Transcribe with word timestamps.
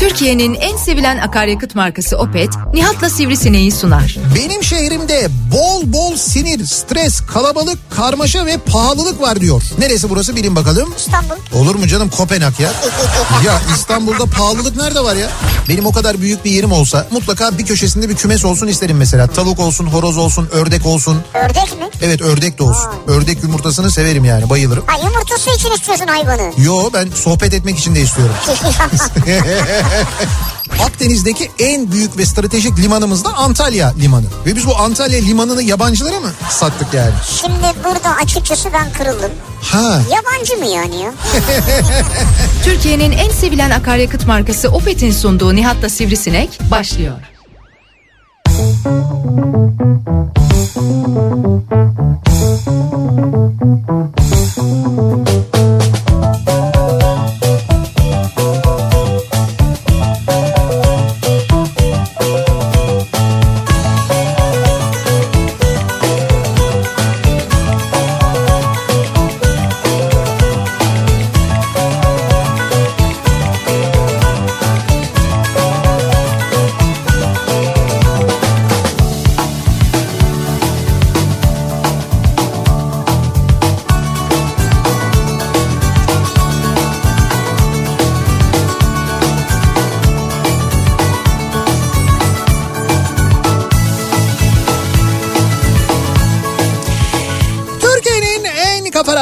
Türkiye'nin 0.00 0.54
en 0.54 0.76
sevilen 0.76 1.18
akaryakıt 1.18 1.74
markası 1.74 2.16
Opet, 2.16 2.50
Nihat'la 2.72 3.10
Sivrisineği 3.10 3.72
sunar. 3.72 4.16
Benim 4.36 4.64
şehrimde 4.64 5.28
bol 5.52 5.92
bol 5.92 6.16
sinir, 6.16 6.66
stres, 6.66 7.20
kalabalık, 7.20 7.78
karmaşa 7.90 8.46
ve 8.46 8.56
pahalılık 8.58 9.20
var 9.20 9.40
diyor. 9.40 9.62
Neresi 9.78 10.10
burası 10.10 10.36
bilin 10.36 10.56
bakalım. 10.56 10.94
İstanbul. 10.96 11.34
Olur 11.54 11.74
mu 11.74 11.86
canım 11.86 12.10
Kopenhag 12.10 12.60
ya? 12.60 12.70
ya 13.44 13.60
İstanbul'da 13.74 14.24
pahalılık 14.26 14.76
nerede 14.76 15.00
var 15.00 15.16
ya? 15.16 15.28
Benim 15.68 15.86
o 15.86 15.92
kadar 15.92 16.20
büyük 16.20 16.44
bir 16.44 16.50
yerim 16.50 16.72
olsa 16.72 17.06
mutlaka 17.10 17.58
bir 17.58 17.66
köşesinde 17.66 18.08
bir 18.08 18.16
kümes 18.16 18.44
olsun 18.44 18.66
isterim 18.66 18.96
mesela. 18.96 19.26
Tavuk 19.26 19.60
olsun, 19.60 19.86
horoz 19.86 20.18
olsun, 20.18 20.48
ördek 20.52 20.86
olsun. 20.86 21.22
Ördek 21.34 21.78
mi? 21.78 21.88
Evet 22.02 22.22
ördek 22.22 22.58
de 22.58 22.62
olsun. 22.62 22.90
Ördek 23.06 23.42
yumurtasını 23.42 23.90
severim 23.90 24.24
yani 24.24 24.50
bayılırım. 24.50 24.84
Ha 24.86 24.96
yumurtası 25.04 25.50
için 25.50 25.70
istiyorsun 25.72 26.06
hayvanı. 26.06 26.52
Yo 26.58 26.90
ben 26.94 27.08
sohbet 27.14 27.54
etmek 27.54 27.78
için 27.78 27.94
de 27.94 28.00
istiyorum. 28.00 28.34
Akdeniz'deki 30.86 31.50
en 31.58 31.92
büyük 31.92 32.18
ve 32.18 32.26
stratejik 32.26 32.78
limanımız 32.78 33.24
da 33.24 33.28
Antalya 33.28 33.94
Limanı. 34.00 34.26
Ve 34.46 34.56
biz 34.56 34.66
bu 34.66 34.76
Antalya 34.76 35.20
Limanı'nı 35.20 35.62
yabancılara 35.62 36.20
mı 36.20 36.30
sattık 36.50 36.94
yani? 36.94 37.14
Şimdi 37.40 37.84
burada 37.84 38.16
açıkçası 38.22 38.68
ben 38.72 38.92
kırıldım. 38.92 39.30
Ha. 39.62 40.02
Yabancı 40.10 40.56
mı 40.56 40.66
yani 40.66 41.02
ya? 41.02 41.12
Türkiye'nin 42.64 43.12
en 43.12 43.30
sevilen 43.30 43.70
akaryakıt 43.70 44.26
markası 44.26 44.68
Opet'in 44.68 45.12
sunduğu 45.12 45.56
Nihat'la 45.56 45.88
Sivrisinek 45.88 46.60
başlıyor. 46.70 47.14
Türkiye'nin 54.54 55.49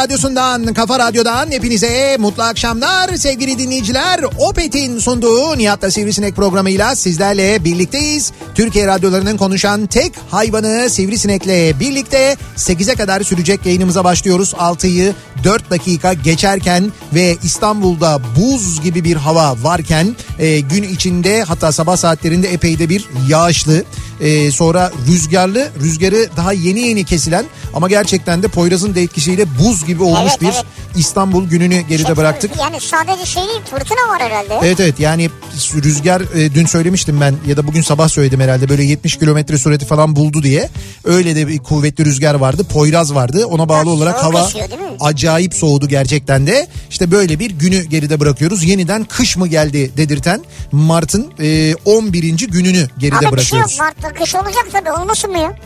radyosundan, 0.08 0.74
kafa 0.74 0.98
radyodan 0.98 1.50
hepinize 1.50 2.16
mutlu 2.20 2.42
akşamlar 2.42 3.16
sevgili 3.16 3.58
dinleyiciler. 3.58 4.20
Opet'in 4.38 4.98
sunduğu 4.98 5.58
Nihat'la 5.58 5.90
Sivrisinek 5.90 6.36
programıyla 6.36 6.96
sizlerle 6.96 7.64
birlikteyiz. 7.64 8.32
Türkiye 8.54 8.86
radyolarının 8.86 9.36
konuşan 9.36 9.86
tek 9.86 10.12
hayvanı 10.30 10.90
Sivrisinek'le 10.90 11.80
birlikte 11.80 12.36
8'e 12.56 12.94
kadar 12.94 13.20
sürecek 13.20 13.66
yayınımıza 13.66 14.04
başlıyoruz. 14.04 14.52
6'yı 14.52 15.14
4 15.44 15.70
dakika 15.70 16.12
geçerken 16.12 16.92
ve 17.14 17.36
İstanbul'da 17.42 18.20
buz 18.36 18.82
gibi 18.82 19.04
bir 19.04 19.16
hava 19.16 19.56
varken 19.62 20.16
e, 20.38 20.60
gün 20.60 20.82
içinde 20.82 21.42
hatta 21.42 21.72
sabah 21.72 21.96
saatlerinde 21.96 22.48
epey 22.52 22.78
de 22.78 22.88
bir 22.88 23.08
yağışlı 23.28 23.84
e, 24.20 24.52
sonra 24.52 24.92
rüzgarlı 25.08 25.68
rüzgarı 25.80 26.28
daha 26.36 26.52
yeni 26.52 26.80
yeni 26.80 27.04
kesilen 27.04 27.44
ama 27.74 27.88
gerçekten 27.88 28.42
de 28.42 28.48
Poyraz'ın 28.48 28.94
da 28.94 29.00
etkisiyle 29.00 29.44
buz 29.58 29.86
gibi 29.86 29.97
olmuş 30.04 30.30
Evet, 30.30 30.40
bir 30.40 30.46
evet. 30.46 30.64
İstanbul 30.96 31.48
gününü 31.48 31.80
geride 31.80 32.16
bıraktık. 32.16 32.50
Yani 32.60 32.80
sadece 32.80 33.26
şey 33.26 33.42
değil 33.42 33.60
fırtına 33.70 34.08
var 34.08 34.22
herhalde. 34.22 34.58
Evet 34.66 34.80
evet 34.80 35.00
yani 35.00 35.30
rüzgar 35.74 36.20
e, 36.20 36.54
dün 36.54 36.66
söylemiştim 36.66 37.20
ben 37.20 37.34
ya 37.46 37.56
da 37.56 37.66
bugün 37.66 37.82
sabah 37.82 38.08
söyledim 38.08 38.40
herhalde 38.40 38.68
böyle 38.68 38.82
70 38.82 39.18
kilometre 39.18 39.58
sürati 39.58 39.86
falan 39.86 40.16
buldu 40.16 40.42
diye. 40.42 40.68
Öyle 41.04 41.36
de 41.36 41.48
bir 41.48 41.58
kuvvetli 41.58 42.04
rüzgar 42.04 42.34
vardı. 42.34 42.64
Poyraz 42.64 43.14
vardı. 43.14 43.46
Ona 43.46 43.68
bağlı 43.68 43.88
Ha, 43.88 43.90
olarak 43.90 44.24
hava 44.24 44.40
esiyor 44.40 44.68
acayip 45.00 45.54
soğudu 45.54 45.88
gerçekten 45.88 46.46
de. 46.46 46.68
İşte 46.90 47.10
böyle 47.10 47.38
bir 47.38 47.50
günü 47.50 47.82
geride 47.82 48.20
bırakıyoruz. 48.20 48.64
Yeniden 48.64 49.04
kış 49.04 49.36
mı 49.36 49.48
geldi 49.48 49.96
dedirten 49.96 50.40
Mart'ın 50.72 51.32
e, 51.40 51.74
11. 51.84 52.48
gününü 52.48 52.88
geride 52.98 53.16
Ama 53.16 53.36
bir 53.36 53.42
şey 53.42 53.58
yok 53.58 53.68
bırakıyoruz. 53.68 53.78
Mart'ta 53.78 54.24
kış 54.24 54.34
olacak 54.34 54.68
tabii 54.72 54.92
olmasın 54.92 55.30
mı 55.30 55.38
ya? 55.38 55.56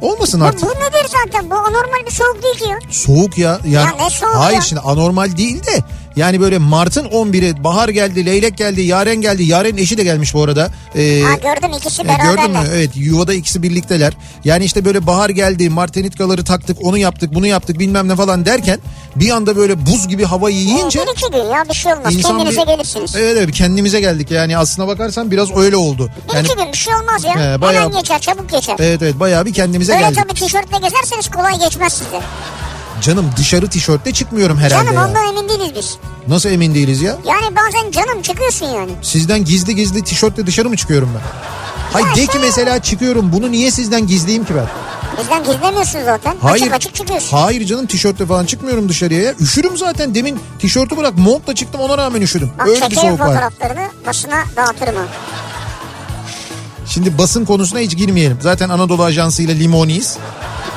Olmasın 0.00 0.40
Ya 0.40 0.46
artık. 0.46 0.62
bu 0.62 0.68
nedir 0.68 1.08
zaten 1.24 1.50
bu 1.50 1.54
anormal 1.54 2.06
bir 2.06 2.10
soğuk 2.10 2.42
değil 2.42 2.54
ki 2.58 2.68
ya. 2.70 2.78
Soğuk 2.90 3.38
ya. 3.38 3.58
Yani, 3.66 3.74
Ya 3.98 4.04
ne 4.04 4.10
soğuk 4.10 4.34
hayır 4.36 4.56
ya? 4.56 4.60
şimdi 4.62 4.80
anormal 4.84 5.36
değil 5.36 5.62
de 5.66 5.82
yani 6.16 6.40
böyle 6.40 6.58
Mart'ın 6.58 7.04
11'i 7.04 7.64
bahar 7.64 7.88
geldi, 7.88 8.26
leylek 8.26 8.56
geldi, 8.58 8.80
yaren 8.82 9.16
geldi. 9.16 9.42
Yaren 9.44 9.76
eşi 9.76 9.98
de 9.98 10.04
gelmiş 10.04 10.34
bu 10.34 10.42
arada. 10.42 10.70
Ee, 10.96 11.22
Ha 11.22 11.34
gördüm 11.34 11.70
ikisi 11.78 12.02
e, 12.02 12.04
Gördün 12.04 12.50
mü? 12.50 12.58
Evet 12.74 12.90
yuvada 12.94 13.34
ikisi 13.34 13.62
birlikteler. 13.62 14.12
Yani 14.44 14.64
işte 14.64 14.84
böyle 14.84 15.06
bahar 15.06 15.30
geldi, 15.30 15.70
martenitkaları 15.70 16.44
taktık, 16.44 16.76
onu 16.82 16.98
yaptık, 16.98 17.34
bunu 17.34 17.46
yaptık 17.46 17.78
bilmem 17.78 18.08
ne 18.08 18.16
falan 18.16 18.46
derken 18.46 18.78
bir 19.16 19.30
anda 19.30 19.56
böyle 19.56 19.86
buz 19.86 20.08
gibi 20.08 20.24
havayı 20.24 20.56
yiyince 20.56 20.98
Bir 21.06 21.12
iki 21.12 21.30
gün 21.32 21.44
ya 21.54 21.64
bir 21.68 21.74
şey 21.74 21.92
olmaz. 21.92 22.14
insan 22.16 22.36
Kendinize 22.38 22.62
bir- 22.62 22.66
gelirsiniz. 22.66 23.16
Evet 23.16 23.36
evet 23.38 23.54
kendimize 23.54 24.00
geldik 24.00 24.30
yani 24.30 24.58
aslına 24.58 24.88
bakarsan 24.88 25.30
biraz 25.30 25.56
öyle 25.56 25.76
oldu. 25.76 26.10
Bir 26.28 26.34
Yani 26.34 26.46
iki 26.46 26.56
gün 26.56 26.72
bir 26.72 26.76
şey 26.78 26.94
olmaz 26.94 27.24
ya. 27.24 27.54
He, 27.54 27.60
bayağı- 27.60 27.84
Hemen 27.84 27.98
geçer 28.00 28.20
çabuk 28.20 28.50
geçer. 28.50 28.76
evet 28.78 29.02
evet 29.02 29.20
bayağı 29.20 29.46
bir 29.46 29.52
kendimize 29.52 29.92
Böyle 29.92 30.02
geldik. 30.04 30.18
tabii 30.22 30.34
tişörtle 30.34 30.76
gezerseniz 30.78 31.28
kolay 31.30 31.58
geçmez 31.60 31.92
size. 31.92 32.20
Canım 33.02 33.30
dışarı 33.36 33.68
tişörtle 33.68 34.12
çıkmıyorum 34.12 34.58
herhalde 34.58 34.84
Canım 34.84 34.94
ya. 34.94 35.06
ondan 35.08 35.28
emin 35.28 35.48
değiliz 35.48 35.72
biz. 35.76 35.96
Nasıl 36.28 36.48
emin 36.50 36.74
değiliz 36.74 37.02
ya? 37.02 37.16
Yani 37.24 37.56
bazen 37.56 37.90
canım 37.90 38.22
çıkıyorsun 38.22 38.66
yani. 38.66 38.92
Sizden 39.02 39.44
gizli 39.44 39.74
gizli 39.76 40.02
tişörtle 40.04 40.46
dışarı 40.46 40.68
mı 40.68 40.76
çıkıyorum 40.76 41.10
ben? 41.14 41.20
Hayır 41.92 42.16
de 42.16 42.26
ki 42.26 42.38
mesela 42.40 42.82
çıkıyorum 42.82 43.32
bunu 43.32 43.50
niye 43.52 43.70
sizden 43.70 44.06
gizleyeyim 44.06 44.44
ki 44.44 44.52
ben? 44.56 44.66
Bizden 45.22 45.44
gizlemiyorsun 45.44 45.98
zaten. 46.04 46.36
Hayır. 46.42 46.62
Açık 46.62 46.74
açık 46.74 46.94
çıkıyorsun. 46.94 47.36
Hayır 47.36 47.66
canım 47.66 47.86
tişörtle 47.86 48.26
falan 48.26 48.44
çıkmıyorum 48.46 48.88
dışarıya 48.88 49.20
ya. 49.22 49.34
Üşürüm 49.40 49.76
zaten 49.76 50.14
demin 50.14 50.38
tişörtü 50.58 50.96
bırak 50.96 51.18
montla 51.18 51.54
çıktım 51.54 51.80
ona 51.80 51.98
rağmen 51.98 52.20
üşüdüm. 52.20 52.50
Bak 52.58 52.68
Öyle 52.68 52.90
bir 52.90 52.94
soğuk 52.96 53.20
var. 53.20 53.26
fotoğraflarını 53.28 53.88
basına 54.06 54.44
dağıtırım 54.56 54.96
ha. 54.96 55.02
Şimdi 56.86 57.18
basın 57.18 57.44
konusuna 57.44 57.78
hiç 57.80 57.96
girmeyelim. 57.96 58.38
Zaten 58.40 58.68
Anadolu 58.68 59.04
Ajansı 59.04 59.42
ile 59.42 59.58
limoniyiz. 59.60 60.16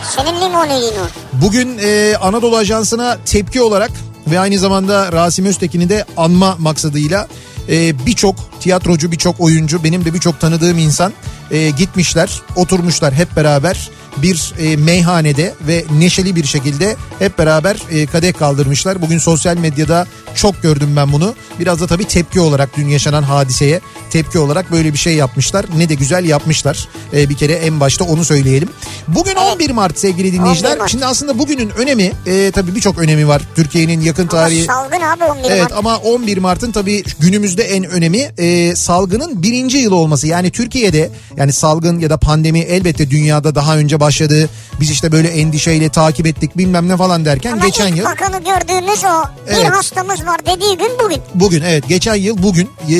Senin 0.04 0.42
limoneliğin 0.42 0.94
o. 0.94 1.08
Bugün 1.34 1.78
e, 1.78 2.16
Anadolu 2.22 2.58
Ajansı'na 2.58 3.18
tepki 3.26 3.62
olarak 3.62 3.92
ve 4.28 4.40
aynı 4.40 4.60
zamanda 4.60 5.12
Rasim 5.12 5.46
Öztekin'i 5.46 5.90
de 5.90 6.06
anma 6.18 6.56
maksadıyla 6.60 7.28
e, 7.70 8.06
birçok 8.06 8.36
tiyatrocu, 8.68 9.12
birçok 9.12 9.40
oyuncu, 9.40 9.84
benim 9.84 10.06
de 10.06 10.14
birçok 10.14 10.40
tanıdığım 10.40 10.78
insan 10.78 11.14
e, 11.52 11.70
gitmişler, 11.70 12.42
oturmuşlar 12.56 13.14
hep 13.14 13.36
beraber 13.36 13.90
bir 14.18 14.54
e, 14.60 14.78
meyhanede 14.78 15.54
ve 15.68 15.86
neşeli 16.00 16.36
bir 16.36 16.44
şekilde 16.44 16.96
hep 17.20 17.38
beraber 17.38 17.78
e, 17.92 18.06
kadeh 18.06 18.34
kaldırmışlar. 18.34 19.02
Bugün 19.02 19.18
sosyal 19.18 19.58
medyada 19.58 20.08
çok 20.36 20.62
gördüm 20.62 20.94
ben 20.96 21.14
bunu. 21.14 21.36
Biraz 21.60 21.80
da 21.82 21.88
tabii 21.88 22.06
tepki 22.06 22.40
olarak 22.40 22.78
dün 22.78 22.88
yaşanan 22.88 23.24
hadiseye 23.24 23.82
tepki 24.10 24.40
olarak 24.40 24.72
böyle 24.72 24.94
bir 24.94 24.98
şey 24.98 25.16
yapmışlar. 25.16 25.66
Ne 25.78 25.90
de 25.90 25.94
güzel 25.94 26.26
yapmışlar. 26.26 26.88
E, 27.14 27.30
bir 27.30 27.36
kere 27.36 27.54
en 27.54 27.80
başta 27.80 28.04
onu 28.04 28.26
söyleyelim. 28.26 28.70
Bugün 29.08 29.36
11 29.36 29.70
Mart 29.70 30.00
sevgili 30.00 30.34
dinleyiciler. 30.34 30.70
11 30.70 30.80
Mart. 30.80 30.92
Şimdi 30.92 31.06
aslında 31.06 31.40
bugünün 31.40 31.70
önemi 31.70 32.12
e, 32.26 32.52
tabii 32.52 32.76
birçok 32.76 32.98
önemi 32.98 33.28
var. 33.28 33.42
Türkiye'nin 33.56 34.02
yakın 34.02 34.28
tarihi. 34.28 34.64
Salgın 34.64 35.02
abi 35.02 35.24
11 35.24 35.44
Evet 35.50 35.62
Mart. 35.62 35.74
ama 35.74 35.98
11 35.98 36.38
Mart'ın 36.38 36.72
tabii 36.72 37.04
günümüzde 37.20 37.64
en 37.64 37.84
önemi 37.84 38.32
e, 38.38 38.48
salgının 38.76 39.44
birinci 39.44 39.78
yılı 39.78 39.96
olması. 39.96 40.28
Yani 40.28 40.52
Türkiye'de 40.52 41.10
yani 41.38 41.54
salgın 41.54 42.00
ya 42.00 42.10
da 42.10 42.18
pandemi 42.18 42.60
elbette 42.60 43.10
dünyada 43.10 43.56
daha 43.56 43.78
önce 43.78 44.00
başladı. 44.00 44.50
Biz 44.82 44.92
işte 44.92 45.12
böyle 45.12 45.28
endişeyle 45.28 45.90
takip 45.90 46.28
ettik 46.28 46.58
bilmem 46.58 46.88
ne 46.90 46.98
falan 46.98 47.26
derken 47.26 47.52
Ama 47.54 47.66
geçen 47.66 47.96
yıl. 47.96 48.06
bakanı 48.06 48.38
gördüğümüz 48.44 49.04
o 49.04 49.24
bir 49.48 49.54
Evet. 49.54 49.72
hastamız 49.72 50.26
var 50.26 50.40
dediği 50.46 50.78
gün 50.78 50.92
bugün. 51.04 51.20
Bugün 51.36 51.62
evet 51.62 51.88
geçen 51.90 52.16
yıl 52.16 52.44
bugün 52.44 52.70
e, 52.90 52.96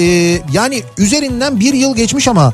yani 0.54 0.84
üzerinden 0.98 1.60
bir 1.60 1.74
yıl 1.74 1.96
geçmiş 1.96 2.28
ama 2.28 2.54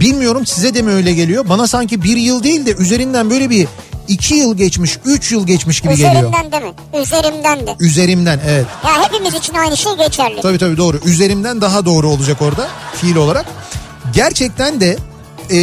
bilmiyorum 0.00 0.46
size 0.46 0.74
de 0.74 0.82
mi 0.82 0.90
öyle 0.90 1.12
geliyor? 1.14 1.48
Bana 1.48 1.66
sanki 1.66 2.02
bir 2.02 2.16
yıl 2.16 2.42
değil 2.42 2.66
de 2.66 2.74
üzerinden 2.74 3.30
böyle 3.30 3.50
bir 3.50 3.68
iki 4.08 4.34
yıl 4.34 4.56
geçmiş, 4.56 4.98
üç 5.04 5.32
yıl 5.32 5.46
geçmiş 5.46 5.80
gibi 5.80 5.96
geliyor. 5.96 6.12
Üzerimden 6.12 6.52
de 6.52 6.60
mi? 6.60 6.72
Üzerimden 7.02 7.66
de. 7.66 7.76
Üzerimden 7.80 8.40
evet. 8.48 8.66
Ya 8.84 9.02
hepimiz 9.04 9.34
için 9.34 9.54
aynı 9.54 9.76
şey 9.76 9.92
geçerli. 9.96 10.40
Tabii 10.42 10.58
tabii 10.58 10.76
doğru. 10.76 11.00
Üzerimden 11.04 11.60
daha 11.60 11.84
doğru 11.86 12.08
olacak 12.10 12.42
orada 12.42 12.68
fiil 12.94 13.16
olarak. 13.16 13.46
Gerçekten 14.14 14.80
de 14.80 14.96
e, 15.50 15.58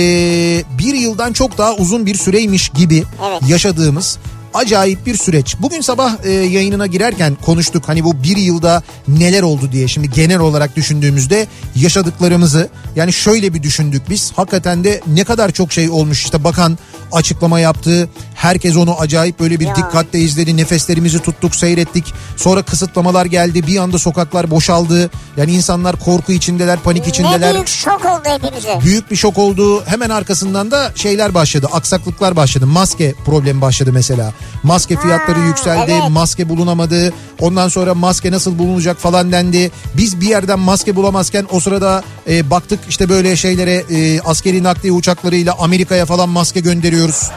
bir 0.78 0.94
yıldan 0.96 1.34
çok 1.34 1.58
daha 1.58 1.74
uzun 1.74 2.06
bir 2.06 2.16
süreymiş 2.16 2.70
gibi 2.70 3.04
Evet. 3.30 3.42
yaşadığımız 3.48 4.18
acayip 4.56 5.06
bir 5.06 5.18
süreç. 5.18 5.56
Bugün 5.60 5.82
sabah 5.82 6.16
e, 6.24 6.32
yayınına 6.32 6.88
girerken 6.88 7.38
konuştuk 7.46 7.84
hani 7.88 8.04
bu 8.04 8.24
bir 8.24 8.38
yılda 8.38 8.84
neler 9.08 9.42
oldu 9.44 9.72
diye. 9.72 9.88
Şimdi 9.88 10.10
genel 10.10 10.40
olarak 10.40 10.76
düşündüğümüzde 10.76 11.48
yaşadıklarımızı 11.76 12.70
yani 12.96 13.14
şöyle 13.14 13.54
bir 13.54 13.64
düşündük 13.64 14.10
biz. 14.10 14.32
Hakikaten 14.36 14.84
de 14.84 15.02
ne 15.08 15.24
kadar 15.24 15.52
çok 15.52 15.72
şey 15.74 15.90
olmuş 15.90 16.24
işte 16.24 16.44
bakan 16.44 16.78
açıklama 17.12 17.60
yaptı. 17.60 18.10
Herkes 18.36 18.76
onu 18.78 19.00
acayip 19.00 19.40
böyle 19.40 19.60
bir 19.60 19.66
Ya. 19.68 19.76
dikkatle 19.76 20.20
izledi. 20.20 20.58
Nefeslerimizi 20.58 21.20
tuttuk 21.20 21.56
seyrettik. 21.56 22.14
Sonra 22.38 22.62
kısıtlamalar 22.64 23.26
geldi. 23.26 23.68
Bir 23.68 23.78
anda 23.78 24.00
sokaklar 24.00 24.52
boşaldı. 24.52 25.10
Yani 25.38 25.52
insanlar 25.52 26.00
korku 26.00 26.32
içindeler, 26.32 26.80
panik 26.80 27.08
içindeler 27.08 27.50
Ne 27.50 27.54
büyük 27.54 27.68
şok 27.68 28.06
oldu 28.06 28.22
hepimize. 28.24 28.80
büyük 28.84 29.12
bir 29.12 29.16
şok 29.16 29.38
oldu. 29.38 29.84
Hemen 29.86 30.10
arkasından 30.10 30.72
da 30.72 30.92
şeyler 30.96 31.34
başladı. 31.34 31.68
Aksaklıklar 31.72 32.36
başladı. 32.36 32.66
Maske 32.68 33.14
problemi 33.26 33.62
başladı 33.62 33.94
mesela. 33.94 34.34
Maske 34.64 34.98
fiyatları 34.98 35.40
yükseldi. 35.40 35.92
evet. 35.92 36.10
Maske 36.10 36.50
bulunamadı. 36.50 37.14
Ondan 37.42 37.68
sonra 37.68 37.94
maske 37.94 38.32
nasıl 38.32 38.60
bulunacak 38.60 38.98
falan 38.98 39.32
dendi. 39.32 39.72
Biz 39.98 40.22
bir 40.22 40.28
yerden 40.28 40.60
maske 40.60 40.96
bulamazken 40.96 41.48
o 41.52 41.60
sırada 41.60 42.04
e, 42.30 42.50
baktık 42.50 42.80
işte 42.90 43.10
böyle 43.10 43.36
şeylere 43.36 43.84
e, 43.90 44.22
askeri 44.22 44.64
nakliye 44.64 44.94
uçaklarıyla 44.94 45.56
Amerika'ya 45.60 46.06
falan 46.06 46.30
maske 46.30 46.60
gönderiyoruz. 46.60 47.30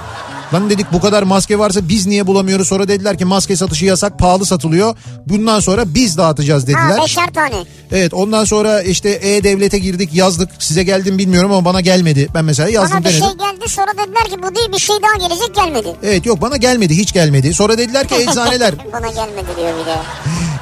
Lan 0.54 0.70
dedik 0.70 0.92
bu 0.92 1.00
kadar 1.00 1.22
maske 1.22 1.58
varsa 1.58 1.88
biz 1.88 2.06
niye 2.06 2.26
bulamıyoruz? 2.26 2.68
Sonra 2.68 2.88
dediler 2.88 3.18
ki 3.18 3.24
maske 3.24 3.56
satışı 3.56 3.84
yasak 3.84 4.18
pahalı 4.18 4.46
satılıyor. 4.46 4.96
Bundan 5.26 5.60
sonra 5.60 5.94
biz 5.94 6.18
dağıtacağız 6.18 6.62
dediler. 6.66 6.98
Ha 6.98 7.02
beşer 7.02 7.26
tane. 7.34 7.54
Evet 7.92 8.14
ondan 8.14 8.44
sonra 8.44 8.82
işte 8.82 9.10
E-Devlet'e 9.10 9.78
girdik 9.78 10.14
yazdık. 10.14 10.48
Size 10.58 10.82
geldim 10.82 11.18
bilmiyorum 11.18 11.52
ama 11.52 11.64
bana 11.64 11.80
gelmedi. 11.80 12.28
Ben 12.34 12.44
mesela 12.44 12.68
yazdım 12.68 12.92
Bana 12.92 13.00
bir 13.00 13.04
denedim. 13.04 13.20
şey 13.28 13.32
geldi 13.38 13.68
sonra 13.68 13.92
dediler 13.92 14.24
ki 14.24 14.42
bu 14.42 14.54
değil 14.54 14.72
bir 14.72 14.78
şey 14.78 14.96
daha 15.02 15.28
gelecek 15.28 15.54
gelmedi. 15.54 15.96
Evet 16.02 16.26
yok 16.26 16.42
bana 16.42 16.56
gelmedi 16.56 16.96
hiç 16.96 17.12
gelmedi. 17.12 17.54
Sonra 17.54 17.78
dediler 17.78 18.08
ki 18.08 18.14
eczaneler 18.28 18.74
Bana 18.92 19.08
gelmedi 19.08 19.46
diyor 19.56 19.72
bir 19.80 19.86
de. 19.86 19.96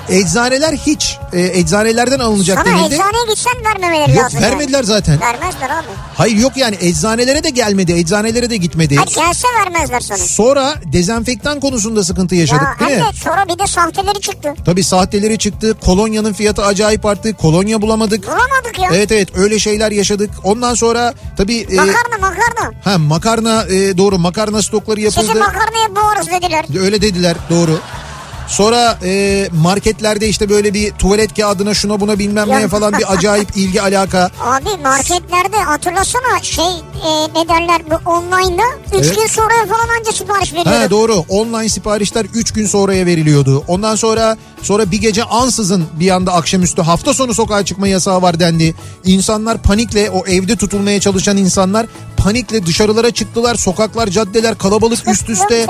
Eczaneler 0.08 0.73
hiç 0.73 1.19
e, 1.32 1.41
eczanelerden 1.58 2.19
alınacak 2.19 2.58
Sana 2.64 2.79
denildi. 2.79 2.94
eczaneye 2.94 3.25
gitsen 3.29 3.53
vermemeleri 3.64 4.11
Yok 4.17 4.25
lazım. 4.25 4.43
vermediler 4.43 4.76
yani. 4.79 4.87
zaten. 4.87 5.20
Vermezler 5.20 5.70
abi. 5.70 5.87
Hayır 6.14 6.37
yok 6.37 6.56
yani 6.56 6.76
eczanelere 6.81 7.44
de 7.44 7.50
gelmedi. 7.50 7.93
Eczanelere 7.93 8.50
de 8.50 8.56
gitmedi. 8.56 8.97
Hadi 8.97 9.14
gelse 9.14 9.49
vermezler 9.64 10.00
sana. 10.00 10.19
Sonra 10.19 10.75
dezenfektan 10.93 11.61
konusunda 11.61 12.05
sıkıntı 12.05 12.35
yaşadık 12.35 12.69
Ya 12.81 12.88
değil 12.88 13.00
mi? 13.00 13.05
de 13.06 13.12
sonra 13.25 13.44
bir 13.49 13.58
de 13.58 13.67
sahteleri 13.67 14.20
çıktı. 14.20 14.55
Tabii 14.64 14.85
sahteleri 14.85 15.38
çıktı. 15.38 15.76
Kolonyanın 15.85 16.32
fiyatı 16.32 16.64
acayip 16.64 17.06
arttı. 17.06 17.35
Kolonya 17.35 17.82
bulamadık. 17.82 18.26
Bulamadık 18.26 18.79
ya. 18.79 18.88
Evet 18.93 19.12
evet 19.12 19.29
öyle 19.37 19.59
şeyler 19.59 19.93
yaşadık. 19.93 20.31
Ondan 20.44 20.75
sonra 20.75 21.14
tabii 21.37 21.59
e, 21.70 21.75
Makarna 21.76 22.19
makarna. 22.20 22.73
ha 22.85 22.99
makarna 22.99 23.62
e, 23.64 23.99
doğru 23.99 24.19
makarna 24.19 24.62
stokları 24.62 25.00
yapıldı. 25.00 25.20
Sizi 25.26 25.38
makarnaya 25.38 25.97
boğarız 25.97 26.26
dediler. 26.26 26.64
Öyle 26.85 27.02
dediler 27.02 27.37
doğru. 27.50 27.81
Sonra 28.46 28.98
e, 29.04 29.48
marketlerde 29.62 30.28
işte 30.28 30.48
böyle 30.48 30.75
bir 30.75 30.93
tuvalet 30.93 31.34
kağıdına 31.37 31.75
şuna 31.75 32.00
buna 32.00 32.19
bilmem 32.19 32.48
neye 32.48 32.69
falan 32.69 32.93
bir 32.98 33.12
acayip 33.12 33.48
ilgi 33.56 33.82
alaka. 33.82 34.31
Abi 34.40 34.82
marketlerde 34.82 35.56
hatırlasana 35.56 36.43
şey 36.43 36.64
e, 37.04 37.10
ne 37.34 37.48
derler 37.48 37.82
bu 37.90 38.10
online'da 38.10 38.62
3 38.98 39.04
Evet. 39.06 39.16
gün 39.16 39.26
sonra 39.26 39.52
falan 39.69 39.88
anca 39.98 40.12
sipariş 40.12 40.52
veriyordu. 40.54 40.90
doğru 40.90 41.14
online 41.28 41.69
siparişler 41.69 42.26
3 42.34 42.52
gün 42.52 42.66
sonraya 42.66 43.06
veriliyordu. 43.06 43.64
Ondan 43.69 43.94
sonra 43.94 44.37
sonra 44.62 44.90
bir 44.90 45.00
gece 45.00 45.25
ansızın 45.25 45.84
bir 46.00 46.10
anda 46.10 46.32
akşamüstü 46.32 46.82
hafta 46.82 47.14
sonu 47.14 47.34
sokağa 47.34 47.64
çıkma 47.64 47.88
yasağı 47.88 48.22
var 48.22 48.40
dendi. 48.40 48.75
İnsanlar 49.04 49.58
panikle 49.62 50.10
o 50.10 50.26
evde 50.26 50.56
tutulmaya 50.56 51.00
çalışan 51.00 51.37
insanlar 51.37 51.87
panikle 52.16 52.66
dışarılara 52.66 53.10
çıktılar. 53.10 53.54
Sokaklar 53.54 54.08
caddeler 54.08 54.58
kalabalık 54.58 55.08
üst 55.08 55.30
üste. 55.30 55.66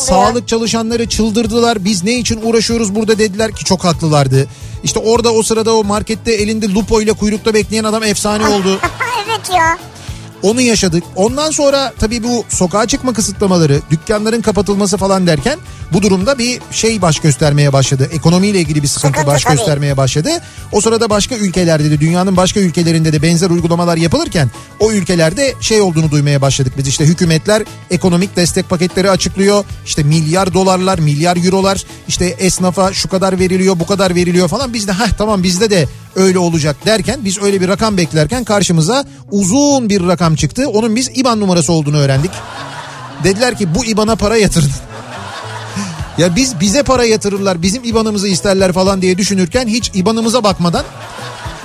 Sağlık 0.00 0.48
çalışanları 0.48 1.08
çıldırdılar. 1.08 1.84
Biz 1.84 2.04
ne 2.04 2.14
için 2.18 2.40
uğraşıyoruz 2.42 2.94
burada 2.94 3.18
dediler 3.18 3.52
ki 3.52 3.64
çok 3.64 3.84
haklılardı. 3.84 4.46
İşte 4.84 4.98
orada 4.98 5.32
o 5.32 5.42
sırada 5.42 5.74
o 5.76 5.84
markette 5.84 6.32
elinde 6.32 6.68
lupo 6.74 7.00
ile 7.00 7.12
kuyrukta 7.12 7.54
bekleyen 7.54 7.84
adam 7.84 8.02
efsane 8.02 8.46
oldu. 8.54 8.78
evet 9.26 9.50
ya. 9.56 9.78
Onu 10.42 10.60
yaşadık. 10.60 11.04
Ondan 11.16 11.50
sonra 11.50 11.92
tabii 11.98 12.22
bu 12.22 12.44
sokağa 12.48 12.86
çıkma 12.86 13.12
kısıtlamaları, 13.12 13.80
dükkanların 13.90 14.40
kapatılması 14.40 14.96
falan 14.96 15.26
derken 15.26 15.58
bu 15.92 16.02
durumda 16.02 16.38
bir 16.38 16.60
şey 16.70 17.02
baş 17.02 17.18
göstermeye 17.18 17.72
başladı. 17.72 18.08
Ekonomiyle 18.12 18.60
ilgili 18.60 18.82
bir 18.82 18.88
sıkıntı 18.88 19.26
baş 19.26 19.44
göstermeye 19.44 19.96
başladı. 19.96 20.30
O 20.72 20.80
sırada 20.80 21.10
başka 21.10 21.36
ülkelerde 21.36 21.90
de 21.90 22.00
dünyanın 22.00 22.36
başka 22.36 22.60
ülkelerinde 22.60 23.12
de 23.12 23.22
benzer 23.22 23.50
uygulamalar 23.50 23.96
yapılırken 23.96 24.50
o 24.80 24.92
ülkelerde 24.92 25.54
şey 25.60 25.80
olduğunu 25.80 26.10
duymaya 26.10 26.42
başladık 26.42 26.72
biz. 26.78 26.86
işte 26.88 27.04
hükümetler 27.04 27.62
ekonomik 27.90 28.36
destek 28.36 28.68
paketleri 28.68 29.10
açıklıyor. 29.10 29.64
İşte 29.86 30.02
milyar 30.02 30.54
dolarlar, 30.54 30.98
milyar 30.98 31.44
eurolar 31.44 31.84
işte 32.08 32.24
esnafa 32.26 32.92
şu 32.92 33.08
kadar 33.08 33.38
veriliyor, 33.38 33.80
bu 33.80 33.86
kadar 33.86 34.14
veriliyor 34.14 34.48
falan. 34.48 34.74
Biz 34.74 34.88
de 34.88 34.92
heh 34.92 35.12
tamam 35.18 35.42
bizde 35.42 35.70
de 35.70 35.88
öyle 36.16 36.38
olacak 36.38 36.76
derken 36.86 37.20
biz 37.24 37.42
öyle 37.42 37.60
bir 37.60 37.68
rakam 37.68 37.96
beklerken 37.96 38.44
karşımıza 38.44 39.04
uzun 39.30 39.88
bir 39.88 40.06
rakam 40.06 40.27
çıktı. 40.34 40.68
Onun 40.68 40.96
biz 40.96 41.10
IBAN 41.14 41.40
numarası 41.40 41.72
olduğunu 41.72 41.96
öğrendik. 41.96 42.30
Dediler 43.24 43.58
ki 43.58 43.74
bu 43.74 43.84
IBAN'a 43.84 44.16
para 44.16 44.36
yatırın. 44.36 44.70
ya 46.18 46.36
biz 46.36 46.60
bize 46.60 46.82
para 46.82 47.04
yatırırlar, 47.04 47.62
bizim 47.62 47.84
IBAN'ımızı 47.84 48.28
isterler 48.28 48.72
falan 48.72 49.02
diye 49.02 49.18
düşünürken 49.18 49.68
hiç 49.68 49.90
IBAN'ımıza 49.94 50.44
bakmadan 50.44 50.84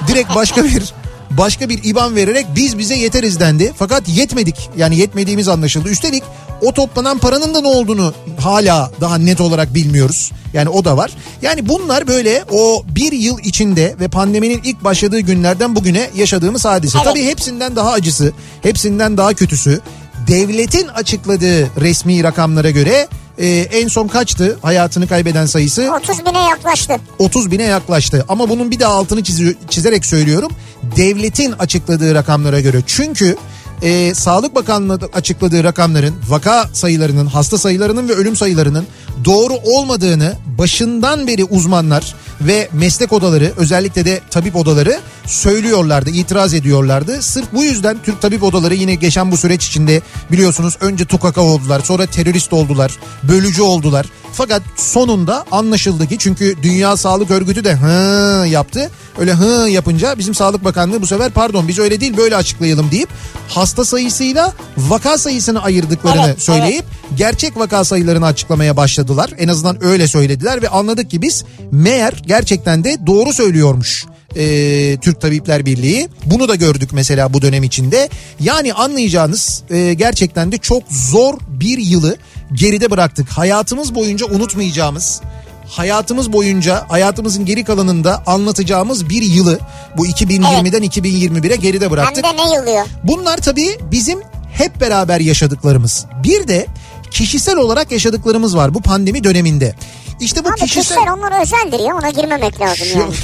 direkt 0.08 0.36
başka 0.36 0.64
bir 0.64 0.94
başka 1.32 1.70
bir 1.70 1.84
IBAN 1.84 2.16
vererek 2.16 2.46
biz 2.56 2.78
bize 2.78 2.96
yeteriz 2.96 3.40
dendi. 3.40 3.74
Fakat 3.78 4.10
yetmedik. 4.10 4.70
Yani 4.78 4.98
yetmediğimiz 4.98 5.48
anlaşıldı. 5.48 5.90
Üstelik 5.90 6.24
o 6.62 6.74
toplanan 6.74 7.18
paranın 7.18 7.54
da 7.54 7.62
ne 7.62 7.68
olduğunu 7.68 8.14
hala 8.40 8.92
daha 9.02 9.18
net 9.18 9.42
olarak 9.42 9.74
bilmiyoruz. 9.74 10.32
Yani 10.54 10.70
o 10.70 10.86
da 10.86 10.98
var. 10.98 11.12
Yani 11.42 11.70
bunlar 11.70 12.08
böyle 12.08 12.44
o 12.52 12.84
bir 12.88 13.12
yıl 13.12 13.40
içinde 13.40 13.96
ve 14.00 14.08
pandeminin 14.08 14.62
ilk 14.64 14.84
başladığı 14.84 15.20
günlerden 15.20 15.76
bugüne 15.76 16.10
yaşadığımız 16.16 16.66
hadise. 16.66 16.98
Evet. 16.98 17.08
Tabii 17.08 17.26
hepsinden 17.26 17.76
daha 17.76 17.92
acısı, 17.92 18.34
hepsinden 18.62 19.18
daha 19.18 19.34
kötüsü. 19.34 19.82
Devletin 20.28 20.88
açıkladığı 20.88 21.82
resmi 21.82 22.24
rakamlara 22.24 22.70
göre 22.70 23.08
e, 23.38 23.48
en 23.48 23.88
son 23.88 24.08
kaçtı 24.08 24.58
hayatını 24.62 25.08
kaybeden 25.08 25.46
sayısı? 25.46 25.92
30 26.00 26.26
bine 26.26 26.42
yaklaştı. 26.42 26.96
30 27.20 27.52
bine 27.52 27.64
yaklaştı. 27.64 28.26
Ama 28.30 28.50
bunun 28.50 28.72
bir 28.72 28.80
daha 28.80 28.94
altını 28.94 29.20
çizi- 29.20 29.56
çizerek 29.70 30.06
söylüyorum. 30.06 30.52
Devletin 30.96 31.52
açıkladığı 31.52 32.16
rakamlara 32.16 32.60
göre. 32.60 32.82
Çünkü 32.88 33.36
e, 33.82 34.14
Sağlık 34.14 34.56
Bakanlığı 34.56 35.00
açıkladığı 35.14 35.64
rakamların 35.64 36.16
vaka 36.30 36.70
sayılarının, 36.74 37.26
hasta 37.26 37.58
sayılarının 37.58 38.10
ve 38.10 38.14
ölüm 38.14 38.36
sayılarının 38.36 38.88
doğru 39.26 39.54
olmadığını 39.54 40.34
başından 40.58 41.28
beri 41.28 41.44
uzmanlar 41.44 42.16
ve 42.42 42.70
meslek 42.74 43.14
odaları 43.14 43.52
özellikle 43.58 44.06
de 44.06 44.22
tabip 44.30 44.56
odaları 44.56 45.00
söylüyorlardı, 45.26 46.10
itiraz 46.10 46.54
ediyorlardı. 46.54 47.22
Sırf 47.22 47.46
bu 47.54 47.64
yüzden 47.64 47.98
Türk 48.04 48.22
tabip 48.22 48.44
odaları 48.44 48.76
yine 48.76 48.96
geçen 48.96 49.32
bu 49.32 49.38
süreç 49.38 49.68
içinde 49.68 50.02
biliyorsunuz 50.32 50.78
önce 50.82 51.06
tukaka 51.06 51.42
oldular, 51.42 51.80
sonra 51.80 52.06
terörist 52.06 52.54
oldular, 52.54 52.98
bölücü 53.24 53.62
oldular. 53.62 54.06
Fakat 54.34 54.62
sonunda 54.76 55.46
anlaşıldı 55.52 56.08
ki 56.08 56.18
çünkü 56.20 56.56
Dünya 56.64 56.98
Sağlık 56.98 57.32
Örgütü 57.32 57.64
de 57.64 57.74
hı 57.76 58.48
yaptı. 58.48 58.92
Öyle 59.20 59.34
hı 59.34 59.70
yapınca 59.70 60.18
bizim 60.18 60.36
Sağlık 60.36 60.64
Bakanlığı 60.64 61.02
bu 61.02 61.08
sefer 61.08 61.32
pardon 61.32 61.68
biz 61.68 61.80
öyle 61.80 62.02
değil 62.02 62.18
böyle 62.18 62.36
açıklayalım 62.36 62.92
deyip 62.92 63.10
hasta 63.50 63.86
sayısıyla 63.86 64.54
vaka 64.78 65.18
sayısını 65.18 65.64
ayırdıklarını 65.64 66.26
Evet, 66.26 66.42
söyleyip 66.42 66.86
gerçek 67.16 67.58
vaka 67.58 67.84
sayılarını 67.84 68.26
açıklamaya 68.26 68.78
başladılar. 68.78 69.30
En 69.38 69.48
azından 69.48 69.84
öyle 69.84 70.08
söylediler 70.08 70.62
ve 70.62 70.70
anladık 70.70 71.10
ki 71.10 71.22
biz 71.22 71.46
meğer 71.72 72.22
gerçekten 72.26 72.84
de 72.84 72.98
doğru 73.08 73.34
söylüyormuş 73.34 74.06
e, 74.36 74.98
Türk 75.02 75.22
Tabipler 75.22 75.66
Birliği. 75.66 76.10
Bunu 76.26 76.48
da 76.48 76.56
gördük 76.56 76.90
mesela 76.94 77.34
bu 77.34 77.42
dönem 77.42 77.64
içinde. 77.64 78.10
Yani 78.40 78.74
anlayacağınız 78.74 79.64
e, 79.70 79.94
gerçekten 79.94 80.52
de 80.52 80.58
çok 80.58 80.84
zor 80.90 81.34
bir 81.48 81.78
yılı 81.78 82.18
geride 82.54 82.92
bıraktık. 82.92 83.30
Hayatımız 83.30 83.96
boyunca 83.96 84.26
unutmayacağımız 84.26 85.22
hayatımız 85.70 86.34
boyunca 86.34 86.86
hayatımızın 86.90 87.46
geri 87.46 87.64
kalanında 87.64 88.24
anlatacağımız 88.26 89.10
bir 89.10 89.22
yılı 89.22 89.60
bu 89.98 90.08
2020'den 90.08 90.84
2021'e 90.84 91.56
geride 91.56 91.92
bıraktık. 91.92 92.26
Hem 92.26 92.38
de 92.38 92.44
ne 92.44 92.56
yılıyor? 92.56 92.86
Bunlar 93.04 93.38
tabii 93.38 93.78
bizim 93.92 94.20
hep 94.54 94.82
beraber 94.82 95.20
yaşadıklarımız. 95.20 96.06
Bir 96.24 96.48
de 96.48 96.68
kişisel 97.14 97.58
olarak 97.58 97.92
yaşadıklarımız 97.92 98.58
var 98.58 98.74
bu 98.74 98.82
pandemi 98.82 99.24
döneminde. 99.24 99.76
İşte 100.20 100.44
bu 100.46 100.50
Abi 100.50 100.56
kişisel... 100.60 100.82
kişisel 100.82 101.14
onlar 101.14 101.42
özeldir 101.42 101.80
ya 101.80 101.96
ona 101.96 102.10
girmemek 102.10 102.62
lazım 102.62 102.88
yani. 102.90 103.00
Yok. 103.00 103.14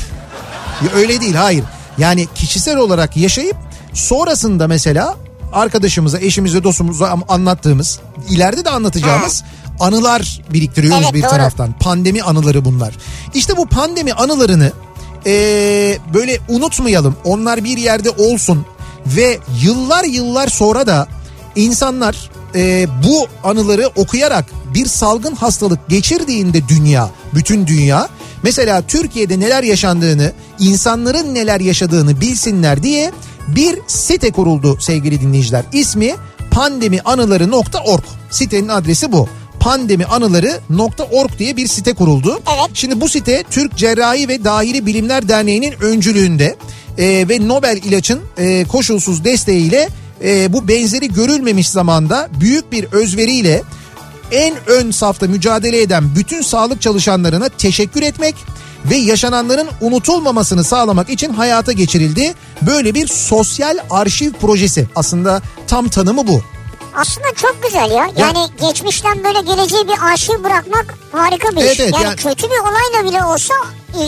Ya 0.86 0.92
öyle 0.96 1.22
değil 1.22 1.36
hayır. 1.36 1.64
Yani 1.98 2.28
kişisel 2.36 2.78
olarak 2.78 3.18
yaşayıp 3.18 3.56
sonrasında 3.94 4.68
mesela 4.68 5.16
arkadaşımıza, 5.54 6.20
eşimize, 6.20 6.64
dostumuza 6.64 7.18
anlattığımız, 7.28 8.00
ileride 8.30 8.66
de 8.66 8.70
anlatacağımız 8.70 9.44
anılar 9.80 10.42
biriktiriyoruz 10.54 11.02
Evet, 11.04 11.14
bir 11.14 11.22
doğru. 11.22 11.30
taraftan. 11.30 11.74
Pandemi 11.80 12.24
anıları 12.24 12.66
bunlar. 12.66 12.94
İşte 13.34 13.58
bu 13.58 13.66
pandemi 13.66 14.14
anılarını 14.14 14.72
eee, 15.26 15.98
böyle 16.14 16.40
unutmayalım. 16.50 17.16
Onlar 17.24 17.64
bir 17.64 17.78
yerde 17.78 18.10
olsun 18.10 18.66
ve 19.06 19.40
yıllar 19.62 20.04
yıllar 20.04 20.48
sonra 20.48 20.88
da 20.88 21.08
insanlar 21.56 22.30
eee, 22.56 22.88
bu 23.08 23.28
anıları 23.44 23.88
okuyarak 23.88 24.46
bir 24.74 24.86
salgın 24.86 25.36
hastalık 25.36 25.90
geçirdiğinde 25.90 26.68
dünya, 26.68 27.10
bütün 27.36 27.68
dünya 27.68 28.10
mesela 28.44 28.82
Türkiye'de 28.82 29.40
neler 29.40 29.64
yaşandığını, 29.64 30.32
insanların 30.60 31.36
neler 31.36 31.60
yaşadığını 31.60 32.22
bilsinler 32.22 32.84
diye 32.84 33.12
bir 33.48 33.80
site 33.88 34.32
kuruldu 34.32 34.78
sevgili 34.80 35.22
dinleyiciler. 35.22 35.66
İsmi 35.74 36.16
pandemianıları.org. 36.52 38.04
Sitenin 38.30 38.68
adresi 38.68 39.12
bu 39.12 39.28
pandemianıları.org 39.60 41.40
diye 41.40 41.58
bir 41.58 41.68
site 41.68 41.94
kuruldu. 41.94 42.40
Evet. 42.48 42.70
Şimdi 42.74 43.02
bu 43.02 43.10
site 43.10 43.44
Türk 43.52 43.78
Cerrahi 43.78 44.28
ve 44.28 44.44
Dahili 44.44 44.86
Bilimler 44.86 45.28
Derneği'nin 45.28 45.74
öncülüğünde 45.82 46.56
e, 46.98 47.30
ve 47.30 47.48
Nobel 47.48 47.78
İlaç'ın 47.78 48.20
e, 48.38 48.64
koşulsuz 48.64 49.24
desteğiyle 49.24 49.90
e, 50.24 50.54
bu 50.54 50.68
benzeri 50.68 51.14
görülmemiş 51.14 51.70
zamanda 51.70 52.30
büyük 52.40 52.72
bir 52.72 52.84
özveriyle 52.92 53.64
en 54.32 54.56
ön 54.68 54.92
safta 54.92 55.28
mücadele 55.28 55.82
eden 55.82 56.16
bütün 56.16 56.42
sağlık 56.42 56.82
çalışanlarına 56.82 57.50
teşekkür 57.50 58.02
etmek 58.02 58.36
ve 58.86 58.96
yaşananların 58.96 59.68
unutulmamasını 59.82 60.64
sağlamak 60.64 61.10
için 61.10 61.34
hayata 61.34 61.72
geçirildi. 61.72 62.34
Böyle 62.62 62.94
bir 62.94 63.08
sosyal 63.08 63.78
arşiv 63.90 64.32
projesi 64.32 64.88
aslında 64.96 65.42
tam 65.68 65.90
tanımı 65.90 66.28
bu. 66.28 66.42
Aslında 66.96 67.28
çok 67.36 67.64
güzel 67.64 67.92
ya. 67.92 68.10
Yani 68.18 68.40
geçmişten 68.62 69.24
böyle 69.24 69.42
geleceğe 69.42 69.88
bir 69.88 70.12
arşiv 70.12 70.44
bırakmak 70.44 70.96
harika 71.12 71.52
bir 71.56 71.62
Evet, 71.62 71.74
iş. 71.74 71.80
evet, 71.80 71.94
yani, 71.94 72.04
yani- 72.04 72.16
kötü 72.16 72.48
bir 72.48 72.60
olayla 72.60 73.10
bile 73.12 73.26
olsa 73.26 73.54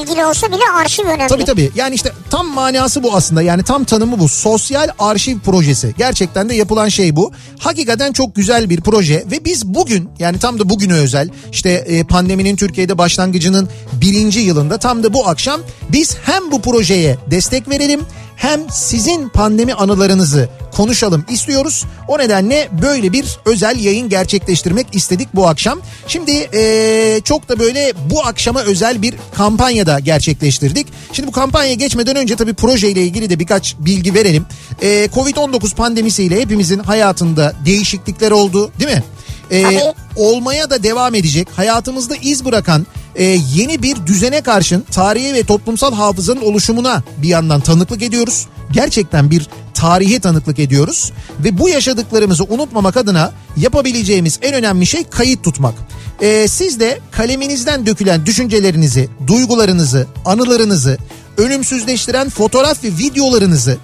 ilgili 0.01 0.25
olsa 0.25 0.47
bile 0.47 0.63
arşiv 0.75 1.05
önemli. 1.05 1.27
Tabii 1.27 1.45
tabii 1.45 1.71
yani 1.75 1.95
işte 1.95 2.11
tam 2.29 2.47
manası 2.47 3.03
bu 3.03 3.15
aslında 3.15 3.41
yani 3.41 3.63
tam 3.63 3.83
tanımı 3.83 4.19
bu 4.19 4.29
sosyal 4.29 4.87
arşiv 4.99 5.39
projesi 5.39 5.95
gerçekten 5.97 6.49
de 6.49 6.55
yapılan 6.55 6.89
şey 6.89 7.15
bu 7.15 7.31
hakikaten 7.59 8.13
çok 8.13 8.35
güzel 8.35 8.69
bir 8.69 8.81
proje 8.81 9.23
ve 9.31 9.45
biz 9.45 9.65
bugün 9.65 10.09
yani 10.19 10.39
tam 10.39 10.59
da 10.59 10.69
bugüne 10.69 10.93
özel 10.93 11.29
işte 11.51 11.69
e, 11.69 12.03
pandeminin 12.03 12.55
Türkiye'de 12.55 12.97
başlangıcının 12.97 13.69
birinci 13.93 14.39
yılında 14.39 14.77
tam 14.77 15.03
da 15.03 15.13
bu 15.13 15.27
akşam 15.27 15.61
biz 15.89 16.17
hem 16.25 16.51
bu 16.51 16.61
projeye 16.61 17.17
destek 17.31 17.69
verelim 17.69 18.01
hem 18.41 18.61
sizin 18.71 19.29
pandemi 19.29 19.73
anılarınızı 19.73 20.49
konuşalım 20.71 21.25
istiyoruz. 21.29 21.85
O 22.07 22.19
nedenle 22.19 22.69
böyle 22.81 23.13
bir 23.13 23.39
özel 23.45 23.79
yayın 23.79 24.09
gerçekleştirmek 24.09 24.87
istedik 24.95 25.27
bu 25.35 25.47
akşam. 25.47 25.79
Şimdi 26.07 26.31
eee, 26.31 27.21
çok 27.23 27.49
da 27.49 27.59
böyle 27.59 27.93
bu 28.09 28.25
akşama 28.25 28.61
özel 28.61 29.01
bir 29.01 29.13
kampanya 29.33 29.85
da 29.85 29.99
gerçekleştirdik. 29.99 30.87
Şimdi 31.13 31.27
bu 31.27 31.31
kampanyaya 31.31 31.73
geçmeden 31.73 32.15
önce 32.15 32.35
tabii 32.35 32.53
projeyle 32.53 33.01
ilgili 33.03 33.29
de 33.29 33.39
birkaç 33.39 33.75
bilgi 33.79 34.13
verelim. 34.13 34.45
Eee, 34.81 35.05
Covid-19 35.05 35.75
pandemisiyle 35.75 36.41
hepimizin 36.41 36.79
hayatında 36.79 37.53
değişiklikler 37.65 38.31
oldu 38.31 38.71
değil 38.79 38.91
mi? 38.91 39.03
Tabii. 39.51 39.81
olmaya 40.15 40.69
da 40.69 40.83
devam 40.83 41.15
edecek 41.15 41.47
hayatımızda 41.55 42.15
iz 42.21 42.45
bırakan 42.45 42.87
e, 43.15 43.23
yeni 43.55 43.83
bir 43.83 44.05
düzene 44.05 44.41
karşın 44.41 44.85
tarihi 44.91 45.33
ve 45.33 45.43
toplumsal 45.43 45.93
hafızanın 45.93 46.41
oluşumuna 46.41 47.03
bir 47.17 47.27
yandan 47.27 47.61
tanıklık 47.61 48.01
ediyoruz. 48.01 48.47
Gerçekten 48.71 49.31
bir 49.31 49.47
tarihe 49.73 50.19
tanıklık 50.19 50.59
ediyoruz 50.59 51.11
ve 51.43 51.57
bu 51.57 51.69
yaşadıklarımızı 51.69 52.43
unutmamak 52.43 52.97
adına 52.97 53.31
yapabileceğimiz 53.57 54.39
en 54.41 54.53
önemli 54.53 54.85
şey 54.85 55.03
kayıt 55.03 55.43
tutmak. 55.43 55.73
E, 56.21 56.47
siz 56.47 56.79
de 56.79 56.99
kaleminizden 57.11 57.85
dökülen 57.85 58.25
düşüncelerinizi, 58.25 59.09
duygularınızı, 59.27 60.07
anılarınızı, 60.25 60.97
ölümsüzleştiren 61.37 62.29
fotoğraf 62.29 62.83
ve 62.83 62.87
videolarınızı 62.87 63.77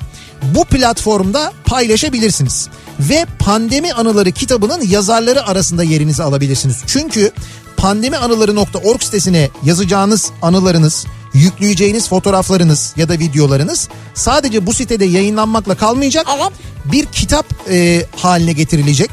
bu 0.56 0.65
platformda 0.65 1.53
paylaşabilirsiniz. 1.65 2.70
Ve 3.00 3.25
Pandemi 3.39 3.94
Anıları 3.94 4.32
kitabının 4.32 4.82
yazarları 4.82 5.46
arasında 5.46 5.84
yerinizi 5.84 6.24
alabilirsiniz. 6.24 6.77
Çünkü 6.88 7.32
pandemianıları.org 7.77 9.01
sitesine 9.01 9.50
yazacağınız 9.63 10.32
anılarınız, 10.41 11.06
yükleyeceğiniz 11.34 12.10
fotoğraflarınız 12.10 12.94
ya 12.98 13.10
da 13.10 13.13
videolarınız 13.13 13.89
sadece 14.13 14.65
bu 14.65 14.74
sitede 14.74 15.06
yayınlanmakla 15.06 15.75
kalmayacak. 15.75 16.27
Evet. 16.38 16.51
Bir 16.86 17.06
kitap 17.06 17.46
e, 17.70 18.06
haline 18.15 18.53
getirilecek, 18.53 19.10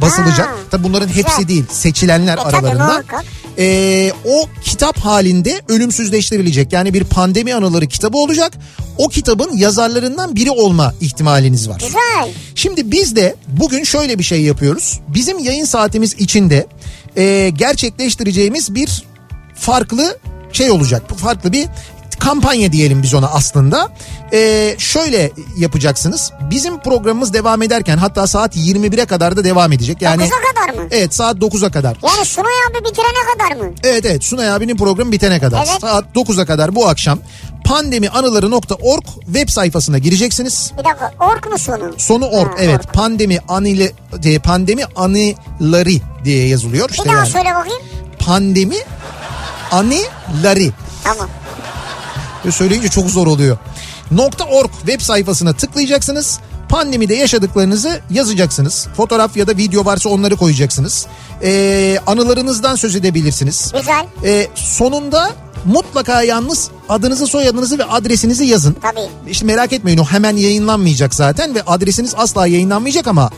basılacak. 0.00 0.48
Tabii 0.70 0.84
bunların 0.84 1.08
hepsi 1.08 1.48
değil, 1.48 1.64
seçilenler 1.70 2.38
E, 2.38 2.50
tabii, 2.50 3.16
Ee, 3.58 4.12
o 4.24 4.48
kitap 4.64 4.98
halinde 4.98 5.60
ölümsüzleştirilecek. 5.68 6.72
Yani 6.72 6.94
bir 6.94 7.04
pandemi 7.04 7.54
anıları 7.54 7.86
kitabı 7.86 8.18
olacak. 8.18 8.52
O 8.98 9.08
kitabın 9.08 9.56
yazarlarından 9.56 10.36
biri 10.36 10.50
olma 10.50 10.94
ihtimaliniz 11.00 11.68
var. 11.68 11.80
Güzel. 11.86 12.34
Şimdi 12.54 12.90
biz 12.90 13.16
de 13.16 13.34
bugün 13.48 13.84
şöyle 13.84 14.18
bir 14.18 14.24
şey 14.24 14.42
yapıyoruz. 14.42 15.00
Bizim 15.08 15.38
yayın 15.38 15.64
saatimiz 15.64 16.14
içinde 16.18 16.66
e, 17.16 17.50
gerçekleştireceğimiz 17.56 18.74
bir 18.74 19.04
farklı 19.54 20.18
şey 20.52 20.70
olacak. 20.70 21.18
Farklı 21.18 21.52
bir 21.52 21.66
kampanya 22.18 22.72
diyelim 22.72 23.02
biz 23.02 23.14
ona 23.14 23.26
aslında. 23.28 23.88
E, 24.32 24.74
şöyle 24.78 25.30
yapacaksınız. 25.56 26.32
Bizim 26.50 26.78
programımız 26.80 27.32
devam 27.34 27.62
ederken 27.62 27.96
hatta 27.98 28.26
saat 28.26 28.56
21'e 28.56 29.04
kadar 29.06 29.36
da 29.36 29.44
devam 29.44 29.72
edecek. 29.72 30.02
Yani 30.02 30.22
9'a 30.22 30.28
kadar 30.28 30.82
mı? 30.82 30.88
Evet 30.90 31.14
saat 31.14 31.36
9'a 31.36 31.70
kadar. 31.70 31.96
Yani 32.02 32.24
Sunay 32.24 32.52
abi 32.70 32.84
bitirene 32.84 33.32
kadar 33.34 33.66
mı? 33.66 33.72
Evet 33.84 34.04
evet 34.06 34.24
Sunay 34.24 34.50
abinin 34.50 34.76
programı 34.76 35.12
bitene 35.12 35.40
kadar. 35.40 35.66
Evet. 35.70 35.80
Saat 35.80 36.04
9'a 36.14 36.46
kadar 36.46 36.74
bu 36.74 36.88
akşam 36.88 37.18
pandemianıları.org 37.64 39.04
web 39.26 39.48
sayfasına 39.48 39.98
gireceksiniz. 39.98 40.72
Bir 40.78 40.84
dakika 40.84 41.12
ork 41.20 41.50
mu 41.50 41.58
sonu? 41.58 41.92
Sonu 41.96 42.26
org 42.26 42.48
Ha, 42.50 42.54
evet 42.58 42.80
org. 42.86 42.92
pandemi 42.94 43.38
anile 43.48 43.92
diye 44.22 44.38
pandemi 44.38 44.84
anıları 44.96 45.90
diye 46.24 46.48
yazılıyor. 46.48 46.88
Bir 46.88 46.92
İşte 46.94 47.04
daha 47.08 47.16
yani 47.16 47.28
söyle 47.28 47.54
bakayım. 47.54 47.82
pandemi 48.18 48.76
anıları. 49.70 50.72
Tamam. 51.04 51.28
Ve 52.46 52.52
söyleyince 52.52 52.88
çok 52.88 53.10
zor 53.10 53.26
oluyor. 53.26 53.58
Nokta 54.10 54.44
.org 54.44 54.70
web 54.72 55.00
sayfasına 55.00 55.52
tıklayacaksınız. 55.52 56.40
Pandemide 56.68 57.14
yaşadıklarınızı 57.14 58.00
yazacaksınız. 58.10 58.88
Fotoğraf 58.96 59.36
ya 59.36 59.46
da 59.46 59.56
video 59.56 59.84
varsa 59.84 60.08
onları 60.08 60.36
koyacaksınız. 60.36 61.06
Ee, 61.42 61.98
anılarınızdan 62.06 62.76
söz 62.76 62.96
edebilirsiniz. 62.96 63.72
Güzel. 63.78 64.06
Ee, 64.24 64.48
sonunda 64.54 65.30
mutlaka 65.64 66.22
yalnız 66.22 66.70
adınızı 66.88 67.26
soyadınızı 67.26 67.78
ve 67.78 67.84
adresinizi 67.84 68.44
yazın. 68.44 68.76
Tabii. 68.82 69.30
İşte 69.30 69.46
merak 69.46 69.72
etmeyin 69.72 69.98
o 69.98 70.04
hemen 70.04 70.36
yayınlanmayacak 70.36 71.14
zaten 71.14 71.54
ve 71.54 71.62
adresiniz 71.62 72.14
asla 72.16 72.46
yayınlanmayacak 72.46 73.06
ama 73.06 73.30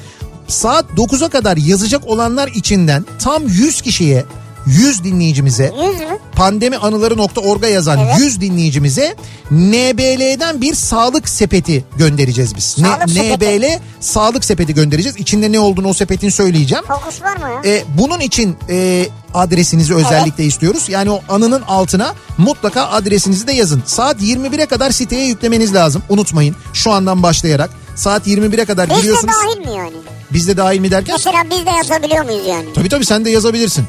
saat 0.48 0.84
9'a 0.96 1.28
kadar 1.28 1.56
yazacak 1.56 2.06
olanlar 2.06 2.48
içinden 2.48 3.04
tam 3.18 3.48
100 3.48 3.82
kişiye 3.82 4.24
100 4.70 5.04
dinleyicimize 5.04 5.64
100 5.64 6.00
mü? 6.00 6.18
pandemianıları.org'a 6.36 7.66
yazan 7.68 7.98
Evet. 7.98 8.18
100 8.18 8.40
dinleyicimize 8.40 9.14
NBL'den 9.50 10.60
bir 10.60 10.74
sağlık 10.74 11.28
sepeti 11.28 11.84
göndereceğiz 11.96 12.56
biz. 12.56 12.64
Sağlık 12.64 13.10
sepeti. 13.10 13.36
NBL 13.58 13.78
sağlık 14.00 14.44
sepeti 14.44 14.74
göndereceğiz. 14.74 15.16
İçinde 15.16 15.52
ne 15.52 15.60
olduğunu 15.60 15.88
o 15.88 15.92
sepetin 15.94 16.28
söyleyeceğim. 16.28 16.84
Fokus 16.88 17.22
var 17.22 17.36
mı 17.36 17.48
ya? 17.66 17.72
E, 17.74 17.84
bunun 17.98 18.20
için 18.20 18.56
e, 18.68 19.06
adresinizi 19.34 19.94
özellikle 19.94 20.44
istiyoruz. 20.44 20.88
Yani 20.88 21.10
o 21.10 21.20
anının 21.28 21.62
altına 21.62 22.14
mutlaka 22.38 22.86
adresinizi 22.86 23.46
de 23.46 23.52
yazın. 23.52 23.82
Saat 23.86 24.22
21'e 24.22 24.66
kadar 24.66 24.90
siteye 24.90 25.26
yüklemeniz 25.26 25.74
lazım. 25.74 26.02
Unutmayın 26.08 26.56
şu 26.72 26.92
andan 26.92 27.22
başlayarak. 27.22 27.70
Saat 27.96 28.26
21'e 28.26 28.64
kadar 28.64 28.88
Biz 28.88 28.96
de 28.96 29.00
giriyorsunuz. 29.00 29.34
dahil 29.34 29.58
mi 29.70 29.76
yani? 29.78 29.96
Biz 30.32 30.48
de 30.48 30.56
dahil 30.56 30.80
mi 30.80 30.90
derken? 30.90 31.14
Mesela 31.14 31.44
biz 31.50 31.66
de 31.66 31.70
yazabiliyor 31.70 32.24
muyuz 32.24 32.46
yani? 32.46 32.66
Tabii 32.74 32.88
tabii 32.88 33.04
sen 33.06 33.24
de 33.24 33.30
yazabilirsin. 33.30 33.84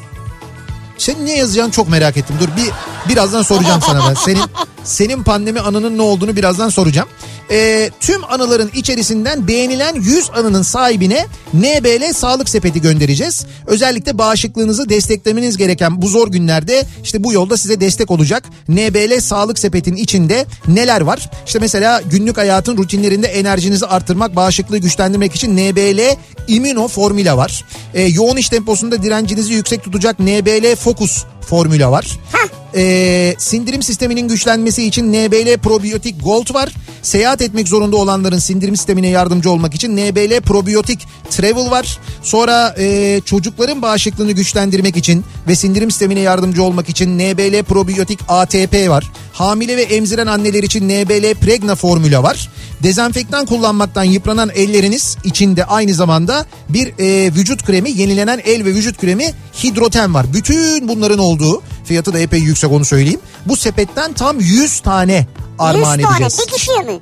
Sen 1.02 1.26
ne 1.26 1.36
yazacağını 1.36 1.70
çok 1.70 1.88
merak 1.88 2.16
ettim. 2.16 2.36
Dur 2.40 2.48
bir 2.56 2.70
birazdan 3.12 3.42
soracağım 3.42 3.80
sana 3.86 4.08
ben. 4.08 4.14
Senin 4.14 4.42
senin 4.84 5.22
pandemi 5.22 5.60
anının 5.60 5.98
ne 5.98 6.02
olduğunu 6.02 6.36
birazdan 6.36 6.68
soracağım. 6.68 7.08
Ee, 7.52 7.90
tüm 8.00 8.24
anıların 8.24 8.70
içerisinden 8.74 9.48
beğenilen 9.48 9.94
100 9.94 10.30
anının 10.34 10.62
sahibine 10.62 11.26
NBL 11.54 12.12
sağlık 12.12 12.48
sepeti 12.48 12.80
göndereceğiz. 12.80 13.46
Özellikle 13.66 14.18
bağışıklığınızı 14.18 14.88
desteklemeniz 14.88 15.56
gereken 15.56 16.02
bu 16.02 16.08
zor 16.08 16.28
günlerde 16.28 16.82
işte 17.04 17.24
bu 17.24 17.32
yolda 17.32 17.56
size 17.56 17.80
destek 17.80 18.10
olacak. 18.10 18.44
NBL 18.68 19.20
sağlık 19.20 19.58
sepetin 19.58 19.96
içinde 19.96 20.46
neler 20.68 21.00
var? 21.00 21.30
İşte 21.46 21.58
mesela 21.58 22.02
günlük 22.10 22.36
hayatın 22.36 22.76
rutinlerinde 22.76 23.26
enerjinizi 23.26 23.86
artırmak, 23.86 24.36
bağışıklığı 24.36 24.78
güçlendirmek 24.78 25.34
için 25.34 25.56
NBL 25.56 26.16
Immuno 26.48 26.88
formüla 26.88 27.36
var. 27.36 27.64
Ee, 27.94 28.02
yoğun 28.02 28.36
iş 28.36 28.48
temposunda 28.48 29.02
direncinizi 29.02 29.52
yüksek 29.52 29.84
tutacak 29.84 30.20
NBL 30.20 30.76
Focus 30.76 31.24
formüla 31.40 31.90
var. 31.90 32.18
Heh. 32.32 32.61
Ee, 32.74 33.34
sindirim 33.38 33.82
sisteminin 33.82 34.28
güçlenmesi 34.28 34.84
için 34.84 35.12
NBL 35.12 35.58
Probiyotik 35.58 36.24
Gold 36.24 36.54
var. 36.54 36.72
Seyahat 37.02 37.42
etmek 37.42 37.68
zorunda 37.68 37.96
olanların 37.96 38.38
sindirim 38.38 38.76
sistemine 38.76 39.08
yardımcı 39.08 39.50
olmak 39.50 39.74
için 39.74 39.96
NBL 39.96 40.40
Probiyotik 40.40 41.06
Travel 41.30 41.70
var. 41.70 41.98
Sonra 42.22 42.74
e, 42.78 43.20
çocukların 43.24 43.82
bağışıklığını 43.82 44.32
güçlendirmek 44.32 44.96
için 44.96 45.24
ve 45.48 45.54
sindirim 45.56 45.90
sistemine 45.90 46.20
yardımcı 46.20 46.62
olmak 46.62 46.88
için 46.88 47.18
NBL 47.18 47.62
Probiyotik 47.62 48.20
ATP 48.28 48.88
var. 48.88 49.12
Hamile 49.32 49.76
ve 49.76 49.82
emziren 49.82 50.26
anneler 50.26 50.62
için 50.62 50.88
NBL 50.88 51.34
Pregna 51.34 51.74
formüla 51.74 52.22
var. 52.22 52.48
Dezenfektan 52.82 53.46
kullanmaktan 53.46 54.04
yıpranan 54.04 54.50
elleriniz 54.54 55.16
içinde 55.24 55.64
aynı 55.64 55.94
zamanda 55.94 56.46
bir 56.68 56.92
e, 56.98 57.34
vücut 57.34 57.62
kremi, 57.62 57.90
yenilenen 57.90 58.40
el 58.44 58.64
ve 58.64 58.74
vücut 58.74 58.98
kremi 58.98 59.32
hidroten 59.64 60.14
var. 60.14 60.26
Bütün 60.34 60.88
bunların 60.88 61.18
olduğu 61.18 61.62
fiyatı 61.92 62.12
da 62.12 62.18
epey 62.18 62.40
yüksek 62.40 62.72
onu 62.72 62.84
söyleyeyim. 62.84 63.20
Bu 63.46 63.56
sepetten 63.56 64.12
tam 64.12 64.40
100 64.40 64.80
tane 64.80 65.26
armağan 65.58 65.98
100 65.98 66.06
tane 66.06 66.24
edeceğiz. 66.24 66.38
bir 66.46 66.52
kişiye 66.52 66.78
mi? 66.78 67.00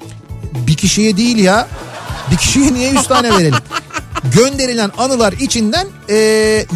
Bir 0.67 0.75
kişiye 0.75 1.17
değil 1.17 1.37
ya. 1.39 1.69
Bir 2.31 2.37
kişiye 2.37 2.75
niye 2.75 2.91
100 2.91 3.07
tane 3.07 3.31
verelim? 3.39 3.55
Gönderilen 4.35 4.91
anılar 4.99 5.33
içinden 5.33 5.87
e, 6.09 6.17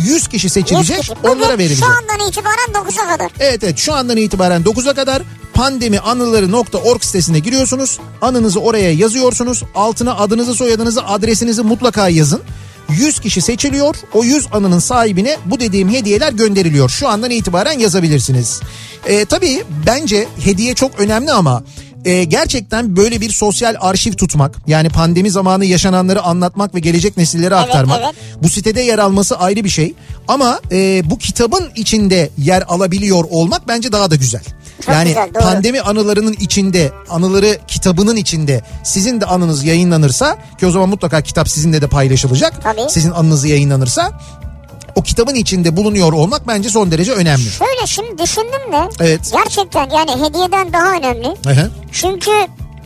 100 0.05 0.29
kişi 0.29 0.47
100 0.47 0.53
seçilecek 0.53 1.01
kişi. 1.01 1.13
Bugün 1.23 1.29
onlara 1.29 1.59
verilecek. 1.59 1.85
Şu 1.85 1.93
andan 1.93 2.29
itibaren 2.29 2.69
9'a 2.75 3.09
kadar. 3.09 3.31
Evet 3.41 3.65
evet 3.65 3.79
şu 3.79 3.95
andan 3.95 4.17
itibaren 4.17 4.63
9'a 4.63 4.95
kadar 4.95 5.23
pandemianıları.org 5.55 7.03
sitesine 7.03 7.39
giriyorsunuz. 7.39 7.99
Anınızı 8.23 8.61
oraya 8.61 8.93
yazıyorsunuz. 8.93 9.63
Altına 9.75 10.17
adınızı 10.17 10.55
soyadınızı 10.55 11.05
adresinizi 11.07 11.63
mutlaka 11.63 12.09
yazın. 12.09 12.43
100 12.89 13.21
kişi 13.21 13.41
seçiliyor. 13.41 13.97
O 14.13 14.25
100 14.25 14.47
anının 14.53 14.79
sahibine 14.79 15.37
bu 15.45 15.61
dediğim 15.61 15.89
hediyeler 15.89 16.33
gönderiliyor. 16.33 16.89
Şu 16.91 17.09
andan 17.09 17.31
itibaren 17.31 17.79
yazabilirsiniz. 17.79 18.61
Ee, 19.07 19.25
tabii 19.25 19.65
bence 19.87 20.29
hediye 20.45 20.75
çok 20.75 21.01
önemli 21.01 21.33
ama 21.33 21.63
e, 22.05 22.25
gerçekten 22.25 22.97
böyle 22.97 23.21
bir 23.21 23.31
sosyal 23.31 23.75
arşiv 23.81 24.13
tutmak 24.13 24.57
yani 24.67 24.89
pandemi 24.89 25.31
zamanı 25.31 25.65
yaşananları 25.65 26.23
anlatmak 26.23 26.75
ve 26.75 26.81
gelecek 26.81 27.17
nesillere 27.17 27.55
Evet, 27.55 27.65
aktarmak 27.65 28.01
evet. 28.05 28.15
bu 28.43 28.49
sitede 28.49 28.81
yer 28.81 28.99
alması 28.99 29.39
ayrı 29.39 29.65
bir 29.65 29.69
şey 29.69 29.95
ama 30.29 30.61
e, 30.73 31.11
bu 31.11 31.19
kitabın 31.19 31.71
içinde 31.77 32.31
yer 32.39 32.63
alabiliyor 32.69 33.25
olmak 33.31 33.69
bence 33.69 33.93
daha 33.93 34.11
da 34.11 34.17
güzel. 34.17 34.43
Çok 34.87 34.95
yani 34.95 35.09
güzel, 35.09 35.31
doğru. 35.35 35.43
pandemi 35.43 35.81
anılarının 35.81 36.33
içinde, 36.41 36.93
anıları 37.11 37.59
kitabının 37.69 38.17
içinde 38.17 38.63
sizin 38.85 39.21
de 39.21 39.27
anınız 39.27 39.65
yayınlanırsa 39.65 40.39
ki 40.61 40.67
o 40.67 40.71
zaman 40.71 40.89
mutlaka 40.89 41.21
kitap 41.21 41.49
sizinle 41.49 41.83
de 41.83 41.87
paylaşılacak. 41.87 42.63
Tabii. 42.63 42.91
Sizin 42.91 43.11
anınız 43.11 43.45
yayınlanırsa 43.45 44.21
o 44.95 45.03
kitabın 45.03 45.35
içinde 45.35 45.77
bulunuyor 45.77 46.13
olmak 46.13 46.49
bence 46.49 46.69
son 46.69 46.91
derece 46.91 47.13
önemli. 47.13 47.51
Şöyle 47.51 47.87
şimdi 47.87 48.23
düşündüm 48.23 48.73
de 48.73 48.89
Evet. 49.01 49.33
gerçekten 49.33 49.91
yani 49.91 50.11
hediyeden 50.11 50.73
daha 50.73 50.93
önemli. 50.93 51.29
Hı. 51.29 51.71
Çünkü 51.93 52.31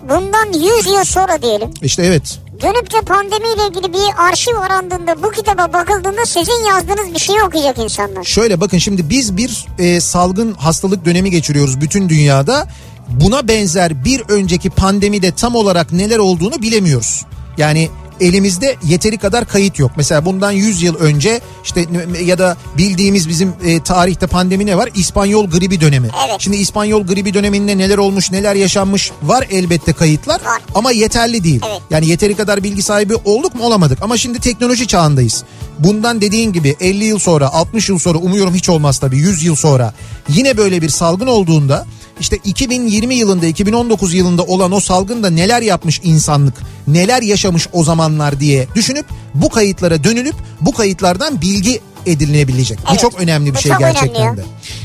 bundan 0.03 0.53
100 0.53 0.87
yıl 0.87 1.05
sonra 1.05 1.43
diyelim 1.43 1.71
İşte 1.83 2.03
evet. 2.03 2.39
dönüp 2.63 2.93
de 2.93 3.01
pandemiyle 3.01 3.69
ilgili 3.69 3.93
bir 3.93 4.29
arşiv 4.29 4.57
arandığında 4.57 5.23
bu 5.23 5.31
kitaba 5.31 5.73
bakıldığında 5.73 6.27
sizin 6.27 6.65
yazdığınız 6.69 7.15
bir 7.15 7.19
şeyi 7.19 7.43
okuyacak 7.43 7.79
insanlar. 7.79 8.25
Şöyle 8.25 8.61
bakın 8.61 8.79
şimdi 8.79 9.11
biz 9.11 9.37
bir 9.37 9.67
e, 9.79 10.01
salgın 10.01 10.55
hastalık 10.55 11.05
dönemi 11.05 11.31
geçiriyoruz 11.31 11.81
bütün 11.81 12.09
dünyada. 12.09 12.69
Buna 13.09 13.49
benzer 13.49 14.05
bir 14.05 14.21
önceki 14.29 14.71
pandemide 14.71 15.33
tam 15.33 15.55
olarak 15.55 15.93
neler 15.93 16.19
olduğunu 16.19 16.63
bilemiyoruz. 16.63 17.25
Yani 17.59 17.89
elimizde 18.21 18.77
yeteri 18.85 19.19
kadar 19.19 19.49
kayıt 19.49 19.79
yok. 19.79 19.91
Mesela 19.97 20.25
bundan 20.25 20.53
100 20.53 20.83
yıl 20.83 20.95
önce 20.95 21.41
işte 21.65 21.87
ya 22.25 22.39
da 22.39 22.57
bildiğimiz 22.79 23.29
bizim 23.29 23.53
e, 23.65 23.81
tarihte 23.81 24.27
pandemi 24.27 24.67
ne 24.67 24.77
var? 24.77 24.89
İspanyol 24.95 25.51
gribi 25.51 25.81
dönemi. 25.81 26.09
Evet. 26.29 26.37
Şimdi 26.39 26.57
İspanyol 26.57 27.07
gribi 27.07 27.35
döneminde 27.35 27.79
neler 27.79 27.99
olmuş, 27.99 28.31
neler 28.31 28.55
yaşanmış 28.55 29.13
var 29.23 29.47
elbette 29.51 29.93
kayıtlar 29.93 30.41
Var. 30.45 30.63
ama 30.75 30.93
yeterli 30.93 31.45
değil. 31.45 31.61
Evet. 31.71 31.83
Yani 31.91 32.09
yeteri 32.09 32.35
kadar 32.35 32.63
bilgi 32.63 32.83
sahibi 32.83 33.15
olduk 33.25 33.55
mu 33.55 33.65
olamadık 33.65 34.03
ama 34.03 34.17
şimdi 34.17 34.41
teknoloji 34.41 34.87
çağındayız. 34.87 35.45
Bundan 35.79 36.21
dediğin 36.21 36.53
gibi 36.53 36.77
50 36.81 37.05
yıl 37.05 37.19
sonra 37.19 37.49
60 37.53 37.89
yıl 37.89 37.99
sonra 37.99 38.19
umuyorum 38.19 38.55
hiç 38.55 38.69
olmaz 38.69 38.99
tabii 38.99 39.19
100 39.19 39.45
yıl 39.45 39.57
sonra 39.57 39.93
yine 40.29 40.57
böyle 40.57 40.83
bir 40.83 40.89
salgın 40.89 41.27
olduğunda 41.27 41.87
işte 42.21 42.37
2020 42.45 43.15
yılında 43.15 43.47
2019 43.47 44.15
yılında 44.15 44.43
olan 44.43 44.73
o 44.73 44.81
salgında 44.81 45.31
neler 45.31 45.63
yapmış 45.63 46.01
insanlık 46.05 46.55
neler 46.87 47.23
yaşamış 47.23 47.69
o 47.73 47.85
zamanlar 47.85 48.41
diye 48.41 48.67
düşünüp 48.75 49.07
bu 49.35 49.49
kayıtlara 49.49 50.05
dönülüp 50.05 50.35
bu 50.61 50.73
kayıtlardan 50.73 51.41
bilgi 51.41 51.81
edinilebilecek. 52.07 52.79
Bu 52.79 52.91
Evet. 52.91 53.01
çok 53.01 53.21
önemli 53.21 53.51
bir 53.51 53.55
Bu 53.55 53.61
şey 53.61 53.73
gerçekten 53.79 54.37
de. 54.37 54.45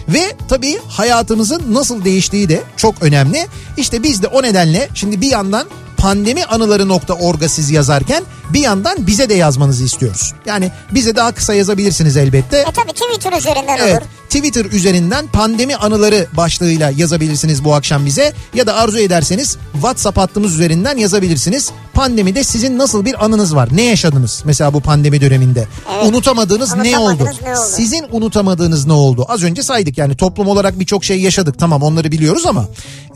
Ve 0.09 0.33
tabii 0.47 0.79
hayatımızın 0.87 1.73
nasıl 1.73 2.05
değiştiği 2.05 2.49
de 2.49 2.63
çok 2.77 2.95
önemli. 3.01 3.47
İşte 3.77 4.03
biz 4.03 4.23
de 4.23 4.27
o 4.27 4.43
nedenle 4.43 4.89
şimdi 4.93 5.21
bir 5.21 5.31
yandan 5.31 5.67
pandemi 6.03 6.45
anıları.org'a 6.45 7.49
siz 7.49 7.71
yazarken 7.71 8.23
bir 8.53 8.59
yandan 8.59 9.07
bize 9.07 9.29
de 9.29 9.33
yazmanızı 9.33 9.83
istiyoruz. 9.83 10.33
Yani 10.45 10.71
bize 10.91 11.15
daha 11.15 11.31
kısa 11.31 11.53
yazabilirsiniz 11.53 12.17
elbette. 12.17 12.57
E 12.57 12.71
tabi 12.71 12.93
Twitter 12.93 13.37
üzerinden 13.37 13.77
Evet 13.77 14.01
olur. 14.01 14.07
Twitter 14.33 14.65
üzerinden 14.65 15.27
pandemi 15.27 15.75
anıları 15.75 16.27
başlığıyla 16.37 16.91
yazabilirsiniz 16.97 17.63
bu 17.63 17.75
akşam 17.75 18.05
bize 18.05 18.33
ya 18.53 18.67
da 18.67 18.75
arzu 18.75 18.97
ederseniz 18.97 19.57
WhatsApp 19.73 20.17
hattımız 20.17 20.53
üzerinden 20.53 20.97
yazabilirsiniz. 20.97 21.71
Pandemide 21.93 22.43
sizin 22.43 22.77
nasıl 22.77 23.05
bir 23.05 23.25
anınız 23.25 23.55
var? 23.55 23.69
Ne 23.71 23.83
yaşadınız 23.83 24.41
mesela 24.45 24.73
bu 24.73 24.81
pandemi 24.81 25.21
döneminde? 25.21 25.67
Evet. 25.95 26.05
Unutamadığınız 26.05 26.75
ne 26.75 26.97
oldu? 26.97 27.11
Unutamadığınız 27.11 27.41
ne 27.41 27.51
oldu? 27.51 27.59
Sizin 27.75 28.05
unutamadığınız 28.11 28.87
ne 28.87 28.93
oldu? 28.93 29.25
Az 29.29 29.43
önce 29.43 29.63
saydık 29.63 29.97
yani 29.97 30.17
toplum 30.17 30.47
olarak 30.47 30.79
birçok 30.79 31.03
şey 31.03 31.21
yaşadık 31.21 31.59
tamam 31.59 31.83
onları 31.83 32.11
biliyoruz 32.11 32.45
ama 32.45 32.67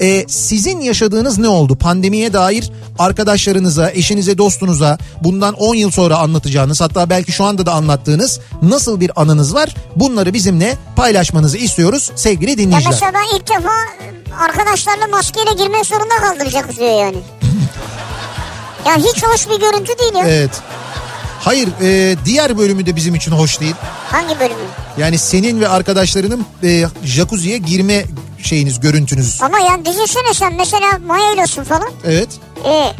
e, 0.01 0.25
sizin 0.27 0.81
yaşadığınız 0.81 1.37
ne 1.37 1.47
oldu? 1.47 1.75
Pandemiye 1.75 2.33
dair 2.33 2.71
arkadaşlarınıza, 2.99 3.91
eşinize, 3.91 4.37
dostunuza 4.37 4.97
bundan 5.23 5.53
10 5.53 5.75
yıl 5.75 5.91
sonra 5.91 6.17
anlatacağınız 6.17 6.81
hatta 6.81 7.09
belki 7.09 7.31
şu 7.31 7.45
anda 7.45 7.65
da 7.65 7.73
anlattığınız 7.73 8.39
nasıl 8.61 8.99
bir 8.99 9.21
anınız 9.21 9.53
var? 9.55 9.75
Bunları 9.95 10.33
bizimle 10.33 10.77
paylaşmanızı 10.95 11.57
istiyoruz 11.57 12.11
sevgili 12.15 12.51
Ya 12.51 12.57
dinleyiciler. 12.57 12.91
mesela 12.93 13.11
ben 13.13 13.37
ilk 13.37 13.47
defa 13.49 13.73
arkadaşlarla 14.43 15.07
maskeyle 15.07 15.53
girmek 15.63 15.85
zorunda 15.85 16.15
kaldıracak 16.21 16.77
diyor 16.77 16.99
yani. 16.99 17.17
Ya 18.85 18.95
hiç 18.97 19.23
hoş 19.23 19.49
bir 19.49 19.59
görüntü 19.59 19.99
değil 19.99 20.13
ya. 20.15 20.27
Evet. 20.27 20.51
Hayır 21.47 21.69
e, 21.81 22.15
diğer 22.25 22.57
bölümü 22.57 22.85
de 22.85 22.95
bizim 22.95 23.15
için 23.15 23.31
hoş 23.31 23.59
değil. 23.59 23.75
Hangi 24.11 24.39
bölümü? 24.39 24.59
Yani 24.97 25.17
senin 25.17 25.61
ve 25.61 25.67
arkadaşlarının 25.67 26.45
e, 26.63 26.85
jacuzziye 27.03 27.57
girme 27.57 28.05
şeyiniz, 28.43 28.79
görüntünüz. 28.79 29.39
Ama 29.41 29.59
yani 29.59 29.85
düşünsene 29.85 30.33
sen 30.33 30.53
mesela 30.53 30.91
mayaylasın 31.07 31.63
falan. 31.63 31.89
Evet. 32.05 32.29
E, 32.65 32.93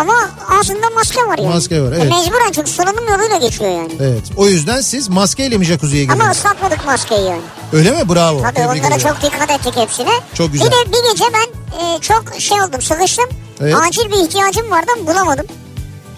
ama 0.00 0.12
ağzında 0.50 0.90
maske 0.94 1.20
var 1.26 1.38
yani. 1.38 1.48
Maske 1.48 1.82
var, 1.82 1.92
E, 1.92 1.96
evet. 1.96 2.04
mecburen 2.12 2.52
çünkü 2.52 2.70
solunum 2.70 3.08
yoluyla 3.10 3.36
geçiyor 3.36 3.70
yani. 3.70 3.92
Evet. 4.00 4.22
O 4.36 4.48
yüzden 4.48 4.80
siz 4.80 5.08
maskeyle 5.08 5.58
mi 5.58 5.64
jacuzziye 5.64 6.04
Ama 6.04 6.14
girdiniz? 6.14 6.36
ıslatmadık 6.36 6.86
maskeyi 6.86 7.24
yani. 7.24 7.42
Öyle 7.72 7.90
mi? 7.90 8.08
Bravo. 8.08 8.42
Tabii 8.42 8.54
Tebrik 8.54 8.68
onlara 8.84 8.94
ediyorum. 8.94 9.18
çok 9.22 9.32
dikkat 9.32 9.50
ettik 9.50 9.76
hepsine. 9.76 10.10
Çok 10.34 10.52
güzel. 10.52 10.66
Bir 10.66 10.72
de 10.72 10.92
bir 10.92 11.10
gece 11.12 11.24
ben 11.34 11.78
e, 11.96 12.00
çok 12.00 12.24
şey 12.38 12.62
oldum 12.62 12.82
sıkıştım. 12.82 13.26
Evet. 13.60 13.74
Acil 13.74 14.10
bir 14.10 14.24
ihtiyacım 14.26 14.70
vardı 14.70 14.90
bulamadım. 15.06 15.46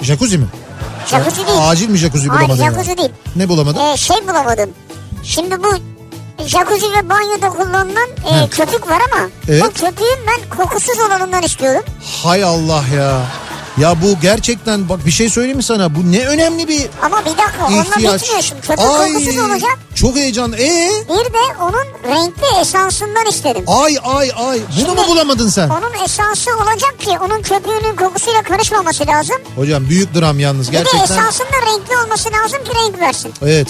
Jacuzzi 0.02 0.38
mi? 0.38 0.46
Jacuzzi 1.06 1.46
değil. 1.46 1.58
Acil 1.62 1.88
mi 1.88 1.98
jacuzzi 1.98 2.28
Hayır 2.28 2.48
bulamadın? 2.48 2.64
jacuzzi 2.64 2.88
yani? 2.90 2.98
değil. 2.98 3.10
Ne 3.36 3.48
bulamadın? 3.48 3.80
E, 3.80 3.96
şey 3.96 4.28
bulamadım. 4.28 4.70
Şimdi 5.22 5.62
bu 5.62 5.68
jacuzzi 6.46 6.86
ve 6.92 7.08
banyoda 7.10 7.48
kullanılan 7.48 8.08
e, 8.32 8.48
köpük 8.48 8.90
var 8.90 9.02
ama 9.12 9.28
Evet. 9.48 9.62
o 9.64 9.68
köpüğün 9.70 10.18
ben 10.26 10.56
kokusuz 10.58 10.98
olanından 11.06 11.42
istiyorum. 11.42 11.82
Hay 12.22 12.44
Allah 12.44 12.82
ya. 12.96 13.20
Ya 13.78 14.02
bu 14.02 14.20
gerçekten 14.22 14.88
bak 14.88 15.06
bir 15.06 15.10
şey 15.10 15.28
söyleyeyim 15.30 15.56
mi 15.56 15.62
sana? 15.62 15.94
Bu 15.94 16.12
ne 16.12 16.26
önemli 16.26 16.68
bir 16.68 16.86
Ama 17.02 17.20
bir 17.20 17.30
dakika 17.30 17.66
onunla 17.68 17.82
ihtiyaç. 17.82 18.22
bitmiyor 18.22 18.42
şimdi. 18.42 18.60
Köpük 18.60 18.78
kokusuz 18.78 19.38
olacak. 19.38 19.78
Çok 19.94 20.16
heyecanlı. 20.16 20.56
Ee? 20.56 20.90
Bir 21.08 21.24
de 21.32 21.38
onun 21.62 22.14
renkli 22.16 22.60
esansından 22.60 23.26
istedim. 23.26 23.64
Ay 23.66 23.96
ay 24.04 24.30
ay. 24.36 24.60
Bunu 24.80 24.88
mu 24.94 24.96
Şimdi- 24.96 25.08
bulamadın 25.08 25.48
sen? 25.48 25.68
Onun 25.68 26.04
esansı 26.04 26.50
olacak 26.56 26.94
ki 27.00 27.10
onun 27.26 27.42
köpüğünün 27.42 27.96
kokusuyla 27.96 28.42
karışmaması 28.42 29.06
lazım. 29.06 29.36
Hocam 29.56 29.88
büyük 29.88 30.14
dram 30.14 30.40
yalnız 30.40 30.68
Bir 30.68 30.72
de 30.72 30.78
gerçekten. 30.78 31.04
esansın 31.04 31.44
da 31.44 31.72
renkli 31.72 31.96
olması 32.04 32.28
lazım 32.32 32.64
ki 32.64 32.70
renk 32.84 33.00
versin. 33.00 33.32
Evet. 33.42 33.68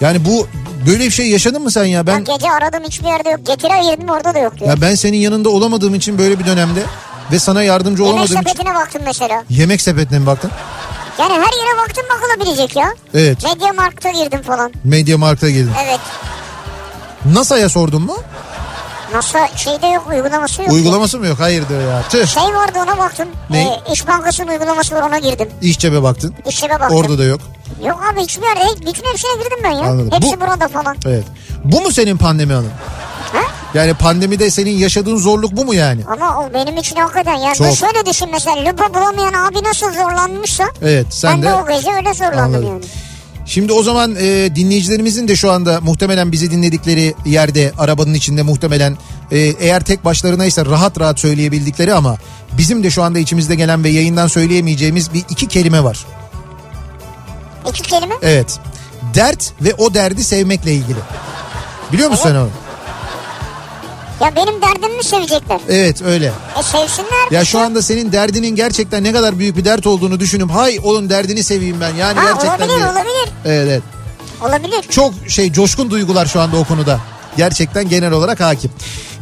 Yani 0.00 0.24
bu 0.24 0.46
böyle 0.86 1.04
bir 1.04 1.10
şey 1.10 1.28
yaşadın 1.30 1.62
mı 1.62 1.70
sen 1.70 1.84
ya? 1.84 2.06
Ben 2.06 2.16
Ben 2.26 2.36
gece 2.36 2.50
aradım 2.50 2.80
hiçbir 2.88 3.06
yerde 3.06 3.30
yok. 3.30 3.46
Getire 3.46 3.72
ayırdım 3.74 4.08
orada 4.08 4.34
da 4.34 4.38
yok 4.38 4.58
diyor. 4.58 4.70
ya 4.70 4.80
ben 4.80 4.94
senin 4.94 5.18
yanında 5.18 5.48
olamadığım 5.48 5.94
için 5.94 6.18
böyle 6.18 6.38
bir 6.38 6.46
dönemde 6.46 6.80
ve 7.32 7.38
sana 7.38 7.62
yardımcı 7.62 8.02
Yemek 8.02 8.14
olamadığım 8.14 8.36
için 8.40 8.48
sepetine 8.48 8.74
baktım 8.74 9.02
mesela. 9.04 9.44
yemek 9.50 9.80
sepetine 9.80 10.18
mi 10.18 10.26
baktın? 10.26 10.50
Yani 11.18 11.32
her 11.32 11.38
yere 11.38 11.78
baktım 11.88 12.04
bakılabilecek 12.14 12.76
ya. 12.76 12.94
Evet. 13.14 13.44
Media 13.44 13.72
Markt'a 13.72 14.10
girdim 14.10 14.42
falan. 14.42 14.72
Media 14.84 15.18
Markt'a 15.18 15.50
girdin. 15.50 15.72
Evet. 15.84 16.00
NASA'ya 17.24 17.68
sordun 17.68 18.02
mu? 18.02 18.16
Nasıl 19.14 19.38
şeyde 19.56 19.86
yok 19.86 20.06
uygulaması 20.10 20.62
yok. 20.62 20.72
Uygulaması 20.72 21.18
mı 21.18 21.26
yok? 21.26 21.40
Hayır 21.40 21.68
diyor 21.68 21.80
ya. 21.80 22.02
Tüh. 22.10 22.26
Şey 22.26 22.42
vardı 22.42 22.78
ona 22.82 22.98
baktım. 22.98 23.28
Ne? 23.50 23.62
Ee, 23.62 23.92
İş 23.92 24.08
Bankası'nın 24.08 24.48
uygulaması 24.48 24.94
var 24.94 25.02
ona 25.02 25.18
girdim. 25.18 25.48
İş 25.62 25.78
cebe 25.78 26.02
baktın. 26.02 26.34
İşime 26.48 26.80
baktım. 26.80 26.96
Orada 26.98 27.18
da 27.18 27.24
yok. 27.24 27.40
Yok 27.84 28.00
abi 28.12 28.20
hiçbir 28.20 28.42
yerde. 28.46 28.60
Bütün 28.80 29.04
hepsine 29.10 29.30
girdim 29.42 29.58
ben 29.64 29.70
ya. 29.70 29.82
Anladım. 29.90 30.10
Hepsi 30.12 30.36
Bu- 30.36 30.40
burada 30.40 30.68
falan. 30.68 30.96
Evet. 31.06 31.24
Bu 31.64 31.80
mu 31.80 31.92
senin 31.92 32.16
pandemi 32.16 32.54
anın? 32.54 32.70
Yani 33.78 33.94
pandemide 33.94 34.50
senin 34.50 34.70
yaşadığın 34.70 35.16
zorluk 35.16 35.56
bu 35.56 35.64
mu 35.64 35.74
yani? 35.74 36.00
Ama 36.06 36.38
o 36.40 36.54
benim 36.54 36.76
için 36.76 36.96
hakikaten 36.96 37.34
yani 37.34 37.56
Çok. 37.56 37.76
şöyle 37.76 38.06
düşün 38.06 38.28
mesela 38.32 38.64
lupa 38.64 38.94
bulamayan 38.94 39.32
abi 39.32 39.64
nasıl 39.64 39.92
zorlanmışsa 39.92 40.64
Evet 40.82 41.06
sen 41.10 41.32
ben 41.32 41.42
de... 41.42 41.46
de 41.46 41.54
o 41.54 41.66
gece 41.68 41.92
öyle 41.94 42.14
zorlandım 42.14 42.40
Anladım. 42.40 42.68
yani. 42.68 42.84
Şimdi 43.46 43.72
o 43.72 43.82
zaman 43.82 44.16
e, 44.20 44.54
dinleyicilerimizin 44.56 45.28
de 45.28 45.36
şu 45.36 45.50
anda 45.50 45.80
muhtemelen 45.80 46.32
bizi 46.32 46.50
dinledikleri 46.50 47.14
yerde 47.26 47.72
arabanın 47.78 48.14
içinde 48.14 48.42
muhtemelen 48.42 48.98
e, 49.30 49.38
eğer 49.38 49.84
tek 49.84 50.04
başlarınaysa 50.04 50.66
rahat 50.66 51.00
rahat 51.00 51.20
söyleyebildikleri 51.20 51.94
ama 51.94 52.16
bizim 52.58 52.84
de 52.84 52.90
şu 52.90 53.02
anda 53.02 53.18
içimizde 53.18 53.54
gelen 53.54 53.84
ve 53.84 53.88
yayından 53.88 54.26
söyleyemeyeceğimiz 54.26 55.12
bir 55.12 55.24
iki 55.28 55.48
kelime 55.48 55.84
var. 55.84 56.06
İki 57.68 57.82
kelime. 57.82 58.14
Evet. 58.22 58.58
Dert 59.14 59.52
ve 59.60 59.74
o 59.74 59.94
derdi 59.94 60.24
sevmekle 60.24 60.72
ilgili. 60.74 60.98
Biliyor 61.92 62.10
musun 62.10 62.22
sen 62.28 62.34
onu? 62.34 62.48
Ya 64.20 64.36
benim 64.36 64.62
derdimi 64.62 64.96
mi 64.96 65.04
sevecekler? 65.04 65.60
Evet 65.68 66.02
öyle. 66.02 66.32
E 66.58 66.62
sevsinler. 66.62 67.30
Ya 67.30 67.44
şu 67.44 67.58
anda 67.58 67.82
senin 67.82 68.12
derdinin 68.12 68.56
gerçekten 68.56 69.04
ne 69.04 69.12
kadar 69.12 69.38
büyük 69.38 69.56
bir 69.56 69.64
dert 69.64 69.86
olduğunu 69.86 70.20
düşünüp 70.20 70.50
hay 70.50 70.78
onun 70.84 71.10
derdini 71.10 71.44
seveyim 71.44 71.80
ben. 71.80 71.94
Yani 71.94 72.18
Ha, 72.20 72.24
gerçekten 72.32 72.48
olabilir 72.58 72.68
diye. 72.76 72.86
olabilir. 72.86 73.28
Evet 73.44 73.66
evet. 73.68 73.82
Olabilir. 74.42 74.82
Çok 74.90 75.14
şey 75.28 75.52
coşkun 75.52 75.90
duygular 75.90 76.26
şu 76.26 76.40
anda 76.40 76.56
o 76.56 76.64
konuda. 76.64 77.00
Gerçekten 77.38 77.88
genel 77.88 78.12
olarak 78.12 78.40
hakim. 78.40 78.70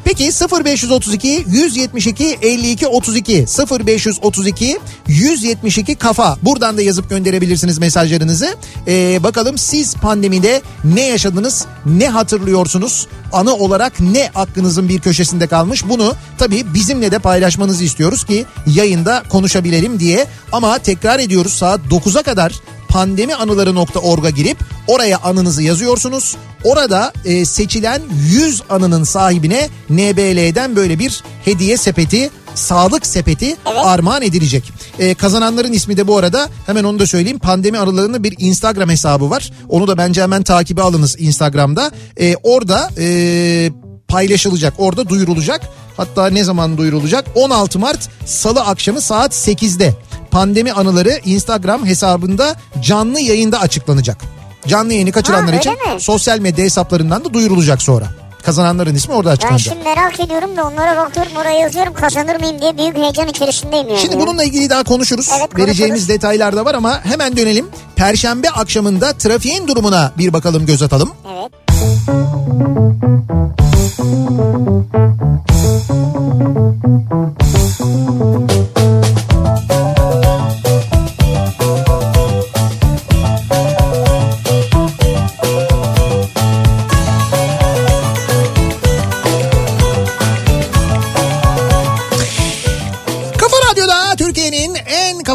Peki 0.04 0.24
0532 0.24 1.44
172 1.48 2.38
52 2.42 2.86
32 2.86 3.46
0532 3.86 4.78
172 5.06 5.94
kafa. 5.94 6.38
Buradan 6.42 6.76
da 6.76 6.82
yazıp 6.82 7.10
gönderebilirsiniz 7.10 7.78
mesajlarınızı. 7.78 8.54
Ee, 8.88 9.22
bakalım 9.22 9.58
siz 9.58 9.94
pandemide 9.94 10.62
ne 10.84 11.06
yaşadınız 11.06 11.66
ne 11.86 12.08
hatırlıyorsunuz? 12.08 13.06
Anı 13.32 13.54
olarak 13.54 14.00
ne 14.00 14.30
aklınızın 14.34 14.88
bir 14.88 15.00
köşesinde 15.00 15.46
kalmış? 15.46 15.88
Bunu 15.88 16.14
tabii 16.38 16.74
bizimle 16.74 17.10
de 17.10 17.18
paylaşmanızı 17.18 17.84
istiyoruz 17.84 18.24
ki 18.24 18.46
yayında 18.66 19.22
konuşabilelim 19.28 20.00
diye. 20.00 20.26
Ama 20.52 20.78
tekrar 20.78 21.18
ediyoruz 21.18 21.52
saat 21.52 21.80
9'a 21.80 22.22
kadar 22.22 22.52
pandemianıları.org'a 22.96 24.30
girip 24.30 24.58
oraya 24.86 25.18
anınızı 25.18 25.62
yazıyorsunuz. 25.62 26.36
Orada 26.64 27.12
e, 27.24 27.44
seçilen 27.44 28.02
100 28.28 28.62
anının 28.70 29.04
sahibine 29.04 29.68
NBL'den 29.90 30.76
böyle 30.76 30.98
bir 30.98 31.22
hediye 31.44 31.76
sepeti 31.76 32.30
sağlık 32.54 33.06
sepeti 33.06 33.46
Evet. 33.46 33.84
armağan 33.84 34.22
edilecek. 34.22 34.72
E, 34.98 35.14
kazananların 35.14 35.72
ismi 35.72 35.96
de 35.96 36.06
bu 36.06 36.18
arada 36.18 36.48
hemen 36.66 36.84
onu 36.84 36.98
da 36.98 37.06
söyleyeyim. 37.06 37.38
Pandemi 37.38 37.78
anılarının 37.78 38.24
bir 38.24 38.34
Instagram 38.38 38.88
hesabı 38.88 39.30
var. 39.30 39.50
Onu 39.68 39.88
da 39.88 39.98
bence 39.98 40.22
hemen 40.22 40.42
takibe 40.42 40.82
alınız 40.82 41.16
Instagram'da. 41.18 41.90
E, 42.20 42.36
orada 42.42 42.90
e, 42.98 43.70
paylaşılacak. 44.08 44.74
Orada 44.78 45.08
duyurulacak. 45.08 45.60
Hatta 45.96 46.30
ne 46.30 46.44
zaman 46.44 46.78
duyurulacak? 46.78 47.26
16 47.34 47.78
Mart 47.78 48.08
Salı 48.26 48.60
akşamı 48.60 49.00
saat 49.00 49.32
8'de. 49.32 49.94
Pandemi 50.36 50.72
anıları 50.72 51.20
Instagram 51.24 51.86
hesabında 51.86 52.56
canlı 52.82 53.20
yayında 53.20 53.60
açıklanacak. 53.60 54.18
Canlı 54.66 54.92
yayını 54.92 55.12
kaçıranlar 55.12 55.52
Ha, 55.54 55.60
için 55.60 55.72
mi? 55.72 56.00
sosyal 56.00 56.38
medya 56.38 56.64
hesaplarından 56.64 57.24
da 57.24 57.34
duyurulacak 57.34 57.82
sonra. 57.82 58.04
Kazananların 58.42 58.94
ismi 58.94 59.14
orada 59.14 59.28
Ben 59.30 59.34
açıklanacak. 59.34 59.74
şimdi 59.74 59.88
merak 59.88 60.20
ediyorum 60.20 60.56
da 60.56 60.66
onlara 60.66 60.96
bakıyorum 60.96 61.32
oraya 61.36 61.58
yazıyorum 61.58 61.94
kazanır 61.94 62.40
mıyım 62.40 62.60
diye 62.60 62.78
büyük 62.78 62.96
heyecan 62.96 63.28
içerisindeyim 63.28 63.88
yani. 63.88 64.00
Şimdi 64.00 64.18
bununla 64.18 64.44
ilgili 64.44 64.70
daha 64.70 64.84
konuşuruz. 64.84 65.28
Evet, 65.30 65.40
konuşuruz. 65.40 65.66
Vereceğimiz 65.66 66.08
detaylar 66.08 66.56
da 66.56 66.64
var 66.64 66.74
ama 66.74 67.04
hemen 67.04 67.36
dönelim. 67.36 67.66
Perşembe 67.96 68.50
akşamında 68.50 69.12
trafiğin 69.12 69.68
durumuna 69.68 70.12
bir 70.18 70.32
bakalım 70.32 70.66
göz 70.66 70.82
atalım. 70.82 71.12
Evet. 71.34 71.52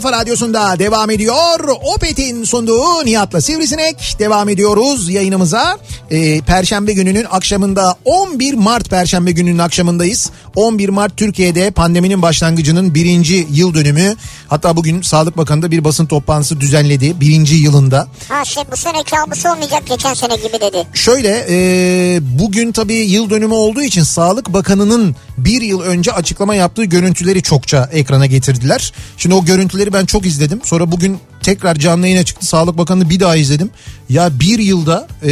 Kafa 0.02 0.18
radyosunda 0.18 0.80
devam 0.80 1.10
ediyor. 1.10 1.60
Opet'in 1.96 2.44
sunduğu 2.44 3.06
Nihat'la 3.06 3.42
Sivrisinek 3.42 4.16
devam 4.20 4.50
ediyoruz 4.50 5.10
yayınımıza. 5.10 5.78
Ee, 6.12 6.42
Perşembe 6.42 6.94
gününün 6.94 7.26
akşamında 7.32 7.96
11 8.06 8.54
Mart 8.54 8.90
Perşembe 8.90 9.32
gününün 9.32 9.58
akşamındayız. 9.58 10.30
11 10.56 10.90
Mart 10.90 11.18
Türkiye'de 11.18 11.72
pandeminin 11.72 12.22
başlangıcının 12.22 12.96
birinci 12.96 13.48
yıl 13.52 13.74
dönümü. 13.74 14.16
Hatta 14.48 14.76
bugün 14.78 15.02
Sağlık 15.02 15.38
Bakanı 15.38 15.62
da 15.62 15.72
bir 15.72 15.84
basın 15.84 16.06
toplantısı 16.06 16.62
düzenledi 16.62 17.20
birinci 17.22 17.56
yılında. 17.56 18.08
Ha 18.30 18.46
şey 18.46 18.64
bu 18.72 18.78
sene 18.78 19.04
kabus 19.04 19.46
olmayacak 19.46 19.84
geçen 19.90 20.14
sene 20.14 20.36
gibi 20.36 20.54
dedi. 20.62 20.88
Şöyle 20.94 21.46
e, 21.50 22.20
bugün 22.22 22.72
tabii 22.72 22.94
yıl 22.94 23.30
dönümü 23.30 23.54
olduğu 23.54 23.82
için 23.82 24.04
Sağlık 24.04 24.54
Bakanı'nın 24.54 25.16
bir 25.46 25.62
yıl 25.62 25.82
önce 25.82 26.12
açıklama 26.14 26.56
yaptığı 26.56 26.84
görüntüleri 26.84 27.42
çokça 27.42 27.90
ekrana 27.92 28.26
getirdiler. 28.26 28.94
Şimdi 29.18 29.36
o 29.36 29.46
görüntüleri 29.46 29.94
ben 29.94 30.06
çok 30.06 30.26
izledim. 30.26 30.62
Sonra 30.64 30.92
bugün 30.92 31.20
tekrar 31.44 31.76
canlı 31.76 32.08
yayına 32.08 32.26
çıktı. 32.26 32.46
Sağlık 32.46 32.78
Bakanı'nı 32.78 33.10
bir 33.10 33.20
daha 33.20 33.36
izledim. 33.36 33.70
Ya 34.10 34.40
bir 34.40 34.60
yılda 34.60 35.08
e, 35.26 35.32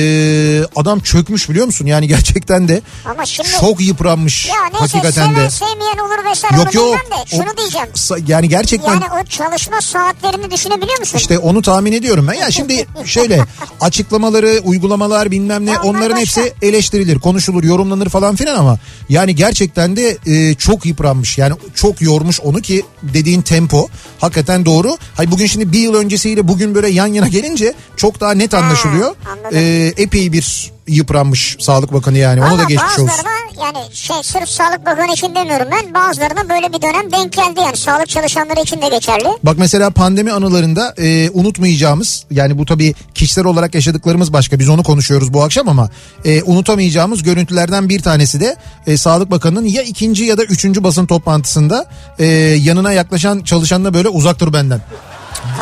adam 0.75 0.99
çökmüş 0.99 1.49
biliyor 1.49 1.65
musun? 1.65 1.85
Yani 1.85 2.07
gerçekten 2.13 2.67
de 2.67 2.81
Ama 3.05 3.25
şimdi 3.25 3.49
çok 3.59 3.81
yıpranmış 3.81 4.47
ya 4.47 4.53
neyse 4.79 4.97
hakikaten 4.97 5.35
de. 5.35 5.49
sevmeyen 5.49 5.97
olur 5.97 6.31
vesaire 6.31 6.55
Yok 6.57 6.73
yok. 6.73 6.95
de 6.95 7.35
şunu 7.35 7.45
O- 7.53 7.57
diyeceğim. 7.57 7.87
Yani 8.27 8.49
gerçekten 8.49 8.93
Yani 8.93 9.03
o 9.23 9.25
çalışma 9.25 9.81
saatlerini 9.81 10.51
düşünebiliyor 10.51 10.99
musun? 10.99 11.17
İşte 11.17 11.37
onu 11.39 11.61
tahmin 11.61 11.91
ediyorum 11.91 12.27
ben. 12.27 12.33
Ya 12.33 12.51
şimdi 12.59 12.85
şöyle 13.05 13.39
açıklamaları, 13.81 14.61
uygulamalar 14.63 15.31
bilmem 15.31 15.65
ne 15.65 15.71
Ya 15.71 15.81
onlar 15.81 15.99
onların 15.99 16.17
başka. 16.21 16.41
hepsi 16.41 16.53
eleştirilir, 16.61 17.19
konuşulur, 17.19 17.63
yorumlanır 17.63 18.09
falan 18.09 18.35
filan 18.35 18.55
ama 18.55 18.79
yani 19.09 19.35
gerçekten 19.35 19.95
de 19.95 19.98
e, 20.07 20.53
çok 20.53 20.85
yıpranmış. 20.85 21.37
Yani 21.37 21.53
çok 21.75 22.01
yormuş 22.01 22.41
onu 22.41 22.61
ki 22.61 22.83
dediğin 23.03 23.41
tempo 23.41 23.87
hakikaten 24.19 24.65
doğru. 24.65 24.97
Hay 25.15 25.31
bugün 25.31 25.45
şimdi 25.45 25.71
bir 25.71 25.79
yıl 25.79 25.93
öncesiyle 25.93 26.47
bugün 26.47 26.75
böyle 26.75 26.89
yan 26.89 27.07
yana 27.07 27.27
gelince 27.27 27.73
çok 27.95 28.21
daha 28.21 28.31
net 28.31 28.53
anlaşılıyor. 28.53 29.15
anladım. 29.31 29.57
E, 29.57 29.93
epey 29.97 30.31
bir 30.33 30.71
yıpranmış 30.89 31.57
Sağlık 31.59 31.93
Bakanı 31.93 32.17
yani. 32.17 32.41
Ona 32.41 32.47
Ama 32.47 32.57
da 32.59 32.63
geçmiş 32.63 32.91
olsun. 32.91 33.07
bazılarına 33.07 33.39
yani 33.65 33.95
şey 33.95 34.15
sırf 34.23 34.49
Sağlık 34.49 34.85
Bakanı 34.85 35.13
için 35.13 35.35
demiyorum 35.35 35.67
ben 35.71 35.93
bazılarına 35.93 36.49
böyle 36.49 36.73
bir 36.73 36.81
dönem 36.81 37.11
denk 37.11 37.33
geldi 37.33 37.59
yani 37.59 37.77
sağlık 37.77 38.09
çalışanları 38.09 38.61
için 38.61 38.81
de 38.81 38.89
geçerli. 38.89 39.27
Bak 39.43 39.55
mesela 39.57 39.89
pandemi 39.89 40.31
anılarında 40.31 40.93
e, 40.97 41.29
unutmayacağımız 41.33 42.25
yani 42.31 42.57
bu 42.57 42.65
tabii 42.65 42.93
kişisel 43.15 43.45
olarak 43.45 43.75
yaşadıklarımız 43.75 44.33
başka 44.33 44.59
biz 44.59 44.69
onu 44.69 44.83
konuşuyoruz 44.83 45.33
bu 45.33 45.43
akşam 45.43 45.69
ama 45.69 45.89
e, 46.25 46.43
unutamayacağımız 46.43 47.23
görüntülerden 47.23 47.89
bir 47.89 48.01
tanesi 48.01 48.39
de 48.39 48.55
e, 48.87 48.97
Sağlık 48.97 49.31
Bakanı'nın 49.31 49.65
ya 49.65 49.81
ikinci 49.81 50.23
ya 50.23 50.37
da 50.37 50.43
üçüncü 50.43 50.83
basın 50.83 51.05
toplantısında 51.05 51.85
e, 52.19 52.25
yanına 52.59 52.91
yaklaşan 52.93 53.39
çalışanla 53.39 53.93
böyle 53.93 54.09
uzak 54.09 54.39
dur 54.39 54.53
benden. 54.53 54.81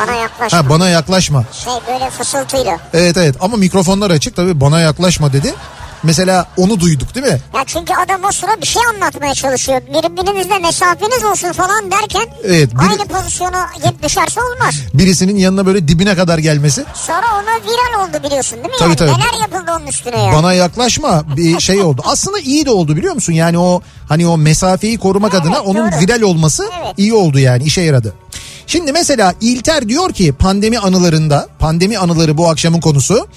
Bana 0.00 0.14
yaklaşma. 0.14 0.58
Ha 0.58 0.68
bana 0.70 0.88
yaklaşma. 0.88 1.44
Şey 1.64 1.72
böyle 1.94 2.10
fısıltıyla. 2.10 2.78
Evet 2.94 3.16
evet 3.16 3.36
ama 3.40 3.56
mikrofonlar 3.56 4.10
açık 4.10 4.36
tabii 4.36 4.60
bana 4.60 4.80
yaklaşma 4.80 5.32
dedi. 5.32 5.54
Mesela 6.02 6.46
onu 6.56 6.80
duyduk 6.80 7.14
değil 7.14 7.26
mi? 7.26 7.38
Ya 7.54 7.62
çünkü 7.66 7.92
adam 7.94 8.24
o 8.28 8.32
sıra 8.32 8.60
bir 8.60 8.66
şey 8.66 8.82
anlatmaya 8.94 9.34
çalışıyor. 9.34 9.80
Birbirinizle 9.86 10.58
mesafeniz 10.58 11.24
olsun 11.24 11.52
falan 11.52 11.90
derken 11.90 12.26
Evet, 12.44 12.72
biri- 12.74 12.88
aynı 12.90 13.04
pozisyona 13.08 13.66
düşerse 14.02 14.40
olmaz. 14.40 14.74
Birisinin 14.94 15.36
yanına 15.36 15.66
böyle 15.66 15.88
dibine 15.88 16.16
kadar 16.16 16.38
gelmesi. 16.38 16.84
Sonra 16.94 17.26
ona 17.34 17.42
viral 17.72 18.08
oldu 18.08 18.24
biliyorsun 18.26 18.54
değil 18.58 18.68
mi? 18.68 18.74
Tabii, 18.78 18.88
yani 18.88 18.96
tabii. 18.96 19.10
Neler 19.10 19.40
yapıldı 19.52 19.72
onun 19.78 19.86
üstüne 19.86 20.22
ya. 20.22 20.32
Bana 20.32 20.52
yaklaşma 20.52 21.22
bir 21.36 21.60
şey 21.60 21.82
oldu. 21.82 22.02
Aslında 22.04 22.38
iyi 22.38 22.66
de 22.66 22.70
oldu 22.70 22.96
biliyor 22.96 23.14
musun? 23.14 23.32
Yani 23.32 23.58
o 23.58 23.82
hani 24.08 24.26
o 24.26 24.38
mesafeyi 24.38 24.98
korumak 24.98 25.34
Evet, 25.34 25.42
adına 25.42 25.60
onun 25.60 25.92
doğru. 25.92 26.00
viral 26.00 26.22
olması 26.22 26.64
Evet. 26.82 26.94
iyi 26.96 27.14
oldu 27.14 27.38
yani 27.38 27.62
işe 27.62 27.80
yaradı. 27.80 28.14
Şimdi 28.68 28.92
mesela 28.92 29.34
İlter 29.40 29.88
diyor 29.88 30.12
ki 30.12 30.32
pandemi 30.32 30.78
anılarında 30.78 31.48
pandemi 31.58 31.98
anıları 31.98 32.38
bu 32.38 32.48
akşamın 32.48 32.80
konusu. 32.80 33.28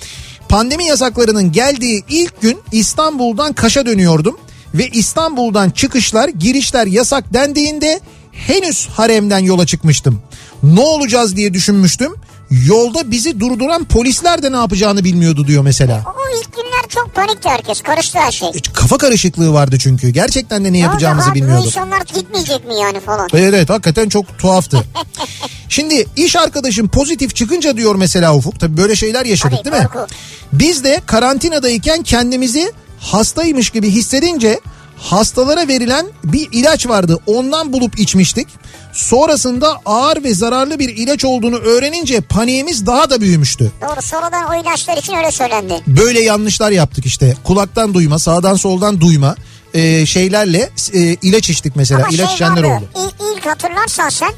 Pandemi 0.50 0.86
yasaklarının 0.86 1.52
geldiği 1.52 2.04
ilk 2.10 2.42
gün 2.42 2.60
İstanbul'dan 2.72 3.54
Kaş'a 3.54 3.86
dönüyordum 3.86 4.38
ve 4.74 4.88
İstanbul'dan 4.88 5.70
çıkışlar 5.70 6.30
girişler 6.30 6.88
yasak 6.88 7.34
dendiğinde 7.34 8.00
henüz 8.32 8.88
haremden 8.88 9.40
yola 9.40 9.66
çıkmıştım. 9.66 10.22
Ne 10.64 10.82
olacağız 10.82 11.36
diye 11.36 11.54
düşünmüştüm. 11.54 12.16
Yolda 12.52 13.12
bizi 13.12 13.40
durduran 13.40 13.84
polisler 13.84 14.44
de 14.44 14.52
ne 14.52 14.56
yapacağını 14.56 15.04
bilmiyordu 15.04 15.48
diyor 15.48 15.64
mesela. 15.64 16.04
O 16.08 16.38
ilk 16.40 16.56
günler 16.56 16.88
çok 16.90 17.16
panikti 17.16 17.50
herkes. 17.50 17.82
Karıştı 17.82 18.20
her 18.20 18.32
şey. 18.32 18.50
Kafa 18.74 18.98
karışıklığı 18.98 19.54
vardı 19.54 19.78
çünkü. 19.80 20.10
Gerçekten 20.10 20.66
de 20.66 20.74
ne 20.74 20.78
yapacağımızı 20.78 21.26
Orada 21.28 21.32
abi 21.32 21.42
bilmiyorduk. 21.42 21.66
insanlar 21.66 22.02
gitmeyecek 22.16 22.68
mi 22.68 22.76
yani 22.76 23.00
falan. 23.00 23.30
Evet 23.34 23.54
evet 23.54 23.70
hakikaten 23.70 24.10
çok 24.10 24.38
tuhaftı. 24.40 24.84
Şimdi 25.70 26.06
iş 26.16 26.36
arkadaşım 26.36 26.88
pozitif 26.88 27.36
çıkınca 27.36 27.78
diyor 27.78 27.96
mesela 27.96 28.36
Ufuk. 28.36 28.60
Tabii 28.60 28.78
böyle 28.78 28.96
şeyler 28.96 29.26
yaşadık 29.26 29.60
Tabii, 29.64 29.72
değil 29.74 29.84
mi? 29.84 29.90
korku. 29.94 30.08
Biz 30.54 30.84
de 30.84 31.02
karantinadayken 31.06 32.04
kendimizi 32.04 32.72
hastaymış 33.00 33.70
gibi 33.70 33.90
hissedince 33.90 34.60
hastalara 35.02 35.68
verilen 35.68 36.08
bir 36.24 36.48
ilaç 36.52 36.88
vardı. 36.88 37.20
Ondan 37.28 37.74
bulup 37.74 38.00
içmiştik. 38.00 38.48
Sonrasında 38.94 39.82
ağır 39.86 40.24
ve 40.24 40.34
zararlı 40.34 40.80
bir 40.80 40.90
ilaç 40.90 41.26
olduğunu 41.26 41.56
öğrenince 41.58 42.22
paniğimiz 42.22 42.86
daha 42.86 43.10
da 43.10 43.22
büyümüştü. 43.22 43.72
Doğru 43.82 44.02
sonradan 44.02 44.50
o 44.52 44.62
ilaçlar 44.62 44.98
için 44.98 45.14
öyle 45.14 45.32
söylendi. 45.32 45.82
Böyle 45.88 46.22
yanlışlar 46.22 46.72
yaptık 46.72 47.06
işte. 47.06 47.36
Kulaktan 47.44 47.94
duyma, 47.94 48.20
sağdan 48.20 48.56
soldan 48.56 49.02
duyma 49.02 49.36
e, 49.74 50.06
şeylerle 50.06 50.70
e, 50.94 51.00
ilaç 51.00 51.50
içtik 51.50 51.76
mesela. 51.76 52.00
Ama 52.00 52.16
ilaç 52.16 52.28
şey 52.28 52.36
içenler 52.36 52.64
vardı, 52.64 52.90
oldu. 52.96 53.12
İlk, 53.38 53.46
hatırlarsan 53.46 54.10
sen 54.10 54.32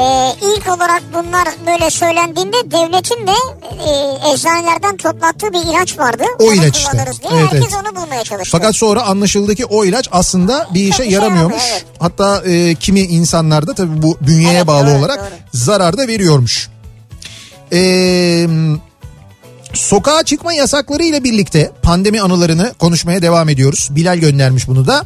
e, 0.00 0.32
ilk 0.42 0.68
olarak 0.76 1.02
bunlar 1.14 1.48
böyle 1.66 1.90
söylendiğinde 1.90 2.56
devletin 2.70 3.26
de 3.26 3.32
e, 3.86 4.32
eczanelerden 4.32 4.96
toplattığı 4.96 5.52
bir 5.52 5.58
ilaç 5.70 5.98
vardı. 5.98 6.24
O 6.38 6.44
Onu 6.44 6.54
ilaç 6.54 6.76
işte. 6.76 6.92
Diye. 6.92 7.04
Evet, 7.40 7.52
Herkes 7.52 7.72
evet. 7.74 7.84
onu 7.86 7.96
bulmaya 8.02 8.24
çalıştı. 8.24 8.58
Fakat 8.58 8.76
sonra 8.76 9.02
anlaşıldı 9.02 9.54
ki 9.54 9.64
o 9.64 9.84
ilaç 9.84 10.08
aslında 10.12 10.68
bir 10.74 10.80
işe 10.80 10.90
bir 10.90 11.04
şey 11.04 11.10
yaramıyormuş. 11.12 11.54
yaramıyor, 11.62 11.72
evet. 11.72 11.84
Hatta 11.98 12.42
e, 12.50 12.74
kimi 12.74 13.00
insanlarda 13.00 13.74
tabii 13.74 14.02
bu 14.02 14.18
bünyeye 14.20 14.56
Evet, 14.56 14.66
bağlı 14.66 14.86
doğru, 14.86 14.98
olarak 14.98 15.18
doğru. 15.18 15.28
zarar 15.52 15.98
da 15.98 16.08
veriyormuş. 16.08 16.68
Eee 17.72 18.48
Sokağa 19.74 20.22
çıkma 20.22 20.52
yasakları 20.52 21.02
ile 21.04 21.24
birlikte 21.24 21.72
pandemi 21.82 22.20
anılarını 22.20 22.74
konuşmaya 22.78 23.22
devam 23.22 23.48
ediyoruz. 23.48 23.88
Bilal 23.90 24.16
göndermiş 24.18 24.68
bunu 24.68 24.86
da. 24.86 25.02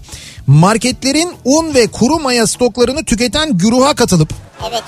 Marketlerin 0.46 1.32
un 1.44 1.74
ve 1.74 1.86
kuru 1.86 2.18
maya 2.18 2.46
stoklarını 2.46 3.04
tüketen 3.04 3.58
güruha 3.58 3.94
katılıp 3.94 4.28
Evet. 4.70 4.82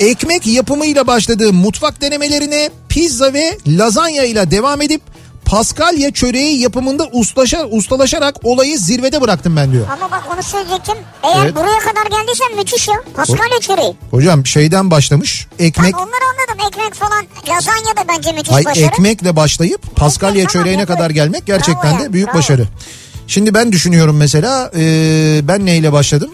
ekmek 0.00 0.46
yapımıyla 0.46 1.06
başladığı 1.06 1.52
mutfak 1.52 2.00
denemelerine 2.00 2.70
pizza 2.88 3.32
ve 3.32 3.58
lazanya 3.66 4.24
ile 4.24 4.50
devam 4.50 4.82
edip 4.82 5.02
Paskalya 5.48 6.10
çöreği 6.10 6.60
yapımında 6.60 7.06
ustaşa, 7.12 7.64
ustalaşarak 7.66 8.34
olayı 8.42 8.78
zirvede 8.78 9.20
bıraktım 9.20 9.56
ben 9.56 9.72
diyor. 9.72 9.86
Ama 9.92 10.10
bak 10.10 10.22
onu 10.34 10.42
söyleyecektim. 10.42 10.94
Eğer 11.22 11.44
Evet. 11.44 11.54
buraya 11.56 11.78
kadar 11.78 12.18
geldiysen 12.20 12.56
müthiş 12.56 12.88
ya. 12.88 12.94
Paskalya 13.14 13.60
çöreği. 13.60 13.96
Hocam 14.10 14.46
şeyden 14.46 14.90
başlamış 14.90 15.46
ekmek 15.58 15.94
Bak 15.94 16.00
onları 16.00 16.20
anladım. 16.32 16.66
Ekmek 16.68 16.94
falan. 16.94 17.24
Lazanya 17.48 17.96
da 17.96 18.08
bence 18.08 18.32
müthiş 18.32 18.52
ay 18.52 18.64
başarı. 18.64 18.84
ekmekle 18.84 19.36
başlayıp 19.36 19.96
Paskalya 19.96 20.34
Ekmek, 20.34 20.48
tamam, 20.52 20.64
çöreğine 20.64 20.82
ekmek. 20.82 20.98
kadar 20.98 21.10
gelmek 21.10 21.46
gerçekten 21.46 21.92
Bravo 21.94 22.04
de 22.04 22.12
büyük 22.12 22.28
bravo. 22.28 22.36
başarı. 22.38 22.66
Şimdi 23.26 23.54
ben 23.54 23.72
düşünüyorum 23.72 24.16
mesela 24.16 24.70
e, 24.76 24.80
ben 25.42 25.66
neyle 25.66 25.92
başladım? 25.92 26.30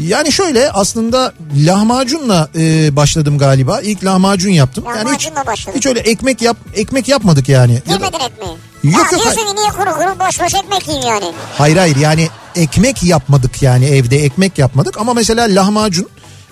Yani 0.00 0.32
şöyle 0.32 0.70
aslında 0.70 1.32
lahmacunla 1.66 2.48
e, 2.58 2.96
başladım 2.96 3.38
galiba. 3.38 3.80
İlk 3.80 4.04
lahmacun 4.04 4.50
yaptım. 4.50 4.84
yani 4.88 4.98
hiç, 4.98 5.04
Lahmacunla 5.06 5.46
başladın. 5.46 5.78
hiç 5.78 5.86
öyle 5.86 6.00
ekmek 6.00 6.42
yap 6.42 6.56
ekmek 6.74 7.08
yapmadık 7.08 7.48
yani. 7.48 7.72
Ya 7.72 7.80
da- 8.00 8.04
Yemedin 8.04 8.24
ekmeği. 8.24 8.52
Yok, 8.84 8.94
ha, 9.06 9.10
yok, 9.12 9.22
diyorsun 9.22 9.40
ki 9.50 9.56
niye 9.56 9.68
kuru 9.70 9.94
kuru 9.94 10.28
boş 10.28 10.40
boş 10.40 10.54
ekmek 10.54 10.88
yiyeyim 10.88 11.08
yani. 11.08 11.32
Hayır 11.58 11.76
hayır 11.76 11.96
yani 11.96 12.28
ekmek 12.56 13.02
yapmadık 13.02 13.62
yani 13.62 13.86
evde 13.86 14.24
ekmek 14.24 14.58
yapmadık 14.58 14.98
ama 15.00 15.14
mesela 15.14 15.44
lahmacun 15.44 16.08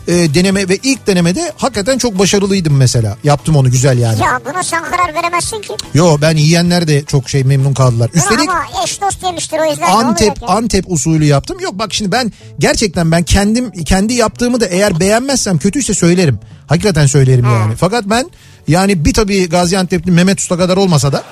e, 0.09 0.35
deneme 0.35 0.69
ve 0.69 0.79
ilk 0.83 1.07
denemede 1.07 1.53
hakikaten 1.57 1.99
çok 1.99 2.19
başarılıydım 2.19 2.77
mesela. 2.77 3.17
Yaptım 3.25 3.57
onu 3.57 3.71
güzel 3.71 3.99
yani. 3.99 4.21
Ya 4.23 4.41
buna 4.47 4.63
sen 4.63 4.85
karar 4.85 5.15
veremezsin 5.15 5.61
ki. 5.61 5.73
Yo 5.95 6.19
ben 6.21 6.37
yiyenler 6.37 6.89
de 6.89 7.05
çok 7.05 7.29
şey 7.29 7.45
memnun 7.45 7.75
kaldılar. 7.75 8.11
Üstelik 8.15 8.49
ama 8.49 8.65
eş 8.85 9.01
dost 9.01 9.23
yemiştir 9.23 9.59
o 9.59 9.71
yüzden 9.71 9.91
Antep 9.91 10.29
olacak 10.29 10.43
ya? 10.43 10.49
Antep 10.49 10.85
usulü 10.93 11.25
yaptım. 11.25 11.61
Yok 11.61 11.73
bak 11.75 11.95
şimdi 11.95 12.13
ben 12.13 12.33
gerçekten 12.59 13.11
ben 13.11 13.23
kendim 13.23 13.71
kendi 13.71 14.15
yaptığımı 14.15 14.61
da 14.61 14.67
eğer 14.67 15.01
beğenmezsem 15.01 15.59
kötüyse 15.59 15.95
söylerim. 15.95 16.39
Hakikaten 16.67 17.07
söylerim 17.07 17.45
yani. 17.45 17.77
Fakat 17.77 18.05
ben 18.07 18.31
yani 18.69 19.05
bir 19.05 19.15
tabii 19.15 19.49
Gaziantep'li 19.49 20.11
Mehmet 20.11 20.41
Usta 20.41 20.59
kadar 20.59 20.77
olmasa 20.77 21.13
da 21.13 21.25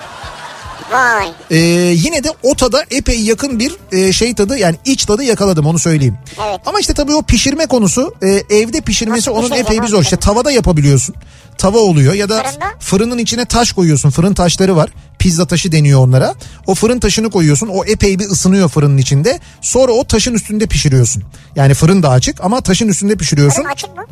Vay. 0.92 1.28
Ee, 1.50 1.56
yine 1.96 2.24
de 2.24 2.28
o 2.42 2.54
tada 2.54 2.84
epey 2.90 3.20
yakın 3.20 3.58
bir 3.58 3.76
e, 3.92 4.12
şey 4.12 4.34
tadı 4.34 4.58
yani 4.58 4.76
iç 4.84 5.04
tadı 5.04 5.22
yakaladım 5.24 5.66
onu 5.66 5.78
söyleyeyim. 5.78 6.18
Evet. 6.48 6.60
Ama 6.66 6.80
işte 6.80 6.94
tabii 6.94 7.14
o 7.14 7.22
pişirme 7.22 7.66
konusu 7.66 8.14
e, 8.22 8.28
evde 8.56 8.80
pişirmesi 8.80 9.18
Nasıl 9.18 9.32
onun 9.32 9.40
pişireceksin 9.42 9.72
epey 9.74 9.82
bir 9.82 9.88
zor. 9.88 10.02
İşte 10.02 10.16
tavada 10.16 10.50
yapabiliyorsun. 10.50 11.14
Tava 11.58 11.78
oluyor 11.78 12.14
ya 12.14 12.28
da 12.28 12.42
Fırında? 12.42 12.66
fırının 12.80 13.18
içine 13.18 13.44
taş 13.44 13.72
koyuyorsun. 13.72 14.10
Fırın 14.10 14.34
taşları 14.34 14.76
var. 14.76 14.90
Pizza 15.18 15.46
taşı 15.46 15.72
deniyor 15.72 16.00
onlara. 16.00 16.34
O 16.66 16.74
fırın 16.74 16.98
taşını 17.00 17.30
koyuyorsun. 17.30 17.68
O 17.68 17.84
epey 17.84 18.18
bir 18.18 18.24
ısınıyor 18.24 18.68
fırının 18.68 18.98
içinde. 18.98 19.40
Sonra 19.60 19.92
o 19.92 20.04
taşın 20.04 20.34
üstünde 20.34 20.66
pişiriyorsun. 20.66 21.22
Yani 21.56 21.74
fırın 21.74 22.02
da 22.02 22.10
açık 22.10 22.40
ama 22.44 22.60
taşın 22.60 22.88
üstünde 22.88 23.16
pişiriyorsun. 23.16 23.62
Fırın 23.62 23.72
açık 23.72 23.96
mı? 23.96 24.04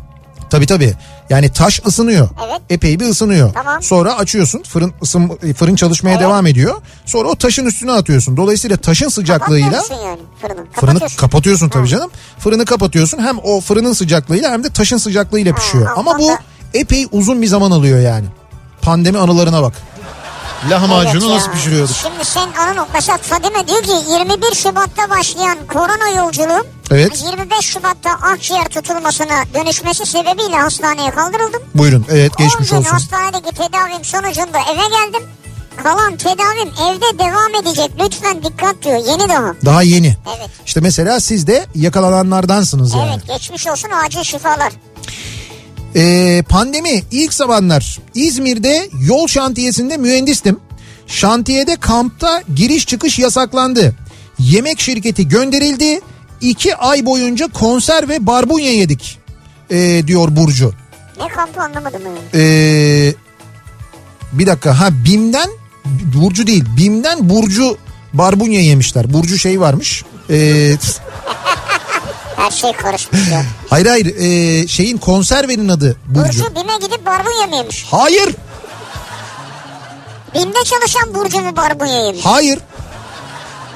Tabii 0.54 0.66
tabii. 0.66 0.94
Yani 1.30 1.52
taş 1.52 1.80
ısınıyor. 1.86 2.28
Evet. 2.48 2.60
Epey 2.70 3.00
bir 3.00 3.04
ısınıyor. 3.08 3.54
Tamam. 3.54 3.82
Sonra 3.82 4.16
açıyorsun. 4.16 4.62
Fırın 4.62 4.92
ısın 5.02 5.38
fırın 5.56 5.74
çalışmaya 5.76 6.10
Evet. 6.10 6.20
devam 6.20 6.46
ediyor. 6.46 6.74
Sonra 7.06 7.28
o 7.28 7.36
taşın 7.36 7.66
üstüne 7.66 7.92
atıyorsun. 7.92 8.36
Dolayısıyla 8.36 8.76
taşın 8.76 9.08
sıcaklığıyla 9.08 9.82
yani 10.04 10.20
fırını. 10.40 10.66
fırını 10.72 11.00
Kapatıyorsun. 11.16 11.68
tabii 11.68 11.82
Ha. 11.82 11.88
canım. 11.88 12.10
Fırını 12.38 12.64
kapatıyorsun. 12.64 13.18
Hem 13.18 13.38
o 13.38 13.60
fırının 13.60 13.92
sıcaklığıyla 13.92 14.50
hem 14.50 14.64
de 14.64 14.70
taşın 14.70 14.96
sıcaklığıyla 14.96 15.54
pişiyor. 15.54 15.88
Ama 15.96 16.18
bu 16.18 16.30
epey 16.74 17.06
uzun 17.12 17.42
bir 17.42 17.46
zaman 17.46 17.70
alıyor 17.70 18.00
yani. 18.00 18.26
Pandemi 18.82 19.18
anılarına 19.18 19.62
bak. 19.62 19.72
Lahmacunu 20.70 21.24
Evet 21.24 21.35
nasıl 21.35 21.53
pişiriyorduk? 21.53 21.96
Şimdi 21.96 22.24
sen 22.24 22.48
anın 22.61 22.87
mesela 22.94 23.18
Fadime 23.18 23.68
diyor 23.68 23.83
ki 23.83 23.90
21 24.11 24.55
Şubat'ta 24.55 25.11
başlayan 25.11 25.59
korona 25.72 26.09
yolculuğum 26.22 26.66
Evet. 26.90 27.24
25 27.33 27.64
Şubat'ta 27.66 28.11
akciğer 28.11 28.64
tutulmasına 28.68 29.44
dönüşmesi 29.55 30.07
sebebiyle 30.07 30.57
hastaneye 30.57 31.11
kaldırıldım. 31.11 31.62
Buyurun. 31.74 32.07
Evet 32.11 32.37
geçmiş 32.38 32.72
10 32.72 32.79
gün 32.79 32.85
olsun. 32.85 32.90
hastanedeki 32.90 33.50
tedavim 33.55 34.05
sonucunda 34.05 34.59
eve 34.72 34.83
geldim. 34.88 35.29
Kalan 35.83 36.16
tedavim 36.16 36.68
evde 36.68 37.18
devam 37.18 37.55
edecek. 37.62 37.90
Lütfen 38.05 38.42
dikkat 38.42 38.83
diyor. 38.83 38.96
Yeni 38.96 39.29
daha. 39.29 39.55
Daha 39.64 39.83
yeni. 39.83 40.16
Evet. 40.38 40.50
İşte 40.66 40.81
mesela 40.81 41.20
siz 41.20 41.46
de 41.46 41.66
yakalananlardansınız 41.74 42.94
yani. 42.94 43.11
Evet 43.14 43.27
geçmiş 43.27 43.66
olsun 43.66 43.88
acil 44.05 44.22
şifalar. 44.22 44.72
Ee, 45.96 46.42
pandemi 46.48 47.02
ilk 47.11 47.35
zamanlar 47.35 47.98
İzmir'de 48.14 48.88
yol 49.00 49.26
şantiyesinde 49.26 49.96
mühendistim. 49.96 50.61
Şantiyede 51.07 51.76
kampta 51.76 52.42
giriş 52.54 52.87
çıkış 52.87 53.18
yasaklandı. 53.18 53.94
Yemek 54.38 54.80
şirketi 54.80 55.28
gönderildi. 55.28 56.00
İki 56.40 56.76
ay 56.76 57.07
boyunca 57.07 57.48
konserve 57.48 58.26
barbunya 58.26 58.72
yedik 58.72 59.18
ee, 59.70 60.02
diyor 60.07 60.37
Burcu. 60.37 60.72
Ne 61.20 61.28
kampı 61.28 61.61
anlamadım 61.61 62.02
ben. 62.04 62.40
Ee, 62.40 63.14
bir 64.33 64.46
dakika 64.46 64.80
ha 64.80 64.88
Bim'den 65.04 65.50
Burcu 65.85 66.46
değil 66.46 66.64
Bim'den 66.76 67.30
Burcu 67.30 67.78
barbunya 68.12 68.61
yemişler. 68.61 69.12
Burcu 69.12 69.38
şey 69.38 69.61
varmış. 69.61 70.04
Ee, 70.30 70.76
Her 72.37 72.51
şey 72.51 72.73
karışmış 72.73 73.29
ya. 73.29 73.42
hayır 73.70 73.87
hayır 73.87 74.07
ee, 74.07 74.68
şeyin 74.68 74.99
konservenin 74.99 75.68
adı 75.68 75.97
Burcu. 76.07 76.29
Burcu 76.29 76.57
BİM'e 76.57 76.77
gidip 76.81 77.07
barbunya 77.07 77.47
mı 77.47 77.57
yemiş? 77.57 77.87
Hayır 77.90 78.35
BİM'de 80.35 80.64
çalışan 80.64 81.14
Burcu 81.14 81.40
mu 81.40 81.57
barbunya 81.57 82.07
yemiş? 82.07 82.25
Hayır. 82.25 82.59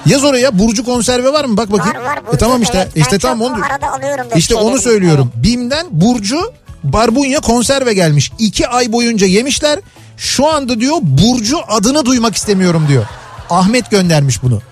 Yaz 0.07 0.25
oraya 0.25 0.59
Burcu 0.59 0.85
konserve 0.85 1.33
var 1.33 1.45
mı? 1.45 1.57
Bak 1.57 1.73
bakayım. 1.73 1.97
Var 1.97 2.05
var 2.05 2.27
Burcu. 2.27 2.37
E 2.37 2.39
tamam 2.39 2.63
işte. 2.63 2.79
evet. 2.79 2.97
İşte 2.97 3.19
tamam 3.19 3.53
onu. 3.53 3.65
arada 3.65 3.93
alıyorum 3.93 4.27
İşte 4.35 4.55
onu 4.55 4.79
söylüyorum. 4.79 5.33
Bim'den 5.35 5.87
Burcu 5.91 6.53
barbunya 6.85 7.41
konserve 7.41 7.95
gelmiş. 7.95 8.33
İki 8.39 8.69
ay 8.69 8.93
boyunca 8.93 9.27
yemişler. 9.27 9.79
Şu 10.17 10.47
anda 10.47 10.81
diyor 10.81 10.97
Burcu 11.03 11.59
adını 11.69 12.05
duymak 12.05 12.37
istemiyorum 12.37 12.87
diyor. 12.89 13.07
Ahmet 13.51 13.91
göndermiş 13.91 14.43
bunu. 14.43 14.63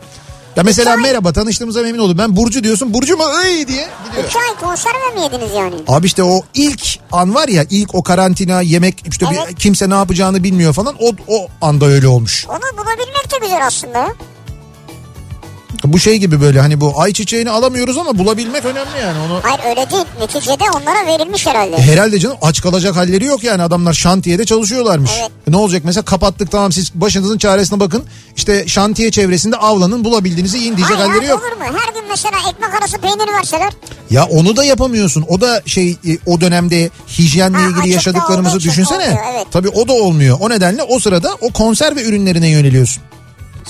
Ya 0.56 0.62
mesela 0.62 0.90
ay- 0.90 1.02
merhaba 1.02 1.32
tanıştığımıza 1.32 1.82
memnun 1.82 2.02
oldum. 2.02 2.18
Ben 2.18 2.36
Burcu 2.36 2.64
diyorsun. 2.64 2.94
Burcu 2.94 3.16
mu? 3.16 3.24
Iy 3.44 3.66
diye 3.68 3.88
gidiyor. 4.08 4.24
İki 4.28 4.38
ay 4.38 4.54
konserve 4.60 5.14
mi 5.14 5.20
yediniz 5.20 5.52
yani? 5.56 5.74
Abi 5.88 6.06
işte 6.06 6.22
o 6.24 6.40
ilk 6.54 6.82
an 7.12 7.34
var 7.34 7.48
ya 7.48 7.64
ilk 7.70 7.94
o 7.94 8.02
karantina 8.02 8.62
yemek 8.62 9.04
işte 9.10 9.26
bir- 9.30 9.36
Evet. 9.36 9.58
kimse 9.58 9.90
ne 9.90 9.94
yapacağını 9.94 10.42
bilmiyor 10.44 10.72
falan 10.72 10.94
o 11.00 11.12
o 11.28 11.48
anda 11.60 11.86
öyle 11.86 12.08
olmuş. 12.08 12.46
Onu 12.48 12.78
bulabilmek 12.78 13.32
de 13.32 13.36
güzel 13.42 13.66
aslında. 13.66 14.08
Bu 15.84 15.98
şey 15.98 16.16
gibi 16.18 16.40
böyle 16.40 16.60
hani 16.60 16.80
bu 16.80 17.00
ayçiçeğini 17.00 17.50
alamıyoruz 17.50 17.98
ama 17.98 18.18
bulabilmek 18.18 18.64
önemli 18.64 18.98
yani 19.02 19.18
onu. 19.18 19.40
Hayır 19.42 19.60
öyle 19.76 19.90
değil. 19.90 20.04
Neticede 20.20 20.64
onlara 20.76 21.06
verilmiş 21.06 21.46
herhalde. 21.46 21.76
E, 21.76 21.82
Herhalde 21.82 22.18
canım 22.18 22.36
aç 22.42 22.60
kalacak 22.62 22.96
halleri 22.96 23.24
yok 23.24 23.44
yani 23.44 23.62
adamlar 23.62 23.92
şantiyede 23.92 24.44
çalışıyorlarmış. 24.44 25.10
Evet. 25.20 25.30
E, 25.48 25.52
Ne 25.52 25.56
olacak 25.56 25.82
mesela 25.84 26.04
kapattık 26.04 26.50
tamam 26.50 26.72
siz 26.72 26.94
başınızın 26.94 27.38
çaresine 27.38 27.80
bakın. 27.80 28.04
İşte 28.36 28.68
şantiye 28.68 29.10
çevresinde 29.10 29.56
avlanın 29.56 30.04
bulabildiğinizi 30.04 30.58
yiyin 30.58 30.76
diyecek 30.76 30.96
Hayır, 30.98 31.10
halleri 31.10 31.26
yok. 31.26 31.42
olur 31.42 31.56
mu? 31.72 31.78
Her 31.80 31.94
gün 31.94 32.02
mesela 32.10 32.36
ekmek 32.50 32.74
arası 32.74 32.98
peynir 32.98 33.32
verseler. 33.38 33.72
Ya 34.10 34.24
onu 34.24 34.56
da 34.56 34.64
yapamıyorsun. 34.64 35.24
O 35.28 35.40
da 35.40 35.62
şey 35.66 35.90
e, 35.90 36.18
o 36.26 36.40
dönemde 36.40 36.90
hijyenle 37.18 37.56
Ha, 37.56 37.68
ilgili 37.68 37.94
yaşadıklarımızı 37.94 38.60
düşünsene. 38.60 38.98
olmuyor, 39.04 39.24
evet. 39.34 39.46
Tabii 39.50 39.68
o 39.68 39.88
da 39.88 39.92
olmuyor. 39.92 40.38
O 40.40 40.50
nedenle 40.50 40.82
o 40.82 40.98
sırada 40.98 41.28
o 41.40 41.50
konserve 41.50 42.02
ürünlerine 42.02 42.48
yöneliyorsun. 42.48 43.02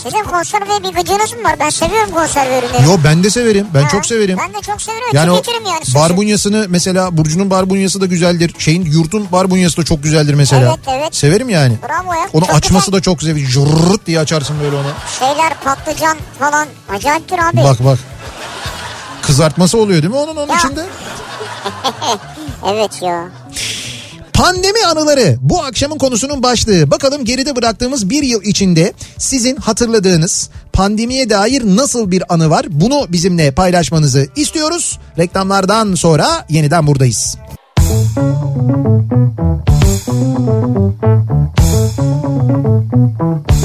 Sizin 0.03 0.23
konserve 0.25 0.83
bir 0.85 0.95
gıcınız 0.95 1.33
mı 1.33 1.45
var? 1.45 1.57
Ben 1.61 1.71
seviyorum 1.71 2.11
konserve 2.15 2.59
ürünleri. 2.59 2.85
Yo 2.85 2.97
ben 3.05 3.25
de 3.25 3.31
severim. 3.31 3.67
Ben 3.75 3.83
Ha, 3.83 3.89
çok 3.89 4.07
severim. 4.07 4.39
Ben 4.39 4.55
de 4.55 4.61
çok 4.67 4.83
severim. 4.83 5.03
Yani 5.13 5.37
Tüketirim 5.37 5.67
yani. 5.67 5.85
sık 5.85 5.95
barbunyasını 5.95 6.67
mesela 6.69 7.17
Burcu'nun 7.17 7.51
barbunyası 7.51 8.01
da 8.01 8.07
güzeldir. 8.07 8.55
Şeyin 8.59 8.85
yurtun 8.85 9.29
barbunyası 9.33 9.77
da 9.77 9.85
çok 9.85 10.03
güzeldir 10.03 10.35
mesela. 10.35 10.69
Evet, 10.87 10.99
evet. 11.01 11.17
Severim 11.17 11.49
yani. 11.49 11.79
Bravo 11.89 12.13
ya. 12.15 12.29
Onu 12.33 12.47
Çok 12.47 12.55
açması 12.55 12.87
güzel 12.87 12.99
da 12.99 13.03
çok 13.03 13.19
güzel. 13.21 13.37
Jurrt 13.39 14.07
diye 14.07 14.21
açarsın 14.21 14.57
böyle 14.63 14.77
onu. 14.77 14.87
Şeyler 15.19 15.55
patlıcan 15.65 16.17
falan 16.39 16.69
acayiptir 16.97 17.39
abi. 17.39 17.57
Bak 17.57 17.85
bak. 17.85 17.99
Kızartması 19.23 19.79
oluyor 19.79 20.03
değil 20.03 20.13
mi 20.15 20.19
onun 20.19 20.37
onun 20.37 20.53
Ya. 20.53 20.59
içinde? 20.59 20.87
Evet 22.67 23.03
ya. 23.03 23.25
Pandemi 24.37 24.87
anıları 24.87 25.37
bu 25.40 25.62
akşamın 25.62 25.99
konusunun 25.99 26.42
başlığı. 26.42 26.90
Bakalım 26.90 27.25
geride 27.25 27.57
bıraktığımız 27.57 28.11
bir 28.11 28.22
yıl 28.22 28.42
içinde 28.42 28.92
sizin 29.18 29.57
hatırladığınız 29.57 30.51
pandemiye 30.72 31.31
dair 31.31 31.62
nasıl 31.64 32.11
bir 32.11 32.35
anı 32.35 32.51
var? 32.51 32.66
Bunu 32.70 33.07
bizimle 33.09 33.51
paylaşmanızı 33.51 34.29
istiyoruz. 34.37 34.99
Reklamlardan 35.18 35.94
sonra 35.94 36.46
yeniden 36.49 36.87
buradayız. 36.87 37.37
Kafa 43.46 43.56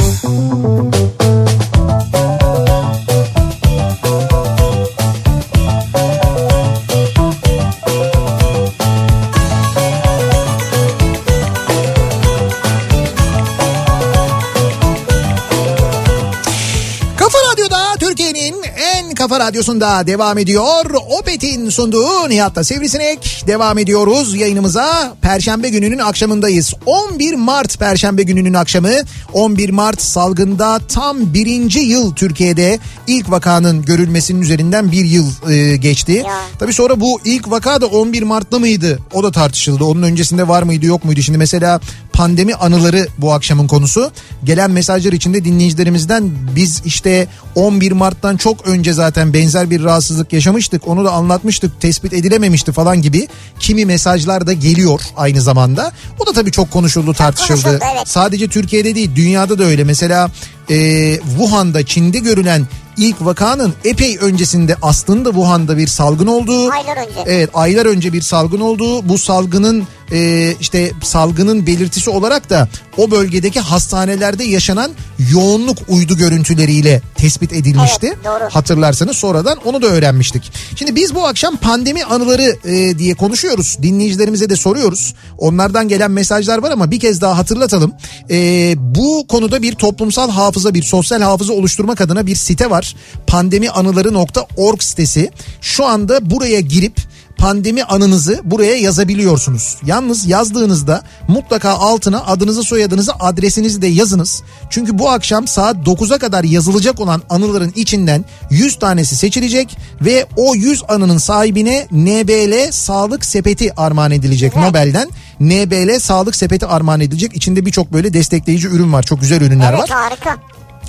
radyosunda 19.42 20.08
devam 20.08 20.38
ediyor. 20.38 20.86
Opet'in 21.20 21.70
sunduğu 21.70 22.30
Nihat'ta 22.30 22.64
Sivrisinek. 22.64 23.44
Devam 23.48 23.78
ediyoruz 23.78 24.36
yayınımıza. 24.36 25.16
Perşembe 25.22 25.70
gününün 25.70 25.98
akşamındayız. 25.98 26.74
11 26.86 27.34
Mart 27.34 27.80
Perşembe 27.80 28.24
gününün 28.24 28.54
akşamı. 28.54 28.92
11 29.34 29.70
Mart 29.70 30.02
salgında 30.02 30.80
tam 30.88 31.34
birinci 31.34 31.80
yıl 31.80 32.16
Türkiye'de 32.16 32.80
ilk 33.08 33.32
vakanın 33.32 33.82
görülmesinin 33.82 34.42
üzerinden 34.42 34.92
bir 34.92 35.06
yıl 35.06 35.50
e, 35.50 35.78
geçti. 35.78 36.12
Ya. 36.12 36.42
Tabii 36.60 36.74
sonra 36.74 37.00
bu 37.00 37.20
ilk 37.26 37.52
vaka 37.52 37.82
da 37.82 37.86
11 37.86 38.24
Mart'ta 38.24 38.60
mıydı? 38.60 39.00
O 39.14 39.24
da 39.24 39.32
tartışıldı. 39.32 39.84
Onun 39.84 40.04
öncesinde 40.04 40.48
var 40.48 40.64
mıydı 40.64 40.86
yok 40.86 41.06
muydu? 41.06 41.22
Şimdi 41.22 41.38
mesela 41.38 41.80
pandemi 42.14 42.56
anıları 42.56 43.08
bu 43.18 43.34
akşamın 43.34 43.68
konusu. 43.68 44.12
Gelen 44.44 44.72
mesajlar 44.72 45.14
içinde 45.14 45.46
dinleyicilerimizden 45.46 46.32
biz 46.56 46.82
işte 46.86 47.28
11 47.56 47.92
Mart'tan 47.92 48.38
çok 48.38 48.68
önce 48.68 48.94
zaten 48.94 49.31
benzer 49.34 49.70
bir 49.70 49.84
rahatsızlık 49.84 50.34
yaşamıştık. 50.34 50.88
Onu 50.88 51.06
da 51.06 51.12
anlatmıştık. 51.12 51.82
Tespit 51.82 52.14
edilememişti 52.14 52.72
falan 52.72 53.02
gibi 53.02 53.28
kimi 53.60 53.86
mesajlar 53.86 54.48
da 54.48 54.54
geliyor 54.54 55.02
aynı 55.18 55.42
zamanda. 55.42 55.92
O 56.20 56.26
da 56.26 56.34
tabii 56.34 56.52
çok 56.52 56.72
konuşuldu, 56.72 57.14
tartışıldı. 57.14 57.64
konuşuldu, 57.64 57.86
evet. 57.96 58.08
Sadece 58.08 58.48
Türkiye'de 58.48 58.96
değil, 58.96 59.12
dünyada 59.16 59.60
da 59.60 59.64
öyle. 59.64 59.84
Mesela 59.84 60.32
e, 60.70 61.16
Wuhan'da, 61.38 61.86
Çin'de 61.86 62.20
görülen 62.20 62.68
ilk 62.98 63.26
vakanın 63.26 63.74
epey 63.86 64.18
öncesinde 64.18 64.76
aslında 64.82 65.30
Wuhan'da 65.30 65.78
bir 65.78 65.88
salgın 65.88 66.28
olduğu. 66.28 66.72
Aylar 66.72 66.98
önce. 66.98 67.24
Evet 67.26 67.50
aylar 67.54 67.86
önce 67.86 68.14
bir 68.14 68.22
salgın 68.22 68.60
olduğu 68.60 69.10
bu 69.10 69.18
salgının 69.18 69.88
e, 70.12 70.52
işte 70.60 70.92
salgının 71.04 71.68
belirtisi 71.68 72.10
olarak 72.10 72.50
da 72.50 72.70
o 72.98 73.12
bölgedeki 73.12 73.60
hastanelerde 73.60 74.44
yaşanan 74.44 74.92
yoğunluk 75.32 75.78
uydu 75.88 76.18
görüntüleriyle 76.18 77.02
tespit 77.16 77.54
edilmişti. 77.54 78.08
Evet, 78.08 78.26
doğru. 78.26 78.50
Hatırlarsanız 78.50 79.18
sonradan 79.18 79.58
onu 79.66 79.82
da 79.82 79.88
öğrenmiştik. 79.88 80.52
Şimdi 80.76 80.96
biz 80.96 81.16
bu 81.16 81.28
akşam 81.28 81.58
pandemi 81.58 82.04
anıları 82.04 82.58
e, 82.66 82.98
diye 82.98 83.14
konuşuyoruz. 83.14 83.78
Dinleyicilerimize 83.82 84.50
de 84.50 84.56
soruyoruz. 84.56 85.16
Onlardan 85.38 85.88
gelen 85.88 86.12
mesajlar 86.12 86.58
var 86.58 86.72
ama 86.72 86.92
bir 86.92 87.00
kez 87.00 87.22
daha 87.22 87.38
hatırlatalım. 87.38 87.94
E, 88.30 88.74
bu 88.78 89.26
konuda 89.28 89.62
bir 89.62 89.76
toplumsal 89.76 90.32
hafıza, 90.32 90.74
bir 90.74 90.84
sosyal 90.84 91.22
hafıza 91.22 91.54
oluşturmak 91.54 92.02
adına 92.02 92.26
bir 92.26 92.36
site 92.36 92.70
var. 92.70 92.96
Pandemianıları.org 93.28 94.82
sitesi. 94.82 95.32
Şu 95.62 95.86
anda 95.86 96.30
buraya 96.30 96.60
girip 96.60 97.11
pandemi 97.42 97.84
anınızı 97.84 98.42
buraya 98.44 98.76
yazabiliyorsunuz. 98.76 99.78
Yalnız 99.86 100.28
yazdığınızda 100.28 101.04
mutlaka 101.28 101.70
altına 101.70 102.26
adınızı 102.26 102.64
soyadınızı 102.64 103.14
adresinizi 103.20 103.82
de 103.82 103.88
yazınız. 103.88 104.44
Çünkü 104.70 105.00
bu 105.00 105.10
akşam 105.10 105.48
saat 105.48 105.76
9'a 105.76 106.18
kadar 106.18 106.44
yazılacak 106.44 107.00
olan 107.00 107.22
anıların 107.30 107.72
içinden 107.76 108.26
100 108.50 108.80
tanesi 108.80 109.16
seçilecek 109.16 109.78
ve 110.02 110.26
o 110.38 110.56
100 110.56 110.84
anının 110.88 111.18
sahibine 111.18 111.88
NBL 111.92 112.72
Sağlık 112.72 113.26
Sepeti 113.26 113.76
armağan 113.76 114.12
edilecek 114.12 114.56
Nobel'den. 114.56 115.10
NBL 115.40 116.00
Sağlık 116.00 116.36
Sepeti 116.36 116.66
armağan 116.66 117.00
edilecek. 117.00 117.36
İçinde 117.36 117.66
birçok 117.66 117.94
böyle 117.94 118.14
destekleyici 118.14 118.68
ürün 118.68 118.94
var. 118.94 119.04
Çok 119.04 119.22
güzel 119.22 119.42
ürünler 119.42 119.74
var. 119.74 119.80
Evet 119.80 119.92
harika. 119.92 120.38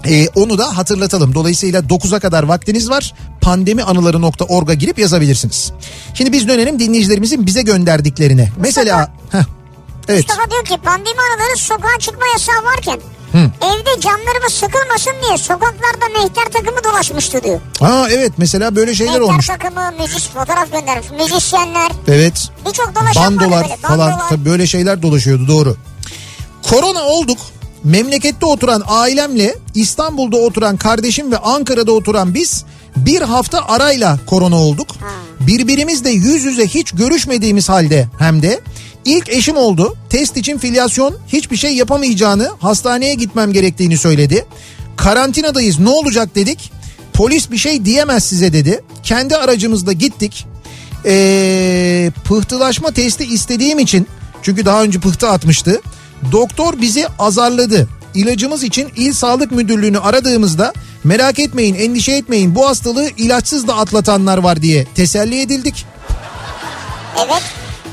Ee, 0.07 0.29
onu 0.35 0.59
da 0.59 0.77
hatırlatalım. 0.77 1.35
Dolayısıyla 1.35 1.81
9'a 1.81 2.21
kadar 2.21 2.43
vaktiniz 2.43 2.91
var. 2.91 3.15
Pandemianıları.org'a 3.41 4.75
girip 4.75 4.99
yazabilirsiniz. 4.99 5.73
Şimdi 6.15 6.33
biz 6.33 6.49
dönelim 6.49 6.79
dinleyicilerimizin 6.79 7.47
bize 7.47 7.63
gönderdiklerine. 7.63 8.53
Mesela... 8.57 9.11
Heh, 9.33 9.39
evet. 10.09 10.29
Mustafa 10.29 10.51
diyor 10.51 10.65
ki 10.65 10.77
pandemi 10.85 11.17
anıları 11.33 11.57
sokağa 11.59 11.99
çıkma 11.99 12.27
yasağı 12.33 12.65
varken 12.65 13.01
evde 13.63 14.01
camlarımız 14.01 14.53
sıkılmasın 14.53 15.13
diye 15.27 15.39
sokaklarda 15.39 16.09
mehter 16.23 16.45
takımı 16.45 16.85
dolaşmıştı 16.85 17.43
diyor. 17.45 17.61
Aa 17.81 18.09
evet 18.11 18.33
mesela 18.37 18.77
böyle 18.77 18.95
şeyler 18.95 19.13
Mehter 19.13 19.33
olmuş. 19.33 19.47
takımı, 19.47 19.93
müzis 20.01 20.29
fotoğraf 20.29 20.73
göndermiş. 20.73 21.07
Müzisyenler 21.11 21.93
Evet. 22.09 22.49
birçok 22.67 22.95
dolaşan 23.01 23.39
Bandolar 23.39 23.63
böyle. 23.65 23.77
falan 23.77 23.99
Bandolar. 24.11 24.29
tabii 24.29 24.45
böyle 24.45 24.67
şeyler 24.67 25.03
dolaşıyordu 25.03 25.49
doğru. 25.49 25.77
Korona 26.63 27.03
olduk. 27.03 27.39
Memlekette 27.85 28.47
oturan 28.47 28.83
ailemle 28.87 29.55
İstanbul'da 29.75 30.37
oturan 30.37 30.77
kardeşim 30.77 31.33
ve 31.33 31.39
Ankara'da 31.39 31.93
oturan 31.93 32.35
biz 32.35 32.65
bir 32.97 33.23
hafta 33.23 33.67
arayla 33.69 34.19
korona 34.27 34.57
olduk. 34.57 34.89
Birbirimizle 35.41 36.11
yüz 36.11 36.45
yüze 36.45 36.67
hiç 36.67 36.93
görüşmediğimiz 36.93 37.69
halde 37.69 38.09
hem 38.19 38.43
de 38.43 38.61
ilk 39.05 39.29
eşim 39.29 39.57
oldu. 39.57 39.97
Test 40.11 40.37
için 40.37 40.59
filyasyon 40.59 41.15
hiçbir 41.29 41.57
şey 41.57 41.75
yapamayacağını 41.75 42.51
hastaneye 42.61 43.15
gitmem 43.15 43.53
gerektiğini 43.53 43.99
söyledi. 43.99 44.45
Karantinadayız 44.97 45.79
ne 45.79 45.89
olacak 45.89 46.35
dedik. 46.35 46.73
Polis 47.13 47.51
bir 47.51 47.59
şey 47.59 47.85
diyemez 47.85 48.25
size 48.25 48.53
dedi. 48.53 48.81
Kendi 49.03 49.37
aracımızda 49.37 49.93
gittik. 49.93 50.47
Ee, 51.07 52.11
pıhtılaşma 52.25 52.91
testi 52.91 53.25
istediğim 53.25 53.79
için 53.79 54.07
çünkü 54.43 54.65
daha 54.65 54.83
önce 54.83 55.01
pıhtı 55.01 55.29
atmıştı. 55.29 55.81
Doktor 56.33 56.81
bizi 56.81 57.07
azarladı. 57.19 57.89
İlacımız 58.15 58.63
için 58.63 58.89
İl 58.97 59.13
Sağlık 59.13 59.53
Müdürlüğü'nü 59.53 59.99
aradığımızda 59.99 60.73
merak 61.05 61.39
etmeyin 61.39 61.75
endişe 61.75 62.13
etmeyin 62.13 62.55
bu 62.55 62.69
hastalığı 62.69 63.09
ilaçsız 63.17 63.67
da 63.69 63.77
atlatanlar 63.77 64.39
var 64.39 64.63
diye 64.63 64.85
teselli 64.95 65.41
edildik. 65.41 65.87
Evet. 67.17 67.43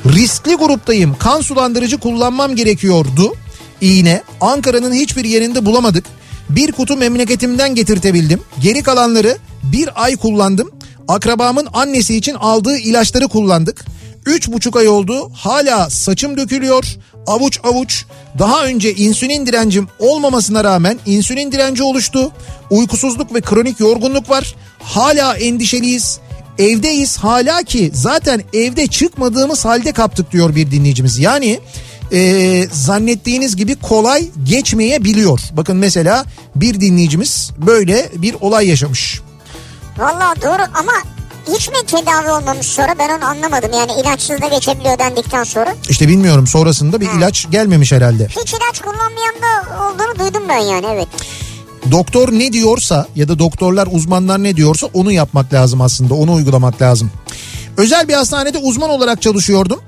Riskli 0.06 0.56
gruptayım 0.56 1.15
kan 1.20 1.42
sulandırıcı 1.42 1.98
kullanmam 1.98 2.56
gerekiyordu. 2.56 3.34
İğne 3.82 4.24
Ankara'nın 4.42 4.94
hiçbir 4.94 5.26
yerinde 5.26 5.65
bulamadık. 5.65 6.06
Bir 6.50 6.72
kutu 6.72 6.98
memleketimden 6.98 7.76
getirtebildim. 7.76 8.42
Geri 8.62 8.84
kalanları 8.84 9.38
bir 9.63 10.04
ay 10.04 10.15
kullandım. 10.15 10.72
Akrabamın 11.08 11.68
annesi 11.74 12.15
için 12.15 12.34
aldığı 12.34 12.78
ilaçları 12.78 13.28
kullandık. 13.28 13.86
Üç 14.26 14.48
buçuk 14.48 14.78
ay 14.78 14.88
oldu 14.88 15.32
hala 15.34 15.89
saçım 15.89 16.38
dökülüyor 16.38 16.98
avuç 17.30 17.60
avuç 17.63 18.06
daha 18.39 18.65
önce 18.65 18.96
insülin 18.96 19.46
direncim 19.46 19.88
olmamasına 20.00 20.63
rağmen 20.63 21.00
insülin 21.06 21.52
direnci 21.52 21.84
oluştu. 21.84 22.32
Uykusuzluk 22.70 23.34
ve 23.34 23.42
kronik 23.42 23.80
yorgunluk 23.80 24.30
var 24.30 24.56
hala 24.84 25.36
endişeliyiz 25.38 26.20
evdeyiz 26.60 27.18
hala 27.18 27.63
ki 27.63 27.92
zaten 27.94 28.42
evde 28.54 28.88
çıkmadığımız 28.88 29.65
halde 29.65 29.92
kaptık 29.92 30.32
diyor 30.32 30.56
bir 30.56 30.72
dinleyicimiz. 30.72 31.20
Yani 31.20 31.60
e, 32.12 32.68
zannettiğiniz 32.72 33.56
gibi 33.56 33.76
kolay 33.76 34.30
geçmeyebiliyor. 34.44 35.39
Bakın 35.52 35.78
mesela 35.78 36.26
bir 36.56 36.82
dinleyicimiz 36.82 37.52
böyle 37.58 38.10
bir 38.15 38.36
olay 38.42 38.68
yaşamış. 38.68 39.22
Valla 39.98 40.34
doğru 40.42 40.62
ama 40.74 40.94
hiç 41.47 41.69
mi 41.69 41.75
tedavi 41.88 42.32
olmamış 42.32 42.67
sonra 42.67 42.95
ben 42.99 43.10
onu 43.17 43.25
anlamadım. 43.25 43.71
Yani 43.73 43.91
ilaçsız 44.02 44.41
da 44.41 44.47
geçebiliyor 44.47 44.99
dendikten 44.99 45.43
sonra. 45.43 45.75
İşte 45.89 46.08
bilmiyorum 46.08 46.47
sonrasında 46.47 47.02
bir 47.02 47.10
ilaç 47.17 47.52
gelmemiş 47.52 47.91
herhalde. 47.91 48.28
Hiç 48.28 48.54
ilaç 48.54 48.82
kullanmayan 48.82 49.36
da 49.41 49.78
olduğunu 49.86 50.19
duydum 50.19 50.43
ben 50.49 50.60
yani 50.60 50.86
evet. 50.93 51.08
Doktor 51.91 52.32
ne 52.32 52.54
diyorsa 52.54 53.08
ya 53.15 53.28
da 53.28 53.39
doktorlar 53.39 53.88
uzmanlar 53.91 54.43
ne 54.43 54.56
diyorsa 54.56 54.88
onu 54.93 55.12
yapmak 55.12 55.54
lazım 55.54 55.82
aslında 55.82 56.13
onu 56.13 56.34
uygulamak 56.34 56.82
lazım. 56.82 57.12
Özel 57.78 58.08
bir 58.08 58.13
hastanede 58.13 58.58
uzman 58.58 58.89
olarak 58.89 59.21
çalışıyordum. 59.21 59.80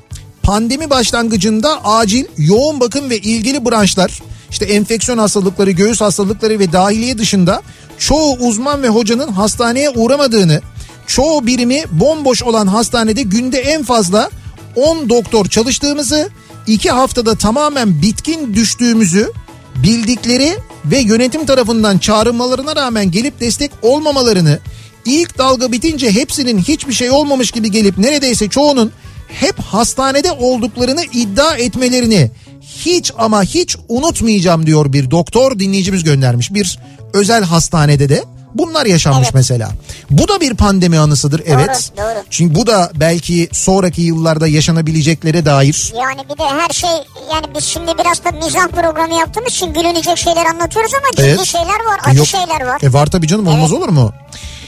Pandemi 0.44 0.90
başlangıcında 0.90 1.86
acil, 1.86 2.26
yoğun 2.38 2.80
bakım 2.80 3.10
ve 3.10 3.18
ilgili 3.18 3.66
branşlar 3.66 4.22
işte 4.50 4.66
enfeksiyon 4.66 5.18
hastalıkları, 5.18 5.72
göğüs 5.72 6.02
hastalıkları 6.02 6.60
ve 6.60 6.72
dahiliye 6.72 7.18
dışında 7.18 7.62
çoğu 7.98 8.38
uzman 8.38 8.84
ve 8.84 8.90
hocanın 8.90 9.28
hastaneye 9.28 9.90
uğramadığını, 9.90 10.62
çoğu 11.08 11.48
birimi 11.48 11.84
bomboş 11.92 12.44
olan 12.44 12.68
hastanede 12.68 13.22
günde 13.22 13.60
en 13.60 13.84
fazla 13.84 14.30
10 14.76 15.10
doktor 15.10 15.46
çalıştığımızı, 15.46 16.30
2 16.68 16.90
haftada 16.90 17.36
tamamen 17.36 18.02
bitkin 18.02 18.54
düştüğümüzü 18.54 19.32
bildikleri 19.76 20.58
ve 20.86 21.00
yönetim 21.00 21.46
tarafından 21.46 21.98
çağrılmalarına 21.98 22.76
rağmen 22.76 23.12
gelip 23.12 23.40
destek 23.40 23.72
olmamalarını, 23.82 24.60
ilk 25.06 25.38
dalga 25.38 25.72
bitince 25.72 26.12
hepsinin 26.12 26.58
hiçbir 26.58 26.94
şey 26.94 27.12
olmamış 27.12 27.52
gibi 27.52 27.72
gelip 27.72 27.98
neredeyse 27.98 28.50
çoğunun 28.50 28.92
hep 29.28 29.60
hastanede 29.60 30.32
olduklarını 30.32 31.04
iddia 31.14 31.56
etmelerini 31.56 32.32
hiç 32.62 33.12
ama 33.18 33.44
hiç 33.44 33.78
unutmayacağım 33.90 34.66
diyor 34.66 34.94
bir 34.94 35.12
doktor 35.12 35.60
dinleyicimiz 35.60 36.04
göndermiş. 36.04 36.54
Bir 36.54 36.80
özel 37.14 37.44
hastanede 37.44 38.10
de 38.10 38.24
bunlar 38.56 38.86
yaşanmış 38.86 39.24
Evet. 39.24 39.34
mesela. 39.34 39.72
Bu 40.10 40.28
da 40.28 40.42
bir 40.42 40.54
pandemi 40.54 41.00
anısıdır 41.00 41.42
evet. 41.46 41.92
doğru. 41.98 42.24
Çünkü 42.30 42.56
bu 42.56 42.68
da 42.68 42.92
belki 42.96 43.50
sonraki 43.52 44.02
yıllarda 44.02 44.48
yaşanabileceklere 44.48 45.46
dair. 45.46 45.94
Yani 46.02 46.22
bir 46.34 46.38
de 46.38 46.44
her 46.44 46.70
şey 46.70 46.90
yani 47.34 47.46
biz 47.56 47.64
şimdi 47.64 47.92
biraz 48.00 48.24
da 48.26 48.32
mizah 48.32 48.68
programı 48.68 49.14
yaptığımız 49.16 49.54
için 49.54 49.74
gülünecek 49.74 50.18
şeyler 50.18 50.46
anlatıyoruz 50.46 50.92
ama 50.94 51.12
ciddi 51.12 51.22
Evet. 51.22 51.46
şeyler 51.46 51.68
var, 51.86 52.00
acı 52.04 52.18
Yok. 52.18 52.28
şeyler 52.28 52.66
var. 52.66 52.80
E 52.84 52.94
var 52.94 53.06
tabii 53.08 53.28
canım 53.28 53.48
olmaz 53.48 53.72
olur 53.74 53.90
mu? 53.90 54.14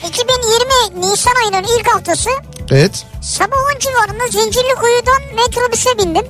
2020 0.09 1.01
Nisan 1.11 1.34
ayının 1.43 1.67
ilk 1.79 1.88
haftası 1.88 2.29
Evet. 2.71 3.05
sabah 3.21 3.57
10 3.75 3.79
civarında 3.79 4.27
Zincirlikuyu'dan 4.31 5.21
metrobüse 5.36 5.89
bindim. 5.99 6.25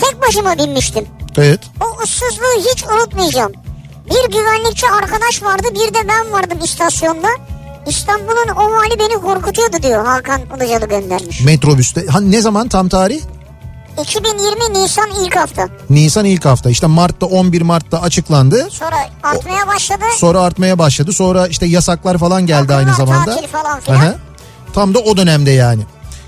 Tek 0.00 0.22
başıma 0.22 0.58
binmiştim. 0.58 1.06
Evet. 1.36 1.60
O 1.80 2.02
ıssızlığı 2.02 2.70
hiç 2.72 2.84
unutmayacağım. 2.84 3.52
Bir 4.12 4.32
güvenlikçi 4.32 4.86
arkadaş 4.90 5.42
vardı 5.42 5.66
bir 5.74 5.94
de 5.94 6.08
ben 6.08 6.32
vardım 6.32 6.58
istasyonda. 6.64 7.28
İstanbul'un 7.86 8.48
o 8.56 8.76
hali 8.78 8.98
beni 8.98 9.20
korkutuyordu 9.20 9.82
diyor 9.82 10.04
Hakan 10.06 10.40
Ilıcalı 10.56 10.86
göndermiş. 10.88 11.40
Metrobüste. 11.40 12.06
Ha, 12.06 12.20
ne 12.20 12.40
zaman 12.40 12.68
tam 12.68 12.88
tarih? 12.88 13.20
2020 14.02 14.82
Nisan 14.82 15.10
ilk 15.24 15.36
hafta. 15.36 15.68
Nisan 15.90 16.24
ilk 16.24 16.44
hafta. 16.44 16.70
İşte 16.70 16.86
Mart'ta 16.86 17.26
11 17.26 17.62
Mart'ta 17.62 18.02
açıklandı. 18.02 18.68
Sonra 18.70 18.96
artmaya 19.22 19.66
başladı. 19.66 20.04
Sonra 20.18 20.40
artmaya 20.40 20.78
başladı. 20.78 21.12
Sonra 21.12 21.46
işte 21.46 21.66
yasaklar 21.66 22.18
falan 22.18 22.46
geldi 22.46 22.74
aynı 22.74 22.90
Okullar, 22.90 23.06
zamanda. 23.06 23.34
tatil 23.34 23.48
falan 23.48 23.80
filan. 23.80 23.96
Aha. 23.96 24.14
Tam 24.72 24.94
da 24.94 24.98
o 24.98 25.16
dönemde 25.16 25.50
yani. 25.50 25.82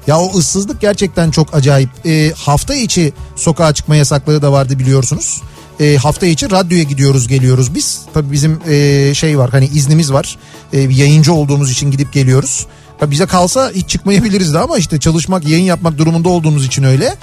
Ya 0.07 0.19
o 0.21 0.39
ıssızlık 0.39 0.81
gerçekten 0.81 1.31
çok 1.31 1.55
acayip. 1.55 1.91
Ee, 2.07 2.33
hafta 2.37 2.75
içi 2.75 3.13
sokağa 3.37 3.75
çıkma 3.75 3.97
yasakları 3.97 4.43
da 4.43 4.53
vardı 4.53 4.79
biliyorsunuz. 4.79 5.43
Ee, 5.81 5.97
hafta 5.97 6.27
içi 6.27 6.51
radyoya 6.51 6.83
gidiyoruz 6.83 7.29
geliyoruz 7.29 7.75
biz. 7.75 8.01
Tabii 8.15 8.33
bizim 8.33 8.61
ee, 8.69 9.13
şey 9.15 9.39
var 9.39 9.51
hani 9.51 9.67
iznimiz 9.67 10.13
var. 10.13 10.37
Ee, 10.73 10.81
yayıncı 10.81 11.33
olduğumuz 11.33 11.71
için 11.71 11.91
gidip 11.91 12.13
geliyoruz. 12.13 12.67
Tabii 12.99 13.11
bize 13.11 13.27
kalsa 13.27 13.71
hiç 13.75 13.89
çıkmayabiliriz 13.89 14.55
de 14.55 14.59
ama 14.59 14.79
işte 14.79 15.01
çalışmak 15.01 15.49
yayın 15.49 15.65
yapmak 15.65 15.99
durumunda 15.99 16.29
olduğumuz 16.29 16.67
için 16.67 16.83
öyle. 16.83 17.15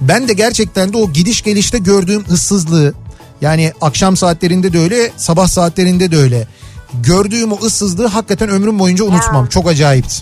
Ben 0.00 0.28
de 0.28 0.32
gerçekten 0.32 0.92
de 0.92 0.96
o 0.96 1.12
gidiş 1.12 1.42
gelişte 1.42 1.78
gördüğüm 1.78 2.24
ıssızlığı 2.30 2.94
yani 3.40 3.72
akşam 3.80 4.16
saatlerinde 4.16 4.72
de 4.72 4.78
öyle 4.78 5.12
sabah 5.16 5.48
saatlerinde 5.48 6.10
de 6.10 6.16
öyle. 6.16 6.46
Gördüğüm 7.02 7.52
o 7.52 7.58
ıssızlığı 7.62 8.06
hakikaten 8.06 8.48
ömrüm 8.48 8.78
boyunca 8.78 9.04
unutmam. 9.04 9.44
Ya. 9.44 9.50
Çok 9.50 9.68
acayipti. 9.68 10.14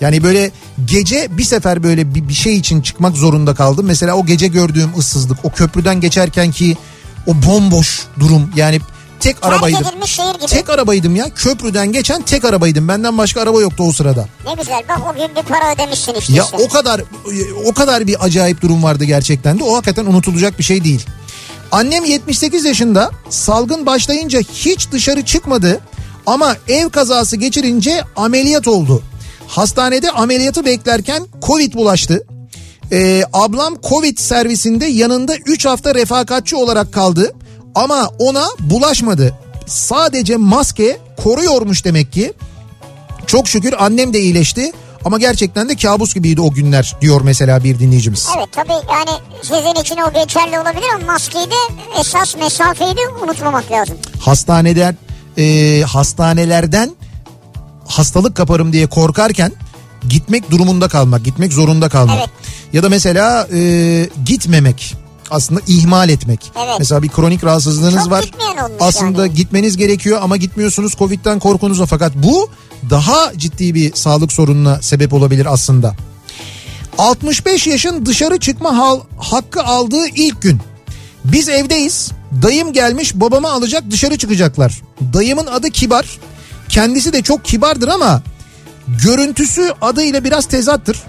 Yani 0.00 0.22
böyle 0.22 0.50
gece 0.84 1.28
bir 1.38 1.44
sefer 1.44 1.82
böyle 1.82 2.14
bir, 2.14 2.28
bir 2.28 2.34
şey 2.34 2.56
için 2.56 2.82
çıkmak 2.82 3.16
zorunda 3.16 3.54
kaldım. 3.54 3.86
Mesela 3.86 4.14
o 4.14 4.26
gece 4.26 4.46
gördüğüm 4.46 4.98
ıssızlık, 4.98 5.44
o 5.44 5.50
köprüden 5.50 6.00
geçerken 6.00 6.50
ki 6.50 6.76
o 7.26 7.34
bomboş 7.46 8.06
durum 8.20 8.50
yani 8.56 8.80
tek 9.20 9.42
Terk 9.42 9.52
arabaydım. 9.52 9.84
Tek 10.46 10.70
arabaydım 10.70 11.16
ya. 11.16 11.30
Köprüden 11.34 11.92
geçen 11.92 12.22
tek 12.22 12.44
arabaydım. 12.44 12.88
Benden 12.88 13.18
başka 13.18 13.40
araba 13.40 13.60
yoktu 13.60 13.84
o 13.88 13.92
sırada. 13.92 14.28
Ne 14.46 14.54
güzel 14.54 14.82
bak 14.88 14.98
o 15.10 15.14
gün 15.14 15.36
bir 15.36 15.42
para 15.42 15.74
ödemişsin 15.74 16.14
işte. 16.14 16.32
Ya 16.32 16.44
işte. 16.44 16.56
o 16.56 16.68
kadar 16.68 17.02
o 17.64 17.72
kadar 17.72 18.06
bir 18.06 18.24
acayip 18.24 18.62
durum 18.62 18.82
vardı 18.82 19.04
gerçekten 19.04 19.58
de. 19.58 19.64
O 19.64 19.74
hakikaten 19.74 20.06
unutulacak 20.06 20.58
bir 20.58 20.64
şey 20.64 20.84
değil. 20.84 21.06
Annem 21.72 22.04
78 22.04 22.64
yaşında 22.64 23.10
salgın 23.30 23.86
başlayınca 23.86 24.40
hiç 24.40 24.90
dışarı 24.92 25.24
çıkmadı 25.24 25.80
ama 26.26 26.56
ev 26.68 26.90
kazası 26.90 27.36
geçirince 27.36 28.04
ameliyat 28.16 28.68
oldu. 28.68 29.02
Hastanede 29.48 30.10
ameliyatı 30.10 30.64
beklerken 30.64 31.26
Covid 31.42 31.74
bulaştı. 31.74 32.26
Ee, 32.92 33.24
ablam 33.32 33.74
Covid 33.88 34.18
servisinde 34.18 34.86
yanında 34.86 35.36
3 35.36 35.66
hafta 35.66 35.94
refakatçi 35.94 36.56
olarak 36.56 36.92
kaldı 36.92 37.32
ama 37.74 38.10
ona 38.18 38.44
bulaşmadı. 38.60 39.34
Sadece 39.66 40.36
maske 40.36 40.98
koruyormuş 41.24 41.84
demek 41.84 42.12
ki. 42.12 42.32
Çok 43.26 43.48
şükür 43.48 43.74
annem 43.78 44.12
de 44.14 44.20
iyileşti 44.20 44.72
ama 45.04 45.18
gerçekten 45.18 45.68
de 45.68 45.76
kabus 45.76 46.14
gibiydi 46.14 46.40
o 46.40 46.50
günler 46.50 46.96
diyor 47.00 47.20
mesela 47.24 47.64
bir 47.64 47.78
dinleyicimiz. 47.78 48.28
Evet 48.36 48.48
tabii 48.52 48.72
yani 48.72 49.10
sizin 49.42 49.80
için 49.82 49.96
o 49.96 50.12
geçerli 50.12 50.58
olabilir 50.58 50.86
ama 50.94 51.12
maskeyi 51.12 51.46
de 51.46 51.54
esas 52.00 52.36
mesafeyi 52.36 52.96
de 52.96 53.00
unutmamak 53.24 53.72
lazım. 53.72 53.96
Hastaneden 54.20 54.96
e, 55.38 55.82
hastanelerden 55.82 56.90
hastalık 57.88 58.36
kaparım 58.36 58.72
diye 58.72 58.86
korkarken 58.86 59.52
gitmek 60.08 60.50
durumunda 60.50 60.88
kalmak, 60.88 61.24
gitmek 61.24 61.52
zorunda 61.52 61.88
kalmak. 61.88 62.18
Evet. 62.18 62.30
Ya 62.72 62.82
da 62.82 62.88
mesela 62.88 63.48
e, 63.52 64.08
gitmemek 64.24 64.96
aslında 65.30 65.60
ihmal 65.66 66.08
etmek. 66.08 66.52
Evet. 66.56 66.74
Mesela 66.78 67.02
bir 67.02 67.08
kronik 67.08 67.44
rahatsızlığınız 67.44 68.02
Çok 68.02 68.10
var. 68.10 68.30
Aslında 68.80 69.26
yani. 69.26 69.34
gitmeniz 69.34 69.76
gerekiyor 69.76 70.18
ama 70.22 70.36
gitmiyorsunuz 70.36 70.94
Covid'den 70.98 71.38
korkunuzla 71.38 71.86
fakat 71.86 72.12
bu 72.14 72.50
daha 72.90 73.32
ciddi 73.36 73.74
bir 73.74 73.94
sağlık 73.94 74.32
sorununa 74.32 74.82
sebep 74.82 75.12
olabilir 75.12 75.46
aslında. 75.52 75.94
65 76.98 77.66
yaşın 77.66 78.06
dışarı 78.06 78.38
çıkma 78.38 78.76
hal, 78.76 79.00
hakkı 79.18 79.62
aldığı 79.62 80.06
ilk 80.06 80.42
gün. 80.42 80.60
Biz 81.24 81.48
evdeyiz. 81.48 82.10
Dayım 82.42 82.72
gelmiş 82.72 83.14
babamı 83.14 83.50
alacak 83.50 83.90
dışarı 83.90 84.18
çıkacaklar. 84.18 84.82
Dayımın 85.12 85.46
adı 85.46 85.70
Kibar. 85.70 86.18
Kendisi 86.68 87.12
de 87.12 87.22
çok 87.22 87.44
kibardır 87.44 87.88
ama 87.88 88.22
görüntüsü 88.88 89.72
adıyla 89.80 90.24
biraz 90.24 90.46
tezattır. 90.46 91.02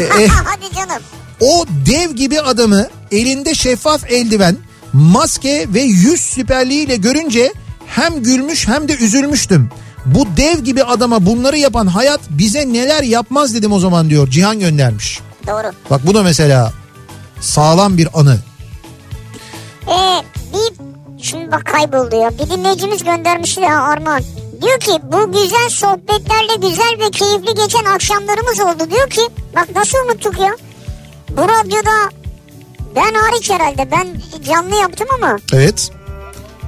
E, 0.00 0.04
e, 0.22 0.26
Hadi 0.44 0.74
canım. 0.74 1.02
o 1.40 1.64
dev 1.86 2.10
gibi 2.10 2.40
adamı 2.40 2.86
elinde 3.10 3.54
şeffaf 3.54 4.10
eldiven, 4.10 4.56
maske 4.92 5.66
ve 5.74 5.80
yüz 5.80 6.20
süperliğiyle 6.20 6.96
görünce 6.96 7.52
hem 7.86 8.22
gülmüş 8.22 8.68
hem 8.68 8.88
de 8.88 8.96
üzülmüştüm. 8.96 9.70
Bu 10.06 10.26
dev 10.36 10.58
gibi 10.58 10.84
adama 10.84 11.26
bunları 11.26 11.58
yapan 11.58 11.86
hayat 11.86 12.20
bize 12.30 12.72
neler 12.72 13.02
yapmaz 13.02 13.54
dedim 13.54 13.72
o 13.72 13.78
zaman 13.80 14.10
diyor 14.10 14.28
Cihan 14.30 14.60
göndermiş. 14.60 15.20
Doğru. 15.46 15.72
Bak 15.90 16.06
bu 16.06 16.14
da 16.14 16.22
mesela 16.22 16.72
sağlam 17.40 17.98
bir 17.98 18.08
anı. 18.20 18.38
Ee, 19.86 20.22
bir 20.52 20.72
şimdi 21.24 21.52
bak 21.52 21.64
kayboldu 21.64 22.16
ya. 22.16 22.30
Bir 22.30 22.50
dinleyicimiz 22.50 23.04
göndermişti 23.04 23.60
ya 23.60 23.82
Armağan. 23.82 24.22
Diyor 24.62 24.80
ki 24.80 24.90
bu 25.12 25.32
güzel 25.32 25.68
sohbetlerle 25.68 26.68
güzel 26.68 26.94
ve 27.06 27.10
keyifli 27.10 27.54
geçen 27.62 27.84
akşamlarımız 27.84 28.60
oldu. 28.60 28.90
Diyor 28.90 29.10
ki 29.10 29.20
bak 29.56 29.68
nasıl 29.76 29.98
unuttuk 30.06 30.38
ya. 30.40 30.56
Bu 31.30 31.42
radyoda 31.42 32.10
ben 32.96 33.14
hariç 33.14 33.50
herhalde 33.50 33.90
ben 33.90 34.08
canlı 34.46 34.74
yaptım 34.76 35.06
ama 35.18 35.38
Evet. 35.52 35.90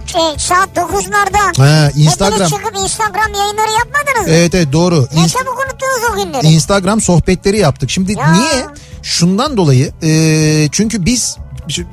şey, 0.06 0.20
saat 0.38 0.68
9'larda 0.76 1.56
Ha, 1.62 1.90
Instagram. 1.96 2.32
hepiniz 2.40 2.50
çıkıp 2.50 2.76
Instagram 2.76 3.32
yayınları 3.34 3.70
yapmadınız 3.78 4.26
mı? 4.28 4.32
Evet 4.34 4.54
evet 4.54 4.72
doğru. 4.72 5.08
Ne 5.14 5.20
İnst- 5.20 5.38
çabuk 5.38 5.58
unuttunuz 5.66 6.10
o 6.12 6.24
günleri. 6.24 6.46
Instagram 6.54 7.00
sohbetleri 7.00 7.58
yaptık. 7.58 7.90
Şimdi 7.90 8.12
Ya. 8.12 8.32
niye? 8.32 8.66
Şundan 9.02 9.56
dolayı 9.56 9.92
e, 10.02 10.68
çünkü 10.72 11.04
biz 11.04 11.36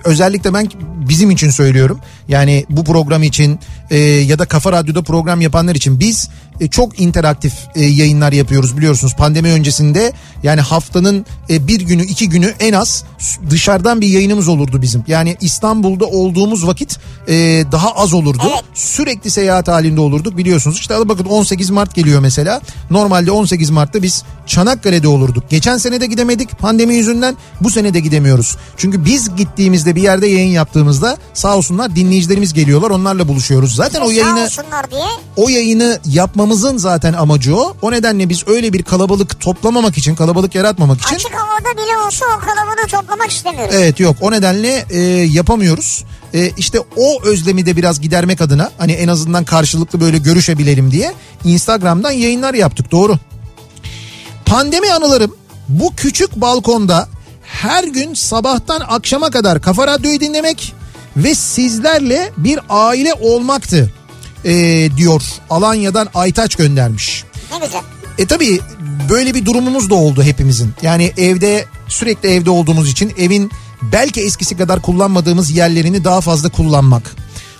özellikle 0.04 0.54
ben 0.54 0.70
bizim 1.10 1.32
için 1.32 1.50
söylüyorum. 1.50 2.00
Yani 2.28 2.66
bu 2.70 2.84
program 2.84 3.24
için 3.24 3.60
e, 3.92 3.98
ya 4.00 4.40
da 4.40 4.46
Kafa 4.46 4.72
Radyo'da 4.72 5.02
program 5.02 5.42
yapanlar 5.42 5.76
için 5.76 6.00
biz 6.00 6.30
e, 6.60 6.68
çok 6.68 7.00
interaktif 7.00 7.54
e, 7.76 7.86
yayınlar 7.86 8.32
yapıyoruz 8.34 8.78
biliyorsunuz. 8.78 9.16
Pandemi 9.16 9.52
öncesinde 9.52 10.14
yani 10.44 10.62
haftanın 10.62 11.26
e, 11.50 11.68
bir 11.68 11.82
günü 11.82 12.04
iki 12.04 12.30
günü 12.30 12.54
en 12.60 12.74
az 12.74 13.04
dışarıdan 13.50 14.02
bir 14.02 14.08
yayınımız 14.08 14.48
olurdu 14.48 14.82
bizim. 14.82 15.04
Yani 15.08 15.38
İstanbul'da 15.42 16.06
olduğumuz 16.06 16.68
vakit 16.68 17.00
e, 17.28 17.34
daha 17.72 17.92
az 17.92 18.14
olurdu. 18.14 18.44
Evet. 18.50 18.64
Sürekli 18.74 19.32
seyahat 19.32 19.68
halinde 19.68 20.02
olurduk 20.02 20.38
biliyorsunuz. 20.38 20.80
İşte 20.80 21.10
bakın 21.10 21.26
18 21.26 21.70
Mart 21.70 21.96
geliyor 21.96 22.20
mesela. 22.20 22.62
Normalde 22.92 23.32
18 23.32 23.70
Mart'ta 23.70 24.04
biz 24.04 24.24
Çanakkale'de 24.46 25.08
olurduk. 25.08 25.44
Geçen 25.50 25.78
sene 25.78 26.02
de 26.02 26.06
gidemedik 26.06 26.60
pandemi 26.60 26.96
yüzünden. 26.96 27.38
Bu 27.62 27.70
sene 27.70 27.94
de 27.94 28.00
gidemiyoruz. 28.00 28.58
Çünkü 28.78 29.06
biz 29.06 29.36
gittiğimizde 29.36 29.96
bir 29.96 30.02
yerde 30.02 30.28
yayın 30.28 30.52
yaptığımızda 30.52 31.18
sağ 31.34 31.58
olsunlar 31.58 31.96
dinleyicilerimiz 31.96 32.54
geliyorlar. 32.54 32.90
Onlarla 32.90 33.28
buluşuyoruz. 33.28 33.77
Zaten 33.78 34.02
o 34.02 34.10
yayını 34.10 34.50
diye. 34.92 35.04
o 35.36 35.50
yayını 35.50 36.00
yapmamızın 36.06 36.78
zaten 36.78 37.14
amacı 37.14 37.58
o. 37.58 37.78
O 37.82 37.92
nedenle 37.92 38.30
biz 38.30 38.48
öyle 38.48 38.74
bir 38.74 38.84
kalabalık 38.84 39.40
toplamamak 39.42 39.98
için, 39.98 40.16
kalabalık 40.16 40.56
yaratmamak 40.56 41.02
için 41.02 41.16
Açık 41.16 41.34
havada 41.34 41.78
bile 41.78 41.98
olsa 42.08 42.26
o 42.38 42.40
kalabalığı 42.40 42.88
toplamak 42.92 43.32
istemiyoruz. 43.32 43.76
Evet 43.78 44.00
yok 44.00 44.16
o 44.22 44.32
nedenle 44.32 44.86
e, 44.90 45.00
yapamıyoruz. 45.24 46.04
e, 46.34 46.52
işte 46.58 46.80
o 46.98 47.24
özlemi 47.24 47.66
de 47.66 47.76
biraz 47.76 48.02
gidermek 48.02 48.42
adına 48.42 48.72
hani 48.78 48.92
en 48.92 49.08
azından 49.08 49.44
karşılıklı 49.44 50.00
böyle 50.00 50.18
görüşebilelim 50.18 50.92
diye 50.92 51.14
Instagram'dan 51.44 52.12
yayınlar 52.12 52.54
yaptık 52.54 52.92
doğru. 52.92 53.16
Pandemi 54.46 54.94
anılarım 54.94 55.36
bu 55.70 55.96
küçük 55.96 56.36
balkonda 56.36 57.08
her 57.44 57.84
gün 57.84 58.14
sabahtan 58.14 58.82
akşama 58.88 59.30
kadar 59.30 59.62
Kafa 59.62 59.88
Radyo'yu 59.88 60.20
dinlemek 60.20 60.74
ve 61.18 61.36
sizlerle 61.36 62.32
bir 62.38 62.60
aile 62.70 63.14
olmaktı 63.14 63.92
e, 64.46 64.54
diyor 64.98 65.22
Alanya'dan 65.50 66.10
Aytaç 66.14 66.56
göndermiş. 66.56 67.24
Ne 67.52 67.66
güzel. 67.66 67.82
E 68.18 68.26
tabii 68.26 68.60
böyle 69.10 69.34
bir 69.34 69.46
durumumuz 69.46 69.90
da 69.90 69.96
oldu 69.96 70.24
hepimizin. 70.24 70.74
Yani 70.82 71.12
evde 71.18 71.66
sürekli 71.88 72.30
evde 72.30 72.50
olduğumuz 72.50 72.90
için 72.90 73.14
evin 73.18 73.52
belki 73.82 74.22
eskisi 74.22 74.58
kadar 74.58 74.82
kullanmadığımız 74.82 75.52
yerlerini 75.52 76.04
daha 76.04 76.22
fazla 76.22 76.50
kullanmak. 76.50 77.16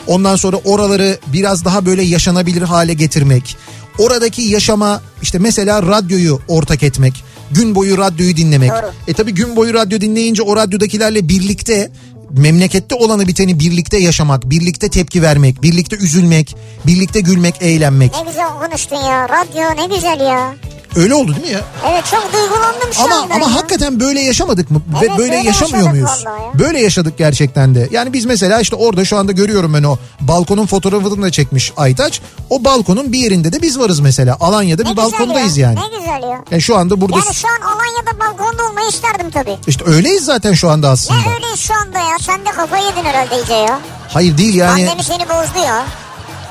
Ondan 0.08 0.36
sonra 0.36 0.58
oraları 0.58 1.20
biraz 1.28 1.66
daha 1.66 1.86
böyle 1.86 2.04
yaşanabilir 2.04 2.62
hale 2.62 2.94
getirmek. 2.94 3.58
Oradaki 4.00 4.42
yaşama 4.42 5.02
işte 5.22 5.40
mesela 5.40 5.84
radyoyu 5.84 6.40
ortak 6.48 6.84
etmek. 6.84 7.24
Gün 7.52 7.76
boyu 7.76 7.98
radyoyu 7.98 8.38
dinlemek. 8.38 8.70
Doğru. 8.70 8.92
E 9.08 9.14
tabii 9.14 9.34
gün 9.34 9.56
boyu 9.56 9.74
radyo 9.74 10.02
dinleyince 10.02 10.42
o 10.42 10.56
radyodakilerle 10.56 11.30
birlikte 11.30 11.92
memlekette 12.32 12.96
olanı 12.96 13.28
biteni 13.28 13.60
birlikte 13.60 13.98
yaşamak, 13.98 14.50
birlikte 14.50 14.90
tepki 14.90 15.22
vermek, 15.22 15.62
birlikte 15.64 15.96
üzülmek, 15.96 16.56
birlikte 16.86 17.20
gülmek, 17.20 17.56
eğlenmek. 17.62 18.12
Ne 18.16 18.32
güzel 18.32 18.48
konuştun 18.48 18.96
ya. 18.96 19.30
Radyo 19.30 19.84
ne 19.84 19.96
güzel 19.96 20.20
ya. 20.20 20.56
Öyle 20.96 21.14
oldu 21.16 21.36
değil 21.36 21.48
mi 21.48 21.54
ya? 21.54 21.62
Evet 21.92 22.06
çok 22.12 22.34
duygulandım 22.34 22.94
şu 22.94 23.02
Ama 23.04 23.16
anda 23.16 23.34
ama 23.36 23.46
ya. 23.46 23.56
hakikaten 23.56 24.00
böyle 24.00 24.20
yaşamadık 24.22 24.72
mı? 24.72 24.82
Evet, 25.00 25.12
Ve 25.12 25.18
böyle 25.18 25.34
böyle 25.34 25.48
yaşamıyor 25.48 25.90
muyuz? 25.90 26.10
ya. 26.26 26.32
Böyle 26.60 26.82
yaşadık 26.82 27.18
gerçekten 27.18 27.76
de. 27.76 27.88
Yani 27.92 28.14
biz 28.14 28.26
mesela 28.26 28.60
işte 28.62 28.76
orada 28.76 29.06
şu 29.06 29.18
anda 29.18 29.32
görüyorum 29.32 29.74
ben 29.74 29.84
o 29.84 29.98
balkonun 30.22 30.66
fotoğrafını 30.66 31.22
da 31.22 31.32
çekmiş 31.32 31.74
Aytaç. 31.78 32.22
O 32.50 32.64
balkonun 32.64 33.12
bir 33.14 33.20
yerinde 33.20 33.54
de 33.54 33.62
biz 33.62 33.80
varız 33.80 34.00
mesela. 34.00 34.38
Alanya'da 34.40 34.84
Ne 34.84 34.92
bir 34.92 34.98
balkondayız 34.98 35.58
ya. 35.58 35.68
yani. 35.72 35.80
Ne 35.80 35.98
güzel 35.98 36.30
ya. 36.32 36.44
Yani 36.52 36.62
şu 36.62 36.78
anda 36.78 37.02
burada 37.02 37.18
Yani 37.26 37.36
şu 37.36 37.48
an 37.48 37.62
Alanya'da 37.68 38.20
balkonda 38.20 38.70
olmayı 38.70 38.88
isterdim 38.90 39.30
tabii. 39.32 39.58
işte 39.68 39.86
öyleyiz 39.86 40.26
zaten 40.26 40.54
şu 40.54 40.70
anda 40.70 40.90
aslında. 40.90 41.20
Ne 41.20 41.34
öyleyiz 41.36 41.60
şu 41.60 41.74
anda 41.74 42.00
ya. 42.00 42.18
Sen 42.22 42.40
de 42.46 42.50
kafayı 42.52 42.86
yedin 42.86 43.04
herhalde 43.04 43.36
iyice 43.40 43.54
ya. 43.54 43.80
Hayır 44.10 44.38
değil 44.38 44.56
yani. 44.56 44.86
Pandemi 44.86 45.04
seni 45.04 45.24
bozdu 45.30 45.60
ya. 45.66 45.84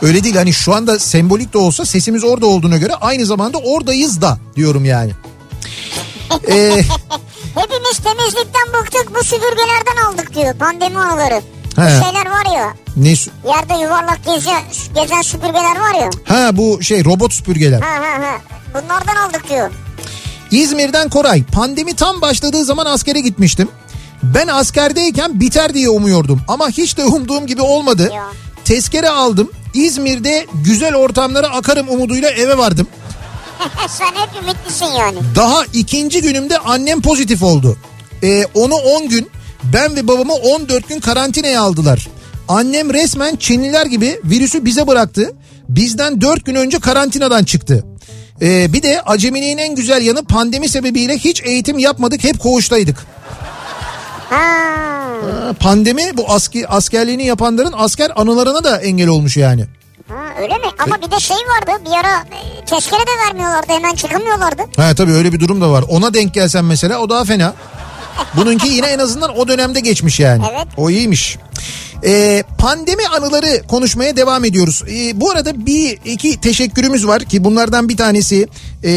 Öyle 0.03 0.25
değil 0.25 0.37
hani 0.37 0.53
şu 0.53 0.75
anda 0.75 0.99
sembolik 0.99 1.53
de 1.53 1.59
olsa 1.59 1.85
sesimiz 1.87 2.25
orada 2.25 2.47
olduğuna 2.47 2.77
göre 2.77 2.95
aynı 2.95 3.27
zamanda 3.27 3.59
oradayız 3.59 4.21
da 4.21 4.39
diyorum 4.57 4.85
yani. 4.85 5.13
Ee, 6.49 6.83
Hepimiz 7.55 7.99
temizlikten 8.05 8.73
bıktık 8.81 9.15
bu 9.15 9.25
süpürgelerden 9.25 10.05
aldık 10.07 10.35
diyor 10.35 10.55
pandemi 10.55 10.99
anıları. 10.99 11.43
He. 11.77 11.83
şeyler 12.05 12.31
var 12.31 12.57
ya 12.57 12.75
ne 12.97 13.09
yerde 13.09 13.83
yuvarlak 13.83 14.25
gezen, 14.25 14.63
gezen 14.95 15.23
süpürgeler 15.23 15.77
var 15.81 15.95
ya. 16.01 16.11
ha 16.25 16.57
bu 16.57 16.83
şey 16.83 17.05
robot 17.05 17.33
süpürgeler. 17.33 17.81
Ha 17.81 17.89
ha 17.91 18.23
ha. 18.27 18.41
Bunlardan 18.75 19.17
aldık 19.29 19.49
diyor. 19.49 19.71
İzmir'den 20.51 21.09
Koray. 21.09 21.45
Pandemi 21.45 21.95
tam 21.95 22.21
başladığı 22.21 22.65
zaman 22.65 22.87
askere 22.87 23.21
gitmiştim. 23.21 23.69
Ben 24.23 24.47
askerdeyken 24.49 25.41
biter 25.41 25.75
diye 25.75 25.89
umuyordum 25.89 26.41
ama 26.49 26.69
hiç 26.71 26.97
de 26.97 27.05
umduğum 27.05 27.47
gibi 27.47 27.63
olmadı. 27.63 28.11
Ya. 28.15 28.25
Tezkere 28.65 29.09
aldım. 29.11 29.51
İzmir'de 29.77 30.47
güzel 30.65 30.95
ortamlara 30.95 31.49
akarım 31.49 31.89
umuduyla 31.89 32.31
eve 32.31 32.59
vardım. 32.59 32.89
Sen 33.89 34.07
hep 34.07 34.43
ümitlisin 34.43 34.87
yani. 34.87 35.19
Daha 35.37 35.65
ikinci 35.73 36.23
günümde 36.23 36.59
annem 36.59 37.03
pozitif 37.03 37.43
oldu. 37.43 37.77
Ee, 38.23 38.45
onu 38.55 38.75
10 38.75 39.09
gün 39.09 39.31
ben 39.73 39.97
ve 39.97 40.09
babamı 40.09 40.35
14 40.35 40.89
gün 40.89 41.01
karantinaya 41.01 41.63
aldılar. 41.63 42.09
Annem 42.49 42.95
resmen 42.95 43.37
Çinliler 43.37 43.87
gibi 43.87 44.21
virüsü 44.25 44.65
bize 44.65 44.87
bıraktı. 44.87 45.33
Bizden 45.69 46.21
4 46.21 46.45
gün 46.45 46.55
önce 46.55 46.79
karantinadan 46.79 47.45
çıktı. 47.45 47.85
Ee, 48.43 48.73
bir 48.73 48.83
de 48.83 49.03
acemiliğin 49.03 49.59
en 49.59 49.75
güzel 49.75 50.03
yanı 50.03 50.25
pandemi 50.25 50.69
sebebiyle 50.69 51.19
hiç 51.19 51.43
eğitim 51.45 51.79
yapmadık 51.79 52.25
hep 52.25 52.39
koğuştaydık. 52.39 53.07
Ha. 54.31 54.96
Ha, 55.23 55.53
Pandemi 55.61 56.17
bu 56.17 56.31
aski, 56.33 56.69
askerliğini 56.69 57.27
yapanların 57.27 57.75
asker 57.77 58.13
anılarına 58.17 58.65
da 58.65 58.77
engel 58.81 59.09
olmuş 59.09 59.37
yani. 59.37 59.65
ha 60.09 60.15
öyle 60.41 60.55
mi? 60.59 60.67
Ama 60.79 60.97
bir 61.07 61.11
de 61.11 61.21
şey 61.21 61.37
vardı 61.37 61.83
bir 61.87 61.91
ara 61.91 62.15
e, 62.21 62.65
tezkere 62.65 63.01
de 63.01 63.27
vermiyorlardı 63.27 63.73
hemen 63.73 63.95
çıkamıyorlardı. 63.95 64.63
Ha 64.77 64.95
tabii 64.95 65.13
öyle 65.13 65.33
bir 65.33 65.41
durum 65.41 65.61
da 65.61 65.71
var. 65.71 65.85
Ona 65.89 66.15
denk 66.15 66.35
gelsen 66.35 66.65
mesela 66.65 66.99
o 66.99 67.11
daha 67.11 67.25
fena. 67.25 67.55
Bununki 68.37 68.69
yine 68.69 68.87
en 68.87 68.99
azından 68.99 69.39
o 69.39 69.49
dönemde 69.49 69.81
geçmiş 69.81 70.21
yani. 70.21 70.45
Evet. 70.53 70.67
O 70.77 70.91
iyiymiş. 70.91 71.39
Ee, 72.05 72.43
pandemi 72.59 73.09
anıları 73.09 73.63
konuşmaya 73.69 74.17
devam 74.17 74.45
ediyoruz. 74.45 74.83
Ee, 74.91 75.21
bu 75.21 75.31
arada 75.31 75.67
bir 75.67 75.99
iki 76.05 76.41
teşekkürümüz 76.41 77.07
var 77.07 77.25
ki 77.25 77.45
bunlardan 77.45 77.89
bir 77.89 77.97
tanesi 77.97 78.49
ee, 78.85 78.91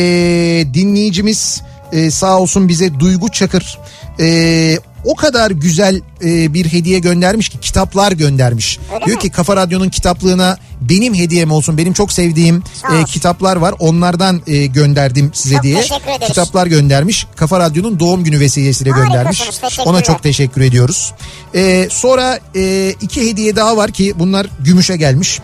dinleyicimiz 0.73 1.61
ee, 1.91 2.11
sağ 2.11 2.39
olsun 2.39 2.69
bize 2.69 2.99
Duygu 2.99 3.29
Çakır 3.31 3.79
ee, 4.19 4.77
o 5.05 5.15
kadar 5.15 5.51
güzel 5.51 6.01
ee, 6.23 6.53
bir 6.53 6.73
hediye 6.73 6.99
göndermiş 6.99 7.49
ki 7.49 7.59
kitaplar 7.59 8.11
göndermiş. 8.11 8.79
Öyle 8.93 9.05
Diyor 9.05 9.17
mi? 9.17 9.23
ki 9.23 9.29
Kafa 9.29 9.55
Radyo'nun 9.55 9.89
kitaplığına 9.89 10.57
benim 10.81 11.13
hediyem 11.13 11.51
olsun 11.51 11.77
benim 11.77 11.93
çok 11.93 12.11
sevdiğim 12.13 12.63
olsun. 12.83 13.05
kitaplar 13.05 13.55
var 13.55 13.75
onlardan 13.79 14.41
ee, 14.47 14.65
gönderdim 14.65 15.31
size 15.33 15.55
Çok 15.55 15.63
diye. 15.63 15.81
Kitaplar 16.27 16.67
göndermiş. 16.67 17.27
Kafa 17.35 17.59
Radyo'nun 17.59 17.99
doğum 17.99 18.23
günü 18.23 18.39
vesilesiyle 18.39 18.89
göndermiş. 18.89 19.43
Ona 19.85 20.01
çok 20.01 20.23
teşekkür 20.23 20.61
ediyoruz. 20.61 21.13
Ee, 21.55 21.87
sonra 21.91 22.39
e, 22.55 22.89
iki 23.01 23.29
hediye 23.29 23.55
daha 23.55 23.77
var 23.77 23.91
ki 23.91 24.13
bunlar 24.19 24.47
gümüşe 24.59 24.97
gelmiş. 24.97 25.39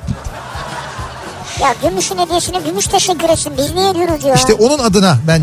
Ya 1.61 1.75
gümüşün 1.83 2.17
hediyesine 2.17 2.57
gümüş 2.65 2.87
teşekkür 2.87 3.29
etsin. 3.29 3.53
Biz 3.57 3.75
niye 3.75 3.95
diyoruz 3.95 4.23
ya? 4.23 4.35
İşte 4.35 4.53
onun 4.53 4.79
adına 4.79 5.19
ben 5.27 5.41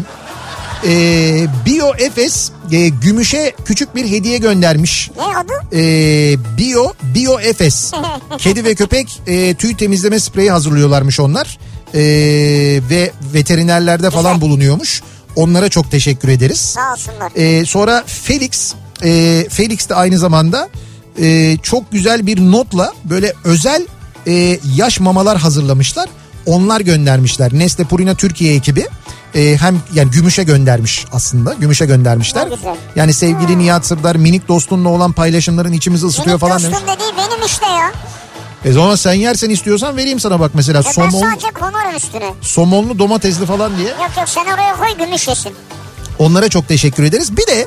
e, 0.87 1.47
Bio 1.67 1.93
Efes 1.99 2.51
e, 2.73 2.89
gümüşe 2.89 3.55
küçük 3.65 3.95
bir 3.95 4.11
hediye 4.11 4.39
göndermiş. 4.39 5.11
Ne 5.17 5.37
adı? 5.37 5.53
E, 5.77 5.81
Bio 6.59 6.93
Bio 7.15 7.41
Efes. 7.41 7.93
Kedi 8.39 8.65
ve 8.65 8.75
köpek 8.75 9.21
e, 9.27 9.55
tüy 9.55 9.77
temizleme 9.77 10.21
spreyi 10.21 10.51
hazırlıyorlarmış 10.51 11.21
onlar. 11.21 11.59
E, 11.95 12.01
ve 12.91 13.13
veterinerlerde 13.35 14.11
falan 14.11 14.41
bulunuyormuş. 14.41 15.03
Onlara 15.37 15.69
çok 15.69 15.91
teşekkür 15.91 16.29
ederiz. 16.29 16.61
Sağ 16.61 16.93
olsunlar. 16.93 17.33
Ee, 17.37 17.67
sonra 17.67 18.05
Felix, 18.07 18.75
e, 19.05 19.47
Felix 19.51 19.89
de 19.89 19.95
aynı 19.95 20.19
zamanda 20.19 20.69
e, 21.21 21.57
çok 21.63 21.93
güzel 21.93 22.27
bir 22.27 22.41
notla 22.41 22.93
böyle 23.05 23.33
özel 23.45 23.87
e, 24.27 24.59
yaş 24.77 25.01
mamalar 25.01 25.39
hazırlamışlar. 25.39 26.09
Onlar 26.47 26.81
göndermişler. 26.81 27.53
Nestle 27.55 27.85
Purina 27.85 28.15
Türkiye 28.15 28.55
ekibi 28.55 28.87
e, 29.35 29.57
hem 29.57 29.81
yani 29.95 30.11
Gümüş'e 30.11 30.45
göndermiş 30.45 31.07
aslında. 31.13 31.55
Gümüş'e 31.55 31.87
göndermişler. 31.87 32.49
Yani 32.97 33.13
sevgili 33.15 33.59
Nihat 33.59 33.87
Sırdar 33.87 34.17
minik 34.17 34.49
dostunla 34.49 34.89
olan 34.89 35.13
paylaşımların 35.13 35.73
içimizi 35.73 36.07
ısıtıyor 36.07 36.27
Benim 36.27 36.39
falan 36.39 36.57
dostum 36.63 36.73
demiş. 36.73 36.83
dediği 36.97 37.17
benim 37.17 37.47
işte 37.47 37.67
ya. 37.67 37.93
E 38.65 38.73
zaman 38.73 38.95
sen 38.95 39.13
yersen 39.13 39.51
istiyorsan 39.51 39.97
vereyim 39.97 40.21
sana 40.21 40.41
bak 40.41 40.51
mesela 40.55 40.81
E 40.81 40.85
ben 40.85 40.91
somon, 40.91 41.31
sadece 41.31 41.51
konarım 41.51 41.97
üstüne. 41.97 42.31
somonlu 42.41 42.99
domatesli 42.99 43.47
falan 43.47 43.77
diye. 43.77 43.89
Yok 43.89 44.11
yok 44.17 44.29
sen 44.29 44.45
oraya 44.45 44.77
koy 44.77 45.05
gümüş 45.07 45.29
yesin. 45.29 45.53
Onlara 46.19 46.49
çok 46.49 46.69
teşekkür 46.69 47.03
ederiz. 47.05 47.37
Bir 47.37 47.47
de 47.47 47.67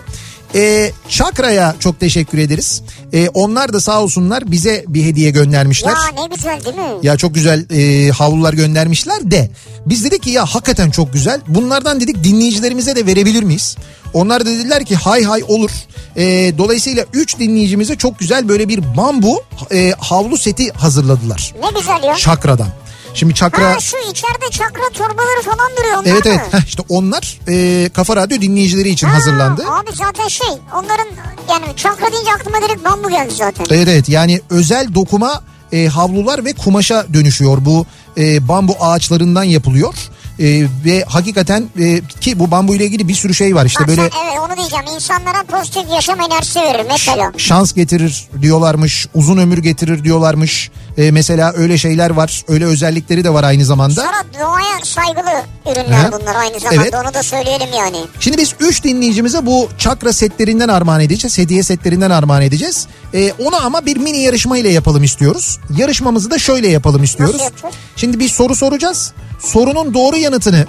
e, 0.56 0.92
Çakra'ya 1.10 1.76
çok 1.80 2.00
teşekkür 2.00 2.38
ederiz. 2.38 2.82
E, 3.14 3.30
onlar 3.30 3.74
da 3.74 3.80
sağ 3.80 4.02
olsunlar 4.02 4.52
bize 4.52 4.86
bir 4.88 5.06
hediye 5.06 5.30
göndermişler. 5.30 5.92
Ya 5.92 6.24
ne 6.24 6.36
güzel 6.36 6.66
değil 6.66 6.76
mi? 6.76 6.84
Ya 7.04 7.18
çok 7.18 7.36
güzel 7.36 7.66
e, 7.72 8.12
havlular 8.12 8.54
göndermişler 8.54 9.32
de 9.32 9.50
biz 9.86 10.06
dedik 10.06 10.24
ki 10.24 10.30
ya 10.30 10.46
hakikaten 10.46 10.92
çok 10.92 11.14
güzel. 11.14 11.42
Bunlardan 11.48 12.00
dedik 12.00 12.24
dinleyicilerimize 12.24 12.96
de 12.96 13.06
verebilir 13.06 13.44
miyiz? 13.44 13.78
Onlar 14.14 14.46
da 14.46 14.50
dediler 14.50 14.86
ki 14.86 14.96
hay 14.96 15.24
hay 15.24 15.44
olur. 15.48 15.72
E, 16.16 16.24
dolayısıyla 16.58 17.06
3 17.14 17.40
dinleyicimize 17.40 17.96
çok 17.96 18.20
güzel 18.20 18.50
böyle 18.50 18.70
bir 18.70 18.98
bambu 18.98 19.44
e, 19.72 19.94
havlu 20.00 20.38
seti 20.38 20.72
hazırladılar. 20.72 21.54
Ne 21.62 21.80
güzel 21.80 22.04
ya. 22.04 22.16
Çakra'dan. 22.16 22.68
Şimdi 23.16 23.34
Çakra... 23.34 23.70
Ha 23.76 23.80
şu 23.80 23.98
içeride 24.12 24.50
çakra 24.52 24.90
torbaları 24.94 25.42
falan 25.46 25.70
duruyor 25.78 25.94
onlar 25.98 26.06
Evet 26.06 26.26
mı? 26.26 26.32
evet 26.36 26.54
Heh, 26.54 26.68
işte 26.68 26.84
onlar 26.90 27.40
e, 27.48 27.90
Kafa 27.90 28.16
Radyo 28.16 28.42
dinleyicileri 28.42 28.90
için 28.90 29.08
Ha, 29.08 29.14
hazırlandı. 29.16 29.62
Abi 29.72 29.90
zaten 29.94 30.28
şey 30.28 30.48
onların 30.76 31.08
yani 31.50 31.76
çakra 31.76 32.12
deyince 32.12 32.32
aklıma 32.34 32.58
direkt 32.62 32.86
bambu 32.86 33.10
geldi 33.10 33.34
zaten. 33.34 33.66
Evet 33.70 33.88
evet 33.88 34.10
yani 34.10 34.42
özel 34.50 34.94
dokuma 34.96 35.44
e, 35.72 35.88
havlular 35.88 36.46
ve 36.46 36.54
kumaşa 36.54 37.06
dönüşüyor 37.14 37.58
bu 37.66 37.86
e, 38.18 38.48
bambu 38.48 38.76
ağaçlarından 38.80 39.44
yapılıyor. 39.44 39.94
E, 40.40 40.46
ve 40.86 41.04
hakikaten 41.08 41.70
e, 41.80 42.02
ki 42.22 42.40
bu 42.40 42.52
bambu 42.52 42.76
ile 42.76 42.86
ilgili 42.86 43.08
bir 43.08 43.14
sürü 43.14 43.34
şey 43.34 43.56
var 43.56 43.66
işte 43.66 43.80
Bak 43.82 43.88
böyle 43.88 44.02
sen, 44.02 44.10
evet 44.26 44.40
onu 44.40 44.58
diyeceğim. 44.58 44.86
İnsanlara 44.96 45.44
pozitif 45.44 45.84
yaşam 45.94 46.20
enerjisi 46.22 46.60
verir 46.60 46.86
mesela. 46.90 47.32
şans 47.38 47.74
getirir 47.74 48.28
diyorlarmış, 48.42 49.08
uzun 49.14 49.38
ömür 49.38 49.58
getirir 49.58 50.04
diyorlarmış. 50.04 50.72
E, 50.98 51.12
mesela 51.12 51.54
öyle 51.56 51.78
şeyler 51.78 52.10
var, 52.10 52.44
öyle 52.48 52.66
özellikleri 52.66 53.24
de 53.24 53.34
var 53.34 53.44
aynı 53.44 53.66
zamanda. 53.66 54.02
Sonra 54.02 54.24
doğaya 54.40 54.80
saygılı 54.84 55.44
ürünler 55.66 56.04
Hı. 56.04 56.12
bunlar 56.12 56.36
aynı 56.36 56.60
zamanda. 56.60 56.82
Evet. 56.82 56.94
Onu 56.96 57.14
da 57.14 57.24
söyleyelim 57.24 57.68
yani. 57.78 57.98
Şimdi 58.20 58.38
biz 58.38 58.56
3 58.60 58.84
dinleyicimize 58.84 59.46
bu 59.46 59.70
çakra 59.78 60.14
setlerinden 60.14 60.68
armağan 60.70 61.02
edeceğiz. 61.02 61.38
Hediye 61.38 61.64
setlerinden 61.64 62.10
armağan 62.10 62.42
edeceğiz. 62.42 62.88
Ee, 63.14 63.34
onu 63.46 63.66
ama 63.66 63.86
bir 63.86 63.98
mini 63.98 64.18
yarışma 64.18 64.58
ile 64.58 64.70
yapalım 64.70 65.04
istiyoruz. 65.04 65.60
Yarışmamızı 65.78 66.32
da 66.32 66.40
şöyle 66.40 66.68
yapalım 66.68 67.04
istiyoruz. 67.04 67.36
Nasıl 67.36 67.46
yapacağız? 67.46 67.76
Şimdi 67.96 68.20
bir 68.20 68.30
soru 68.30 68.56
soracağız. 68.56 69.14
Sorunun 69.40 69.94
doğru 69.94 70.18
yanıtını 70.18 70.66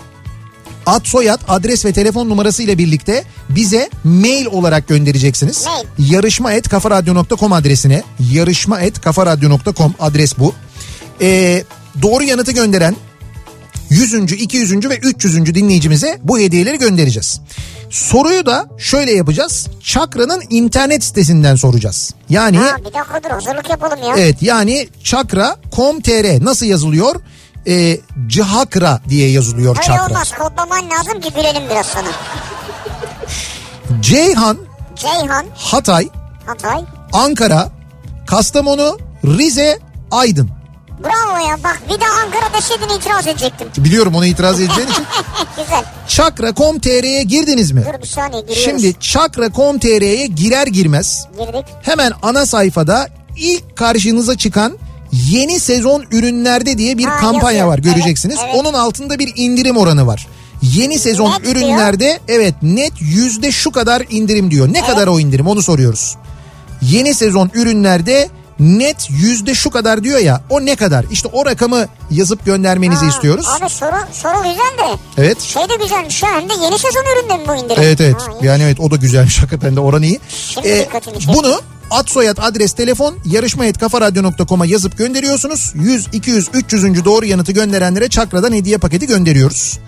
ad 0.87 1.05
soyad 1.05 1.41
adres 1.49 1.85
ve 1.85 1.93
telefon 1.93 2.29
numarası 2.29 2.63
ile 2.63 2.79
birlikte 2.79 3.25
bize 3.49 3.91
mail 4.05 4.47
olarak 4.47 4.89
göndereceksiniz. 4.89 5.65
Mail. 5.67 6.13
Yarışma 6.13 6.53
et 6.53 6.69
kafaradyo.com 6.69 7.53
adresine 7.53 8.03
yarışma 8.33 8.81
et 8.81 9.01
kafaradyo.com 9.01 9.95
adres 10.01 10.39
bu. 10.39 10.55
Ee, 11.21 11.65
doğru 12.03 12.25
yanıtı 12.25 12.53
gönderen 12.53 12.97
100. 13.91 14.15
200. 14.33 14.91
ve 14.91 14.97
300. 14.97 15.55
dinleyicimize 15.55 16.19
bu 16.23 16.39
hediyeleri 16.39 16.79
göndereceğiz. 16.79 17.41
Soruyu 17.91 18.47
da 18.47 18.69
şöyle 18.79 19.13
yapacağız. 19.13 19.67
Çakra'nın 19.83 20.43
internet 20.51 21.05
sitesinden 21.05 21.55
soracağız. 21.55 22.15
Yani 22.31 22.57
Ha, 22.59 22.77
bir 22.79 22.85
dakika 22.85 23.21
dur 23.25 23.31
hazırlık 23.31 23.71
yapalım 23.71 23.99
ya. 24.03 24.15
evet 24.19 24.43
yani 24.43 24.89
çakra.com.tr 25.05 26.45
nasıl 26.45 26.67
yazılıyor? 26.67 27.15
Ee, 27.69 28.01
Cihakra 28.27 29.01
diye 29.09 29.31
yazılıyor 29.31 29.77
Öyle 29.77 29.87
çakra. 29.87 30.07
olmaz 30.07 30.33
kodlaman 30.39 30.91
lazım 30.91 31.21
ki 31.21 31.31
bilelim 31.37 31.63
biraz 31.71 31.87
sana. 31.87 32.09
Ceyhan, 34.01 34.59
Ceyhan, 34.97 35.47
Hatay, 35.57 36.09
Hatay. 36.47 36.85
Ankara, 37.13 37.69
Kastamonu, 38.27 38.99
Rize, 39.25 39.79
Aydın. 40.11 40.51
Bravo 41.05 41.49
ya 41.49 41.57
bak 41.65 41.83
bir 41.89 42.01
de 42.01 42.05
Ankara 42.25 42.55
deseydin 42.55 42.89
itiraz 42.99 43.27
edecektim. 43.27 43.69
Biliyorum 43.79 44.15
ona 44.15 44.27
itiraz 44.27 44.61
edeceğin 44.61 44.89
için. 44.89 45.05
Güzel. 45.57 45.85
Çakra.com.tr'ye 46.09 47.23
girdiniz 47.23 47.71
mi? 47.73 47.85
Dur 47.95 48.03
bir 48.03 48.07
saniye 48.07 48.41
giriyoruz. 48.43 48.65
Şimdi 48.65 49.01
Çakra.com.tr'ye 49.01 50.27
girer 50.27 50.67
girmez 50.67 51.27
Girdik. 51.39 51.65
hemen 51.83 52.13
ana 52.23 52.47
sayfada 52.47 53.09
ilk 53.37 53.77
karşınıza 53.77 54.37
çıkan 54.37 54.79
yeni 55.13 55.61
sezon 55.61 56.05
ürünlerde 56.11 56.79
diye 56.79 56.99
bir 56.99 57.05
Ha, 57.05 57.17
kampanya 57.17 57.59
yazıyor. 57.59 57.67
var 57.73 57.79
göreceksiniz. 57.79 58.37
Evet, 58.41 58.51
evet. 58.55 58.61
Onun 58.67 58.73
altında 58.79 59.19
bir 59.19 59.33
indirim 59.37 59.77
oranı 59.77 60.07
var. 60.07 60.27
Yeni 60.63 60.99
sezon 60.99 61.31
Net 61.33 61.43
diyor. 61.45 61.57
ürünlerde 61.57 62.21
evet 62.29 62.55
net 62.63 62.93
yüzde 63.01 63.53
şu 63.53 63.71
kadar 63.73 64.03
indirim 64.11 64.51
diyor. 64.51 64.73
Ne 64.73 64.81
kadar 64.87 65.07
o 65.07 65.21
indirim 65.21 65.47
onu 65.47 65.63
soruyoruz. 65.63 66.17
Yeni 66.83 67.15
sezon 67.15 67.51
ürünlerde 67.55 68.29
net 68.61 69.09
yüzde 69.11 69.55
şu 69.55 69.71
kadar 69.71 70.05
diyor 70.05 70.19
ya 70.19 70.41
o 70.51 70.61
ne 70.67 70.77
kadar? 70.77 71.05
İşte 71.11 71.29
o 71.33 71.47
rakamı 71.47 71.87
yazıp 72.11 72.45
göndermenizi 72.47 73.05
Ha, 73.05 73.11
istiyoruz. 73.11 73.47
Abi 73.61 73.71
soru, 73.71 73.91
soru 74.13 74.37
güzel 74.43 74.57
de. 74.89 74.99
Evet. 75.19 75.41
Şey 75.41 75.63
de 75.63 75.77
güzelmiş 75.83 76.23
ha 76.23 76.29
hem 76.41 76.49
de 76.49 76.53
yeni 76.65 76.79
sezon 76.79 77.05
üründe 77.19 77.37
mi 77.37 77.43
bu 77.49 77.55
indirim? 77.65 77.83
Evet 77.83 78.01
evet 78.01 78.17
Ha, 78.21 78.33
yani 78.43 78.63
evet 78.63 78.81
o 78.81 78.91
da 78.91 78.97
güzelmiş 78.97 79.39
hakikaten 79.39 79.77
de 79.77 79.81
oran 79.81 80.03
iyi. 80.03 80.21
Şimdi 80.29 80.69
Ee, 80.69 80.89
bunu 81.35 81.61
ad 81.91 82.07
soyad 82.09 82.37
adres 82.41 82.73
telefon 82.73 83.19
yarışma.kafaradyo.com'a 83.25 84.67
yazıp 84.67 84.99
gönderiyorsunuz. 84.99 85.73
100, 85.75 86.07
200, 86.13 86.49
300. 86.55 87.05
doğru 87.05 87.27
yanıtı 87.27 87.53
gönderenlere 87.53 88.09
Çakra'dan 88.09 88.53
hediye 88.53 88.79
paketi 88.79 89.07
gönderiyoruz. 89.07 89.79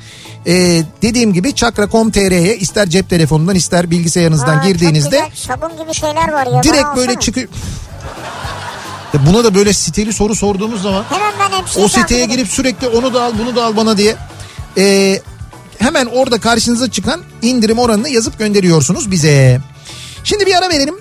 Ee, 0.46 0.82
dediğim 1.02 1.32
gibi 1.32 1.54
çakra.com.tr'ye 1.54 2.56
ister 2.56 2.88
cep 2.88 3.10
telefonundan 3.10 3.54
ister 3.54 3.90
bilgisayarınızdan 3.90 4.54
çok 4.58 4.64
girdiğinizde 4.66 5.08
güzel. 5.10 5.30
Sabun 5.56 5.82
gibi 5.82 5.94
şeyler 5.94 6.32
var 6.32 6.46
ya. 6.46 6.62
direkt 6.62 6.96
böyle 6.96 7.14
çıkıyor. 7.20 7.48
Ya 9.14 9.26
Buna 9.26 9.44
da 9.44 9.54
böyle 9.54 9.72
siteli 9.72 10.12
soru 10.12 10.34
sorduğumuz 10.34 10.82
zaman 10.82 11.04
Hemen 11.10 11.32
ben 11.40 11.58
hepsini 11.58 11.84
o 11.84 11.88
takip 11.88 12.00
siteye 12.00 12.24
edeyim. 12.24 12.40
girip 12.40 12.52
sürekli 12.52 12.88
onu 12.88 13.14
da 13.14 13.22
al 13.22 13.32
bunu 13.38 13.56
da 13.56 13.64
al 13.64 13.76
bana 13.76 13.96
diye. 13.98 14.16
Ee, 14.76 15.20
hemen 15.78 16.06
orada 16.06 16.38
karşınıza 16.40 16.90
çıkan 16.90 17.20
indirim 17.42 17.78
oranını 17.78 18.08
yazıp 18.08 18.38
gönderiyorsunuz 18.38 19.10
bize. 19.10 19.60
Şimdi 20.24 20.46
bir 20.46 20.54
ara 20.54 20.68
verelim. 20.68 20.94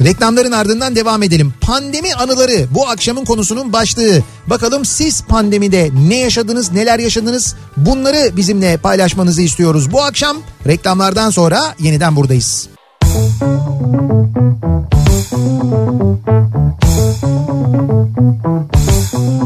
Reklamların 0.00 0.52
ardından 0.52 0.96
devam 0.96 1.22
edelim. 1.22 1.54
Pandemi 1.60 2.14
anıları 2.14 2.66
bu 2.70 2.88
akşamın 2.88 3.24
konusunun 3.24 3.72
başlığı. 3.72 4.22
Bakalım 4.46 4.84
siz 4.84 5.22
pandemide 5.22 5.90
ne 6.08 6.18
yaşadınız, 6.18 6.72
neler 6.72 6.98
yaşadınız? 6.98 7.54
Bunları 7.76 8.36
bizimle 8.36 8.76
paylaşmanızı 8.76 9.42
istiyoruz. 9.42 9.92
Bu 9.92 10.02
akşam 10.02 10.36
reklamlardan 10.66 11.30
sonra 11.30 11.74
yeniden 11.78 12.16
buradayız. 12.16 12.68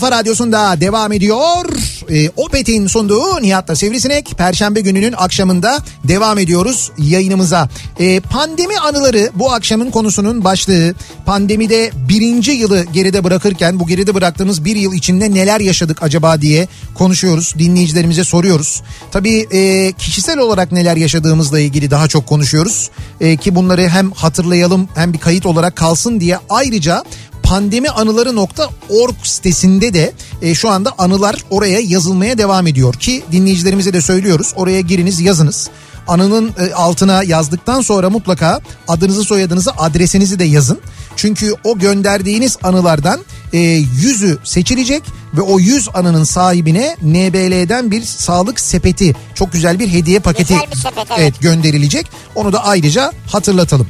kafa 0.00 0.12
radyosunda 0.12 0.80
devam 0.80 1.12
ediyor. 1.12 1.64
Ee, 2.10 2.30
Opet'in 2.36 2.86
sunduğu 2.86 3.42
Nihat'la 3.42 3.76
Sivrisinek. 3.76 4.34
Perşembe 4.38 4.80
gününün 4.80 5.14
akşamında 5.16 5.78
devam 6.04 6.38
ediyoruz 6.38 6.90
yayınımıza. 6.98 7.68
Ee, 8.00 8.20
pandemi 8.20 8.78
anıları 8.78 9.30
bu 9.34 9.52
akşamın 9.52 9.90
konusunun 9.90 10.44
başlığı. 10.44 10.94
Pandemide 11.26 11.90
birinci 12.08 12.52
yılı 12.52 12.84
geride 12.84 13.24
bırakırken 13.24 13.80
bu 13.80 13.86
geride 13.86 14.14
bıraktığımız 14.14 14.64
bir 14.64 14.76
yıl 14.76 14.94
içinde 14.94 15.34
neler 15.34 15.60
yaşadık 15.60 16.02
acaba 16.02 16.40
diye 16.40 16.68
konuşuyoruz. 16.94 17.54
Dinleyicilerimize 17.58 18.24
soruyoruz. 18.24 18.82
Tabii 19.10 19.46
e, 19.50 19.92
kişisel 19.92 20.38
olarak 20.38 20.72
neler 20.72 20.96
yaşadığımızla 20.96 21.60
ilgili 21.60 21.90
daha 21.90 22.08
çok 22.08 22.26
konuşuyoruz. 22.26 22.90
E, 23.20 23.36
ki 23.36 23.54
bunları 23.54 23.88
hem 23.88 24.10
hatırlayalım 24.10 24.88
hem 24.94 25.12
bir 25.12 25.18
kayıt 25.18 25.46
olarak 25.46 25.76
kalsın 25.76 26.20
diye 26.20 26.38
ayrıca 26.50 27.04
pandemianıları.org 27.46 29.14
sitesinde 29.22 29.94
de 29.94 30.12
e, 30.42 30.54
şu 30.54 30.70
anda 30.70 30.92
anılar 30.98 31.36
oraya 31.50 31.80
yazılmaya 31.80 32.38
devam 32.38 32.66
ediyor 32.66 32.94
ki 32.94 33.22
dinleyicilerimize 33.32 33.92
de 33.92 34.00
söylüyoruz 34.00 34.52
oraya 34.56 34.80
giriniz 34.80 35.20
yazınız. 35.20 35.70
Anının 36.08 36.54
e, 36.58 36.74
altına 36.74 37.22
yazdıktan 37.22 37.80
sonra 37.80 38.10
mutlaka 38.10 38.60
adınızı 38.88 39.24
soyadınızı 39.24 39.70
adresinizi 39.70 40.38
de 40.38 40.44
yazın. 40.44 40.80
Çünkü 41.16 41.54
o 41.64 41.78
gönderdiğiniz 41.78 42.58
anılardan 42.62 43.20
e, 43.52 43.58
yüzü 44.02 44.38
seçilecek 44.44 45.02
ve 45.34 45.40
o 45.40 45.60
100 45.60 45.88
anının 45.94 46.24
sahibine 46.24 46.96
NBL'den 47.02 47.90
bir 47.90 48.02
sağlık 48.02 48.60
sepeti 48.60 49.14
çok 49.34 49.52
güzel 49.52 49.78
bir 49.78 49.88
hediye 49.88 50.18
paketi 50.18 50.54
Güzel 50.54 50.70
bir 50.70 50.76
sepet, 50.76 50.98
evet. 50.98 51.18
evet, 51.18 51.40
gönderilecek. 51.40 52.06
Onu 52.34 52.52
da 52.52 52.64
ayrıca 52.64 53.12
hatırlatalım. 53.26 53.88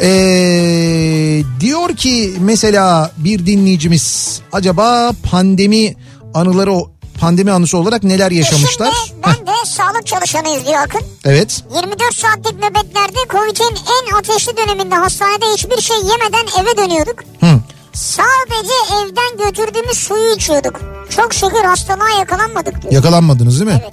Ee, 0.00 1.42
diyor 1.60 1.96
ki 1.96 2.34
mesela 2.40 3.10
bir 3.16 3.46
dinleyicimiz 3.46 4.40
acaba 4.52 5.12
pandemi 5.30 5.94
anıları 6.34 6.72
o- 6.72 6.90
pandemi 7.20 7.52
anısı 7.52 7.78
olarak 7.78 8.02
neler 8.02 8.30
yaşamışlar? 8.30 8.92
Eşim 9.04 9.16
de 9.16 9.22
ben 9.26 9.46
de 9.46 9.50
sağlık 9.66 10.06
çalışanıyız 10.06 10.66
diyor 10.66 10.78
Akın. 10.78 11.00
Evet. 11.24 11.62
24 11.76 12.14
saatlik 12.14 12.54
nöbetlerde 12.54 13.18
Covid'in 13.30 13.76
en 13.76 14.18
ateşli 14.18 14.56
döneminde 14.56 14.94
hastanede 14.94 15.44
hiçbir 15.54 15.80
şey 15.80 15.96
yemeden 15.96 16.62
eve 16.62 16.76
dönüyorduk. 16.76 17.24
Hı. 17.40 17.46
Sadece 17.92 18.74
evden 18.94 19.46
götürdüğümüz 19.46 19.98
suyu 19.98 20.34
içiyorduk. 20.36 20.80
Çok 21.16 21.34
şükür 21.34 21.64
hastalığa 21.64 22.10
yakalanmadık 22.18 22.82
diyor. 22.82 22.92
Yakalanmadınız 22.92 23.60
değil 23.60 23.70
mi? 23.70 23.80
Evet. 23.84 23.92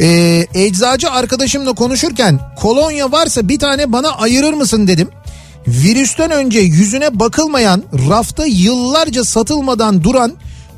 Ee, 0.00 0.46
eczacı 0.64 1.10
arkadaşımla 1.10 1.72
konuşurken 1.72 2.40
kolonya 2.60 3.12
varsa 3.12 3.48
bir 3.48 3.58
tane 3.58 3.92
bana 3.92 4.08
ayırır 4.10 4.52
mısın 4.52 4.88
dedim. 4.88 5.08
Virüsten 5.68 6.30
önce 6.30 6.58
yüzüne 6.60 7.18
bakılmayan 7.20 7.82
rafta 8.08 8.46
yıllarca 8.46 9.24
satılmadan 9.24 10.04
duran 10.04 10.32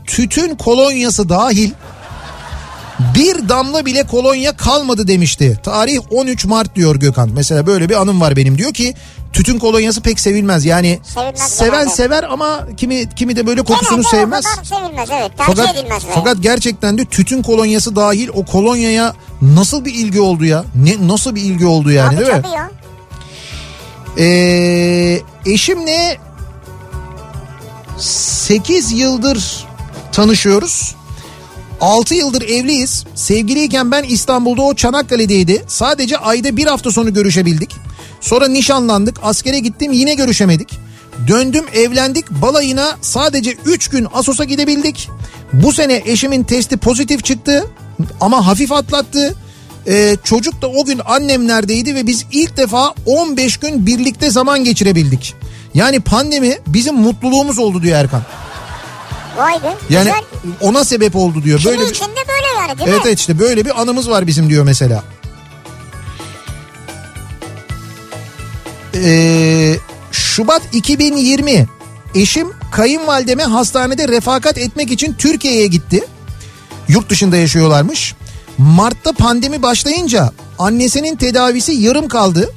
tütün 0.06 0.54
kolonyası 0.54 1.28
dahil 1.28 1.70
bir 3.14 3.48
damla 3.48 3.86
bile 3.86 4.02
kolonya 4.06 4.56
kalmadı 4.56 5.08
demişti. 5.08 5.58
Tarih 5.62 5.98
13 6.10 6.44
Mart 6.44 6.76
diyor 6.76 6.96
Gökhan. 6.96 7.30
Mesela 7.34 7.66
böyle 7.66 7.88
bir 7.88 7.94
anım 8.00 8.20
var 8.20 8.36
benim. 8.36 8.58
Diyor 8.58 8.72
ki 8.74 8.94
tütün 9.32 9.58
kolonyası 9.58 10.00
pek 10.00 10.20
sevilmez. 10.20 10.64
Yani 10.64 10.98
Sevilmez 11.02 11.40
seven 11.42 11.72
genelde. 11.80 11.90
sever 11.94 12.22
ama 12.30 12.66
kimi 12.76 13.08
kimi 13.16 13.36
de 13.36 13.46
böyle 13.46 13.62
kokusunu 13.62 14.02
Genelde 14.02 14.08
sevmez. 14.16 14.44
o 14.46 14.50
kadar 14.50 14.64
sevilmez 14.64 15.08
evet. 15.12 15.30
Tercih 15.38 15.54
Fakat, 15.56 15.76
edilmez. 15.76 16.04
ve. 16.06 16.10
fakat 16.14 16.36
gerçekten 16.42 16.98
de 16.98 17.04
tütün 17.04 17.42
kolonyası 17.42 17.96
dahil 17.96 18.28
o 18.34 18.44
kolonyaya 18.44 19.14
nasıl 19.42 19.84
bir 19.84 19.94
ilgi 19.94 20.20
oldu 20.20 20.44
ya? 20.44 20.64
Ne 20.74 21.08
nasıl 21.08 21.34
bir 21.34 21.42
ilgi 21.42 21.66
oldu 21.66 21.90
yani 21.90 22.14
Tabii 22.16 22.26
değil 22.26 22.38
mi? 22.38 22.42
ya. 22.56 22.70
Ee, 24.18 25.20
eşimle 25.46 26.18
8 27.98 28.92
yıldır 28.92 29.66
tanışıyoruz. 30.12 30.94
6 31.80 32.14
yıldır 32.14 32.42
evliyiz. 32.42 33.04
Sevgiliyken 33.14 33.90
ben 33.90 34.04
İstanbul'da 34.04 34.62
o 34.62 34.74
Çanakkale'deydi. 34.74 35.64
Sadece 35.68 36.18
ayda 36.18 36.56
bir 36.56 36.66
hafta 36.66 36.90
sonu 36.90 37.14
görüşebildik. 37.14 37.76
Sonra 38.20 38.48
nişanlandık. 38.48 39.16
Askere 39.22 39.58
gittim 39.58 39.92
yine 39.92 40.14
görüşemedik. 40.14 40.78
Döndüm 41.28 41.64
evlendik. 41.74 42.30
Balayına 42.30 42.96
sadece 43.00 43.56
3 43.64 43.88
gün 43.88 44.06
Asos'a 44.14 44.44
gidebildik. 44.44 45.08
Bu 45.52 45.72
sene 45.72 46.02
eşimin 46.04 46.42
testi 46.44 46.76
pozitif 46.76 47.24
çıktı. 47.24 47.66
Ama 48.20 48.46
hafif 48.46 48.72
atlattı. 48.72 49.34
Ee, 49.86 50.16
çocuk 50.24 50.62
da 50.62 50.68
o 50.68 50.84
gün 50.84 51.00
annemlerdeydi 51.06 51.94
ve 51.94 52.06
biz 52.06 52.26
ilk 52.32 52.56
defa 52.56 52.94
15 53.06 53.56
gün 53.56 53.86
birlikte 53.86 54.30
zaman 54.30 54.64
geçirebildik. 54.64 55.34
Yani 55.74 56.00
pandemi 56.00 56.58
bizim 56.66 56.94
mutluluğumuz 56.94 57.58
oldu 57.58 57.82
diyor 57.82 57.98
Erkan. 57.98 58.22
Vay 59.36 59.62
be. 59.62 59.74
Yani 59.90 60.04
Güzel. 60.04 60.22
ona 60.60 60.84
sebep 60.84 61.16
oldu 61.16 61.42
diyor. 61.44 61.58
Kimi 61.58 61.70
Böyle 61.72 61.84
bir... 61.84 61.90
içinde 61.94 62.10
böyle 62.28 62.60
yani 62.60 62.78
değil 62.78 62.90
Evet 62.90 63.04
mi? 63.04 63.08
evet 63.08 63.18
işte 63.20 63.38
böyle 63.38 63.64
bir 63.64 63.80
anımız 63.80 64.10
var 64.10 64.26
bizim 64.26 64.48
diyor 64.50 64.64
mesela. 64.64 65.04
Ee, 68.94 69.76
Şubat 70.12 70.62
2020 70.72 71.66
eşim 72.14 72.48
kayınvalideme 72.72 73.42
hastanede 73.42 74.08
refakat 74.08 74.58
etmek 74.58 74.90
için 74.90 75.12
Türkiye'ye 75.12 75.66
gitti. 75.66 76.04
Yurt 76.88 77.10
dışında 77.10 77.36
yaşıyorlarmış. 77.36 78.14
Mart'ta 78.60 79.12
pandemi 79.12 79.62
başlayınca 79.62 80.32
annesinin 80.58 81.16
tedavisi 81.16 81.72
yarım 81.72 82.08
kaldı. 82.08 82.50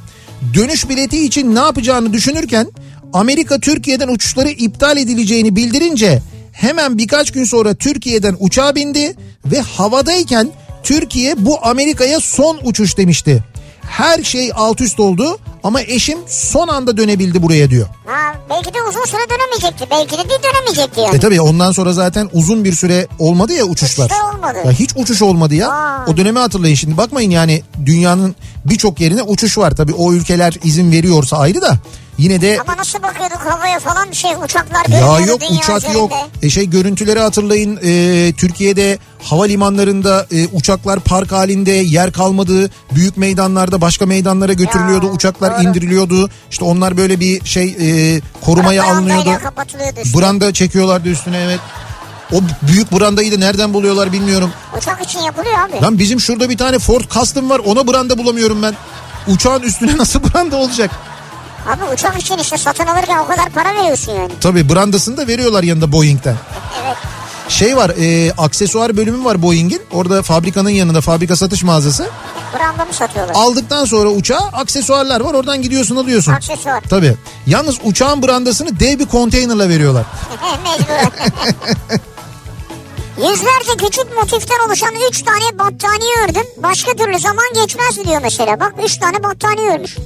Dönüş 0.54 0.89
bileti 0.89 1.26
için 1.26 1.56
ne 1.56 1.60
yapacağını 1.60 2.14
düşünürken 2.14 2.72
Amerika 3.14 3.60
Türkiye'den 3.60 4.08
uçuşları 4.08 4.49
iptal 4.49 4.97
edileceğini 4.97 5.56
bildirince 5.56 6.22
hemen 6.51 6.97
birkaç 6.97 7.32
gün 7.32 7.43
sonra 7.43 7.74
Türkiye'den 7.74 8.36
uçağa 8.39 8.76
bindi 8.76 9.16
ve 9.45 9.62
havadayken 9.62 10.51
Türkiye 10.84 11.45
bu 11.45 11.66
Amerika'ya 11.66 12.20
son 12.20 12.60
uçuş 12.64 12.97
demişti. 12.97 13.43
Her 13.82 14.24
şey 14.24 14.51
alt 14.56 14.82
üst 14.82 14.99
oldu 14.99 15.39
ama 15.64 15.82
eşim 15.82 16.18
son 16.28 16.68
anda 16.68 16.97
dönebildi 16.97 17.43
buraya 17.43 17.70
diyor. 17.70 17.88
Ha, 18.05 18.34
belki 18.49 18.74
de 18.74 18.78
uzun 18.89 19.05
süre 19.05 19.22
dönemeyecekti. 19.30 19.86
Belki 19.91 20.18
de 20.18 20.24
bir 20.24 20.43
dönemeyecekti 20.43 21.01
yani. 21.01 21.16
E 21.16 21.20
tabii 21.20 21.41
ondan 21.41 21.72
sonra 21.72 21.93
zaten 21.93 22.30
uzun 22.34 22.64
bir 22.64 22.74
süre 22.74 23.07
olmadı 23.20 23.53
ya 23.53 23.64
uçuşlar. 23.66 24.05
Uçuş 24.05 24.18
da 24.20 24.38
olmadı. 24.38 24.57
Ya 24.66 24.72
hiç 24.72 24.89
uçuş 24.95 25.22
olmadı 25.22 25.55
ya. 25.55 25.70
Aa. 25.72 26.05
O 26.07 26.18
dönemi 26.18 26.39
hatırlayın 26.39 26.76
şimdi. 26.76 26.97
Bakmayın 26.97 27.32
yani 27.32 27.64
dünyanın 27.86 28.36
birçok 28.66 28.99
yerine 28.99 29.22
uçuş 29.24 29.57
var. 29.57 29.76
Tabii 29.76 29.93
o 29.93 30.14
ülkeler 30.14 30.53
izin 30.64 30.91
veriyorsa 30.91 31.38
ayrı 31.38 31.61
da 31.61 31.78
yine 32.18 32.41
de 32.41 32.59
Ama 32.61 32.78
nasıl 32.78 33.03
bakıyorduk 33.03 33.38
havaya 33.38 33.80
falan 33.80 34.11
şey 34.11 34.32
uçaklar 34.43 34.86
ya 34.89 35.20
yok 35.20 35.41
uçak 35.51 35.78
üzerinde. 35.78 35.97
yok. 35.97 36.11
E 36.41 36.49
şey 36.49 36.70
görüntüleri 36.70 37.20
hatırlayın. 37.20 37.80
E, 37.84 38.34
Türkiye'de 38.38 38.99
havalimanlarında 39.22 40.28
e, 40.32 40.47
uçaklar 40.47 40.99
park 40.99 41.32
halinde 41.32 41.72
yer 41.72 42.11
kalmadı. 42.11 42.70
Büyük 42.95 43.18
meydanlarda 43.18 43.82
başka 43.82 44.05
meydanlara 44.05 44.53
götürülüyordu. 44.53 45.05
Ya, 45.05 45.11
uçaklar 45.11 45.55
doğru. 45.57 45.64
indiriliyordu. 45.70 46.30
İşte 46.51 46.66
onlar 46.66 46.97
böyle 46.97 47.20
bir 47.20 47.45
şey 47.45 47.76
e, 47.82 48.22
korumaya 48.41 48.84
alınıyordu. 48.84 49.30
üstü. 50.03 50.20
Branda 50.20 50.53
çekiyorlardı 50.53 51.09
üstüne 51.09 51.38
evet. 51.38 51.59
O 52.34 52.36
büyük 52.68 52.91
brandayı 52.91 53.32
da 53.32 53.38
nereden 53.38 53.74
buluyorlar 53.74 54.11
bilmiyorum. 54.11 54.51
Uçak 54.78 55.01
için 55.05 55.20
yapılıyor 55.20 55.55
abi. 55.59 55.82
Lan 55.82 55.99
bizim 55.99 56.20
şurada 56.20 56.49
bir 56.49 56.57
tane 56.57 56.80
Ford 56.80 57.01
Custom 57.09 57.49
var 57.49 57.61
ona 57.66 57.88
branda 57.88 58.18
bulamıyorum 58.18 58.61
ben. 58.64 58.76
Uçağın 59.28 59.61
üstüne 59.61 59.97
nasıl 59.97 60.20
branda 60.24 60.55
olacak? 60.55 60.91
Abi 61.68 61.93
uçak 61.93 62.22
için 62.22 62.38
işte 62.38 62.57
satın 62.57 62.86
alırken 62.86 63.18
o 63.18 63.28
kadar 63.28 63.49
para 63.49 63.76
veriyorsun 63.76 64.11
yani. 64.11 64.32
Tabii 64.41 64.70
brandasını 64.70 65.18
da 65.18 65.28
veriyorlar 65.28 65.64
yanında 65.64 65.91
Boeing'den. 65.91 66.36
Evet. 66.86 66.97
Şey 67.49 67.78
var 67.78 67.89
e, 67.89 68.32
aksesuar 68.38 68.97
bölümü 68.97 69.26
var 69.26 69.41
Boeing'in. 69.41 69.82
Orada 69.91 70.22
fabrikanın 70.24 70.70
yanında 70.70 71.01
fabrika 71.01 71.36
satış 71.36 71.64
mağazası. 71.64 72.09
Branda 72.59 72.86
mı 72.86 72.93
satıyorlar? 72.93 73.36
Aldıktan 73.36 73.86
sonra 73.86 74.09
uçağa 74.09 74.49
aksesuarlar 74.53 75.22
var 75.22 75.34
oradan 75.34 75.61
gidiyorsun 75.61 75.95
alıyorsun. 75.95 76.32
Aksesuar. 76.34 76.82
Tabii. 76.89 77.16
Yalnız 77.47 77.78
uçağın 77.84 78.24
brandasını 78.24 78.80
dev 78.80 78.99
bir 78.99 79.05
konteynerla 79.05 79.70
veriyorlar. 79.70 80.03
Mecbur. 80.64 81.11
Yüzlerce 83.18 83.86
küçük 83.86 84.18
motiften 84.18 84.68
oluşan 84.68 84.93
3 85.09 85.22
tane 85.22 85.59
battaniye 85.59 86.16
ördüm. 86.26 86.45
Başka 86.57 86.91
türlü 86.93 87.20
zaman 87.20 87.45
geçmez 87.55 88.05
diyor 88.05 88.22
mesela. 88.24 88.59
Bak 88.59 88.74
3 88.86 88.97
tane 88.97 89.24
battaniye 89.24 89.70
örmüş. 89.72 89.97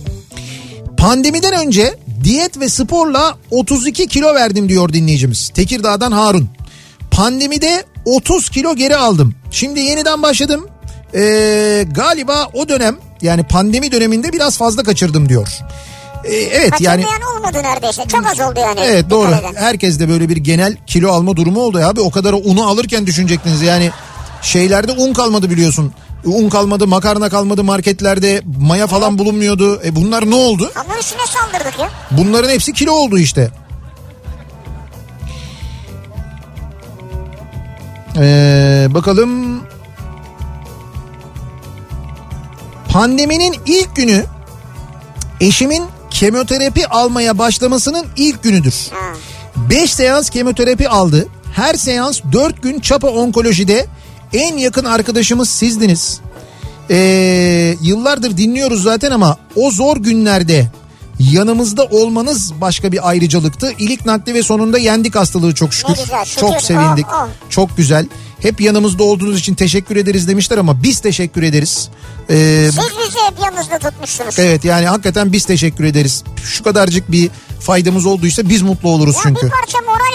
Pandemiden 0.97 1.53
önce 1.53 1.95
diyet 2.23 2.59
ve 2.59 2.69
sporla 2.69 3.37
32 3.51 4.07
kilo 4.07 4.33
verdim 4.35 4.69
diyor 4.69 4.93
dinleyicimiz. 4.93 5.49
Tekirdağ'dan 5.49 6.11
Harun. 6.11 6.49
Pandemide 7.11 7.83
30 8.05 8.49
kilo 8.49 8.75
geri 8.75 8.95
aldım. 8.97 9.35
Şimdi 9.51 9.79
yeniden 9.79 10.23
başladım. 10.23 10.67
Ee, 11.15 11.85
galiba 11.91 12.49
o 12.53 12.69
dönem 12.69 12.97
yani 13.21 13.43
pandemi 13.43 13.91
döneminde 13.91 14.33
biraz 14.33 14.57
fazla 14.57 14.83
kaçırdım 14.83 15.29
diyor. 15.29 15.47
Ee, 16.25 16.33
evet 16.35 16.81
yani 16.81 17.03
Kaçırmayan 17.03 17.37
olmadı 17.37 17.57
neredeyse. 17.63 18.03
Çok 18.07 18.25
az 18.27 18.39
oldu 18.39 18.59
yani. 18.59 18.79
evet 18.79 19.09
doğru. 19.09 19.29
Herkes 19.55 19.99
de 19.99 20.09
böyle 20.09 20.29
bir 20.29 20.37
genel 20.37 20.77
kilo 20.87 21.11
alma 21.11 21.35
durumu 21.35 21.59
oldu 21.61 21.79
ya 21.79 21.89
abi. 21.89 22.01
O 22.01 22.11
kadar 22.11 22.33
unu 22.33 22.67
alırken 22.69 23.05
düşünecektiniz 23.05 23.61
yani 23.61 23.91
şeylerde 24.41 24.91
un 24.91 25.13
kalmadı 25.13 25.49
biliyorsun. 25.49 25.93
Un 26.29 26.49
kalmadı, 26.49 26.87
makarna 26.87 27.29
kalmadı 27.29 27.63
marketlerde, 27.63 28.41
maya 28.59 28.87
falan 28.87 29.17
bulunmuyordu. 29.17 29.81
E 29.85 29.95
bunlar 29.95 30.29
ne 30.29 30.35
oldu? 30.35 30.71
Hamur 30.73 30.97
işine 30.99 31.25
saldırdık 31.25 31.79
ya. 31.79 31.89
Bunların 32.11 32.49
hepsi 32.49 32.73
kilo 32.73 32.91
oldu 32.91 33.17
işte. 33.17 33.51
Ee, 38.17 38.87
bakalım. 38.89 39.61
Pandeminin 42.89 43.55
ilk 43.65 43.95
günü 43.95 44.25
eşimin 45.41 45.85
kemoterapi 46.09 46.87
almaya 46.87 47.37
başlamasının 47.37 48.05
ilk 48.17 48.43
günüdür. 48.43 48.75
Ha. 48.91 49.13
5 49.69 49.93
seans 49.93 50.29
kemoterapi 50.29 50.89
aldı. 50.89 51.27
Her 51.53 51.73
seans 51.73 52.21
4 52.31 52.63
gün 52.63 52.79
Çapa 52.79 53.07
Onkoloji'de 53.07 53.85
en 54.33 54.57
yakın 54.57 54.85
arkadaşımız 54.85 55.49
sizdiniz. 55.49 56.19
Ee, 56.89 57.75
yıllardır 57.81 58.37
dinliyoruz 58.37 58.83
zaten 58.83 59.11
ama 59.11 59.37
o 59.55 59.71
zor 59.71 59.97
günlerde 59.97 60.67
yanımızda 61.19 61.83
olmanız 61.85 62.53
başka 62.61 62.91
bir 62.91 63.09
ayrıcalıktı. 63.09 63.71
İlik 63.79 64.05
nakli 64.05 64.33
ve 64.33 64.43
sonunda 64.43 64.77
yendik 64.77 65.15
hastalığı 65.15 65.53
çok 65.53 65.73
şükür. 65.73 65.95
Güzel, 65.95 66.25
şükür. 66.25 66.41
Çok 66.41 66.61
sevindik. 66.61 67.05
Oh, 67.07 67.23
oh. 67.23 67.49
Çok 67.49 67.77
güzel. 67.77 68.07
Hep 68.41 68.61
yanımızda 68.61 69.03
olduğunuz 69.03 69.39
için 69.39 69.55
teşekkür 69.55 69.95
ederiz 69.95 70.27
demişler 70.27 70.57
ama 70.57 70.83
biz 70.83 70.99
teşekkür 70.99 71.43
ederiz. 71.43 71.89
Ee, 72.29 72.69
Siz 72.71 72.77
bizi 72.77 73.17
hep 73.29 73.39
yanınızda 73.45 73.79
tutmuşsunuz. 73.79 74.39
evet 74.39 74.65
yani 74.65 74.85
hakikaten 74.85 75.31
biz 75.31 75.45
teşekkür 75.45 75.83
ederiz. 75.83 76.23
Şu 76.43 76.63
kadarcık 76.63 77.11
bir 77.11 77.29
faydamız 77.59 78.05
olduysa 78.05 78.49
biz 78.49 78.61
mutlu 78.61 78.89
oluruz 78.89 79.15
Ya 79.15 79.21
çünkü. 79.23 79.45
bir 79.45 79.51
parça 79.51 79.77
moral 79.85 80.06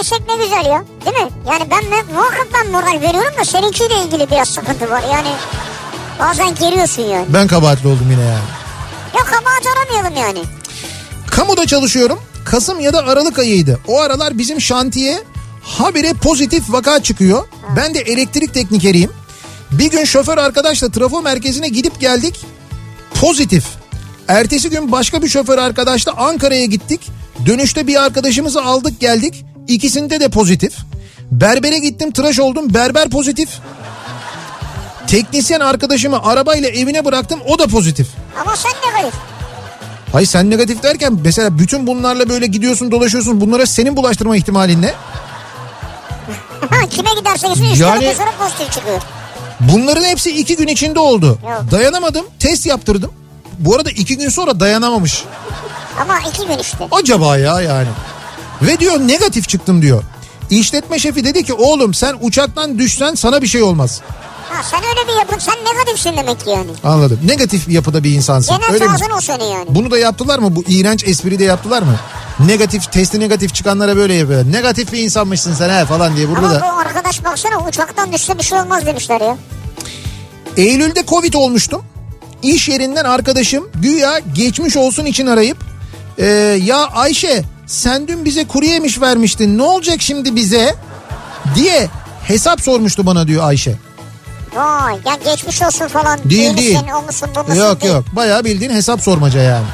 verebildiysek 0.00 0.28
ne 0.28 0.44
güzel 0.44 0.70
ya. 0.70 0.84
Değil 1.04 1.26
mi? 1.26 1.30
Yani 1.46 1.70
ben 1.70 2.14
muhakkak 2.14 2.48
ben 2.54 2.70
moral 2.70 3.00
veriyorum 3.00 3.32
da 3.40 3.44
seninkiyle 3.44 4.02
ilgili 4.04 4.30
biraz 4.30 4.48
sıkıntı 4.48 4.90
var. 4.90 5.02
Yani 5.12 5.28
bazen 6.20 6.54
geriyorsun 6.54 7.02
yani. 7.02 7.26
Ben 7.28 7.46
kabahatli 7.46 7.88
oldum 7.88 8.08
yine 8.10 8.22
yani. 8.22 8.44
Ya 9.18 9.24
kabahat 9.24 9.62
aramayalım 9.76 10.16
yani. 10.16 10.46
Kamuda 11.30 11.66
çalışıyorum. 11.66 12.18
Kasım 12.44 12.80
ya 12.80 12.92
da 12.92 12.98
Aralık 12.98 13.38
ayıydı. 13.38 13.80
O 13.88 14.00
aralar 14.00 14.38
bizim 14.38 14.60
şantiye 14.60 15.22
habire 15.62 16.12
pozitif 16.12 16.72
vaka 16.72 17.02
çıkıyor. 17.02 17.48
Ben 17.76 17.94
de 17.94 17.98
elektrik 17.98 18.54
teknikeriyim. 18.54 19.10
Bir 19.70 19.90
gün 19.90 20.04
şoför 20.04 20.38
arkadaşla 20.38 20.90
trafo 20.90 21.22
merkezine 21.22 21.68
gidip 21.68 22.00
geldik. 22.00 22.40
Pozitif. 23.14 23.64
Ertesi 24.28 24.70
gün 24.70 24.92
başka 24.92 25.22
bir 25.22 25.28
şoför 25.28 25.58
arkadaşla 25.58 26.12
Ankara'ya 26.12 26.64
gittik. 26.64 27.00
Dönüşte 27.46 27.86
bir 27.86 28.02
arkadaşımızı 28.02 28.62
aldık 28.62 29.00
geldik. 29.00 29.44
İkisinde 29.74 30.20
de 30.20 30.28
pozitif. 30.28 30.72
Berbere 31.30 31.78
gittim 31.78 32.10
tıraş 32.12 32.38
oldum. 32.38 32.74
Berber 32.74 33.10
pozitif. 33.10 33.48
Teknisyen 35.06 35.60
arkadaşımı 35.60 36.22
arabayla 36.22 36.68
evine 36.68 37.04
bıraktım. 37.04 37.40
O 37.46 37.58
da 37.58 37.66
pozitif. 37.66 38.06
Ama 38.40 38.56
sen 38.56 38.72
negatif. 38.94 39.20
Hayır 40.12 40.26
sen 40.26 40.50
negatif 40.50 40.82
derken 40.82 41.18
mesela 41.24 41.58
bütün 41.58 41.86
bunlarla 41.86 42.28
böyle 42.28 42.46
gidiyorsun 42.46 42.90
dolaşıyorsun 42.90 43.40
bunlara 43.40 43.66
senin 43.66 43.96
bulaştırma 43.96 44.36
ihtimalin 44.36 44.82
ne? 44.82 44.92
Ha, 46.70 46.86
Kime 46.90 47.10
giderse 47.18 47.48
gitsin 47.48 47.84
Yani- 47.84 48.14
pozitif 48.38 48.72
çıkıyor. 48.72 49.00
Bunların 49.60 50.04
hepsi 50.04 50.30
iki 50.40 50.56
gün 50.56 50.66
içinde 50.66 51.00
oldu. 51.00 51.26
Yok. 51.26 51.64
Dayanamadım 51.70 52.26
test 52.38 52.66
yaptırdım. 52.66 53.12
Bu 53.58 53.74
arada 53.74 53.90
iki 53.90 54.18
gün 54.18 54.28
sonra 54.28 54.60
dayanamamış. 54.60 55.24
Ama 56.00 56.20
iki 56.20 56.46
gün 56.46 56.58
işte. 56.58 56.88
Acaba 56.92 57.36
ya 57.36 57.60
yani. 57.60 57.88
Ve 58.62 58.78
diyor 58.78 59.00
negatif 59.00 59.48
çıktım 59.48 59.82
diyor. 59.82 60.02
İşletme 60.50 60.98
şefi 60.98 61.24
dedi 61.24 61.44
ki 61.44 61.52
oğlum 61.54 61.94
sen 61.94 62.16
uçaktan 62.20 62.78
düşsen 62.78 63.14
sana 63.14 63.42
bir 63.42 63.46
şey 63.46 63.62
olmaz. 63.62 64.00
Ha 64.50 64.62
sen 64.70 64.80
öyle 64.80 65.08
bir 65.08 65.18
yapın 65.18 65.38
sen 65.38 65.54
negatifsin 65.74 66.16
demek 66.16 66.40
ki 66.44 66.50
yani. 66.50 66.70
Anladım. 66.84 67.20
Negatif 67.24 67.68
yapıda 67.68 68.04
bir 68.04 68.10
insansın. 68.14 68.56
Genel 68.56 68.72
Öyle 68.72 68.84
mi? 68.86 69.14
o 69.16 69.20
senin 69.20 69.44
yani. 69.44 69.66
Bunu 69.68 69.90
da 69.90 69.98
yaptılar 69.98 70.38
mı? 70.38 70.56
Bu 70.56 70.64
iğrenç 70.68 71.04
espriyi 71.04 71.38
de 71.38 71.44
yaptılar 71.44 71.82
mı? 71.82 71.96
Negatif, 72.46 72.92
testi 72.92 73.20
negatif 73.20 73.54
çıkanlara 73.54 73.96
böyle 73.96 74.14
yapıyor. 74.14 74.44
Negatif 74.52 74.92
bir 74.92 74.98
insanmışsın 74.98 75.54
sen 75.54 75.68
he 75.80 75.84
falan 75.86 76.16
diye 76.16 76.28
burada 76.28 76.46
Ama 76.46 76.54
da. 76.54 76.60
bu 76.60 76.78
arkadaş 76.80 77.24
baksana 77.24 77.68
uçaktan 77.68 78.12
düşse 78.12 78.38
bir 78.38 78.42
şey 78.42 78.58
olmaz 78.60 78.86
demişler 78.86 79.20
ya. 79.20 79.36
Eylül'de 80.56 81.06
Covid 81.06 81.34
olmuştum. 81.34 81.82
İş 82.42 82.68
yerinden 82.68 83.04
arkadaşım 83.04 83.68
güya 83.74 84.18
geçmiş 84.34 84.76
olsun 84.76 85.04
için 85.04 85.26
arayıp 85.26 85.56
"Ee, 86.18 86.24
ya 86.64 86.76
Ayşe 86.86 87.42
sen 87.70 88.08
dün 88.08 88.24
bize 88.24 88.44
kuru 88.46 88.64
yemiş 88.64 89.00
vermiştin 89.00 89.58
ne 89.58 89.62
olacak 89.62 89.96
şimdi 90.02 90.36
bize 90.36 90.74
diye 91.54 91.88
hesap 92.22 92.60
sormuştu 92.60 93.06
bana 93.06 93.26
diyor 93.26 93.44
Ayşe. 93.44 93.74
Vay 94.54 94.98
ya 95.06 95.18
geçmiş 95.24 95.62
olsun 95.62 95.88
falan. 95.88 96.18
Değil, 96.24 96.40
İyi 96.54 96.56
değil. 96.56 96.72
misin, 96.74 96.86
o 96.98 97.02
musun 97.02 97.28
bu 97.36 97.40
musun 97.40 97.54
Yok 97.54 97.80
değil. 97.82 97.94
yok 97.94 98.04
bayağı 98.12 98.44
bildiğin 98.44 98.70
hesap 98.70 99.00
sormaca 99.02 99.40
yani. 99.42 99.66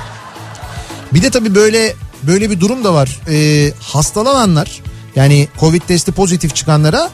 Bir 1.15 1.23
de 1.23 1.31
tabii 1.31 1.55
böyle 1.55 1.95
böyle 2.23 2.51
bir 2.51 2.61
durum 2.61 2.85
da 2.85 2.95
var. 2.95 3.21
Ee, 3.29 3.73
hastalananlar 3.81 4.83
yani 5.17 5.49
Covid 5.61 5.83
testi 5.83 6.13
pozitif 6.13 6.55
çıkanlara 6.55 7.11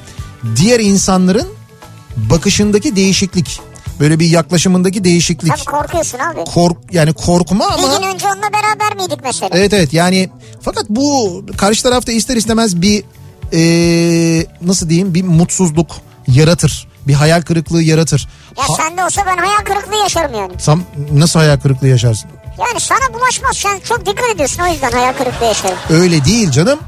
diğer 0.57 0.81
insanların 0.81 1.49
bakışındaki 2.17 2.97
değişiklik. 2.97 3.61
Böyle 4.03 4.21
bir 4.21 4.27
yaklaşımındaki 4.31 5.05
değişiklik. 5.05 5.53
Tabii 5.57 5.65
korkuyorsun 5.65 6.19
abi. 6.19 6.45
Kork 6.45 6.77
yani 6.93 7.13
korkma 7.13 7.67
ama 7.67 7.77
Bir 7.93 8.03
gün 8.03 8.15
önce 8.15 8.27
onunla 8.27 8.49
beraber 8.53 8.97
miydik 8.97 9.19
mesela? 9.25 9.51
evet 9.59 9.73
evet 9.73 9.93
yani 9.93 10.31
fakat 10.61 10.85
bu 10.89 11.45
karşı 11.57 11.83
tarafta 11.83 12.13
ister 12.13 12.37
istemez 12.37 12.83
bir 12.83 13.05
ee, 13.53 14.47
nasıl 14.63 14.89
diyeyim 14.89 15.15
bir 15.15 15.23
mutsuzluk 15.23 15.91
yaratır. 16.29 16.89
Bir 17.09 17.15
hayal 17.15 17.43
kırıklığı 17.43 17.83
yaratır. 17.83 18.29
Ya 18.59 18.69
Ha- 18.69 18.75
sende 18.77 19.05
olsa 19.05 19.23
ben 19.27 19.37
hayal 19.37 19.65
kırıklığı 19.65 19.97
yaşarım 19.97 20.35
yani. 20.35 20.53
Sam- 20.59 20.83
nasıl 21.13 21.41
hayal 21.41 21.61
kırıklığı 21.61 21.89
yaşarsın? 21.89 22.31
Yani 22.59 22.81
sana 22.81 23.15
bulaşmaz 23.15 23.57
sen 23.57 23.81
çok 23.89 24.07
dikkat 24.07 24.31
ediyorsun 24.35 24.63
o 24.63 24.73
yüzden 24.73 24.91
hayal 24.93 25.13
kırıklığı 25.13 25.47
yaşarım. 25.47 25.79
Öyle 25.91 26.25
değil 26.25 26.51
canım. 26.51 26.79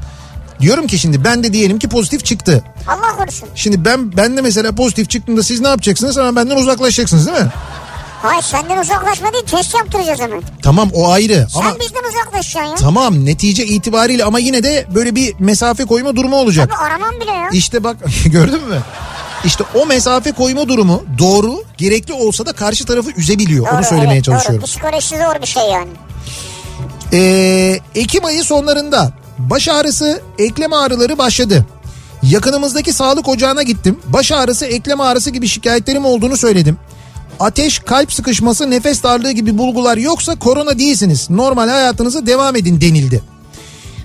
Diyorum 0.61 0.87
ki 0.87 0.99
şimdi 0.99 1.23
ben 1.23 1.43
de 1.43 1.53
diyelim 1.53 1.79
ki 1.79 1.89
pozitif 1.89 2.25
çıktı. 2.25 2.63
Allah 2.87 3.17
korusun. 3.17 3.49
Şimdi 3.55 3.85
ben 3.85 4.17
ben 4.17 4.37
de 4.37 4.41
mesela 4.41 4.75
pozitif 4.75 5.09
çıktığında 5.09 5.43
siz 5.43 5.61
ne 5.61 5.67
yapacaksınız? 5.67 6.17
Hemen 6.17 6.35
benden 6.35 6.55
uzaklaşacaksınız 6.55 7.27
değil 7.27 7.37
mi? 7.37 7.51
Hayır 8.21 8.41
senden 8.41 8.77
uzaklaşma 8.77 9.33
değil 9.33 9.45
test 9.45 9.75
yaptıracağız 9.75 10.19
hemen. 10.21 10.41
Tamam 10.63 10.89
o 10.93 11.09
ayrı 11.11 11.47
Sen 11.49 11.59
ama 11.59 11.79
bizden 11.79 12.09
uzaklaşacaksın 12.09 12.69
ya. 12.69 12.75
tamam 12.75 13.25
netice 13.25 13.65
itibariyle 13.65 14.23
ama 14.23 14.39
yine 14.39 14.63
de 14.63 14.85
böyle 14.95 15.15
bir 15.15 15.33
mesafe 15.39 15.85
koyma 15.85 16.15
durumu 16.15 16.35
olacak. 16.35 16.69
Abi 16.69 16.85
aramam 16.85 17.21
bile 17.21 17.31
ya. 17.31 17.49
İşte 17.53 17.83
bak 17.83 17.97
gördün 18.25 18.63
mü? 18.67 18.79
İşte 19.45 19.63
o 19.75 19.85
mesafe 19.85 20.31
koyma 20.31 20.67
durumu 20.67 21.03
doğru, 21.19 21.63
gerekli 21.77 22.13
olsa 22.13 22.45
da 22.45 22.53
karşı 22.53 22.85
tarafı 22.85 23.11
üzebiliyor. 23.11 23.67
Onu 23.67 23.77
Doğru, 23.77 23.83
söylemeye 23.83 24.13
evet, 24.13 24.23
çalışıyorum. 24.23 24.61
Doğru. 24.61 24.67
Psikolojisi 24.67 25.17
zor 25.17 25.41
bir 25.41 25.47
şey 25.47 25.63
yani. 25.63 25.89
Ee, 27.13 27.79
Ekim 27.95 28.25
ayı 28.25 28.43
sonlarında 28.43 29.13
baş 29.37 29.67
ağrısı, 29.67 30.21
eklem 30.39 30.73
ağrıları 30.73 31.17
başladı. 31.17 31.65
Yakınımızdaki 32.23 32.93
sağlık 32.93 33.29
ocağına 33.29 33.63
gittim. 33.63 33.99
Baş 34.07 34.31
ağrısı, 34.31 34.65
eklem 34.65 35.01
ağrısı 35.01 35.29
gibi 35.29 35.47
şikayetlerim 35.47 36.05
olduğunu 36.05 36.37
söyledim. 36.37 36.77
Ateş, 37.39 37.79
kalp 37.79 38.13
sıkışması, 38.13 38.69
nefes 38.71 39.03
darlığı 39.03 39.31
gibi 39.31 39.57
bulgular 39.57 39.97
yoksa 39.97 40.35
korona 40.35 40.79
değilsiniz. 40.79 41.29
Normal 41.29 41.69
hayatınıza 41.69 42.25
devam 42.25 42.55
edin 42.55 42.81
denildi. 42.81 43.21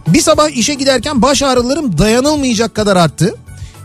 Bir 0.08 0.20
sabah 0.20 0.48
işe 0.48 0.74
giderken 0.74 1.22
baş 1.22 1.42
ağrılarım 1.42 1.98
dayanılmayacak 1.98 2.74
kadar 2.74 2.96
arttı. 2.96 3.34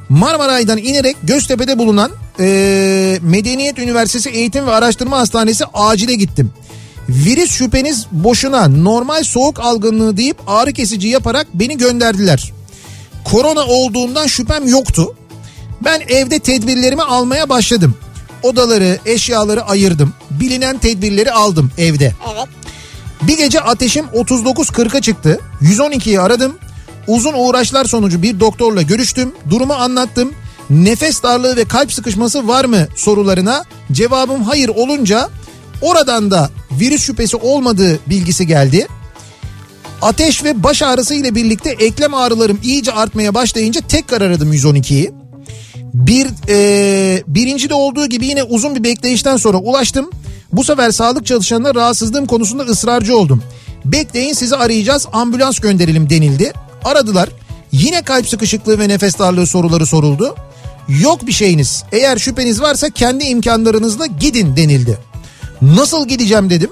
Marmaray'dan 0.10 0.78
inerek 0.78 1.18
Göztepe'de 1.24 1.78
bulunan 1.78 2.12
eee, 2.40 3.20
Medeniyet 3.22 3.80
Üniversitesi 3.80 4.30
Eğitim 4.30 4.68
ve 4.68 4.72
Araştırma 4.72 5.18
Hastanesi 5.18 5.66
acile 5.74 6.16
gittim. 6.16 6.52
Virüs 7.10 7.52
şüpheniz 7.52 8.06
boşuna 8.12 8.68
normal 8.68 9.24
soğuk 9.24 9.60
algınlığı 9.60 10.18
deyip 10.18 10.38
ağrı 10.48 10.74
kesici 10.74 11.08
yaparak 11.08 11.48
beni 11.54 11.78
gönderdiler. 11.78 12.54
Korona 13.24 13.66
olduğundan 13.66 14.28
şüphem 14.28 14.68
yoktu. 14.68 15.16
Ben 15.84 16.02
evde 16.10 16.40
tedbirlerimi 16.40 17.04
almaya 17.04 17.50
başladım. 17.50 17.96
Odaları, 18.44 19.00
eşyaları 19.06 19.64
ayırdım. 19.64 20.14
Bilinen 20.32 20.78
tedbirleri 20.78 21.32
aldım 21.32 21.72
evde. 21.78 22.14
Evet. 22.34 22.48
Bir 23.22 23.38
gece 23.38 23.60
ateşim 23.60 24.06
39-40'a 24.06 25.02
çıktı. 25.02 25.40
112'yi 25.62 26.20
aradım. 26.20 26.58
Uzun 27.08 27.34
uğraşlar 27.34 27.86
sonucu 27.86 28.22
bir 28.22 28.40
doktorla 28.40 28.82
görüştüm. 28.82 29.32
Durumu 29.50 29.74
anlattım. 29.74 30.34
Nefes 30.70 31.24
darlığı 31.24 31.56
ve 31.56 31.66
kalp 31.66 31.94
sıkışması 31.94 32.48
var 32.48 32.66
mı 32.66 32.88
sorularına 32.96 33.64
cevabım 33.92 34.44
hayır 34.44 34.70
olunca 34.70 35.30
oradan 35.82 36.32
da 36.32 36.50
virüs 36.80 37.04
şüphesi 37.04 37.38
olmadığı 37.38 38.00
bilgisi 38.08 38.48
geldi. 38.48 38.88
Ateş 40.02 40.44
ve 40.44 40.64
baş 40.64 40.82
ağrısı 40.82 41.16
ile 41.16 41.36
birlikte 41.36 41.70
eklem 41.70 42.14
ağrılarım 42.14 42.60
iyice 42.64 42.92
artmaya 42.92 43.34
başlayınca 43.34 43.82
tekrar 43.82 44.22
aradım 44.22 44.54
112'yi. 44.54 45.14
Bir 45.94 46.28
e, 46.50 47.24
birinci 47.28 47.70
de 47.70 47.74
olduğu 47.74 48.06
gibi 48.06 48.26
yine 48.26 48.44
uzun 48.44 48.76
bir 48.76 48.84
bekleyişten 48.84 49.38
sonra 49.38 49.58
ulaştım. 49.58 50.10
Bu 50.54 50.64
sefer 50.64 50.92
sağlık 50.92 51.26
çalışanına 51.26 51.76
rahatsızlığım 51.76 52.26
konusunda 52.26 52.64
ısrarcı 52.64 53.18
oldum. 53.18 53.44
Bekleyin 53.86 54.34
sizi 54.34 54.56
arayacağız 54.56 55.08
ambulans 55.14 55.60
gönderelim 55.60 56.10
denildi. 56.10 56.54
Aradılar. 56.84 57.30
Yine 57.72 58.02
kalp 58.02 58.30
sıkışıklığı 58.30 58.80
ve 58.80 58.90
nefes 58.90 59.20
darlığı 59.20 59.48
soruları 59.48 59.86
soruldu. 59.86 60.36
Yok 61.02 61.28
bir 61.28 61.32
şeyiniz. 61.32 61.84
Eğer 61.92 62.18
şüpheniz 62.18 62.62
varsa 62.62 62.90
kendi 62.90 63.24
imkanlarınızla 63.24 64.06
gidin 64.06 64.56
denildi. 64.56 64.98
Nasıl 65.62 66.08
gideceğim 66.08 66.50
dedim. 66.50 66.70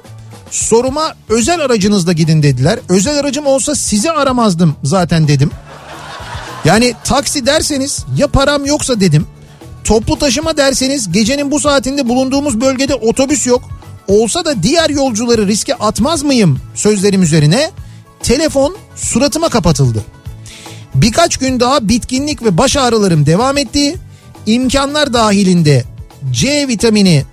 Soruma 0.51 1.15
özel 1.29 1.61
aracınızla 1.61 2.13
gidin 2.13 2.43
dediler. 2.43 2.79
Özel 2.89 3.19
aracım 3.19 3.45
olsa 3.47 3.75
sizi 3.75 4.11
aramazdım 4.11 4.75
zaten 4.83 5.27
dedim. 5.27 5.51
Yani 6.65 6.93
taksi 7.03 7.45
derseniz 7.45 8.05
ya 8.17 8.27
param 8.27 8.65
yoksa 8.65 8.99
dedim. 8.99 9.27
Toplu 9.83 10.19
taşıma 10.19 10.57
derseniz 10.57 11.11
gecenin 11.11 11.51
bu 11.51 11.59
saatinde 11.59 12.09
bulunduğumuz 12.09 12.61
bölgede 12.61 12.95
otobüs 12.95 13.47
yok. 13.47 13.63
Olsa 14.07 14.45
da 14.45 14.63
diğer 14.63 14.89
yolcuları 14.89 15.47
riske 15.47 15.75
atmaz 15.75 16.23
mıyım 16.23 16.59
sözlerim 16.75 17.23
üzerine 17.23 17.71
telefon 18.23 18.77
suratıma 18.95 19.49
kapatıldı. 19.49 20.03
Birkaç 20.95 21.37
gün 21.37 21.59
daha 21.59 21.89
bitkinlik 21.89 22.43
ve 22.43 22.57
baş 22.57 22.77
ağrılarım 22.77 23.25
devam 23.25 23.57
etti. 23.57 23.95
İmkanlar 24.45 25.13
dahilinde 25.13 25.83
C 26.31 26.67
vitamini 26.67 27.23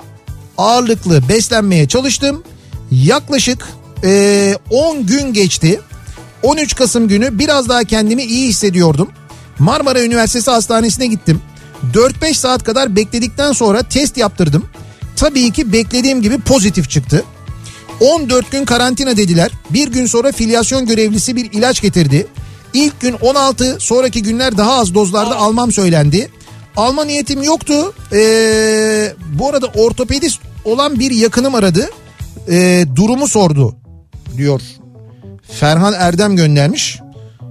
ağırlıklı 0.59 1.29
beslenmeye 1.29 1.89
çalıştım. 1.89 2.43
Yaklaşık 2.91 3.69
eee, 4.05 4.59
10 4.71 5.07
gün 5.07 5.33
geçti. 5.33 5.81
13 6.43 6.75
Kasım 6.75 7.09
günü 7.09 7.39
biraz 7.39 7.69
daha 7.69 7.85
kendimi 7.85 8.23
iyi 8.23 8.49
hissediyordum. 8.49 9.09
Marmara 9.59 10.03
Üniversitesi 10.03 10.51
Hastanesi'ne 10.51 11.07
gittim. 11.07 11.41
4-5 11.95 12.35
saat 12.35 12.65
kadar 12.65 12.97
bekledikten 12.97 13.53
sonra 13.53 13.83
test 13.83 14.17
yaptırdım. 14.17 14.65
Tabii 15.17 15.51
ki 15.51 15.73
beklediğim 15.73 16.23
gibi 16.23 16.39
pozitif 16.41 16.91
çıktı. 16.91 17.25
14 18.01 18.51
gün 18.51 18.65
karantina 18.65 19.17
dediler. 19.17 19.51
Bir 19.71 19.89
gün 19.89 20.07
sonra 20.07 20.33
filyasyon 20.33 20.87
görevlisi 20.87 21.37
bir 21.37 21.53
ilaç 21.53 21.81
getirdi. 21.83 22.27
İlk 22.75 23.01
gün 23.01 23.13
16, 23.13 23.77
sonraki 23.81 24.23
günler 24.23 24.57
daha 24.57 24.73
az 24.73 24.95
dozlarda 24.95 25.37
almam 25.37 25.73
söylendi. 25.73 26.31
Alma 26.77 27.05
niyetim 27.05 27.43
yoktu. 27.43 27.95
Ee, 28.13 29.13
bu 29.33 29.49
arada 29.49 29.67
ortopedist 29.67 30.41
olan 30.65 30.99
bir 30.99 31.11
yakınım 31.11 31.55
aradı. 31.55 31.91
Ee, 32.49 32.85
durumu 32.97 33.29
sordu 33.29 33.77
diyor. 34.37 34.61
Ferhan 35.61 35.93
Erdem 35.99 36.37
göndermiş. 36.37 36.99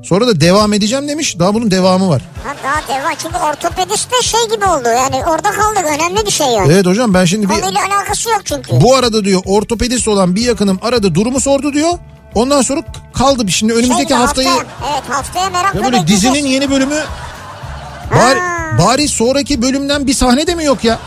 Sonra 0.03 0.28
da 0.28 0.41
devam 0.41 0.74
edeceğim 0.74 1.07
demiş. 1.07 1.39
Daha 1.39 1.53
bunun 1.53 1.72
devamı 1.72 2.09
var. 2.09 2.22
Ha, 2.43 2.55
daha 2.63 2.99
devam. 2.99 3.11
Çünkü 3.22 3.38
ortopedist 3.38 4.11
de 4.11 4.22
şey 4.22 4.39
gibi 4.55 4.65
oldu. 4.65 4.88
Yani 4.88 5.15
orada 5.26 5.51
kaldık. 5.51 5.86
Önemli 5.86 6.26
bir 6.26 6.32
şey 6.32 6.47
yani. 6.47 6.74
Evet 6.74 6.86
hocam 6.86 7.13
ben 7.13 7.26
şimdi 7.26 7.49
bir... 7.49 7.53
Konuyla 7.53 7.82
alakası 7.88 8.30
yok 8.30 8.41
çünkü. 8.45 8.82
Bu 8.82 8.95
arada 8.95 9.26
diyor 9.26 9.41
ortopedist 9.45 10.07
olan 10.07 10.36
bir 10.36 10.41
yakınım 10.41 10.80
aradı 10.82 11.15
durumu 11.15 11.39
sordu 11.39 11.74
diyor. 11.74 11.91
Ondan 12.36 12.61
sonra 12.61 12.82
kaldı 13.13 13.51
şimdi 13.51 13.74
önümüzdeki 13.74 14.07
Şey 14.07 14.17
haftayı 14.17 14.47
haftaya- 14.49 14.65
evet 14.93 15.03
haftaya 15.09 15.49
merakla 15.49 15.80
ya 15.80 15.86
böyle 15.86 16.07
dizinin 16.07 16.45
yeni 16.45 16.72
bölümü 16.72 17.03
bari. 18.15 18.39
Bari 18.80 19.07
sonraki 19.07 19.61
bölümden 19.61 20.07
bir 20.07 20.13
sahne 20.13 20.47
de 20.47 20.55
mi 20.55 20.63
yok 20.63 20.84
ya? 20.84 20.99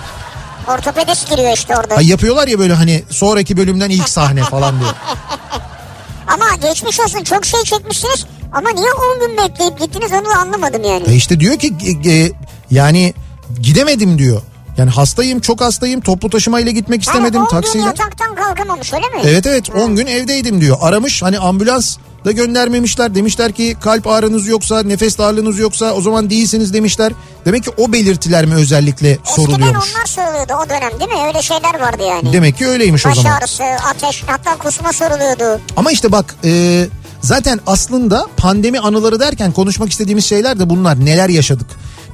Ortopedist 0.68 1.30
giriyor 1.30 1.52
işte 1.52 1.76
orada. 1.76 1.94
Ay 1.94 2.08
yapıyorlar 2.08 2.48
ya 2.48 2.58
böyle 2.58 2.74
hani 2.74 3.02
sonraki 3.10 3.56
bölümden 3.56 3.90
ilk 3.90 4.08
sahne 4.08 4.42
falan 4.42 4.80
diye. 4.80 4.90
Ama 6.26 6.44
geçmiş 6.62 7.00
olsun 7.00 7.24
çok 7.24 7.44
şey 7.44 7.62
çekmişsiniz. 7.62 8.26
Ama 8.52 8.70
niye 8.70 8.92
10 9.22 9.28
gün 9.28 9.36
bekleyip 9.36 9.78
gittiniz 9.78 10.12
onu 10.12 10.24
da 10.24 10.38
anlamadım 10.38 10.84
yani. 10.84 11.04
E 11.08 11.14
işte 11.14 11.40
diyor 11.40 11.58
ki 11.58 11.74
e, 12.04 12.12
e, 12.12 12.32
yani 12.70 13.14
gidemedim 13.60 14.18
diyor. 14.18 14.42
Yani 14.78 14.90
hastayım 14.90 15.40
çok 15.40 15.60
hastayım 15.60 16.00
toplu 16.00 16.30
taşımayla 16.30 16.72
gitmek 16.72 17.02
istemedim 17.02 17.40
ha, 17.40 17.46
10 17.46 17.50
gün 17.50 17.60
taksiyle. 17.60 17.84
yataktan 17.86 18.34
kalkamamış 18.34 18.92
öyle 18.92 19.06
mi? 19.06 19.20
Evet 19.24 19.46
evet 19.46 19.70
10 19.70 19.96
gün 19.96 20.06
evdeydim 20.06 20.60
diyor. 20.60 20.78
Aramış 20.80 21.22
hani 21.22 21.38
ambulans 21.38 21.96
da 22.24 22.32
göndermemişler. 22.32 23.14
Demişler 23.14 23.52
ki 23.52 23.76
kalp 23.80 24.06
ağrınız 24.06 24.46
yoksa, 24.48 24.82
nefes 24.82 25.18
darlığınız 25.18 25.58
yoksa 25.58 25.92
o 25.92 26.00
zaman 26.00 26.30
değilsiniz 26.30 26.74
demişler. 26.74 27.12
Demek 27.44 27.64
ki 27.64 27.70
o 27.76 27.92
belirtiler 27.92 28.46
mi 28.46 28.54
özellikle 28.54 29.10
Eskiden 29.10 29.32
soruluyormuş. 29.34 29.94
onlar 29.96 30.06
soruluyordu 30.06 30.52
o 30.66 30.68
dönem 30.68 31.00
değil 31.00 31.10
mi? 31.20 31.26
Öyle 31.26 31.42
şeyler 31.42 31.80
vardı 31.80 32.02
yani. 32.08 32.32
Demek 32.32 32.58
ki 32.58 32.66
öyleymiş 32.66 33.06
o 33.06 33.08
Baş 33.08 33.16
zaman. 33.16 33.30
ağrısı, 33.32 33.62
ateş 33.64 34.22
hatta 34.26 34.58
kusma 34.58 34.92
soruluyordu. 34.92 35.60
Ama 35.76 35.92
işte 35.92 36.12
bak 36.12 36.34
e, 36.44 36.84
zaten 37.20 37.60
aslında 37.66 38.26
pandemi 38.36 38.80
anıları 38.80 39.20
derken 39.20 39.52
konuşmak 39.52 39.90
istediğimiz 39.90 40.24
şeyler 40.24 40.58
de 40.58 40.70
bunlar. 40.70 41.04
Neler 41.04 41.28
yaşadık? 41.28 41.66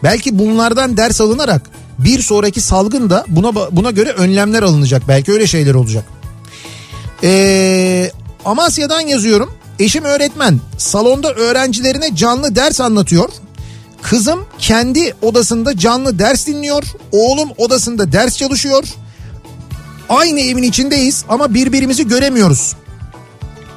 Belki 0.02 0.38
bunlardan 0.38 0.96
ders 0.96 1.20
alınarak 1.20 1.62
bir 1.98 2.22
sonraki 2.22 2.61
salgında 2.61 3.24
buna 3.28 3.54
buna 3.54 3.90
göre 3.90 4.11
önlemler 4.11 4.62
alınacak. 4.62 5.02
Belki 5.09 5.32
öyle 5.32 5.46
şeyler 5.46 5.74
olacak. 5.74 6.04
E, 7.22 8.11
Amasya'dan 8.44 9.00
yazıyorum. 9.00 9.50
Eşim 9.79 10.05
öğretmen. 10.05 10.61
Salonda 10.79 11.33
öğrencilerine 11.33 12.16
canlı 12.16 12.57
ders 12.57 12.81
anlatıyor. 12.81 13.29
Kızım 14.03 14.47
kendi 14.59 15.14
odasında 15.22 15.79
canlı 15.79 16.18
ders 16.18 16.47
dinliyor. 16.47 16.83
Oğlum 17.12 17.49
odasında 17.57 18.12
ders 18.12 18.37
çalışıyor. 18.37 18.85
Aynı 20.09 20.41
evin 20.41 20.62
içindeyiz 20.62 21.24
ama 21.29 21.55
birbirimizi 21.55 22.09
göremiyoruz. 22.09 22.76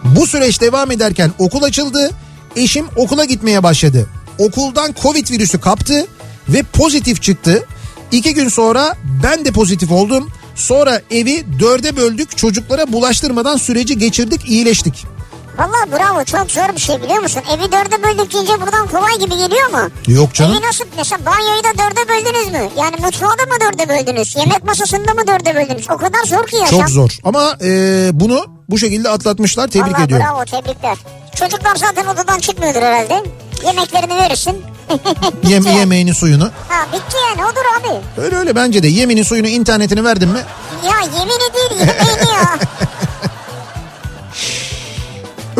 Bu 0.04 0.28
süreç 0.28 0.62
devam 0.62 0.92
ederken 0.92 1.32
okul 1.40 1.64
açıldı. 1.64 2.12
Eşim 2.56 2.86
okula 2.96 3.26
gitmeye 3.26 3.64
başladı. 3.64 4.10
Okuldan 4.38 4.96
Covid 5.02 5.32
virüsü 5.32 5.60
kaptı 5.60 6.08
ve 6.50 6.64
pozitif 6.64 7.22
çıktı. 7.22 7.66
İki 8.12 8.34
gün 8.34 8.50
sonra 8.50 8.96
ben 9.24 9.46
de 9.46 9.52
pozitif 9.52 9.92
oldum. 9.92 10.30
Sonra 10.56 11.02
evi 11.12 11.46
dörde 11.60 11.96
böldük 11.96 12.38
çocuklara 12.38 12.92
bulaştırmadan 12.92 13.58
süreci 13.58 13.98
geçirdik 13.98 14.50
iyileştik. 14.50 15.06
Valla 15.58 15.92
bravo 16.00 16.24
çok 16.24 16.52
zor 16.52 16.76
bir 16.76 16.82
şey 16.82 17.02
biliyor 17.02 17.20
musun? 17.22 17.42
Evi 17.54 17.72
dörde 17.72 18.04
böldük 18.04 18.34
deyince 18.34 18.62
buradan 18.62 18.88
kolay 18.88 19.20
gibi 19.20 19.38
geliyor 19.38 19.70
mu? 19.70 19.90
Yok 20.08 20.34
canım. 20.34 20.52
Evi 20.54 20.62
nasıl 20.68 20.86
mesela 20.98 21.26
banyoyu 21.26 21.64
da 21.64 21.68
dörde 21.78 22.10
böldünüz 22.10 22.48
mü? 22.52 22.70
Yani 22.78 22.96
mutfağı 23.06 23.30
da 23.38 23.44
mı 23.46 23.56
dörde 23.62 23.90
böldünüz? 23.90 24.36
Yemek 24.36 24.64
masasında 24.64 25.14
mı 25.14 25.28
dörde 25.28 25.56
böldünüz? 25.56 25.90
O 25.90 25.98
kadar 25.98 26.24
zor 26.26 26.48
ki 26.48 26.56
yaşam. 26.56 26.80
Çok 26.80 26.90
zor 26.90 27.18
ama 27.24 27.58
e, 27.62 27.70
bunu 28.14 28.46
bu 28.70 28.78
şekilde 28.78 29.10
atlatmışlar 29.10 29.68
tebrik 29.68 29.94
Vallahi 29.94 30.04
ediyorum. 30.04 30.26
bravo 30.30 30.46
tebrikler. 30.46 30.98
Çocuklar 31.36 31.76
zaten 31.76 32.06
odadan 32.06 32.40
çıkmıyordur 32.40 32.82
herhalde. 32.82 33.24
Yemeklerini 33.66 34.16
verirsin. 34.16 34.62
Yem, 35.48 35.64
yemeğini 35.68 36.14
suyunu. 36.14 36.44
Ha 36.70 36.86
bitti 36.94 37.18
yani 37.30 37.46
odur 37.52 37.62
abi. 37.80 38.22
Öyle 38.22 38.36
öyle 38.36 38.56
bence 38.56 38.84
de 38.84 38.88
yemini 38.88 39.26
suyunu 39.26 39.48
internetini 39.48 40.04
verdin 40.04 40.30
mi 40.30 40.40
Ya 40.86 41.20
yemini 41.20 41.54
değil 41.54 41.80
yemeğini 41.80 42.30
ya. 42.34 42.58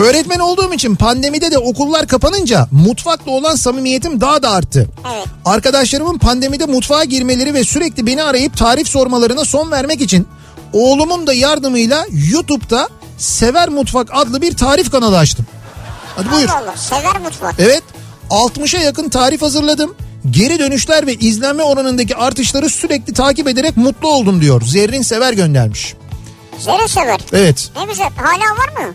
Öğretmen 0.02 0.40
olduğum 0.40 0.74
için 0.74 0.96
pandemide 0.96 1.52
de 1.52 1.58
okullar 1.58 2.08
kapanınca 2.08 2.68
mutfakla 2.72 3.32
olan 3.32 3.56
samimiyetim 3.56 4.22
daha 4.22 4.44
da 4.44 4.50
arttı. 4.50 4.90
Evet. 5.16 5.26
Arkadaşlarımın 5.46 6.18
pandemide 6.18 6.66
mutfağa 6.66 7.04
girmeleri 7.04 7.54
ve 7.54 7.64
sürekli 7.64 8.06
beni 8.06 8.24
arayıp 8.24 8.58
tarif 8.58 8.88
sormalarına 8.88 9.46
son 9.46 9.72
vermek 9.72 10.02
için 10.02 10.28
oğlumun 10.74 11.28
da 11.28 11.34
yardımıyla 11.34 12.06
YouTube'da 12.32 12.90
Sever 13.18 13.70
Mutfak 13.70 14.10
adlı 14.14 14.42
bir 14.42 14.58
tarif 14.58 14.92
kanalı 14.92 15.18
açtım. 15.18 15.46
Hadi 16.16 16.32
buyur. 16.32 16.50
Allah 16.50 16.58
Allah 16.58 16.78
sever 16.78 17.20
mutfak. 17.20 17.56
Evet 17.60 17.84
60'a 18.30 18.82
yakın 18.82 19.10
tarif 19.10 19.42
hazırladım. 19.42 19.96
Geri 20.32 20.60
dönüşler 20.60 21.08
ve 21.08 21.14
izlenme 21.14 21.64
oranındaki 21.64 22.16
artışları 22.16 22.70
sürekli 22.70 23.14
takip 23.14 23.48
ederek 23.48 23.78
mutlu 23.78 24.10
oldum 24.10 24.42
diyor. 24.42 24.62
Zerrin 24.62 25.02
Sever 25.02 25.34
göndermiş. 25.34 25.96
Zerre 26.60 26.88
sever. 26.88 27.20
Evet. 27.34 27.72
Ne 27.76 27.86
güzel. 27.86 28.10
Hala 28.18 28.58
var 28.58 28.88
mı? 28.88 28.94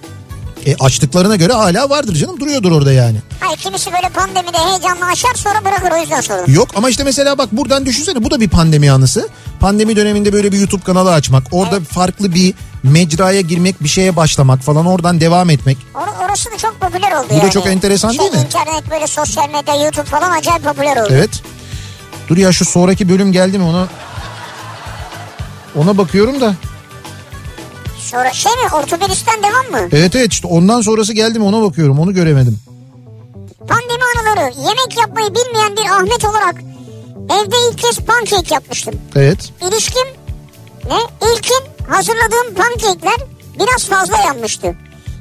E 0.67 0.75
açtıklarına 0.81 1.37
göre 1.37 1.53
hala 1.53 1.91
vardır 1.91 2.15
canım 2.15 2.41
duruyordur 2.41 2.73
orada 2.73 2.93
yani. 2.93 3.17
Hayır 3.41 3.59
kimisi 3.59 3.93
böyle 3.93 4.09
pandemide 4.09 4.59
heyecanla 4.59 5.07
açar 5.07 5.35
sonra 5.35 5.65
bırakır 5.65 5.93
o 5.93 5.97
yüzden 6.01 6.21
sordum. 6.21 6.55
Yok 6.55 6.69
ama 6.75 6.91
işte 6.91 7.05
mesela 7.05 7.39
bak 7.39 7.49
buradan 7.53 7.87
düşünsene 7.87 8.25
bu 8.25 8.31
da 8.31 8.41
bir 8.41 8.49
pandemi 8.49 8.91
anısı. 8.91 9.29
Pandemi 9.61 9.97
döneminde 9.97 10.33
böyle 10.33 10.53
bir 10.53 10.59
YouTube 10.59 10.83
kanalı 10.83 11.13
açmak, 11.13 11.45
orada 11.53 11.81
farklı 11.81 12.35
bir 12.35 12.55
mecraya 12.83 13.41
girmek, 13.41 13.83
bir 13.83 13.89
şeye 13.89 14.17
başlamak 14.17 14.61
falan 14.63 14.87
oradan 14.87 15.21
devam 15.21 15.51
etmek. 15.51 15.79
Or- 15.95 16.27
orası 16.27 16.51
da 16.53 16.57
çok 16.57 16.81
popüler 16.81 17.13
oldu 17.13 17.27
Bu 17.31 17.35
da 17.35 17.35
yani. 17.35 17.51
çok 17.51 17.67
enteresan 17.67 18.11
şey, 18.11 18.19
değil 18.19 18.33
mi? 18.33 18.39
İnternet 18.39 18.91
böyle 18.91 19.07
sosyal 19.07 19.51
medya 19.51 19.75
YouTube 19.75 20.07
falan 20.07 20.31
acayip 20.31 20.65
popüler 20.65 20.97
oldu. 20.97 21.09
Evet. 21.11 21.43
Dur 22.29 22.37
ya 22.37 22.53
şu 22.53 22.65
sonraki 22.65 23.09
bölüm 23.09 23.33
geldi 23.33 23.59
mi 23.59 23.65
ona 23.65 23.87
ona 25.77 25.99
bakıyorum 25.99 26.41
da. 26.41 26.55
Sonra 28.11 28.33
şey 28.33 28.53
mi 28.53 28.75
ortopedisten 28.75 29.43
devam 29.43 29.83
mı? 29.83 29.89
Evet 29.93 30.17
evet 30.17 30.33
işte 30.33 30.47
ondan 30.49 30.81
sonrası 30.81 31.13
geldi 31.13 31.39
mi 31.39 31.45
ona 31.45 31.63
bakıyorum 31.63 31.99
onu 31.99 32.15
göremedim. 32.15 32.59
Pandemi 33.59 34.03
anıları 34.17 34.53
yemek 34.69 34.99
yapmayı 35.01 35.29
bilmeyen 35.35 35.77
bir 35.77 35.91
Ahmet 35.91 36.25
olarak 36.25 36.55
evde 37.25 37.57
ilk 37.71 37.79
kez 37.79 37.99
pankek 38.01 38.51
yapmıştım. 38.51 38.95
Evet. 39.17 39.53
İlişkim 39.69 40.09
ne? 40.89 41.29
İlkin 41.33 41.91
hazırladığım 41.91 42.55
pankekler 42.55 43.17
biraz 43.61 43.85
fazla 43.85 44.17
yanmıştı. 44.19 44.75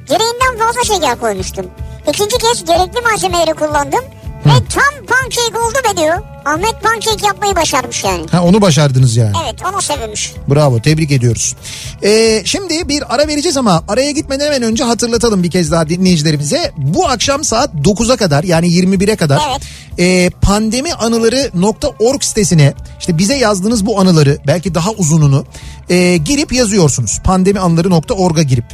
Gereğinden 0.08 0.66
fazla 0.66 0.94
şeker 0.94 1.20
koymuştum. 1.20 1.66
İkinci 2.08 2.38
kez 2.38 2.64
gerekli 2.64 3.00
malzemeleri 3.00 3.54
kullandım 3.54 4.04
ve 4.46 4.50
tam 4.50 5.06
pankek 5.06 5.60
oldu 5.66 5.78
be 5.90 6.00
diyor. 6.00 6.18
Ahmet 6.44 6.82
pankek 6.82 7.24
yapmayı 7.24 7.56
başarmış 7.56 8.04
yani. 8.04 8.26
Ha 8.30 8.42
onu 8.44 8.60
başardınız 8.60 9.16
yani. 9.16 9.32
Evet 9.44 9.54
onu 9.72 9.82
sevmiş. 9.82 10.32
Bravo 10.48 10.82
tebrik 10.82 11.10
ediyoruz. 11.10 11.54
Ee, 12.02 12.42
şimdi 12.44 12.88
bir 12.88 13.14
ara 13.14 13.28
vereceğiz 13.28 13.56
ama 13.56 13.84
araya 13.88 14.10
gitmeden 14.10 14.46
hemen 14.46 14.62
önce 14.62 14.84
hatırlatalım 14.84 15.42
bir 15.42 15.50
kez 15.50 15.70
daha 15.70 15.88
dinleyicilerimize. 15.88 16.72
Bu 16.76 17.08
akşam 17.08 17.44
saat 17.44 17.74
9'a 17.74 18.16
kadar 18.16 18.44
yani 18.44 18.66
21'e 18.68 19.16
kadar 19.16 19.40
Evet. 19.50 19.62
e, 19.98 20.30
pandemianıları.org 20.30 22.22
sitesine 22.22 22.74
işte 23.00 23.18
bize 23.18 23.36
yazdığınız 23.36 23.86
bu 23.86 24.00
anıları 24.00 24.38
belki 24.46 24.74
daha 24.74 24.90
uzununu 24.90 25.44
e, 25.90 26.16
girip 26.16 26.52
yazıyorsunuz. 26.52 27.18
Pandemianıları.org'a 27.24 28.42
girip. 28.42 28.64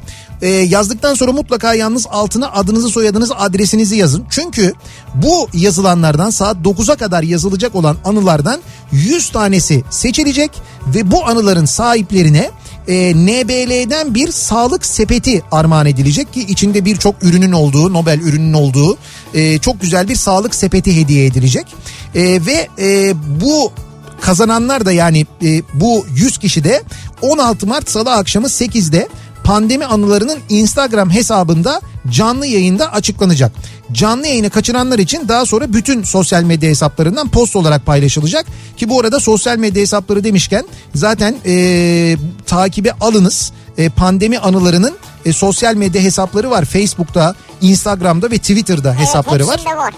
E, 0.42 0.48
yazdıktan 0.48 1.14
sonra 1.14 1.32
mutlaka 1.32 1.74
yalnız 1.74 2.06
altına 2.10 2.52
adınızı 2.52 2.88
soyadınızı 2.88 3.36
adresinizi 3.36 3.96
yazın. 3.96 4.24
Çünkü 4.30 4.72
bu 5.14 5.48
yazılanlardan 5.54 6.30
saat 6.30 6.56
9'a 6.56 6.96
kadar 6.96 7.22
yazılacak 7.22 7.74
olan 7.74 7.96
anılardan 8.04 8.60
100 8.92 9.30
tanesi 9.30 9.84
seçilecek 9.90 10.50
ve 10.86 11.10
bu 11.10 11.26
anıların 11.26 11.64
sahiplerine 11.64 12.50
e, 12.88 13.14
NBL'den 13.14 14.14
bir 14.14 14.32
sağlık 14.32 14.86
sepeti 14.86 15.42
armağan 15.50 15.86
edilecek 15.86 16.32
ki 16.32 16.40
içinde 16.40 16.84
birçok 16.84 17.22
ürünün 17.22 17.52
olduğu 17.52 17.92
Nobel 17.92 18.20
ürünün 18.20 18.52
olduğu 18.52 18.96
e, 19.34 19.58
çok 19.58 19.80
güzel 19.80 20.08
bir 20.08 20.16
sağlık 20.16 20.54
sepeti 20.54 20.96
hediye 21.00 21.26
edilecek 21.26 21.66
E, 22.14 22.22
ve 22.22 22.68
e, 22.78 23.14
bu 23.40 23.72
kazananlar 24.20 24.86
da 24.86 24.92
yani 24.92 25.26
e, 25.44 25.62
bu 25.74 26.06
100 26.14 26.38
kişi 26.38 26.64
de 26.64 26.82
16 27.22 27.66
Mart 27.66 27.90
Salı 27.90 28.12
akşamı 28.12 28.46
8'de 28.46 29.08
pandemi 29.44 29.86
anılarının 29.86 30.38
Instagram 30.48 31.10
hesabında 31.10 31.80
canlı 32.10 32.46
yayında 32.46 32.92
açıklanacak. 32.92 33.52
Canlı 33.92 34.26
yayını 34.26 34.50
kaçıranlar 34.50 34.98
için 34.98 35.28
daha 35.28 35.46
sonra 35.46 35.72
bütün 35.72 36.02
sosyal 36.02 36.42
medya 36.42 36.70
hesaplarından 36.70 37.28
post 37.28 37.56
olarak 37.56 37.86
paylaşılacak. 37.86 38.46
Ki 38.76 38.88
bu 38.88 39.00
arada 39.00 39.20
sosyal 39.20 39.58
medya 39.58 39.82
hesapları 39.82 40.24
demişken 40.24 40.64
zaten 40.94 41.36
e, 41.46 42.16
takibe 42.46 42.92
alınız. 42.92 43.52
E, 43.78 43.88
pandemi 43.88 44.38
anılarının 44.38 44.94
e, 45.24 45.32
sosyal 45.32 45.74
medya 45.74 46.02
hesapları 46.02 46.50
var. 46.50 46.64
Facebook'ta, 46.64 47.34
Instagram'da 47.60 48.30
ve 48.30 48.38
Twitter'da 48.38 48.94
hesapları 48.94 49.46
var. 49.46 49.54
evet, 49.54 49.66
hepsinde 49.66 49.76
var. 49.76 49.94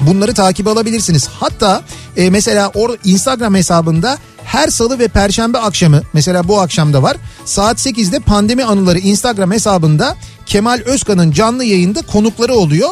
Bunları 0.00 0.34
takip 0.34 0.66
alabilirsiniz. 0.68 1.28
Hatta 1.40 1.82
e, 2.16 2.30
mesela 2.30 2.70
orada 2.74 2.96
Instagram 3.04 3.54
hesabında 3.54 4.18
her 4.44 4.68
salı 4.68 4.98
ve 4.98 5.08
perşembe 5.08 5.58
akşamı 5.58 6.02
mesela 6.12 6.48
bu 6.48 6.60
akşamda 6.60 7.02
var. 7.02 7.16
Saat 7.44 7.86
8'de 7.86 8.18
pandemi 8.18 8.64
anıları 8.64 8.98
Instagram 8.98 9.52
hesabında 9.52 10.16
Kemal 10.46 10.80
Özkan'ın 10.86 11.32
canlı 11.32 11.64
yayında 11.64 12.02
konukları 12.02 12.54
oluyor. 12.54 12.88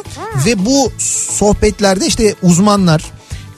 Ve 0.46 0.66
bu 0.66 0.92
sohbetlerde 0.98 2.06
işte 2.06 2.34
uzmanlar 2.42 3.02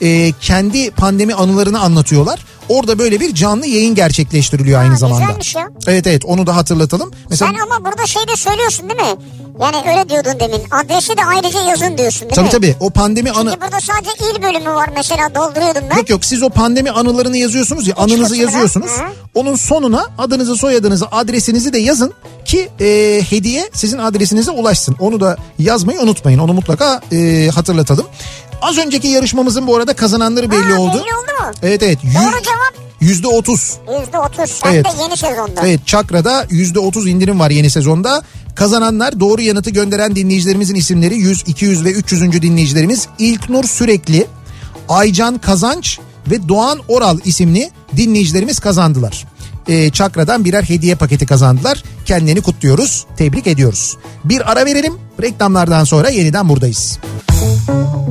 e, 0.01 0.31
kendi 0.41 0.91
pandemi 0.91 1.33
anılarını 1.33 1.79
anlatıyorlar. 1.79 2.45
Orada 2.69 2.99
böyle 2.99 3.19
bir 3.19 3.35
canlı 3.35 3.65
yayın 3.67 3.95
gerçekleştiriliyor 3.95 4.79
aynı 4.79 4.91
Ha, 4.91 4.97
zamanda. 4.97 5.23
güzelmiş 5.25 5.55
ya. 5.55 5.67
Evet 5.87 6.07
evet 6.07 6.25
onu 6.25 6.47
da 6.47 6.55
hatırlatalım. 6.55 7.11
Mesela 7.29 7.51
Sen 7.51 7.59
ama 7.59 7.85
burada 7.91 8.07
şey 8.07 8.27
de 8.27 8.35
söylüyorsun 8.35 8.89
değil 8.89 9.01
mi? 9.01 9.15
Yani 9.61 9.75
öyle 9.89 10.09
diyordun 10.09 10.39
demin. 10.39 10.61
Adresi 10.71 11.17
de 11.17 11.21
ayrıca 11.25 11.61
yazın 11.61 11.97
diyorsun 11.97 12.21
değil 12.21 12.35
tabii 12.35 12.45
mi? 12.45 12.51
tabii 12.51 12.75
o 12.79 12.89
pandemi 12.89 13.31
anı 13.31 13.49
Çünkü 13.51 13.61
burada 13.61 13.79
sadece 13.79 14.11
il 14.31 14.43
bölümü 14.43 14.69
var 14.75 14.89
mesela 14.95 15.35
dolduruyordum 15.35 15.83
ben. 15.91 15.97
Yok 15.97 16.09
yok 16.09 16.25
siz 16.25 16.43
o 16.43 16.49
pandemi 16.49 16.91
anılarını 16.91 17.37
yazıyorsunuz 17.37 17.87
ya 17.87 17.95
anınızı 17.97 18.21
kısmına. 18.21 18.41
yazıyorsunuz. 18.41 18.91
Hı. 18.91 19.03
Onun 19.35 19.55
sonuna 19.55 20.05
adınızı 20.17 20.55
soyadınızı 20.55 21.05
adresinizi 21.11 21.73
de 21.73 21.77
yazın 21.77 22.13
ki 22.45 22.69
e, 22.81 23.21
hediye 23.29 23.69
sizin 23.73 23.97
adresinize 23.97 24.51
ulaşsın. 24.51 24.95
Onu 24.99 25.19
da 25.19 25.37
yazmayı 25.59 25.99
unutmayın 26.01 26.39
onu 26.39 26.53
mutlaka 26.53 27.01
e, 27.11 27.49
hatırlatalım. 27.55 28.05
Az 28.61 28.77
önceki 28.77 29.07
yarışmamızın 29.07 29.67
bu 29.67 29.75
arada 29.75 29.93
kazananları 29.93 30.51
belli 30.51 30.73
Ha, 30.73 30.79
oldu. 30.79 30.93
Belli 30.93 31.01
oldu 31.15 31.43
mu? 31.45 31.51
Evet 31.63 31.83
evet. 31.83 31.99
Doğru 32.03 32.41
cevap 32.43 32.73
Yüzde 33.01 33.27
otuz. 33.27 33.77
yüzde 33.99 34.17
otuz. 34.17 34.59
Evet. 34.65 34.85
de 34.85 34.89
yeni 35.01 35.17
sezonda. 35.17 35.61
Evet 35.67 35.87
Çakra'da 35.87 36.45
yüzde 36.49 36.79
otuz 36.79 37.07
indirim 37.07 37.39
var 37.39 37.51
yeni 37.51 37.69
sezonda. 37.69 38.23
Kazananlar 38.55 39.19
doğru 39.19 39.41
yanıtı 39.41 39.69
gönderen 39.69 40.15
dinleyicilerimizin 40.15 40.75
isimleri 40.75 41.15
100, 41.15 41.43
200 41.47 41.85
ve 41.85 41.91
300. 41.91 42.41
dinleyicilerimiz 42.41 43.07
İlknur 43.19 43.63
Sürekli, 43.63 44.27
Aycan 44.89 45.37
Kazanç 45.37 45.99
ve 46.31 46.49
Doğan 46.49 46.79
Oral 46.87 47.17
isimli 47.25 47.71
dinleyicilerimiz 47.97 48.59
kazandılar. 48.59 49.25
Ee, 49.67 49.89
Çakra'dan 49.89 50.45
birer 50.45 50.63
hediye 50.63 50.95
paketi 50.95 51.25
kazandılar. 51.25 51.83
Kendilerini 52.05 52.41
kutluyoruz, 52.41 53.05
tebrik 53.17 53.47
ediyoruz. 53.47 53.97
Bir 54.23 54.51
ara 54.51 54.65
verelim, 54.65 54.93
reklamlardan 55.21 55.83
sonra 55.83 56.09
yeniden 56.09 56.49
buradayız. 56.49 56.99
Kafa 57.35 58.05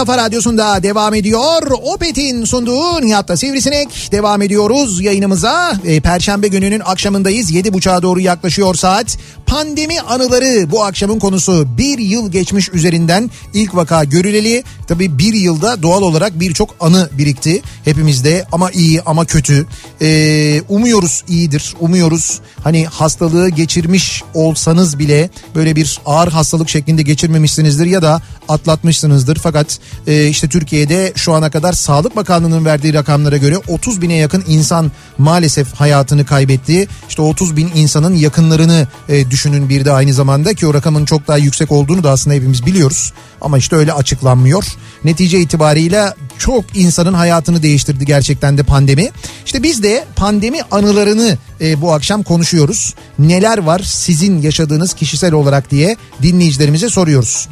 kafa 0.00 0.18
radyosunda 0.18 0.82
devam 0.82 1.14
ediyor. 1.14 1.62
Opet'in 1.82 2.44
sunduğu 2.44 3.02
Nihat'ta 3.02 3.36
Sivrisinek 3.36 4.08
devam 4.12 4.42
ediyoruz 4.42 5.00
yayınımıza. 5.00 5.72
E, 5.84 6.00
Perşembe 6.00 6.48
gününün 6.48 6.82
akşamındayız. 6.84 7.52
7.30'a 7.52 8.02
doğru 8.02 8.20
yaklaşıyor 8.20 8.74
saat. 8.74 9.18
Pandemi 9.50 10.00
anıları 10.00 10.70
bu 10.70 10.84
akşamın 10.84 11.18
konusu. 11.18 11.68
Bir 11.78 11.98
yıl 11.98 12.32
geçmiş 12.32 12.68
üzerinden 12.68 13.30
ilk 13.54 13.74
vaka 13.74 14.04
görüleli. 14.04 14.64
Tabii 14.88 15.18
bir 15.18 15.34
yılda 15.34 15.82
doğal 15.82 16.02
olarak 16.02 16.40
birçok 16.40 16.74
anı 16.80 17.10
birikti 17.18 17.62
hepimizde 17.84 18.44
ama 18.52 18.70
iyi 18.70 19.02
ama 19.02 19.24
kötü. 19.24 19.66
E, 20.02 20.62
umuyoruz 20.68 21.24
iyidir. 21.28 21.74
Umuyoruz 21.80 22.40
hani 22.64 22.86
hastalığı 22.86 23.48
geçirmiş 23.48 24.22
olsanız 24.34 24.98
bile 24.98 25.30
böyle 25.54 25.76
bir 25.76 26.00
ağır 26.06 26.28
hastalık 26.28 26.68
şeklinde 26.68 27.02
geçirmemişsinizdir 27.02 27.86
ya 27.86 28.02
da 28.02 28.22
atlatmışsınızdır. 28.48 29.36
Fakat 29.42 29.78
e, 30.06 30.28
işte 30.28 30.48
Türkiye'de 30.48 31.12
şu 31.16 31.32
ana 31.32 31.50
kadar 31.50 31.72
Sağlık 31.72 32.16
Bakanlığı'nın 32.16 32.64
verdiği 32.64 32.94
rakamlara 32.94 33.36
göre 33.36 33.58
30 33.68 34.02
bine 34.02 34.14
yakın 34.14 34.44
insan 34.48 34.92
maalesef 35.18 35.74
hayatını 35.74 36.26
kaybetti. 36.26 36.88
İşte 37.08 37.22
30 37.22 37.56
bin 37.56 37.70
insanın 37.74 38.14
yakınlarını 38.14 38.88
e, 39.08 39.30
düşünün 39.40 39.68
bir 39.68 39.84
de 39.84 39.92
aynı 39.92 40.14
zamanda 40.14 40.54
ki 40.54 40.66
o 40.66 40.74
rakamın 40.74 41.04
çok 41.04 41.28
daha 41.28 41.36
yüksek 41.36 41.72
olduğunu 41.72 42.04
da 42.04 42.10
aslında 42.10 42.36
hepimiz 42.36 42.66
biliyoruz. 42.66 43.12
Ama 43.40 43.58
işte 43.58 43.76
öyle 43.76 43.92
açıklanmıyor. 43.92 44.64
Netice 45.04 45.40
itibariyle 45.40 46.14
çok 46.38 46.64
insanın 46.74 47.14
hayatını 47.14 47.62
değiştirdi 47.62 48.06
gerçekten 48.06 48.58
de 48.58 48.62
pandemi. 48.62 49.08
İşte 49.46 49.62
biz 49.62 49.82
de 49.82 50.04
pandemi 50.16 50.58
anılarını 50.70 51.38
e, 51.60 51.80
bu 51.80 51.92
akşam 51.92 52.22
konuşuyoruz. 52.22 52.94
Neler 53.18 53.58
var 53.58 53.80
sizin 53.84 54.42
yaşadığınız 54.42 54.94
kişisel 54.94 55.32
olarak 55.32 55.70
diye 55.70 55.96
dinleyicilerimize 56.22 56.88
soruyoruz. 56.88 57.48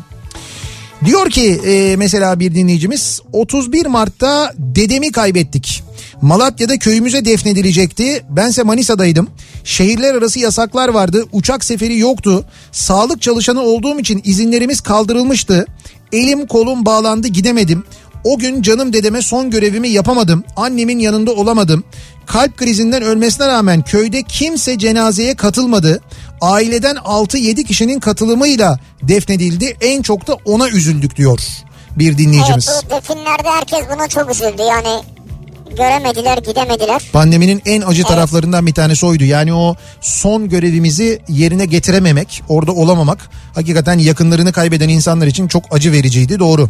Diyor 1.05 1.31
ki 1.31 1.61
e, 1.67 1.97
mesela 1.97 2.41
bir 2.41 2.55
dinleyicimiz 2.55 3.21
31 3.33 3.87
Mart'ta 3.87 4.53
dedemi 4.59 5.13
kaybettik. 5.13 5.88
Malatya'da 6.23 6.79
köyümüze 6.79 7.25
defnedilecekti. 7.25 8.25
Bense 8.29 8.63
Manisa'daydım. 8.63 9.31
Şehirler 9.65 10.15
arası 10.15 10.39
yasaklar 10.39 10.89
vardı. 10.89 11.25
Uçak 11.33 11.65
seferi 11.65 11.99
yoktu. 11.99 12.45
Sağlık 12.73 13.23
çalışanı 13.23 13.61
olduğum 13.61 14.01
için 14.01 14.23
izinlerimiz 14.25 14.81
kaldırılmıştı. 14.81 15.67
Elim 16.13 16.47
kolum 16.47 16.87
bağlandı 16.87 17.29
gidemedim. 17.29 17.85
O 18.25 18.39
gün 18.39 18.63
canım 18.63 18.93
dedeme 18.93 19.23
son 19.23 19.51
görevimi 19.51 19.89
yapamadım. 19.89 20.45
Annemin 20.57 20.99
yanında 20.99 21.33
olamadım. 21.33 21.85
Kalp 22.27 22.57
krizinden 22.57 23.03
ölmesine 23.03 23.47
rağmen 23.47 23.83
köyde 23.83 24.23
kimse 24.23 24.79
cenazeye 24.79 25.35
katılmadı. 25.35 26.01
Aileden 26.41 26.97
6-7 26.97 27.65
kişinin 27.65 28.01
katılımıyla 28.01 28.79
defnedildi. 29.03 29.77
En 29.81 30.03
çok 30.03 30.27
da 30.27 30.37
ona 30.45 30.69
üzüldük 30.69 31.17
diyor 31.17 31.41
bir 31.99 32.19
dinleyicimiz. 32.19 32.69
Evet 32.69 32.85
bu 32.87 32.95
definlerde 32.95 33.49
herkes 33.49 33.81
buna 33.95 34.09
çok 34.09 34.31
üzüldü 34.31 34.63
yani 34.63 35.03
göremediler 35.77 36.39
gidemediler. 36.39 37.03
Pandeminin 37.13 37.63
en 37.67 37.83
acı 37.83 38.05
taraflarından 38.05 38.67
bir 38.67 38.75
tanesi 38.75 39.07
oydu. 39.07 39.25
Yani 39.25 39.55
o 39.55 39.77
son 40.01 40.49
görevimizi 40.49 41.23
yerine 41.29 41.67
getirememek, 41.67 42.43
orada 42.49 42.73
olamamak 42.73 43.19
hakikaten 43.55 43.99
yakınlarını 43.99 44.53
kaybeden 44.53 44.89
insanlar 44.89 45.27
için 45.27 45.49
çok 45.49 45.65
acı 45.71 45.93
vericiydi 45.93 46.39
doğru. 46.39 46.69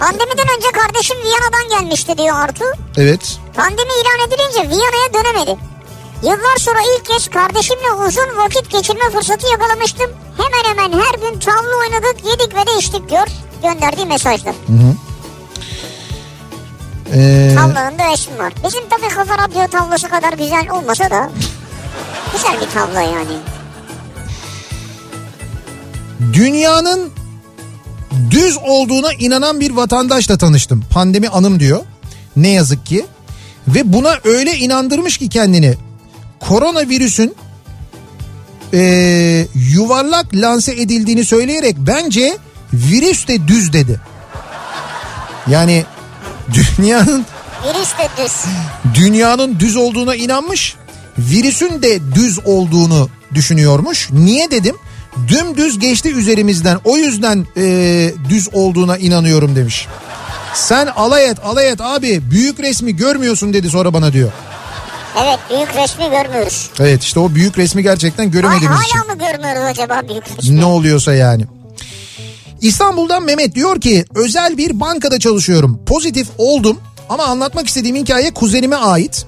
Pandemiden 0.00 0.46
önce 0.56 0.68
kardeşim 0.74 1.16
Viyana'dan 1.24 1.78
gelmişti 1.78 2.18
diyor 2.18 2.36
Artu. 2.36 2.64
Evet. 2.96 3.38
Pandemi 3.54 3.90
ilan 4.02 4.28
edilince 4.28 4.70
Viyana'ya 4.70 5.14
dönemedi. 5.14 5.56
Yıllar 6.22 6.56
sonra 6.58 6.78
ilk 6.96 7.06
kez 7.06 7.28
kardeşimle 7.28 7.92
uzun 8.08 8.36
vakit 8.36 8.70
geçirme 8.70 9.10
fırsatı 9.12 9.46
yakalamıştım. 9.50 10.10
Hemen 10.36 10.64
hemen 10.70 10.98
her 11.00 11.14
gün 11.14 11.38
tavla 11.38 11.76
oynadık, 11.80 12.16
yedik 12.30 12.54
ve 12.54 12.66
de 12.66 12.78
içtik 12.78 13.10
diyor. 13.10 13.26
Gönderdiği 13.62 14.06
mesajda. 14.06 14.54
Ee, 17.12 17.54
Tavlanın 17.56 17.98
da 17.98 18.12
resmi 18.12 18.38
var. 18.38 18.52
Bizim 18.66 18.88
tabii 18.88 19.14
kafa 19.14 19.38
radyo 19.38 19.68
tavlası 19.68 20.08
kadar 20.08 20.32
güzel 20.32 20.70
olmasa 20.70 21.10
da 21.10 21.30
güzel 22.32 22.60
bir 22.60 22.70
tavla 22.74 23.02
yani. 23.02 23.36
dünyanın 26.32 27.10
düz 28.30 28.58
olduğuna 28.66 29.12
inanan 29.12 29.60
bir 29.60 29.70
vatandaşla 29.70 30.38
tanıştım. 30.38 30.84
Pandemi 30.90 31.28
anım 31.28 31.60
diyor. 31.60 31.80
Ne 32.36 32.48
yazık 32.48 32.86
ki. 32.86 33.06
Ve 33.68 33.92
buna 33.92 34.14
öyle 34.24 34.56
inandırmış 34.56 35.18
ki 35.18 35.28
kendini. 35.28 35.74
Koronavirüsün 36.40 37.34
ee, 38.74 39.46
yuvarlak 39.54 40.34
lanse 40.34 40.72
edildiğini 40.72 41.24
söyleyerek 41.24 41.76
bence 41.78 42.38
virüs 42.72 43.28
de 43.28 43.48
düz 43.48 43.72
dedi. 43.72 44.00
Yani 45.46 45.84
dünyanın 46.52 47.26
Virüs 47.64 47.98
de 47.98 48.08
düz. 48.24 48.32
dünyanın 48.94 49.60
düz 49.60 49.76
olduğuna 49.76 50.14
inanmış. 50.14 50.76
Virüsün 51.18 51.82
de 51.82 52.14
düz 52.14 52.38
olduğunu 52.46 53.08
düşünüyormuş. 53.34 54.08
Niye 54.12 54.50
dedim? 54.50 54.76
Dümdüz 55.28 55.78
geçti 55.78 56.12
üzerimizden. 56.12 56.78
O 56.84 56.96
yüzden 56.96 57.46
eee, 57.56 58.14
düz 58.28 58.48
olduğuna 58.52 58.96
inanıyorum 58.96 59.56
demiş. 59.56 59.86
Sen 60.54 60.86
alay 60.86 61.28
et 61.28 61.38
alay 61.44 61.68
et 61.68 61.80
abi 61.80 62.30
büyük 62.30 62.60
resmi 62.60 62.96
görmüyorsun 62.96 63.52
dedi 63.52 63.70
sonra 63.70 63.92
bana 63.94 64.12
diyor. 64.12 64.30
Evet 65.24 65.38
büyük 65.50 65.76
resmi 65.76 66.04
görmüyoruz. 66.10 66.70
Evet 66.80 67.02
işte 67.02 67.20
o 67.20 67.34
büyük 67.34 67.58
resmi 67.58 67.82
gerçekten 67.82 68.24
Ay, 68.24 68.30
göremediğimiz 68.30 68.80
için. 68.80 68.98
hala 68.98 69.14
mı 69.14 69.18
görmüyoruz 69.18 69.62
acaba 69.62 70.00
büyük 70.08 70.24
resmi? 70.38 70.60
Ne 70.60 70.64
oluyorsa 70.64 71.14
yani. 71.14 71.44
İstanbul'dan 72.64 73.24
Mehmet 73.24 73.54
diyor 73.54 73.80
ki 73.80 74.04
özel 74.14 74.58
bir 74.58 74.80
bankada 74.80 75.18
çalışıyorum. 75.18 75.80
Pozitif 75.86 76.28
oldum 76.38 76.78
ama 77.08 77.24
anlatmak 77.24 77.68
istediğim 77.68 77.96
hikaye 77.96 78.34
kuzenime 78.34 78.76
ait. 78.76 79.26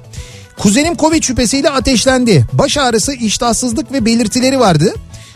Kuzenim 0.59 0.97
Covid 0.97 1.22
şüphesiyle 1.22 1.70
ateşlendi. 1.70 2.47
Baş 2.53 2.76
ağrısı, 2.76 3.12
iştahsızlık 3.12 3.93
ve 3.93 4.05
belirtileri 4.05 4.61
vardı. 4.61 4.95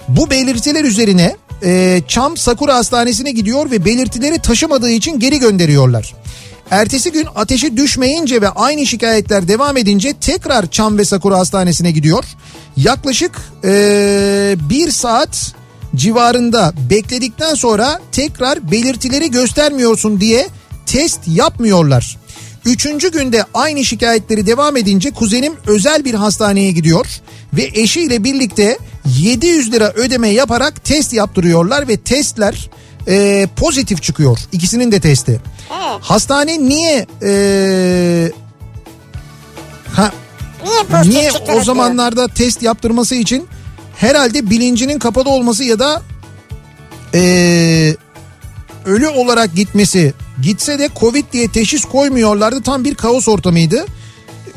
Bu 0.09 0.31
belirtiler 0.31 0.85
üzerine 0.85 1.37
e, 1.63 2.03
Çam 2.09 2.37
Sakura 2.37 2.75
Hastanesi'ne 2.75 3.31
gidiyor 3.31 3.71
ve 3.71 3.85
belirtileri 3.85 4.39
taşımadığı 4.39 4.91
için 4.91 5.19
geri 5.19 5.39
gönderiyorlar. 5.39 6.15
Ertesi 6.71 7.13
gün 7.13 7.27
ateşi 7.37 7.77
düşmeyince 7.77 8.43
ve 8.43 8.49
aynı 8.49 8.87
şikayetler 8.87 9.49
devam 9.49 9.77
edince 9.77 10.13
tekrar 10.21 10.71
Çam 10.71 10.99
ve 10.99 11.05
Sakura 11.05 11.39
Hastanesi'ne 11.39 11.91
gidiyor. 11.91 12.25
Yaklaşık 12.77 13.33
e, 13.65 14.57
bir 14.71 14.91
saat 14.91 15.60
civarında 15.97 16.73
bekledikten 16.91 17.55
sonra 17.55 18.01
tekrar 18.13 18.71
belirtileri 18.71 19.31
göstermiyorsun 19.31 20.21
diye 20.21 20.49
test 20.87 21.21
yapmıyorlar. 21.27 22.17
Üçüncü 22.65 23.13
günde 23.13 23.45
aynı 23.55 23.85
şikayetleri 23.85 24.47
devam 24.47 24.77
edince 24.77 25.11
kuzenim 25.11 25.53
özel 25.67 26.05
bir 26.05 26.15
hastaneye 26.15 26.71
gidiyor 26.73 27.07
ve 27.53 27.71
eşiyle 27.75 28.25
birlikte 28.25 28.79
700 29.19 29.73
lira 29.73 29.93
ödeme 29.93 30.29
yaparak 30.29 30.85
test 30.85 31.13
yaptırıyorlar 31.13 31.89
ve 31.89 31.97
testler 31.97 32.71
e, 33.09 33.49
pozitif 33.57 34.03
çıkıyor. 34.03 34.39
İkisinin 34.53 34.93
de 34.93 35.01
testi. 35.01 35.41
Evet. 35.71 36.01
Hastane 36.01 36.59
niye 36.59 37.07
e, 37.23 38.33
ha, 39.93 40.13
Niye 40.65 41.03
niye 41.13 41.31
o 41.33 41.47
diyor. 41.47 41.63
zamanlarda 41.65 42.29
test 42.29 42.63
yaptırması 42.63 43.15
için 43.15 43.49
herhalde 44.01 44.51
bilincinin 44.51 44.99
kapalı 44.99 45.29
olması 45.31 45.65
ya 45.65 45.79
da 45.79 46.03
eee, 47.15 47.97
ölü 48.85 49.09
olarak 49.09 49.55
gitmesi 49.55 50.15
gitse 50.43 50.79
de 50.79 50.89
Covid 51.01 51.25
diye 51.33 51.49
teşhis 51.49 51.85
koymuyorlardı 51.85 52.63
tam 52.63 52.85
bir 52.85 52.95
kaos 52.95 53.29
ortamıydı. 53.29 53.87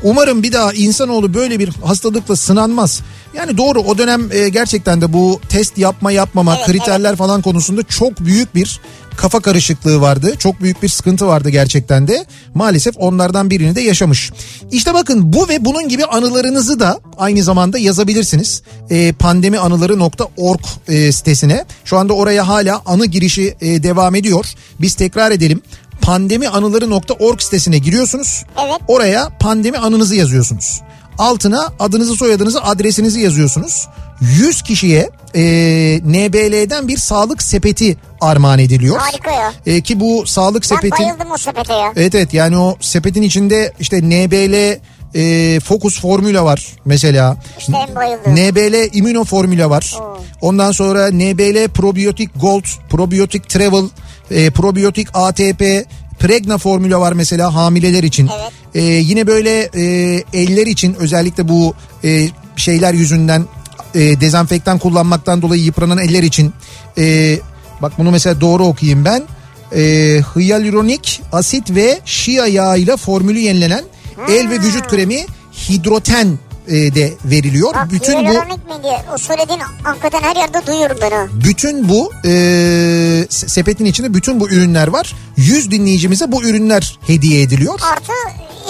Umarım 0.03 0.43
bir 0.43 0.51
daha 0.51 0.73
insanoğlu 0.73 1.33
böyle 1.33 1.59
bir 1.59 1.69
hastalıkla 1.85 2.35
sınanmaz. 2.35 3.01
Yani 3.33 3.57
doğru 3.57 3.79
o 3.79 3.97
dönem 3.97 4.31
e, 4.31 4.49
gerçekten 4.49 5.01
de 5.01 5.13
bu 5.13 5.41
test 5.49 5.77
yapma 5.77 6.11
yapmama 6.11 6.55
Evet, 6.55 6.65
kriterler 6.65 7.15
falan 7.15 7.41
konusunda 7.41 7.83
çok 7.83 8.19
büyük 8.19 8.55
bir 8.55 8.79
kafa 9.17 9.39
karışıklığı 9.39 10.01
vardı. 10.01 10.33
Çok 10.39 10.61
büyük 10.61 10.83
bir 10.83 10.89
sıkıntı 10.89 11.27
vardı 11.27 11.49
gerçekten 11.49 12.07
de. 12.07 12.25
Maalesef 12.53 12.95
onlardan 12.97 13.49
birini 13.49 13.75
de 13.75 13.81
yaşamış. 13.81 14.31
İşte 14.71 14.93
bakın 14.93 15.33
bu 15.33 15.49
ve 15.49 15.65
bunun 15.65 15.89
gibi 15.89 16.05
anılarınızı 16.05 16.79
da 16.79 16.99
aynı 17.17 17.43
zamanda 17.43 17.77
yazabilirsiniz. 17.77 18.61
E, 18.89 19.13
pandemianıları.org 19.13 20.61
e, 20.87 21.11
sitesine. 21.11 21.65
Şu 21.85 21.97
anda 21.97 22.13
oraya 22.13 22.47
hala 22.47 22.81
anı 22.85 23.05
girişi 23.05 23.55
e, 23.61 23.83
devam 23.83 24.15
ediyor. 24.15 24.45
Biz 24.81 24.95
tekrar 24.95 25.31
edelim. 25.31 25.61
Pandemianıları.org 26.01 27.41
sitesine 27.41 27.77
giriyorsunuz. 27.77 28.45
Evet. 28.65 28.81
Oraya 28.87 29.37
pandemi 29.39 29.77
anınızı 29.77 30.15
yazıyorsunuz. 30.15 30.81
Altına 31.17 31.73
adınızı 31.79 32.13
soyadınızı 32.13 32.63
adresinizi 32.63 33.19
yazıyorsunuz. 33.19 33.87
100 34.21 34.61
kişiye 34.61 35.09
e, 35.35 35.41
NBL'den 36.03 36.87
bir 36.87 36.97
sağlık 36.97 37.43
sepeti 37.43 37.97
armağan 38.21 38.59
ediliyor. 38.59 38.97
Harika 38.97 39.31
ya. 39.31 39.53
E, 39.65 39.81
ki 39.81 39.99
bu 39.99 40.25
sağlık 40.25 40.63
Ben 40.63 40.67
sepeti... 40.67 41.03
bayıldım 41.03 41.31
o 41.31 41.37
sepete 41.37 41.73
ya. 41.73 41.93
Evet 41.95 42.15
evet 42.15 42.33
yani 42.33 42.57
o 42.57 42.77
sepetin 42.79 43.21
içinde 43.21 43.73
işte 43.79 44.01
NBL 44.01 44.79
e, 45.15 45.59
Focus 45.59 46.01
Formula 46.01 46.45
var 46.45 46.67
mesela. 46.85 47.37
İşte 47.59 47.73
en 47.89 47.95
bayıldığım. 47.95 48.33
NBL 48.33 48.97
Immuno 48.97 49.23
Formula 49.23 49.69
var. 49.69 49.95
Oo. 50.01 50.17
Ondan 50.41 50.71
sonra 50.71 51.11
NBL 51.11 51.67
Probiotic 51.67 52.29
Gold, 52.41 52.63
Probiotic 52.89 53.41
Travel, 53.41 53.89
e, 54.31 54.49
Probiotic 54.51 55.05
ATP, 55.13 55.87
Pregna 56.23 56.57
formülü 56.57 56.97
var 56.97 57.13
mesela 57.13 57.55
hamileler 57.55 58.03
için. 58.03 58.29
Evet. 58.35 58.51
E, 58.75 58.81
yine 58.81 59.27
böyle 59.27 59.69
e, 59.75 59.83
eller 60.33 60.67
için 60.67 60.93
özellikle 60.93 61.47
bu 61.47 61.75
e, 62.03 62.27
şeyler 62.55 62.93
yüzünden 62.93 63.45
e, 63.95 64.21
dezenfektan 64.21 64.77
kullanmaktan 64.79 65.41
dolayı 65.41 65.63
yıpranan 65.63 65.97
eller 65.97 66.23
için. 66.23 66.53
E, 66.97 67.37
bak 67.81 67.93
bunu 67.97 68.11
mesela 68.11 68.41
doğru 68.41 68.63
okuyayım 68.63 69.05
ben. 69.05 69.23
E, 69.75 69.81
hyaluronik 70.35 71.21
asit 71.31 71.75
ve 71.75 71.99
şia 72.05 72.47
yağıyla 72.47 72.97
formülü 72.97 73.39
yenilenen 73.39 73.83
el 74.29 74.49
ve 74.49 74.59
vücut 74.59 74.87
kremi 74.87 75.25
hidroten 75.69 76.39
e, 76.67 76.95
de 76.95 77.13
veriliyor. 77.25 77.73
Bak 77.73 77.91
Bütün 77.91 78.25
bu 78.25 78.29
mi 78.29 78.83
diye 78.83 79.01
o 79.13 79.17
söylediğin 79.17 79.59
hakikaten 79.83 80.21
her 80.21 80.35
yerde 80.35 80.67
duyuyorum 80.67 80.97
ben 81.01 81.11
o. 81.11 81.27
bütün 81.45 81.89
bu 81.89 82.11
e, 82.25 82.29
se- 83.29 83.49
sepetin 83.49 83.85
içinde 83.85 84.13
bütün 84.13 84.39
bu 84.39 84.49
ürünler 84.49 84.87
var. 84.87 85.15
100 85.37 85.71
dinleyicimize 85.71 86.31
bu 86.31 86.43
ürünler 86.43 86.99
hediye 87.07 87.41
ediliyor. 87.41 87.79
Artı 87.93 88.11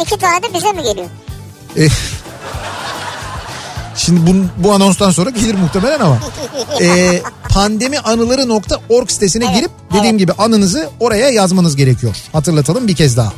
iki 0.02 0.18
tane 0.18 0.44
de 0.44 0.54
bize 0.54 0.72
mi 0.72 0.84
geliyor? 0.84 1.08
E, 1.78 1.88
şimdi 3.96 4.32
bu, 4.32 4.64
bu 4.64 4.74
anonstan 4.74 5.12
sonra 5.12 5.30
gelir 5.30 5.56
muhtemelen 5.56 6.00
ama. 6.00 6.20
E, 6.82 7.22
pandemianıları.org 7.50 9.10
sitesine 9.10 9.46
Evet, 9.46 9.56
girip 9.56 9.72
dediğim 9.90 10.06
evet. 10.06 10.20
gibi 10.20 10.32
anınızı 10.32 10.90
oraya 11.00 11.30
yazmanız 11.30 11.76
gerekiyor. 11.76 12.16
Hatırlatalım 12.34 12.88
bir 12.88 12.96
kez 12.96 13.18
daha. 13.18 13.34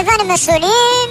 Efendime 0.00 0.38
söyleyeyim. 0.38 1.10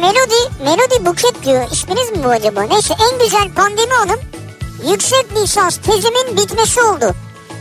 Melodi, 0.00 0.64
Melodi 0.64 1.06
Buket 1.06 1.44
diyor. 1.44 1.70
İsminiz 1.72 2.10
mi 2.10 2.24
bu 2.24 2.28
acaba? 2.28 2.62
Neyse 2.62 2.94
en 3.12 3.18
güzel 3.24 3.54
pandemi 3.54 3.94
anım 4.02 4.20
yüksek 4.90 5.26
lisans 5.36 5.76
tezimin 5.76 6.36
bitmesi 6.36 6.80
oldu. 6.80 7.14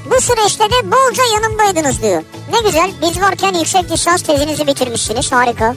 Bu 0.05 0.21
süreçte 0.21 0.63
de 0.63 0.91
bolca 0.91 1.23
yanımdaydınız 1.35 2.01
diyor. 2.01 2.23
Ne 2.51 2.59
güzel 2.65 2.91
biz 3.01 3.21
varken 3.21 3.53
yüksek 3.53 3.91
lisans 3.91 4.21
tezinizi 4.21 4.67
bitirmişsiniz 4.67 5.31
harika. 5.31 5.75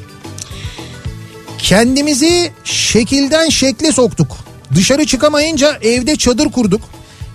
Kendimizi 1.59 2.53
şekilden 2.65 3.49
şekle 3.49 3.93
soktuk. 3.93 4.37
Dışarı 4.75 5.07
çıkamayınca 5.07 5.79
evde 5.83 6.17
çadır 6.17 6.53
kurduk. 6.53 6.81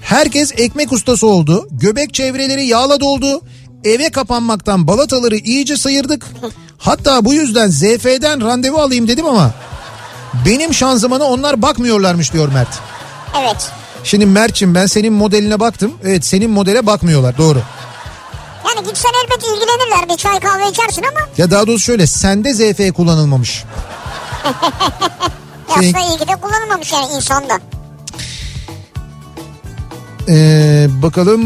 Herkes 0.01 0.51
ekmek 0.57 0.91
ustası 0.91 1.27
oldu. 1.27 1.67
Göbek 1.71 2.13
çevreleri 2.13 2.65
yağla 2.65 2.99
doldu. 2.99 3.41
Eve 3.83 4.09
kapanmaktan 4.09 4.87
balataları 4.87 5.37
iyice 5.37 5.77
sıyırdık. 5.77 6.25
Hatta 6.77 7.25
bu 7.25 7.33
yüzden 7.33 7.67
ZF'den 7.69 8.41
randevu 8.41 8.77
alayım 8.81 9.07
dedim 9.07 9.25
ama 9.25 9.51
benim 10.45 10.73
şanzımana 10.73 11.23
onlar 11.23 11.61
bakmıyorlarmış 11.61 12.33
diyor 12.33 12.49
Mert. 12.53 12.79
Evet. 13.41 13.71
Şimdi 14.03 14.25
Mert'cim 14.25 14.75
ben 14.75 14.85
senin 14.85 15.13
modeline 15.13 15.59
baktım. 15.59 15.93
Evet 16.03 16.25
senin 16.25 16.49
modele 16.51 16.85
bakmıyorlar 16.85 17.37
doğru. 17.37 17.61
Yani 18.67 18.87
gitsen 18.87 19.09
elbet 19.25 19.43
ilgilenirler 19.43 20.09
bir 20.09 20.17
çay 20.17 20.39
kahve 20.39 20.69
içersin 20.69 21.03
ama 21.03 21.19
Ya 21.37 21.51
daha 21.51 21.67
doğrusu 21.67 21.83
şöyle 21.85 22.07
sende 22.07 22.53
ZF 22.53 22.93
kullanılmamış. 22.93 23.63
Senin- 25.75 25.93
aslında 25.93 26.17
ki 26.17 26.27
de 26.27 26.35
kullanılmamış 26.41 26.91
yani 26.93 27.05
insanda. 27.15 27.59
Ee, 30.29 30.87
bakalım. 30.89 31.41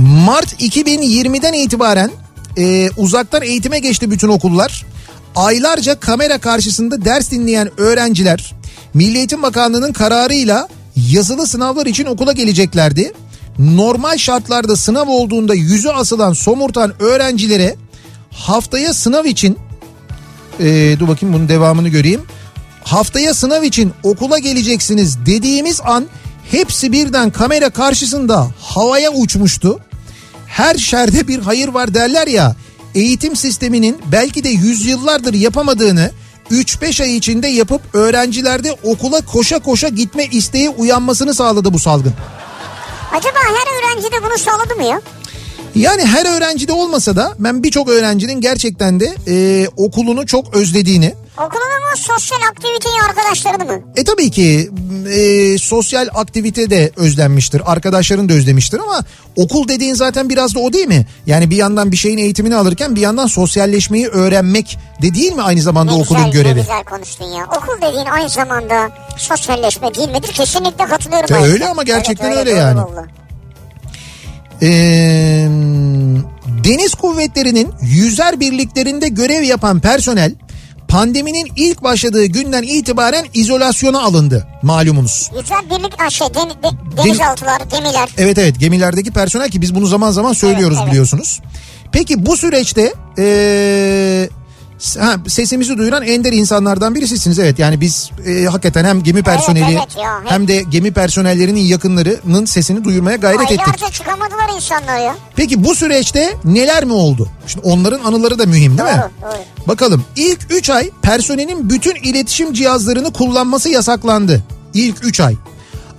Mart 0.00 0.62
2020'den 0.62 1.52
itibaren 1.52 2.10
e, 2.58 2.90
uzaktan 2.96 3.42
eğitime 3.42 3.78
geçti 3.78 4.10
bütün 4.10 4.28
okullar. 4.28 4.86
Aylarca 5.36 6.00
kamera 6.00 6.38
karşısında 6.38 7.04
ders 7.04 7.30
dinleyen 7.30 7.80
öğrenciler 7.80 8.54
Milli 8.94 9.18
Eğitim 9.18 9.42
Bakanlığı'nın 9.42 9.92
kararıyla 9.92 10.68
yazılı 10.96 11.46
sınavlar 11.46 11.86
için 11.86 12.06
okula 12.06 12.32
geleceklerdi. 12.32 13.12
Normal 13.58 14.16
şartlarda 14.16 14.76
sınav 14.76 15.08
olduğunda 15.08 15.54
yüzü 15.54 15.88
asılan 15.88 16.32
somurtan 16.32 17.02
öğrencilere 17.02 17.76
haftaya 18.30 18.94
sınav 18.94 19.24
için 19.24 19.58
ee, 20.60 20.96
dur 20.98 21.08
bakayım 21.08 21.34
bunun 21.34 21.48
devamını 21.48 21.88
göreyim. 21.88 22.22
Haftaya 22.84 23.34
sınav 23.34 23.62
için 23.62 23.92
okula 24.02 24.38
geleceksiniz 24.38 25.26
dediğimiz 25.26 25.80
an 25.84 26.06
hepsi 26.50 26.92
birden 26.92 27.30
kamera 27.30 27.70
karşısında 27.70 28.48
havaya 28.60 29.12
uçmuştu. 29.12 29.80
Her 30.50 30.74
şerde 30.74 31.28
bir 31.28 31.38
hayır 31.38 31.68
var 31.68 31.94
derler 31.94 32.26
ya. 32.26 32.56
Eğitim 32.94 33.36
sisteminin 33.36 33.98
belki 34.12 34.44
de 34.44 34.48
yüzyıllardır 34.48 35.34
yapamadığını 35.34 36.10
3-5 36.50 37.02
ay 37.02 37.16
içinde 37.16 37.48
yapıp 37.48 37.82
öğrencilerde 37.94 38.72
okula 38.72 39.20
koşa 39.20 39.58
koşa 39.58 39.88
gitme 39.88 40.24
isteği 40.24 40.68
uyanmasını 40.68 41.34
sağladı 41.34 41.72
bu 41.72 41.78
salgın. 41.78 42.12
Acaba 43.12 43.38
her 43.38 43.78
öğrenci 43.78 44.12
de 44.12 44.16
bunu 44.22 44.38
sağladı 44.38 44.74
mı 44.76 44.84
ya? 44.84 45.00
Yani 45.74 46.04
her 46.04 46.36
öğrencide 46.36 46.72
olmasa 46.72 47.16
da 47.16 47.34
ben 47.38 47.62
birçok 47.62 47.88
öğrencinin 47.88 48.40
gerçekten 48.40 49.00
de 49.00 49.14
e, 49.28 49.66
okulunu 49.76 50.26
çok 50.26 50.54
özlediğini 50.54 51.14
Okulunu 51.40 51.90
mu 51.90 51.96
sosyal 51.96 52.38
aktiviteyi 52.50 52.94
arkadaşlarını 53.08 53.64
mı? 53.64 53.92
E 53.96 54.04
tabii 54.04 54.30
ki 54.30 54.70
e, 55.10 55.58
sosyal 55.58 56.08
aktivite 56.14 56.70
de 56.70 56.90
özlenmiştir. 56.96 57.62
Arkadaşların 57.72 58.28
da 58.28 58.32
özlemiştir 58.32 58.78
ama 58.78 59.04
okul 59.36 59.68
dediğin 59.68 59.94
zaten 59.94 60.28
biraz 60.28 60.54
da 60.54 60.60
o 60.60 60.72
değil 60.72 60.86
mi? 60.86 61.06
Yani 61.26 61.50
bir 61.50 61.56
yandan 61.56 61.92
bir 61.92 61.96
şeyin 61.96 62.18
eğitimini 62.18 62.56
alırken 62.56 62.96
bir 62.96 63.00
yandan 63.00 63.26
sosyalleşmeyi 63.26 64.08
öğrenmek 64.08 64.78
de 65.02 65.14
değil 65.14 65.32
mi 65.32 65.42
aynı 65.42 65.62
zamanda 65.62 65.92
Ne 65.92 66.02
okulun 66.02 66.24
güzel, 66.24 66.32
görevi? 66.32 66.56
Ne 66.56 66.60
güzel 66.60 66.84
konuştun 66.84 67.24
ya. 67.24 67.44
Okul 67.44 67.82
dediğin 67.82 68.06
aynı 68.06 68.28
zamanda 68.28 68.90
sosyalleşme 69.16 69.94
değil 69.94 70.08
midir? 70.08 70.32
Kesinlikle 70.32 70.84
katılıyorum. 70.84 71.28
Ben. 71.30 71.42
öyle 71.42 71.68
ama 71.68 71.82
gerçekten 71.82 72.32
öyle 72.32 72.50
doğru 72.50 72.58
yani. 72.58 72.80
Ee, 74.62 75.48
deniz 76.64 76.94
kuvvetlerinin 76.94 77.72
yüzer 77.82 78.40
birliklerinde 78.40 79.08
görev 79.08 79.42
yapan 79.42 79.80
personel 79.80 80.34
pandeminin 80.90 81.52
ilk 81.56 81.82
başladığı 81.82 82.24
günden 82.24 82.62
itibaren 82.62 83.26
izolasyona 83.34 84.02
alındı 84.02 84.46
malumunuz. 84.62 85.30
Güzel 85.40 85.70
birlik 85.70 86.00
ha, 86.00 86.10
şey, 86.10 86.26
den, 86.34 86.50
de- 86.50 86.96
denizaltılar, 87.04 87.60
gemiler. 87.72 88.08
Evet 88.18 88.38
evet 88.38 88.60
gemilerdeki 88.60 89.10
personel 89.10 89.50
ki 89.50 89.60
biz 89.60 89.74
bunu 89.74 89.86
zaman 89.86 90.10
zaman 90.10 90.32
söylüyoruz 90.32 90.76
Evet, 90.76 90.82
evet. 90.82 90.90
biliyorsunuz. 90.92 91.40
Peki 91.92 92.26
bu 92.26 92.36
süreçte 92.36 92.94
ee, 93.18 94.28
ha, 94.98 95.16
sesimizi 95.28 95.78
duyuran 95.78 96.02
ender 96.02 96.32
insanlardan 96.32 96.94
birisisiniz. 96.94 97.38
Evet 97.38 97.58
yani 97.58 97.80
biz 97.80 98.10
ee, 98.26 98.44
hakikaten 98.44 98.84
hem 98.84 99.02
gemi 99.02 99.22
personeli 99.22 99.72
evet 99.72 99.96
ya, 100.02 100.20
hem- 100.24 100.48
de 100.48 100.62
gemi 100.62 100.92
personellerinin 100.92 101.60
yakınlarının 101.60 102.44
sesini 102.44 102.84
duyurmaya 102.84 103.16
gayret 103.16 103.52
ettik. 103.52 103.60
Aylarca 103.60 103.90
çıkamadılar 103.90 104.50
insanlar 104.56 104.98
ya. 104.98 105.16
Peki 105.36 105.64
bu 105.64 105.74
süreçte 105.74 106.34
neler 106.44 106.84
mi 106.84 106.92
oldu? 106.92 107.28
Şimdi 107.46 107.66
onların 107.66 108.04
anıları 108.04 108.38
da 108.38 108.46
mühim 108.46 108.78
değil 108.78 108.88
mi? 108.88 108.96
Doğru, 109.22 109.30
doğru. 109.32 109.68
Bakalım 109.68 110.04
ilk 110.16 110.38
3 110.50 110.70
ay 110.70 110.90
personelin 111.02 111.70
bütün 111.70 111.94
iletişim 111.94 112.52
cihazlarını 112.52 113.12
kullanması 113.12 113.68
yasaklandı. 113.68 114.42
İlk 114.74 115.04
3 115.04 115.20
ay. 115.20 115.36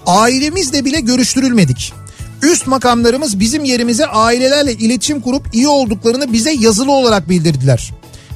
Ailemizle 0.06 0.86
bile 0.86 1.00
görüştürülmedik. 1.00 1.94
Üst 2.42 2.68
makamlarımız 2.68 3.40
bizim 3.40 3.64
yerimize 3.64 4.06
ailelerle 4.06 4.74
iletişim 4.74 5.22
kurup 5.22 5.54
iyi 5.54 5.68
olduklarını 5.68 6.34
bize 6.34 6.52
yazılı 6.52 6.92
olarak 6.92 7.30
bildirdiler. 7.30 7.92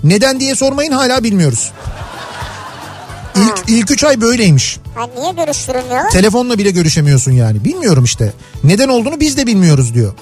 Neden 0.06 0.40
diye 0.40 0.56
sormayın 0.56 0.92
hala 0.92 1.24
bilmiyoruz. 1.24 1.72
İlk, 3.36 3.64
ilk 3.68 3.92
3 3.92 4.04
ay 4.04 4.22
böyleymiş. 4.22 4.78
Ha, 4.96 5.10
niye 5.20 5.32
görüştürülmüyor? 5.32 6.10
Telefonla 6.10 6.58
bile 6.58 6.72
görüşemiyorsun 6.72 7.32
yani. 7.32 7.64
Bilmiyorum 7.64 8.04
işte. 8.04 8.34
Neden 8.64 8.90
olduğunu 8.90 9.20
biz 9.20 9.38
de 9.38 9.48
bilmiyoruz 9.48 9.94
diyor. 9.94 10.14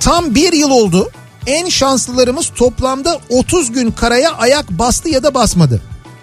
Tam 0.00 0.34
bir 0.34 0.52
yıl 0.52 0.70
oldu. 0.70 1.10
En 1.46 1.68
şanslılarımız 1.68 2.50
toplamda 2.56 3.20
30 3.28 3.72
gün 3.72 3.90
karaya 3.90 4.30
ayak 4.32 4.70
bastı 4.70 5.08
ya 5.08 5.22
da 5.22 5.34
basmadı. 5.34 5.82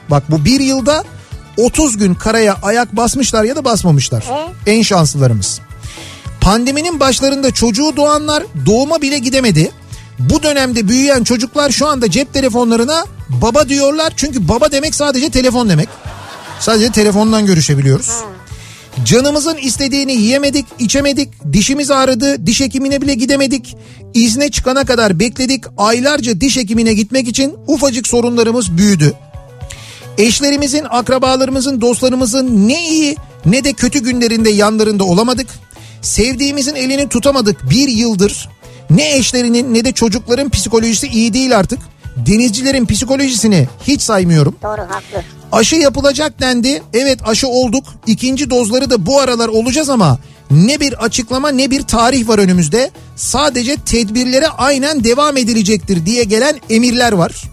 Bak 0.10 0.24
bu 0.32 0.46
bir 0.46 0.60
yılda 0.60 1.04
30 1.58 1.98
gün 1.98 2.14
karaya 2.14 2.58
ayak 2.64 2.96
basmışlar 2.96 3.44
ya 3.44 3.56
da 3.56 3.66
basmamışlar. 3.66 4.24
E? 4.66 4.72
En 4.72 4.82
şanslılarımız. 4.82 5.60
Pandeminin 6.42 7.00
başlarında 7.00 7.52
çocuğu 7.52 7.94
doğanlar 7.96 8.44
doğuma 8.66 9.02
bile 9.02 9.20
gidemedi. 9.20 9.72
Bu 10.20 10.44
dönemde 10.44 10.88
büyüyen 10.88 11.24
çocuklar 11.24 11.72
şu 11.72 11.88
anda 11.88 12.12
cep 12.12 12.34
telefonlarına 12.34 13.06
baba 13.30 13.70
diyorlar. 13.70 14.14
Çünkü 14.16 14.48
baba 14.48 14.72
demek 14.72 14.96
sadece 14.96 15.30
telefon 15.30 15.70
demek. 15.70 15.90
Sadece 16.60 16.92
telefondan 16.92 17.46
görüşebiliyoruz. 17.46 18.10
Canımızın 19.06 19.58
istediğini 19.58 20.14
yiyemedik, 20.14 20.66
içemedik, 20.80 21.30
dişimiz 21.54 21.92
ağrıdı, 21.92 22.46
diş 22.48 22.62
hekimine 22.62 23.02
bile 23.02 23.14
gidemedik. 23.14 23.76
İzne 24.14 24.52
çıkana 24.52 24.86
kadar 24.86 25.20
bekledik, 25.20 25.64
aylarca 25.78 26.42
diş 26.42 26.58
hekimine 26.58 26.94
gitmek 26.94 27.28
için 27.28 27.56
ufacık 27.68 28.08
sorunlarımız 28.08 28.78
büyüdü. 28.78 29.14
Eşlerimizin, 30.18 30.86
akrabalarımızın, 30.90 31.82
dostlarımızın 31.82 32.68
ne 32.68 32.90
iyi 32.90 33.16
ne 33.46 33.64
de 33.64 33.74
kötü 33.74 34.00
günlerinde 34.00 34.50
yanlarında 34.50 35.04
olamadık. 35.04 35.48
Sevdiğimizin 36.02 36.76
elini 36.76 37.10
tutamadık 37.10 37.70
bir 37.70 37.88
yıldır. 37.88 38.50
Ne 38.96 39.18
eşlerinin 39.18 39.74
ne 39.74 39.86
de 39.86 39.92
çocukların 39.92 40.50
psikolojisi 40.50 41.08
iyi 41.08 41.34
değil 41.34 41.58
artık. 41.58 41.80
Denizcilerin 42.18 42.86
psikolojisini 42.86 43.68
hiç 43.88 44.02
saymıyorum. 44.02 44.56
Doğru 44.64 44.82
haklı. 44.82 45.24
Aşı 45.52 45.76
yapılacak 45.76 46.40
dendi. 46.40 46.84
Evet 46.94 47.20
aşı 47.26 47.48
olduk. 47.48 47.84
İkinci 48.08 48.50
dozları 48.50 48.90
da 48.90 49.06
bu 49.06 49.20
aralar 49.20 49.48
olacağız 49.48 49.90
ama 49.90 50.20
ne 50.52 50.80
bir 50.80 51.04
açıklama 51.04 51.50
ne 51.50 51.72
bir 51.72 51.82
tarih 51.82 52.28
var 52.28 52.40
önümüzde. 52.40 52.92
Sadece 53.16 53.76
tedbirlere 53.76 54.48
aynen 54.48 55.04
devam 55.04 55.38
edilecektir 55.38 56.06
diye 56.06 56.24
gelen 56.24 56.60
emirler 56.70 57.12
var. 57.12 57.44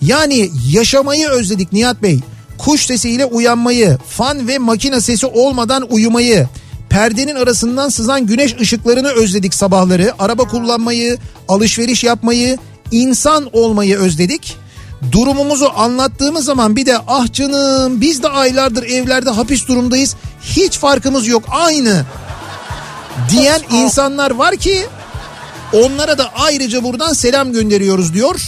Yani 0.00 0.50
yaşamayı 0.70 1.28
özledik 1.28 1.72
Nihat 1.72 2.02
Bey. 2.02 2.20
Kuş 2.58 2.86
sesiyle 2.86 3.24
uyanmayı, 3.24 3.98
fan 4.08 4.48
ve 4.48 4.58
makine 4.58 5.00
sesi 5.00 5.26
olmadan 5.26 5.86
uyumayı, 5.90 6.48
perdenin 6.92 7.34
arasından 7.34 7.88
sızan 7.88 8.26
güneş 8.26 8.56
ışıklarını 8.60 9.08
özledik 9.08 9.54
sabahları. 9.54 10.12
Araba 10.18 10.44
kullanmayı, 10.44 11.18
alışveriş 11.48 12.04
yapmayı, 12.04 12.58
insan 12.90 13.48
olmayı 13.52 13.98
özledik. 13.98 14.56
Durumumuzu 15.12 15.72
anlattığımız 15.76 16.44
zaman 16.44 16.76
bir 16.76 16.86
de 16.86 16.98
ah 17.06 17.32
canım 17.32 18.00
biz 18.00 18.22
de 18.22 18.28
aylardır 18.28 18.82
evlerde 18.82 19.30
hapis 19.30 19.68
durumdayız. 19.68 20.16
Hiç 20.42 20.78
farkımız 20.78 21.26
yok 21.26 21.42
aynı 21.50 22.04
diyen 23.30 23.60
insanlar 23.70 24.30
var 24.30 24.56
ki 24.56 24.86
onlara 25.72 26.18
da 26.18 26.30
ayrıca 26.34 26.84
buradan 26.84 27.12
selam 27.12 27.52
gönderiyoruz 27.52 28.14
diyor. 28.14 28.40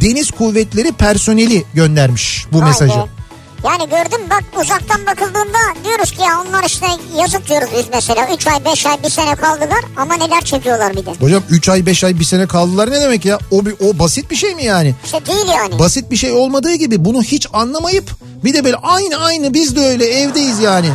Deniz 0.00 0.30
Kuvvetleri 0.30 0.92
personeli 0.92 1.64
göndermiş 1.74 2.46
bu 2.52 2.62
mesajı. 2.62 2.94
be. 2.94 3.19
Yani 3.64 3.82
gördüm 3.90 4.20
bak 4.30 4.44
uzaktan 4.62 5.06
bakıldığında 5.06 5.58
diyoruz 5.84 6.10
ki 6.10 6.22
ya 6.22 6.40
onlar 6.48 6.64
işte 6.64 6.86
yazık 7.18 7.48
diyoruz 7.48 7.68
biz 7.76 7.84
mesela 7.94 8.28
3 8.34 8.46
ay 8.46 8.64
5 8.64 8.86
ay 8.86 9.02
1 9.04 9.10
sene 9.10 9.34
kaldılar 9.36 9.80
ama 9.96 10.14
neler 10.14 10.40
çekiyorlar 10.44 10.96
bir 10.96 11.06
de. 11.06 11.10
Hocam 11.20 11.42
3 11.50 11.68
ay 11.68 11.86
5 11.86 12.04
ay 12.04 12.18
bir 12.18 12.24
sene 12.24 12.46
kaldılar 12.46 12.90
ne 12.90 13.00
demek 13.00 13.24
ya? 13.24 13.38
O, 13.50 13.66
bir- 13.66 13.74
o 13.80 13.98
basit 13.98 14.30
bir 14.30 14.36
şey 14.36 14.54
mi 14.54 14.64
yani? 14.64 14.94
İşte 15.04 15.26
değil 15.26 15.46
yani. 15.56 15.78
Basit 15.78 16.10
bir 16.10 16.16
şey 16.16 16.32
olmadığı 16.32 16.74
gibi 16.74 17.04
bunu 17.04 17.22
hiç 17.22 17.46
anlamayıp 17.52 18.10
bir 18.44 18.54
de 18.54 18.64
böyle 18.64 18.76
aynı 18.76 19.16
aynı 19.16 19.54
biz 19.54 19.76
de 19.76 19.80
öyle 19.80 20.06
evdeyiz 20.06 20.58
yani 20.58 20.88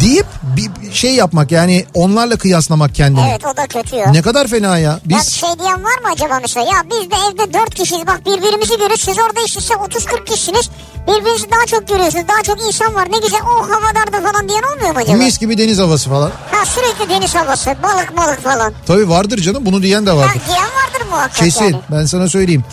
deyip 0.00 0.26
bir 0.56 0.92
şey 0.92 1.14
yapmak 1.14 1.52
yani 1.52 1.84
onlarla 1.94 2.36
kıyaslamak 2.36 2.94
kendini. 2.94 3.28
Evet 3.30 3.44
o 3.44 3.56
da 3.56 3.66
kötü 3.66 3.96
ya. 3.96 4.10
Ne 4.10 4.22
kadar 4.22 4.46
fena 4.48 4.78
ya. 4.78 4.90
Ya 4.90 5.00
Biz 5.04 5.28
şey 5.28 5.48
diyen 5.58 5.84
var 5.84 5.98
mı 6.02 6.08
acaba 6.14 6.38
mesela 6.42 6.66
ya 6.66 6.82
biz 6.90 7.10
de 7.10 7.14
evde 7.32 7.52
4 7.54 7.74
kişiyiz 7.74 8.06
bak 8.06 8.20
birbirimizi 8.26 8.72
görüyoruz 8.72 9.00
siz 9.00 9.18
orada 9.18 9.40
işte 9.46 9.74
30-40 9.74 10.24
kişisiniz 10.24 10.70
birbirinizi 11.08 11.50
daha 11.50 11.66
çok 11.66 11.88
görüyorsunuz 11.88 12.24
daha 12.28 12.42
çok 12.42 12.66
insan 12.66 12.94
var 12.94 13.08
ne 13.12 13.18
güzel 13.18 13.40
o 13.42 13.62
havalarda 13.62 14.30
falan 14.32 14.48
diyen 14.48 14.62
olmuyor 14.62 14.94
mu 14.94 14.98
acaba? 15.00 15.16
mis 15.16 15.38
gibi 15.38 15.58
deniz 15.58 15.78
havası 15.78 16.10
falan. 16.10 16.30
Ha 16.50 16.64
sürekli 16.64 17.14
deniz 17.14 17.34
havası 17.34 17.66
balık 17.82 18.16
balık 18.16 18.40
falan. 18.42 18.72
Tabii 18.86 19.08
vardır 19.08 19.38
canım 19.38 19.66
bunu 19.66 19.82
diyen 19.82 20.06
de 20.06 20.10
Ha, 20.10 20.16
vardır. 20.16 20.40
diyen 20.48 20.58
vardır 20.60 21.06
muhakkak 21.10 21.36
Kesin 21.36 21.64
yani. 21.64 21.76
ben 21.90 22.04
sana 22.06 22.28
söyleyeyim. 22.28 22.64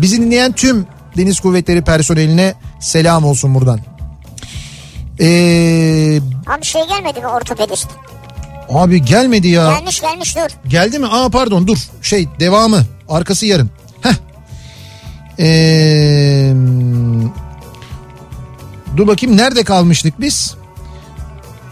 Bizi 0.00 0.22
dinleyen 0.22 0.52
tüm 0.52 0.86
Deniz 1.16 1.40
Kuvvetleri 1.40 1.84
personeline 1.84 2.54
selam 2.80 3.24
olsun 3.24 3.54
buradan. 3.54 3.80
Ee, 5.20 6.20
Abi 6.46 6.64
şey 6.64 6.82
gelmedi 6.88 7.20
mi 7.20 7.26
ortopedist? 7.26 7.88
abi 8.68 9.04
gelmedi 9.04 9.48
ya. 9.48 9.72
Gelmiş 9.78 10.00
gelmiş 10.00 10.36
dur. 10.36 10.68
Geldi 10.68 10.98
mi? 10.98 11.06
Aa 11.10 11.28
pardon 11.28 11.66
dur. 11.66 11.78
Şey 12.02 12.28
devamı. 12.40 12.82
Arkası 13.08 13.46
yarın. 13.46 13.70
Heh. 14.02 14.12
Ee, 15.38 16.52
dur 18.96 19.06
bakayım 19.06 19.36
nerede 19.36 19.64
kalmıştık 19.64 20.20
biz? 20.20 20.54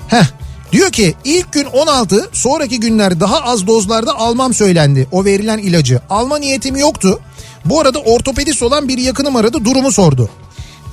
Heh. 0.08 0.24
Diyor 0.72 0.90
ki 0.92 1.14
ilk 1.24 1.52
gün 1.52 1.64
16 1.64 2.28
sonraki 2.32 2.80
günler 2.80 3.20
daha 3.20 3.40
az 3.40 3.66
dozlarda 3.66 4.14
almam 4.18 4.54
söylendi. 4.54 5.08
O 5.12 5.24
verilen 5.24 5.58
ilacı. 5.58 6.00
Alma 6.10 6.38
niyetim 6.38 6.76
yoktu. 6.76 7.20
Bu 7.64 7.80
arada 7.80 7.98
ortopedist 7.98 8.62
olan 8.62 8.88
bir 8.88 8.98
yakınım 8.98 9.36
aradı 9.36 9.64
durumu 9.64 9.92
sordu. 9.92 10.30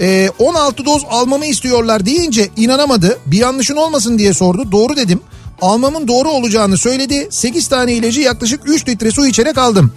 Ee, 0.02 0.30
16 0.40 0.86
doz 0.86 1.04
almamı 1.10 1.46
istiyorlar 1.46 2.06
deyince 2.06 2.50
inanamadı. 2.58 3.20
Bir 3.26 3.38
yanlışın 3.38 3.76
olmasın 3.76 4.18
diye 4.18 4.34
sordu. 4.34 4.72
Doğru 4.72 4.96
dedim. 4.96 5.20
Almamın 5.62 6.08
doğru 6.08 6.30
olacağını 6.30 6.78
söyledi. 6.78 7.28
8 7.32 7.68
tane 7.68 7.94
ilacı 7.94 8.22
yaklaşık 8.22 8.62
3 8.66 8.88
litre 8.88 9.12
su 9.12 9.28
içerek 9.28 9.58
aldım. 9.58 9.92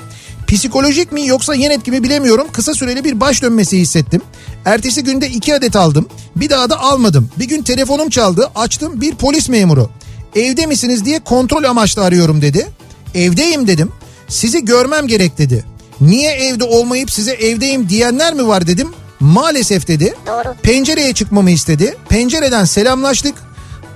Psikolojik 0.48 1.12
mi 1.12 1.26
yoksa 1.26 1.54
yan 1.54 1.70
etki 1.70 1.90
mi 1.90 2.02
bilemiyorum. 2.02 2.46
Kısa 2.52 2.74
süreli 2.74 3.04
bir 3.04 3.20
baş 3.20 3.42
dönmesi 3.42 3.78
hissettim. 3.78 4.22
Ertesi 4.64 5.04
günde 5.04 5.28
2 5.28 5.54
adet 5.54 5.76
aldım. 5.76 6.08
Bir 6.36 6.50
daha 6.50 6.70
da 6.70 6.80
almadım. 6.80 7.28
Bir 7.38 7.44
gün 7.44 7.62
telefonum 7.62 8.10
çaldı. 8.10 8.50
Açtım 8.54 9.00
bir 9.00 9.14
polis 9.14 9.48
memuru. 9.48 9.90
Evde 10.36 10.66
misiniz 10.66 11.04
diye 11.04 11.20
kontrol 11.20 11.64
amaçlı 11.64 12.02
arıyorum 12.04 12.42
dedi. 12.42 12.68
Evdeyim 13.14 13.66
dedim. 13.66 13.92
Sizi 14.28 14.64
görmem 14.64 15.06
gerek 15.06 15.38
dedi. 15.38 15.64
Niye 16.00 16.32
evde 16.32 16.64
olmayıp 16.64 17.10
size 17.10 17.32
evdeyim 17.32 17.88
diyenler 17.88 18.34
mi 18.34 18.46
var 18.48 18.66
dedim. 18.66 18.88
Maalesef 19.20 19.88
dedi. 19.88 20.14
Doğru. 20.26 20.54
Pencereye 20.62 21.12
çıkmamı 21.14 21.50
istedi. 21.50 21.96
Pencereden 22.08 22.64
selamlaştık. 22.64 23.34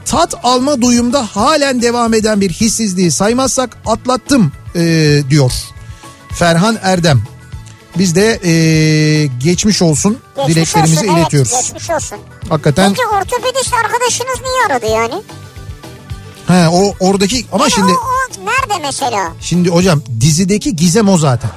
Tat 0.04 0.34
alma 0.42 0.82
duyumda 0.82 1.26
halen 1.26 1.82
devam 1.82 2.14
eden 2.14 2.40
bir 2.40 2.50
hissizliği 2.50 3.10
saymazsak 3.10 3.76
atlattım 3.86 4.52
ee, 4.76 5.22
diyor. 5.30 5.52
Ferhan 6.34 6.78
Erdem. 6.82 7.22
Biz 7.98 8.14
de 8.14 8.40
ee, 8.44 9.26
geçmiş 9.44 9.82
olsun 9.82 10.18
Geçmiş 10.36 10.56
dileklerimizi 10.56 11.10
olsun, 11.10 11.16
iletiyoruz. 11.20 11.52
Evet, 11.54 11.64
geçmiş 11.64 11.90
olsun. 11.90 12.18
Hakikaten 12.48 12.94
Peki 12.94 13.06
ortopedist 13.06 13.74
arkadaşınız 13.74 14.40
niye 14.42 14.66
aradı 14.70 14.86
yani? 14.86 15.22
he, 16.46 16.68
o 16.68 16.94
oradaki 17.00 17.46
ama 17.52 17.64
Yani 17.64 17.72
şimdi 17.72 17.92
o, 17.92 17.96
o 17.96 18.46
nerede 18.46 18.86
mesela? 18.86 19.32
şimdi 19.40 19.68
hocam 19.68 20.02
dizideki 20.20 20.76
gizem 20.76 21.08
o 21.08 21.18
zaten. 21.18 21.50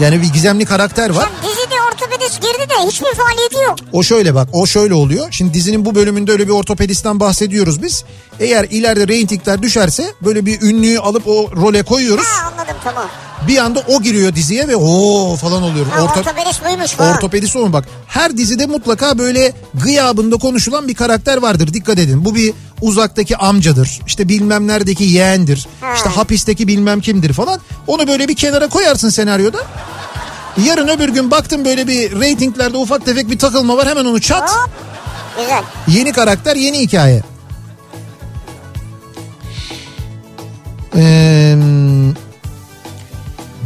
Yani 0.00 0.22
bir 0.22 0.26
gizemli 0.32 0.64
karakter 0.64 1.10
var. 1.10 1.28
Sen 1.42 1.50
dizide 1.50 1.73
ortopedist 2.04 2.42
girdi 2.42 2.68
de 2.70 2.86
hiçbir 2.88 3.14
faaliyeti 3.14 3.56
yok. 3.66 3.76
O 3.92 4.02
şöyle 4.02 4.34
bak 4.34 4.48
o 4.52 4.66
şöyle 4.66 4.94
oluyor. 4.94 5.26
Şimdi 5.30 5.54
dizinin 5.54 5.84
bu 5.84 5.94
bölümünde 5.94 6.32
öyle 6.32 6.46
bir 6.46 6.52
ortopedistten 6.52 7.20
bahsediyoruz 7.20 7.82
biz. 7.82 8.04
Eğer 8.40 8.64
ileride 8.70 9.08
reytingler 9.08 9.62
düşerse 9.62 10.04
böyle 10.24 10.46
bir 10.46 10.62
ünlüyü 10.62 10.98
alıp 10.98 11.28
o 11.28 11.50
role 11.56 11.82
koyuyoruz. 11.82 12.24
Ha 12.26 12.50
anladım 12.52 12.76
tamam. 12.84 13.08
Bir 13.48 13.58
anda 13.58 13.82
o 13.88 14.02
giriyor 14.02 14.34
diziye 14.34 14.68
ve 14.68 14.76
o 14.76 15.36
falan 15.36 15.62
oluyor. 15.62 15.86
Ha, 15.86 16.02
Orta- 16.02 16.20
ortopedist 16.20 16.64
buymuş 16.64 16.90
falan. 16.90 17.14
Ortopedist 17.16 17.56
olun 17.56 17.72
bak. 17.72 17.84
Her 18.06 18.36
dizide 18.36 18.66
mutlaka 18.66 19.18
böyle 19.18 19.52
gıyabında 19.74 20.36
konuşulan 20.36 20.88
bir 20.88 20.94
karakter 20.94 21.36
vardır. 21.36 21.74
Dikkat 21.74 21.98
edin. 21.98 22.24
Bu 22.24 22.34
bir 22.34 22.52
uzaktaki 22.82 23.36
amcadır. 23.36 24.00
İşte 24.06 24.28
bilmem 24.28 24.66
neredeki 24.66 25.04
yeğendir. 25.04 25.66
Ha. 25.80 25.94
İşte 25.94 26.08
hapisteki 26.08 26.68
bilmem 26.68 27.00
kimdir 27.00 27.32
falan. 27.32 27.60
Onu 27.86 28.06
böyle 28.08 28.28
bir 28.28 28.36
kenara 28.36 28.68
koyarsın 28.68 29.08
senaryoda. 29.08 29.58
Yarın 30.62 30.88
öbür 30.88 31.08
gün 31.08 31.30
baktın 31.30 31.64
böyle 31.64 31.86
bir 31.86 32.20
reytinglerde 32.20 32.76
ufak 32.76 33.04
tefek 33.04 33.30
bir 33.30 33.38
takılma 33.38 33.76
var 33.76 33.88
hemen 33.88 34.04
onu 34.04 34.20
çat. 34.20 34.50
Hop. 34.50 34.70
Güzel. 35.38 35.62
Yeni 35.88 36.12
karakter 36.12 36.56
yeni 36.56 36.80
hikaye. 36.80 37.22
Ee, 40.96 41.56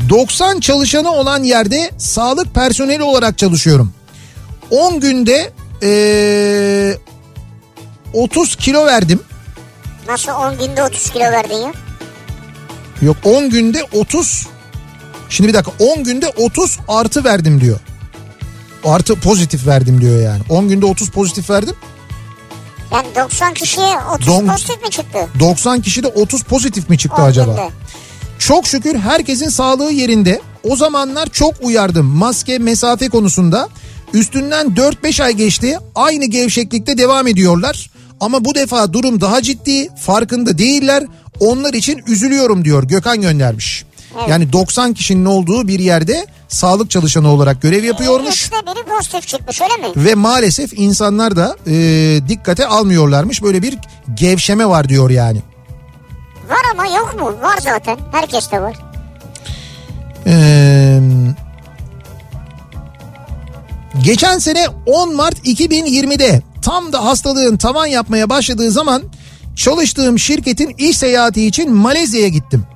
90 0.08 0.60
çalışanı 0.60 1.10
olan 1.12 1.42
yerde 1.42 1.90
sağlık 1.98 2.54
personeli 2.54 3.02
olarak 3.02 3.38
çalışıyorum. 3.38 3.92
10 4.70 5.00
günde 5.00 5.52
ee, 5.82 6.98
30 8.12 8.56
kilo 8.56 8.86
verdim. 8.86 9.20
Nasıl 10.08 10.32
10 10.32 10.58
günde 10.58 10.82
30 10.82 11.10
kilo 11.10 11.24
verdin 11.24 11.56
ya? 11.56 11.72
Yok 13.02 13.16
10 13.24 13.50
günde 13.50 13.84
30 13.92 14.46
Şimdi 15.30 15.48
bir 15.48 15.54
dakika 15.54 15.72
10 15.78 16.04
günde 16.04 16.28
30 16.36 16.78
artı 16.88 17.24
verdim 17.24 17.60
diyor. 17.60 17.80
Artı 18.84 19.14
pozitif 19.14 19.66
verdim 19.66 20.00
diyor 20.00 20.22
yani. 20.22 20.42
10 20.48 20.68
günde 20.68 20.86
30 20.86 21.10
pozitif 21.10 21.50
verdim. 21.50 21.74
Yani 22.92 23.06
90 23.16 23.54
kişiye 23.54 23.98
30 24.14 24.28
Don- 24.28 24.46
pozitif 24.46 24.82
mi 24.82 24.90
çıktı? 24.90 25.18
90 25.40 25.80
kişide 25.80 26.06
30 26.06 26.42
pozitif 26.42 26.90
mi 26.90 26.98
çıktı 26.98 27.22
10 27.22 27.26
acaba? 27.26 27.50
günde. 27.50 27.68
Çok 28.38 28.66
şükür 28.66 28.98
herkesin 28.98 29.48
sağlığı 29.48 29.92
yerinde. 29.92 30.40
O 30.70 30.76
zamanlar 30.76 31.28
çok 31.32 31.54
uyardım 31.62 32.06
maske 32.06 32.58
mesafe 32.58 33.08
konusunda. 33.08 33.68
Üstünden 34.14 34.66
4-5 34.66 35.22
ay 35.22 35.32
geçti. 35.32 35.78
Aynı 35.94 36.24
gevşeklikte 36.24 36.98
devam 36.98 37.26
ediyorlar. 37.26 37.90
Ama 38.20 38.44
bu 38.44 38.54
defa 38.54 38.92
durum 38.92 39.20
daha 39.20 39.42
ciddi. 39.42 39.88
Farkında 39.96 40.58
değiller. 40.58 41.04
Onlar 41.40 41.74
için 41.74 42.02
üzülüyorum 42.06 42.64
diyor 42.64 42.84
Gökhan 42.84 43.20
göndermiş. 43.20 43.84
Yani 44.28 44.52
90 44.52 44.94
kişinin 44.94 45.24
olduğu 45.24 45.68
bir 45.68 45.78
yerde 45.78 46.26
sağlık 46.48 46.90
çalışanı 46.90 47.32
olarak 47.32 47.62
görev 47.62 47.84
yapıyormuş. 47.84 48.44
Üçte 48.44 48.56
biri 48.56 48.84
pozitif 48.96 49.28
çıkmış 49.28 49.60
öyle 49.62 49.88
mi? 49.88 49.88
Ve 49.96 50.14
maalesef 50.14 50.72
insanlar 50.78 51.36
da 51.36 51.56
e, 51.66 51.74
dikkate 52.28 52.66
almıyorlarmış. 52.66 53.42
Böyle 53.42 53.62
bir 53.62 53.78
gevşeme 54.14 54.68
var 54.68 54.88
diyor 54.88 55.10
yani. 55.10 55.42
Var 56.48 56.62
ama 56.72 56.86
yok 56.86 57.14
mu? 57.20 57.26
Var 57.42 57.58
zaten. 57.62 57.98
Herkeste 58.12 58.62
var. 58.62 58.76
Ee, 60.26 61.00
geçen 64.02 64.38
sene 64.38 64.66
10 64.86 65.16
Mart 65.16 65.38
2020'de 65.46 66.42
tam 66.62 66.92
da 66.92 67.04
hastalığın 67.04 67.56
tavan 67.56 67.86
yapmaya 67.86 68.30
başladığı 68.30 68.70
zaman 68.70 69.02
çalıştığım 69.56 70.18
şirketin 70.18 70.74
iş 70.78 70.96
seyahati 70.96 71.46
için 71.46 71.72
Malezya'ya 71.74 72.28
gittim. 72.28 72.66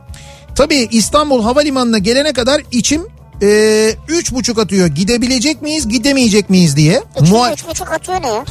Tabii 0.57 0.89
İstanbul 0.91 1.43
Havalimanı'na 1.43 1.99
gelene 1.99 2.33
kadar 2.33 2.62
içim 2.73 3.07
e, 3.43 3.95
üç 4.09 4.33
buçuk 4.33 4.59
atıyor. 4.59 4.87
Gidebilecek 4.87 5.62
miyiz, 5.62 5.89
gidemeyecek 5.89 6.51
miyiz 6.51 6.77
diye. 6.77 7.03
İçinde 7.20 7.39
Mua- 7.39 7.53
üç 7.53 7.69
buçuk 7.69 7.93
atıyor 7.93 8.23
ne 8.23 8.29
ya? 8.29 8.45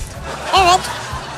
Evet. 0.61 0.79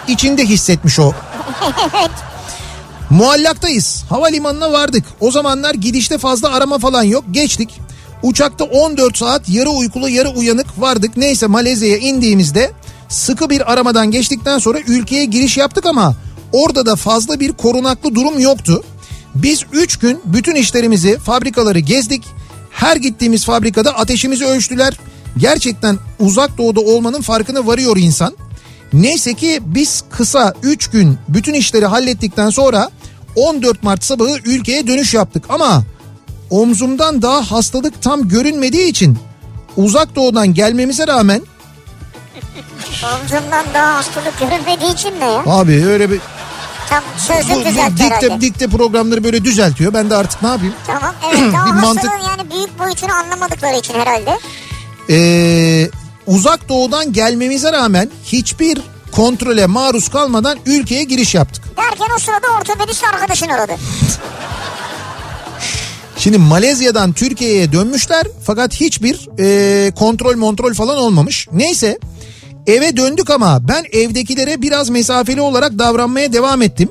içinde 0.07 0.45
hissetmiş 0.45 0.99
o. 0.99 1.11
Muallaktayız. 3.09 4.03
Havalimanına 4.09 4.71
vardık. 4.71 5.03
O 5.19 5.31
zamanlar 5.31 5.73
gidişte 5.73 6.17
fazla 6.17 6.53
arama 6.53 6.79
falan 6.79 7.03
yok. 7.03 7.23
Geçtik. 7.31 7.79
Uçakta 8.23 8.63
14 8.63 9.17
saat 9.17 9.49
yarı 9.49 9.69
uykulu 9.69 10.09
yarı 10.09 10.29
uyanık 10.29 10.81
vardık. 10.81 11.17
Neyse 11.17 11.47
Malezya'ya 11.47 11.97
indiğimizde 11.97 12.71
sıkı 13.09 13.49
bir 13.49 13.73
aramadan 13.73 14.11
geçtikten 14.11 14.59
sonra 14.59 14.79
ülkeye 14.79 15.25
giriş 15.25 15.57
yaptık 15.57 15.85
ama 15.85 16.15
orada 16.51 16.85
da 16.85 16.95
fazla 16.95 17.39
bir 17.39 17.53
korunaklı 17.53 18.15
durum 18.15 18.39
yoktu. 18.39 18.83
Biz 19.35 19.63
3 19.71 19.97
gün 19.97 20.21
bütün 20.25 20.55
işlerimizi, 20.55 21.17
fabrikaları 21.17 21.79
gezdik. 21.79 22.23
Her 22.71 22.95
gittiğimiz 22.95 23.45
fabrikada 23.45 23.97
ateşimizi 23.97 24.45
ölçtüler. 24.45 24.99
Gerçekten 25.37 25.97
uzak 26.19 26.57
doğuda 26.57 26.79
olmanın 26.79 27.21
farkına 27.21 27.67
varıyor 27.67 27.97
insan. 27.97 28.37
Neyse 28.93 29.33
ki 29.33 29.59
biz 29.65 30.03
kısa 30.09 30.53
3 30.63 30.87
gün 30.89 31.17
bütün 31.29 31.53
işleri 31.53 31.85
hallettikten 31.85 32.49
sonra 32.49 32.89
14 33.35 33.83
Mart 33.83 34.03
sabahı 34.03 34.37
ülkeye 34.45 34.87
dönüş 34.87 35.13
yaptık 35.13 35.43
ama 35.49 35.83
omzumdan 36.49 37.21
daha 37.21 37.51
hastalık 37.51 38.01
tam 38.01 38.27
görünmediği 38.27 38.87
için 38.89 39.17
uzak 39.77 40.15
doğudan 40.15 40.53
gelmemize 40.53 41.07
rağmen 41.07 41.41
Omzundan 43.03 43.65
daha 43.73 43.95
hastalık 43.95 44.39
görünmediği 44.39 44.93
için 44.93 45.19
ne 45.19 45.25
ya? 45.25 45.43
abi 45.45 45.85
öyle 45.85 46.11
bir 46.11 46.19
Tam 46.93 47.03
bu, 47.17 47.19
sözüm 47.19 47.55
bu 47.55 47.65
düzelt 47.65 47.91
dikte, 47.91 48.03
herhalde. 48.03 48.41
dikte 48.41 48.67
programları 48.67 49.23
böyle 49.23 49.43
düzeltiyor. 49.43 49.93
Ben 49.93 50.09
de 50.09 50.15
artık 50.15 50.41
ne 50.41 50.47
yapayım? 50.47 50.73
Tamam 50.87 51.15
evet 51.29 51.53
daha 51.53 51.65
Bir 51.65 51.81
mantık- 51.81 52.27
yani 52.29 52.51
büyük 52.51 52.79
boyutunu 52.79 53.13
anlamadıkları 53.13 53.77
için 53.77 53.93
herhalde. 53.93 54.39
Ee, 55.09 55.89
uzak 56.27 56.69
doğudan 56.69 57.13
gelmemize 57.13 57.71
rağmen 57.71 58.09
hiçbir 58.25 58.81
kontrole 59.11 59.65
maruz 59.65 60.09
kalmadan 60.09 60.57
ülkeye 60.65 61.03
giriş 61.03 61.35
yaptık. 61.35 61.63
Derken 61.77 62.15
o 62.15 62.19
sırada 62.19 62.47
ortopedist 62.59 63.03
arkadaşın 63.03 63.49
aradı. 63.49 63.71
Şimdi 66.17 66.37
Malezya'dan 66.37 67.13
Türkiye'ye 67.13 67.71
dönmüşler 67.71 68.23
fakat 68.45 68.73
hiçbir 68.73 69.29
e, 69.39 69.91
kontrol 69.91 70.39
kontrol 70.39 70.73
falan 70.73 70.97
olmamış. 70.97 71.47
Neyse 71.51 71.99
eve 72.67 72.97
döndük 72.97 73.29
ama 73.29 73.67
ben 73.67 73.85
evdekilere 73.91 74.61
biraz 74.61 74.89
mesafeli 74.89 75.41
olarak 75.41 75.79
davranmaya 75.79 76.33
devam 76.33 76.61
ettim. 76.61 76.89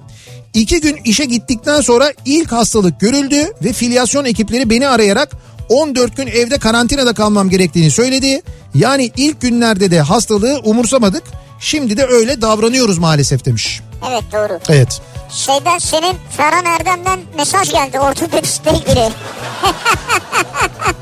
İki 0.55 0.81
gün 0.81 0.97
işe 1.05 1.25
gittikten 1.25 1.81
sonra 1.81 2.13
ilk 2.25 2.53
hastalık 2.53 3.01
görüldü 3.01 3.53
ve 3.65 3.73
filyasyon 3.73 4.25
ekipleri 4.25 4.71
beni 4.71 4.89
arayarak 4.89 5.29
14 5.69 6.17
gün 6.17 6.27
evde 6.27 6.59
karantinada 6.59 7.13
kalmam 7.13 7.49
gerektiğini 7.49 7.91
söyledi. 7.91 8.43
Yani 8.75 9.11
ilk 9.17 9.41
günlerde 9.41 9.91
de 9.91 10.01
hastalığı 10.01 10.61
umursamadık. 10.65 11.23
Şimdi 11.61 11.97
de 11.97 12.07
öyle 12.07 12.43
davranıyoruz 12.43 12.99
maalesef 12.99 13.45
demiş. 13.45 13.81
Evet 14.11 14.25
doğru. 14.33 14.61
Evet. 14.69 15.01
Şeyden 15.31 15.79
senin 15.79 16.17
Ferhan 16.37 16.65
Erdem'den 16.65 17.21
mesaj 17.37 17.71
geldi 17.71 18.01
ortopedistle 18.01 18.71
ilgili. 18.71 19.09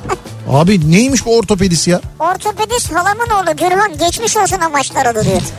Abi 0.51 0.91
neymiş 0.91 1.27
bu 1.27 1.37
ortopedist 1.37 1.89
ya? 1.89 2.01
Ortopedist 2.19 2.93
halamın 2.93 3.27
oğlu 3.31 3.57
Gürhan 3.57 3.99
geçmiş 3.99 4.37
olsun 4.37 4.61
amaçlar 4.61 5.07
aradı 5.07 5.25
diyor. 5.25 5.41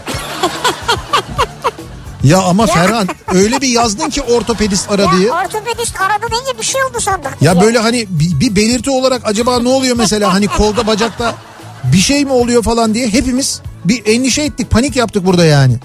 Ya 2.23 2.41
ama 2.41 2.65
Ferhan 2.67 3.07
öyle 3.33 3.61
bir 3.61 3.67
yazdın 3.67 4.09
ki 4.09 4.21
ortopedist 4.21 4.91
ara 4.91 5.11
diye. 5.11 5.27
Ya 5.27 5.33
ortopedist 5.45 6.01
aradı 6.01 6.31
deyince 6.31 6.57
bir 6.59 6.63
şey 6.63 6.83
oldu 6.83 6.99
sandık. 6.99 7.37
Ya 7.41 7.61
böyle 7.61 7.79
hani 7.79 8.07
bir, 8.09 8.39
bir 8.39 8.55
belirti 8.55 8.89
olarak 8.89 9.21
acaba 9.25 9.59
ne 9.59 9.69
oluyor 9.69 9.95
mesela 9.95 10.33
hani 10.33 10.47
kolda 10.47 10.87
bacakta 10.87 11.35
bir 11.83 11.97
şey 11.97 12.25
mi 12.25 12.31
oluyor 12.31 12.63
falan 12.63 12.93
diye 12.93 13.07
hepimiz 13.09 13.61
bir 13.85 14.01
endişe 14.05 14.41
ettik 14.41 14.71
panik 14.71 14.95
yaptık 14.95 15.25
burada 15.25 15.45
yani. 15.45 15.75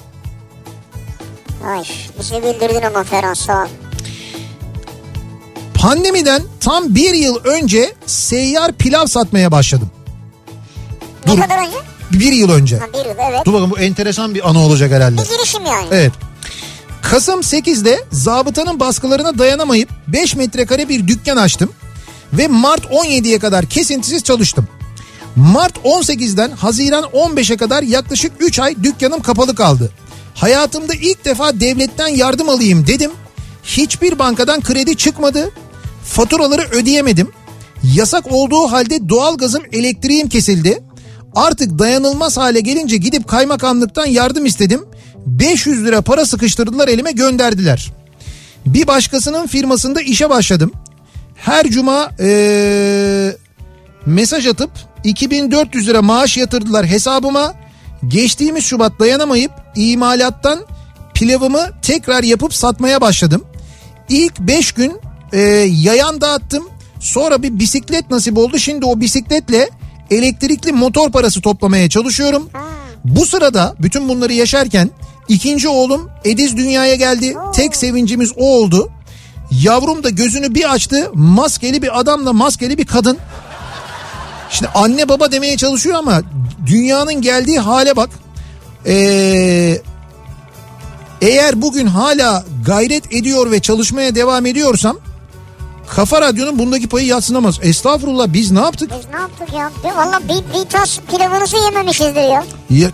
Ay 1.69 1.85
bizi 2.19 2.35
bildirdin 2.43 2.83
ama 2.83 3.05
Ferhan 3.05 3.35
sağ 3.35 3.63
ol. 3.63 3.69
Pandemiden 5.87 6.43
tam 6.61 6.95
bir 6.95 7.15
yıl 7.15 7.37
önce 7.45 7.95
seyyar 8.07 8.73
pilav 8.73 9.07
satmaya 9.07 9.53
başladım. 9.53 9.91
Ne 11.27 11.33
Dur. 11.33 11.41
kadar 11.41 11.59
önce? 11.59 11.77
Bir 12.13 12.33
yıl 12.33 12.51
önce. 12.51 12.79
Ha 12.79 12.87
bir 12.93 12.99
yıl 12.99 13.17
evet. 13.31 13.45
Dur 13.45 13.53
bakın 13.53 13.71
bu 13.71 13.79
enteresan 13.79 14.35
bir 14.35 14.51
anı 14.51 14.61
olacak 14.61 14.93
herhalde. 14.93 15.23
Bir 15.23 15.29
girişim 15.29 15.67
yani. 15.67 15.87
Evet. 15.91 16.13
Kasım 17.03 17.41
8'de 17.41 18.05
zabıtanın 18.13 18.81
baskılarına 18.81 19.39
dayanamayıp 19.39 19.89
5 20.09 20.37
metrekare 20.37 20.89
bir 20.89 21.09
dükkan 21.09 21.37
açtım. 21.37 21.73
Ve 22.33 22.49
Mart 22.49 22.85
17'ye 22.85 23.39
kadar 23.39 23.67
kesintisiz 23.67 24.23
çalıştım. 24.23 24.69
Mart 25.37 25.77
18'den 25.77 26.51
Haziran 26.51 27.05
15'e 27.05 27.57
kadar 27.57 27.83
yaklaşık 27.83 28.33
3 28.41 28.59
ay 28.59 28.77
dükkanım 28.83 29.23
kapalı 29.23 29.55
kaldı. 29.55 29.91
Hayatımda 30.35 30.95
ilk 30.95 31.25
defa 31.25 31.61
devletten 31.61 32.09
yardım 32.09 32.49
alayım 32.49 32.87
dedim. 32.87 33.11
Hiçbir 33.65 34.19
bankadan 34.19 34.61
kredi 34.61 34.97
çıkmadı. 34.97 35.51
Faturaları 36.09 36.63
ödeyemedim. 36.63 37.31
Yasak 37.95 38.33
olduğu 38.33 38.73
halde 38.73 39.09
doğalgazım 39.09 39.63
elektriğim 39.73 40.29
kesildi. 40.29 40.83
Artık 41.35 41.79
dayanılmaz 41.79 42.37
hale 42.37 42.61
gelince 42.61 42.97
gidip 42.97 43.29
kaymakamlıktan 43.29 44.07
yardım 44.07 44.47
istedim. 44.47 44.85
500 45.27 45.85
lira 45.85 46.03
para 46.03 46.27
sıkıştırdılar 46.27 46.89
elime 46.89 47.13
gönderdiler. 47.13 47.93
Bir 48.67 48.87
başkasının 48.87 49.47
firmasında 49.47 50.01
işe 50.01 50.31
başladım. 50.31 50.73
Her 51.37 51.67
cuma 51.67 52.11
eee, 52.21 53.37
mesaj 54.07 54.47
atıp 54.47 54.71
2400 55.05 55.89
lira 55.89 56.03
maaş 56.03 56.37
yatırdılar 56.37 56.87
hesabıma. 56.87 57.55
Geçtiğimiz 58.09 58.65
Şubat 58.65 59.01
dayanamayıp 59.01 59.51
imalattan 59.77 60.61
pilavımı 61.15 61.67
tekrar 61.83 62.23
yapıp 62.23 62.55
satmaya 62.55 63.01
başladım. 63.01 63.45
İlk 64.09 64.41
5 64.41 64.73
gün 64.73 64.93
e, 65.33 65.41
yayan 65.71 66.21
dağıttım. 66.21 66.69
Sonra 67.01 67.43
bir 67.43 67.59
bisiklet 67.59 68.11
nasip 68.11 68.39
oldu. 68.39 68.59
Şimdi 68.59 68.87
o 68.87 69.01
bisikletle 69.01 69.71
elektrikli 70.11 70.73
motor 70.73 71.11
parası 71.11 71.41
toplamaya 71.41 71.89
çalışıyorum. 71.89 72.49
Bu 73.05 73.27
sırada 73.27 73.75
bütün 73.81 74.09
bunları 74.09 74.33
yaşarken 74.33 74.91
ikinci 75.29 75.69
oğlum 75.69 76.11
Ediz 76.25 76.57
dünyaya 76.57 76.95
geldi. 76.95 77.35
Tek 77.55 77.77
sevincimiz 77.77 78.33
o 78.37 78.57
oldu. 78.57 78.91
Yavrum 79.51 80.05
da 80.05 80.11
gözünü 80.11 80.55
bir 80.55 80.73
açtı. 80.73 81.11
Maskeli 81.15 81.83
bir 81.83 82.01
adamla 82.01 82.33
maskeli 82.33 82.79
bir 82.79 82.87
kadın. 82.87 83.19
Şimdi 84.51 84.71
anne 84.75 85.09
baba 85.09 85.33
demeye 85.33 85.57
çalışıyor 85.57 85.97
ama 85.97 86.23
dünyanın 86.67 87.23
geldiği 87.23 87.59
hale 87.59 87.97
bak. 87.97 88.11
Ee, 88.87 89.79
eğer 91.21 91.63
bugün 91.63 91.87
hala 91.87 92.45
gayret 92.67 93.13
ediyor 93.13 93.51
ve 93.51 93.61
çalışmaya 93.61 94.15
devam 94.15 94.47
ediyorsam 94.47 94.99
Kafa 95.91 96.21
Radyo'nun 96.21 96.59
bundaki 96.59 96.89
payı 96.89 97.07
yatsınamaz. 97.07 97.59
Estağfurullah 97.63 98.27
biz 98.29 98.51
ne 98.51 98.61
yaptık? 98.61 98.91
Biz 98.99 99.15
ne 99.15 99.21
yaptık 99.21 99.53
ya? 99.59 99.71
Bir- 99.85 99.97
Valla 99.97 100.21
bir, 100.29 100.59
bir 100.59 100.69
tas 100.71 100.99
pilavınızı 101.11 101.57
yememişizdir 101.57 102.23
ya. 102.23 102.45
Ya, 102.71 102.91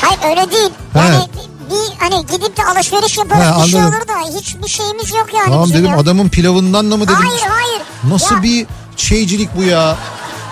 Hayır 0.00 0.18
öyle 0.36 0.50
değil. 0.52 0.70
He. 0.92 0.98
Yani 0.98 1.24
bir, 1.34 1.70
bir 1.74 1.96
hani 1.98 2.26
gidip 2.26 2.56
de 2.56 2.64
alışveriş 2.64 3.18
yaparız 3.18 3.44
He, 3.44 3.64
bir 3.64 3.70
şey 3.70 3.80
olur 3.80 3.92
da 4.08 4.38
hiçbir 4.40 4.68
şeyimiz 4.68 5.10
yok 5.10 5.26
yani. 5.34 5.44
tamam 5.44 5.70
dedim 5.70 5.84
ya. 5.86 5.98
adamın 5.98 6.28
pilavından 6.28 6.90
da 6.90 6.96
mı 6.96 7.04
dedim? 7.04 7.14
Hayır 7.14 7.42
hayır. 7.48 7.82
Nasıl 8.04 8.34
ya, 8.36 8.42
bir 8.42 8.66
şeycilik 8.96 9.56
bu 9.56 9.62
ya? 9.62 9.68
Ya 9.78 9.96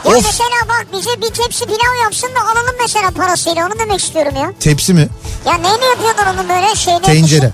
Of 0.04 0.14
mesela 0.14 0.48
bak 0.68 0.86
bize 0.92 1.10
bir 1.22 1.34
tepsi 1.34 1.64
pilav 1.64 2.02
yapsın 2.02 2.28
da 2.28 2.40
alalım 2.44 2.74
mesela 2.80 3.10
parasıyla 3.10 3.66
onu 3.66 3.78
demek 3.78 4.00
istiyorum 4.00 4.32
ya. 4.36 4.52
tepsi 4.60 4.94
mi? 4.94 5.08
Ya 5.46 5.54
neyle 5.54 5.84
yapıyorlar 5.86 6.34
onu 6.34 6.48
böyle 6.48 6.74
şeyle? 6.74 7.02
Tencere. 7.02 7.52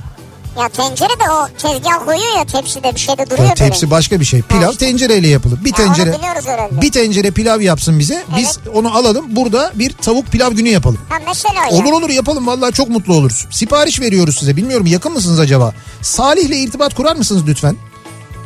Ya 0.60 0.68
tencere 0.68 1.08
de 1.20 1.30
o 1.30 1.48
tezgah 1.58 2.04
koyuyor 2.04 2.38
ya 2.38 2.44
tepside 2.44 2.94
bir 2.94 3.00
şey 3.00 3.18
de 3.18 3.26
duruyor 3.26 3.38
Ya 3.48 3.48
böyle. 3.48 3.54
tepsi 3.54 3.90
başka 3.90 4.20
bir 4.20 4.24
şey. 4.24 4.42
Pilav 4.42 4.70
işte. 4.70 4.86
tencereyle 4.86 5.28
yapılır. 5.28 5.64
Bir 5.64 5.72
Ha, 5.72 5.82
onu 5.82 5.94
tencere 5.94 6.18
bir 6.82 6.92
tencere 6.92 7.30
pilav 7.30 7.60
yapsın 7.60 7.98
bize. 7.98 8.24
Biz 8.36 8.58
onu 8.74 8.96
alalım. 8.96 9.24
Burada 9.28 9.72
bir 9.74 9.92
tavuk 9.92 10.26
pilav 10.26 10.52
günü 10.52 10.68
yapalım. 10.68 10.98
Ha 11.08 11.16
mesela 11.26 11.64
ya. 11.64 11.70
Olur 11.70 11.92
olur 11.92 12.10
yapalım 12.10 12.46
vallahi 12.46 12.72
çok 12.72 12.88
mutlu 12.88 13.14
oluruz. 13.14 13.46
Sipariş 13.50 14.00
veriyoruz 14.00 14.38
size. 14.38 14.56
Bilmiyorum 14.56 14.86
yakın 14.86 15.12
mısınız 15.12 15.40
acaba? 15.40 15.72
Salih'le 16.02 16.56
irtibat 16.66 16.94
kurar 16.94 17.16
mısınız 17.16 17.42
lütfen? 17.46 17.76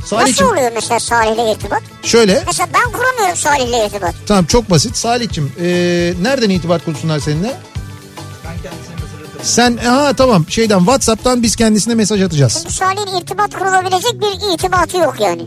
Nasıl 0.00 0.16
Salih'cim 0.16 0.46
oluyor 0.48 0.70
mesela 0.74 1.00
Salih'le 1.00 1.52
irtibat? 1.56 1.82
şöyle 2.02 2.42
Mesela 2.46 2.68
ben 2.74 2.92
kuramıyorum 2.92 3.36
Salih'le 3.36 3.86
irtibat. 3.86 4.14
tamam 4.26 4.44
çok 4.44 4.70
basit. 4.70 4.96
Salih'cim 4.96 5.52
ee, 5.60 6.14
nereden 6.22 6.50
irtibat 6.50 6.84
kursunlar 6.84 7.20
seninle? 7.20 7.56
Sen 9.42 9.76
ha 9.76 10.12
tamam 10.16 10.44
şeyden 10.48 10.78
Whatsapp'tan 10.78 11.42
biz 11.42 11.56
kendisine 11.56 11.94
mesaj 11.94 12.22
atacağız. 12.22 12.54
Çünkü 12.62 12.74
Salih'in 12.74 13.16
irtibat 13.20 13.54
kurulabilecek 13.54 14.12
bir 14.20 14.54
irtibatı 14.54 14.96
yok 14.96 15.14
yani. 15.20 15.42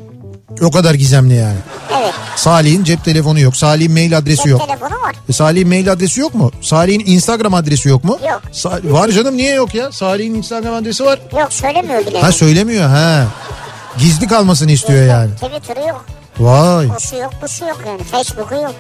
O 0.62 0.72
kadar 0.72 0.94
gizemli 0.94 1.36
yani. 1.36 1.58
Evet. 2.02 2.14
Salih'in 2.36 2.84
cep 2.84 3.06
telefonu 3.06 3.40
yok. 3.40 3.56
Salih'in 3.56 3.92
mail 3.92 4.18
adresi 4.18 4.38
Cep 4.38 4.48
yok. 4.48 4.68
telefonu 4.68 5.02
var. 5.02 5.16
E, 5.30 5.34
Salih'in 5.34 5.68
mail 5.68 5.92
adresi 5.92 6.20
yok 6.20 6.36
mu? 6.36 6.52
Salih'in 6.62 7.06
Instagram 7.06 7.54
adresi 7.54 7.90
yok 7.90 8.04
mu? 8.04 8.20
Yok. 8.30 8.42
Sa- 8.54 8.92
var 8.92 9.10
canım 9.10 9.38
niye 9.38 9.54
yok 9.54 9.76
ya? 9.76 9.92
Salih'in 9.92 10.34
Instagram 10.36 10.74
adresi 10.74 11.06
var. 11.06 11.20
Yok 11.40 11.54
söylemiyor 11.54 12.06
bile. 12.06 12.22
Ha 12.22 12.32
söylemiyor 12.32 12.90
ha. 12.90 13.28
Gizli 13.98 14.28
kalmasını 14.28 14.72
istiyor 14.72 15.06
yani. 15.06 15.32
Twitter'ı 15.36 15.88
yok. 15.88 16.06
Vay. 16.40 16.88
Osu 16.98 17.16
yok, 17.16 17.32
busu 17.44 17.66
yok 17.66 17.80
yani. 17.88 18.04
Facebook'u 18.04 18.56
yok. 18.56 18.76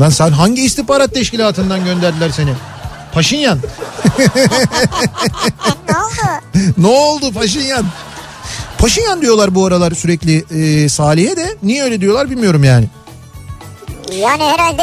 Lan 0.00 0.10
sen 0.10 0.30
hangi 0.30 0.62
istihbarat 0.64 1.14
teşkilatından 1.14 1.84
gönderdiler 1.84 2.30
seni? 2.30 2.52
Paşinyan. 3.12 3.58
ne 5.88 5.96
oldu? 5.96 6.40
ne 6.78 6.86
oldu 6.86 7.32
Paşinyan? 7.32 7.86
Paşinyan 8.78 9.22
diyorlar 9.22 9.54
bu 9.54 9.66
aralar 9.66 9.92
sürekli 9.92 10.44
e, 10.50 10.88
Salih'e 10.88 11.36
de. 11.36 11.56
Niye 11.62 11.82
öyle 11.82 12.00
diyorlar 12.00 12.30
bilmiyorum 12.30 12.64
yani. 12.64 12.86
Yani 14.12 14.42
herhalde 14.42 14.82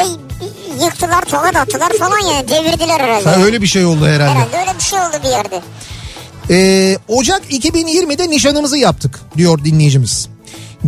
yıktılar, 0.84 1.22
tokat 1.22 1.56
attılar 1.56 1.92
falan 1.98 2.18
yani. 2.18 2.48
Devirdiler 2.48 3.00
herhalde. 3.00 3.28
Ha, 3.28 3.36
öyle 3.44 3.62
bir 3.62 3.66
şey 3.66 3.84
oldu 3.84 4.06
herhalde. 4.06 4.30
Herhalde 4.38 4.56
öyle 4.58 4.78
bir 4.78 4.82
şey 4.84 4.98
oldu 4.98 5.16
bir 5.24 5.28
yerde. 5.28 5.62
Ee, 6.50 6.98
Ocak 7.08 7.52
2020'de 7.52 8.30
nişanımızı 8.30 8.78
yaptık 8.78 9.20
diyor 9.36 9.64
dinleyicimiz. 9.64 10.28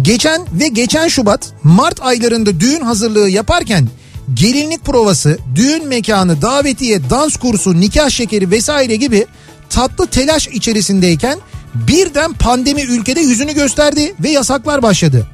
Geçen 0.02 0.47
ve 0.52 0.69
geçen 0.69 1.09
Şubat 1.09 1.52
Mart 1.62 2.02
aylarında 2.02 2.60
düğün 2.60 2.81
hazırlığı 2.81 3.28
yaparken 3.28 3.89
gelinlik 4.35 4.85
provası, 4.85 5.39
düğün 5.55 5.89
mekanı, 5.89 6.43
davetiye, 6.43 7.11
dans 7.11 7.36
kursu, 7.36 7.81
nikah 7.81 8.11
şekeri 8.11 8.51
vesaire 8.51 8.97
gibi 8.97 9.27
tatlı 9.70 10.07
telaş 10.07 10.49
içerisindeyken 10.49 11.39
birden 11.74 12.32
pandemi 12.32 12.82
ülkede 12.82 13.20
yüzünü 13.20 13.55
gösterdi 13.55 14.15
ve 14.23 14.31
yasaklar 14.31 14.82
başladı. 14.82 15.27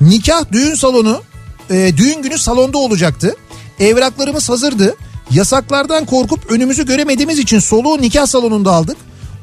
Nikah 0.00 0.52
düğün 0.52 0.74
salonu, 0.74 1.22
e, 1.70 1.96
düğün 1.96 2.22
günü 2.22 2.38
salonda 2.38 2.78
olacaktı. 2.78 3.36
Evraklarımız 3.80 4.48
hazırdı. 4.48 4.96
Yasaklardan 5.30 6.04
korkup 6.04 6.50
önümüzü 6.50 6.86
göremediğimiz 6.86 7.38
için 7.38 7.58
soluğu 7.58 8.02
nikah 8.02 8.26
salonunda 8.26 8.72
aldık. 8.72 8.96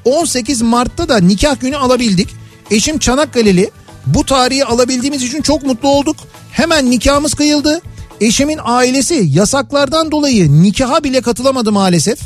18 0.06 0.62
Mart'ta 0.62 1.10
da 1.10 1.18
nikah 1.18 1.60
günü 1.60 1.78
alabildik. 1.78 2.30
Eşim 2.72 3.00
Çanakkale'li. 3.00 3.72
Bu 4.06 4.26
tarihi 4.26 4.66
alabildiğimiz 4.66 5.24
için 5.24 5.42
çok 5.42 5.64
mutlu 5.64 5.90
olduk. 5.90 6.16
Hemen 6.52 6.92
nikahımız 6.92 7.34
kıyıldı. 7.34 7.82
Eşimin 8.22 8.60
ailesi 8.64 9.26
yasaklardan 9.34 10.12
dolayı 10.12 10.64
nikaha 10.64 11.04
bile 11.04 11.22
katılamadı 11.22 11.72
maalesef. 11.72 12.20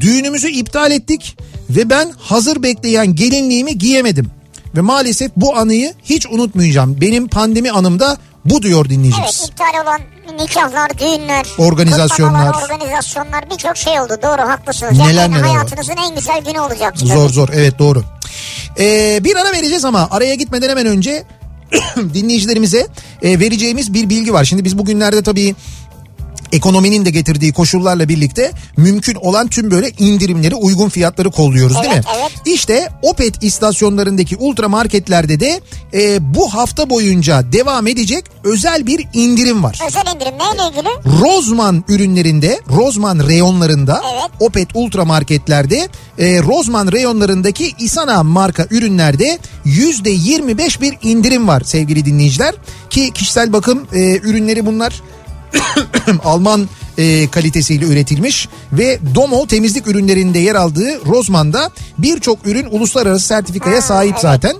Düğünümüzü 0.00 0.48
iptal 0.48 0.90
ettik 0.90 1.36
ve 1.70 1.90
ben 1.90 2.12
hazır 2.18 2.62
bekleyen 2.62 3.14
gelinliğimi 3.14 3.78
giyemedim. 3.78 4.30
Ve 4.76 4.80
maalesef 4.80 5.30
bu 5.36 5.56
anıyı 5.56 5.94
hiç 6.04 6.26
unutmayacağım. 6.26 7.00
Benim 7.00 7.28
pandemi 7.28 7.70
anımda 7.70 8.16
bu 8.44 8.62
diyor 8.62 8.88
dinleyicimiz. 8.88 9.40
Evet 9.40 9.50
iptal 9.50 9.82
olan 9.82 10.00
nikahlar, 10.40 10.98
düğünler, 10.98 11.46
Organizasyonlar. 11.58 12.54
organizasyonlar 12.64 13.50
birçok 13.50 13.76
şey 13.76 14.00
oldu. 14.00 14.16
Doğru 14.22 14.42
haklısınız. 14.48 14.98
Neler 14.98 15.12
yani 15.22 15.34
neler 15.34 15.42
hayatınızın 15.44 15.96
en 16.08 16.14
güzel 16.14 16.40
günü 16.44 16.60
olacak. 16.60 16.98
Zor 16.98 17.30
zor 17.30 17.48
evet 17.54 17.78
doğru. 17.78 18.02
Ee, 18.78 19.20
bir 19.24 19.36
ara 19.36 19.52
vereceğiz 19.52 19.84
ama 19.84 20.08
araya 20.10 20.34
gitmeden 20.34 20.68
hemen 20.68 20.86
önce 20.86 21.24
dinleyicilerimize 22.14 22.86
e, 23.22 23.40
vereceğimiz 23.40 23.94
bir 23.94 24.08
bilgi 24.08 24.32
var. 24.32 24.44
Şimdi 24.44 24.64
biz 24.64 24.78
bugünlerde 24.78 25.22
tabii 25.22 25.54
ekonominin 26.54 27.04
de 27.04 27.10
getirdiği 27.10 27.52
koşullarla 27.52 28.08
birlikte 28.08 28.52
mümkün 28.76 29.14
olan 29.14 29.48
tüm 29.48 29.70
böyle 29.70 29.90
indirimleri 29.98 30.54
uygun 30.54 30.88
fiyatları 30.88 31.30
kolluyoruz 31.30 31.76
değil 31.82 31.94
mi? 31.94 32.02
Evet, 32.06 32.18
evet. 32.18 32.32
İşte 32.46 32.88
Opet 33.02 33.42
istasyonlarındaki 33.42 34.36
ultramarketlerde 34.36 35.40
de 35.40 35.60
e, 35.94 36.34
bu 36.34 36.54
hafta 36.54 36.90
boyunca 36.90 37.52
devam 37.52 37.86
edecek 37.86 38.24
özel 38.44 38.86
bir 38.86 39.06
indirim 39.12 39.62
var. 39.62 39.78
Özel 39.86 40.14
indirim 40.14 40.34
neyle 40.38 40.68
ilgili? 40.68 41.20
Rozman 41.20 41.84
ürünlerinde, 41.88 42.60
Rozman 42.70 43.28
reyonlarında, 43.28 44.02
Evet. 44.12 44.30
Opet 44.40 44.68
ultramarketlerde, 44.74 45.88
e, 46.18 46.42
Rozman 46.42 46.92
reyonlarındaki 46.92 47.72
Isana 47.78 48.22
marka 48.22 48.66
ürünlerde 48.70 49.38
yüzde 49.64 50.10
25 50.10 50.80
bir 50.80 50.98
indirim 51.02 51.48
var 51.48 51.62
sevgili 51.64 52.04
dinleyiciler. 52.04 52.54
Ki 52.90 53.10
kişisel 53.14 53.52
bakım 53.52 53.86
e, 53.92 54.16
ürünleri 54.16 54.66
bunlar 54.66 55.02
Alman 56.24 56.68
e, 56.98 57.30
kalitesiyle 57.30 57.84
üretilmiş 57.84 58.48
ve 58.72 58.98
Domo 59.14 59.46
temizlik 59.46 59.86
ürünlerinde 59.86 60.38
yer 60.38 60.54
aldığı 60.54 61.06
Rozman'da 61.06 61.70
birçok 61.98 62.46
ürün 62.46 62.66
uluslararası 62.70 63.26
sertifikaya 63.26 63.82
sahip 63.82 64.18
zaten. 64.18 64.56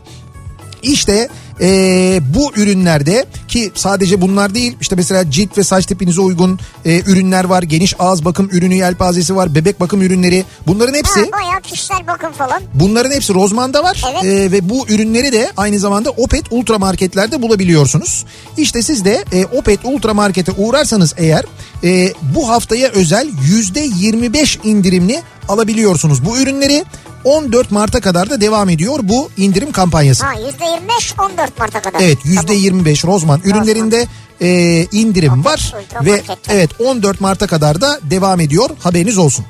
İşte 0.85 1.28
eee, 1.61 2.20
bu 2.35 2.52
ürünlerde 2.56 3.27
ki 3.48 3.73
sadece 3.74 4.20
bunlar 4.20 4.55
değil 4.55 4.77
işte 4.81 4.97
mesela 4.97 5.31
cilt 5.31 5.59
ve 5.59 5.65
saç 5.65 5.86
tipinize 5.86 6.20
uygun 6.20 6.59
e, 6.85 7.01
ürünler 7.06 7.44
var. 7.44 7.62
Geniş 7.62 7.94
ağız 7.98 8.24
bakım 8.24 8.48
ürünü 8.52 8.74
yelpazesi 8.74 9.36
var. 9.36 9.55
Bebek 9.55 9.81
bakım 9.81 10.02
ürünleri 10.02 10.44
bunların 10.66 10.94
hepsi 10.94 11.20
Ha, 11.20 11.27
bayağı 11.32 11.61
kişisel 11.61 12.06
bakım 12.06 12.32
falan. 12.32 12.62
bunların 12.74 13.11
hepsi 13.11 13.35
Rozman'da 13.35 13.82
var. 13.85 14.02
Evet. 14.12 14.24
E, 14.24 14.52
ve 14.52 14.69
bu 14.69 14.86
ürünleri 14.89 15.32
de 15.32 15.52
aynı 15.56 15.78
zamanda 15.78 16.11
Opet 16.11 16.44
Ultra 16.51 16.78
marketlerde 16.78 17.43
bulabiliyorsunuz. 17.43 18.24
İşte 18.56 18.82
siz 18.82 19.05
de 19.05 19.24
e, 19.32 19.44
Opet 19.44 19.81
Ultra 19.85 20.15
markete 20.15 20.52
uğrarsanız 20.52 21.15
eğer 21.16 21.44
e, 21.85 22.12
bu 22.35 22.48
haftaya 22.48 22.89
özel 22.89 23.28
%25 23.28 24.59
indirimli 24.69 25.23
alabiliyorsunuz 25.48 26.24
bu 26.24 26.39
ürünleri. 26.39 26.85
14 27.24 27.70
Mart'a 27.70 28.01
kadar 28.01 28.30
da 28.30 28.40
devam 28.40 28.68
ediyor 28.68 28.98
bu 29.02 29.30
indirim 29.36 29.72
kampanyası. 29.72 30.24
Ha 30.26 30.32
%25 30.34 31.22
14 31.32 31.59
Mart'a 31.59 31.82
kadar. 31.82 32.01
Evet 32.01 32.18
Tamam. 32.22 32.36
yüzde 32.36 32.55
25 32.55 33.05
Rozman 33.05 33.40
ürünlerinde 33.44 34.06
e, 34.40 34.48
indirim 34.92 35.44
var 35.44 35.74
Ultra 35.82 36.05
ve 36.05 36.10
markette. 36.10 36.52
evet 36.55 36.70
14 36.80 37.20
Mart'a 37.20 37.46
kadar 37.46 37.80
da 37.80 37.98
devam 38.02 38.40
ediyor 38.40 38.70
haberiniz 38.80 39.18
olsun. 39.18 39.44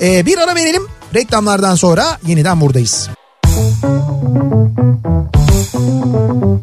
E, 0.00 0.26
bir 0.26 0.38
ara 0.38 0.54
verelim 0.54 0.82
reklamlardan 1.14 1.74
sonra 1.74 2.18
yeniden 2.26 2.60
buradayız. 2.60 3.08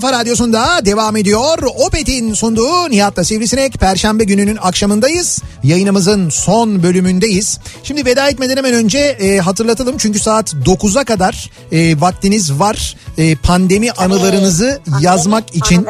kafa 0.00 0.12
radyosunda 0.12 0.84
devam 0.84 1.16
ediyor. 1.16 1.58
Opet'in 1.86 2.34
sunduğu 2.34 2.90
Nihat'la 2.90 3.24
Sivrisinek. 3.24 3.72
Perşembe 3.74 4.24
gününün 4.24 4.58
akşamındayız. 4.62 5.42
Yayınımızın 5.62 6.28
son 6.28 6.82
bölümündeyiz. 6.82 7.58
Şimdi 7.82 8.04
veda 8.04 8.28
etmeden 8.28 8.56
hemen 8.56 8.74
önce 8.74 8.98
e, 8.98 9.38
hatırlatalım. 9.38 9.98
Çünkü 9.98 10.18
saat 10.18 10.52
9'a 10.52 11.04
kadar 11.04 11.50
e, 11.72 12.00
vaktiniz 12.00 12.52
var. 12.52 12.96
E, 13.18 13.36
pandemi 13.36 13.92
anılarınızı 13.92 14.80
Pandemi 14.84 15.04
yazmak 15.04 15.54
için 15.54 15.86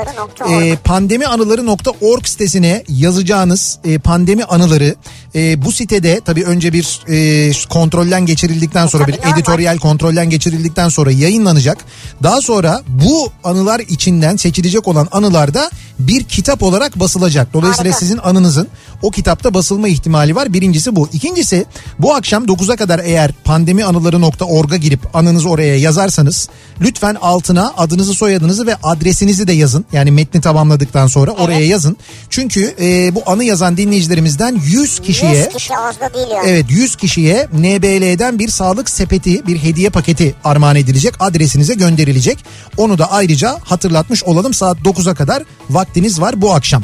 e, 0.51 0.77
pandemianıları.org 0.77 2.27
sitesine 2.27 2.85
yazacağınız 2.89 3.79
e, 3.85 3.99
pandemi 3.99 4.45
anıları 4.45 4.95
e, 5.39 5.65
bu 5.65 5.73
sitede 5.73 6.21
tabii 6.25 6.45
önce 6.45 6.73
bir 6.73 7.01
e, 7.09 7.53
kontrolden 7.69 8.27
geçirildikten 8.27 8.87
sonra 8.87 9.07
bir 9.07 9.13
tabii, 9.13 9.21
normal. 9.23 9.39
editoryal 9.39 9.79
kontrolden 9.79 10.31
geçirildikten 10.31 10.89
sonra 10.89 11.11
yayınlanacak. 11.11 11.79
Daha 12.23 12.41
sonra 12.41 12.83
bu 12.89 13.33
anılar 13.45 13.81
içinden 13.81 14.37
seçilecek 14.37 14.89
olan 14.89 15.09
anılarda 15.13 15.71
bir 15.99 16.25
kitap 16.25 16.63
olarak 16.63 17.01
basılacak. 17.01 17.55
Dolayısıyla 17.55 17.93
Harika. 17.93 17.99
sizin 17.99 18.19
anınızın 18.19 18.69
o 19.03 19.11
kitapta 19.11 19.55
basılma 19.55 19.89
ihtimali 19.89 20.35
var. 20.35 20.53
Birincisi 20.53 20.97
bu. 20.97 21.09
İkincisi 21.13 21.65
bu 21.99 22.15
akşam 22.15 22.45
9'a 22.45 22.77
kadar 22.77 23.01
eğer 23.05 23.33
pandemianıları.org'a 23.45 24.77
girip 24.77 25.17
anınızı 25.17 25.49
oraya 25.49 25.79
yazarsanız 25.79 26.49
lütfen 26.81 27.15
altına 27.15 27.73
adınızı 27.77 28.15
soyadınızı 28.15 28.67
ve 28.67 28.77
adresinizi 28.83 29.49
de 29.49 29.53
yazın. 29.53 29.85
Yani 29.93 30.11
metni 30.11 30.41
tamamladıktan 30.41 31.07
sonra 31.07 31.31
oraya 31.31 31.67
yazın. 31.67 31.97
Çünkü 32.31 32.75
e, 32.81 33.15
bu 33.15 33.23
anı 33.27 33.45
yazan 33.45 33.77
dinleyicilerimizden 33.77 34.61
100 34.67 34.99
kişiye 34.99 35.28
kişiye 35.29 35.45
100 35.45 35.55
kişi 35.55 35.77
az 35.77 36.01
da 36.01 36.15
değil 36.15 36.27
yani. 36.31 36.49
Evet 36.51 36.67
100 36.69 36.97
kişiye 36.97 37.49
NBL'den 37.53 38.39
bir 38.39 38.49
sağlık 38.49 38.91
sepeti, 38.91 39.47
bir 39.47 39.57
hediye 39.63 39.91
paketi 39.91 40.35
armağan 40.45 40.77
edilecek. 40.77 41.15
Adresinize 41.21 41.75
gönderilecek. 41.75 42.39
Onu 42.77 42.99
da 42.99 43.13
ayrıca 43.13 43.59
hatırlatmış 43.65 44.25
olalım. 44.25 44.55
Saat 44.55 44.79
9'a 44.79 45.15
kadar 45.15 45.43
vaktiniz 45.71 46.21
var 46.21 46.43
bu 46.43 46.55
akşam. 46.55 46.83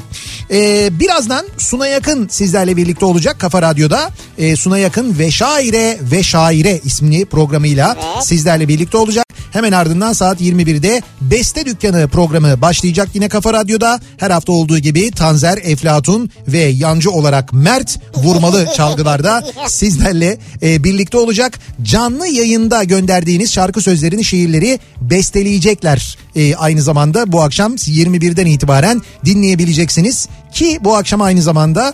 Ee, 0.51 0.89
birazdan 1.01 1.47
Suna 1.59 1.87
Yakın 1.87 2.29
sizlerle 2.29 2.77
birlikte 2.77 3.05
olacak 3.05 3.41
Kafa 3.41 3.63
Radyo'da. 3.63 4.11
Ee, 4.39 4.57
Suna 4.57 4.79
Yakın 4.79 5.19
ve 5.19 5.31
Şaire 5.31 5.99
ve 6.13 6.23
Şaire 6.23 6.81
isimli 6.85 7.25
programıyla 7.25 7.97
Evet. 8.15 8.25
sizlerle 8.27 8.69
birlikte 8.69 8.97
olacak. 8.97 9.25
Hemen 9.53 9.73
ardından 9.73 10.13
saat 10.13 10.41
21'de 10.41 11.03
Beste 11.21 11.67
Dükkanı 11.67 12.09
programı 12.09 12.61
başlayacak 12.61 13.09
yine 13.15 13.29
Kafa 13.29 13.53
Radyo'da. 13.53 14.01
Her 14.17 14.31
hafta 14.31 14.53
olduğu 14.53 14.79
gibi 14.79 15.11
Tanzer, 15.11 15.59
Eflatun 15.63 16.31
ve 16.49 16.59
yancı 16.59 17.11
olarak 17.11 17.53
Mert 17.53 17.99
vurmalı 18.25 18.69
çalgılarda 18.77 19.45
sizlerle 19.69 20.39
e, 20.63 20.85
birlikte 20.85 21.19
olacak. 21.19 21.59
Canlı 21.83 22.27
yayında 22.27 22.85
gönderdiğiniz 22.85 23.53
şarkı 23.53 23.81
sözlerini, 23.81 24.25
şiirleri 24.25 24.79
besteleyecekler. 25.01 26.19
E, 26.37 26.55
aynı 26.55 26.83
zamanda 26.83 27.33
bu 27.33 27.43
akşam 27.43 27.75
21'den 27.75 28.47
itibaren 28.47 29.03
dinleyebileceksiniz. 29.25 30.29
Ki 30.53 30.79
bu 30.81 30.97
akşam 30.97 31.23
aynı 31.23 31.43
zamanda 31.43 31.93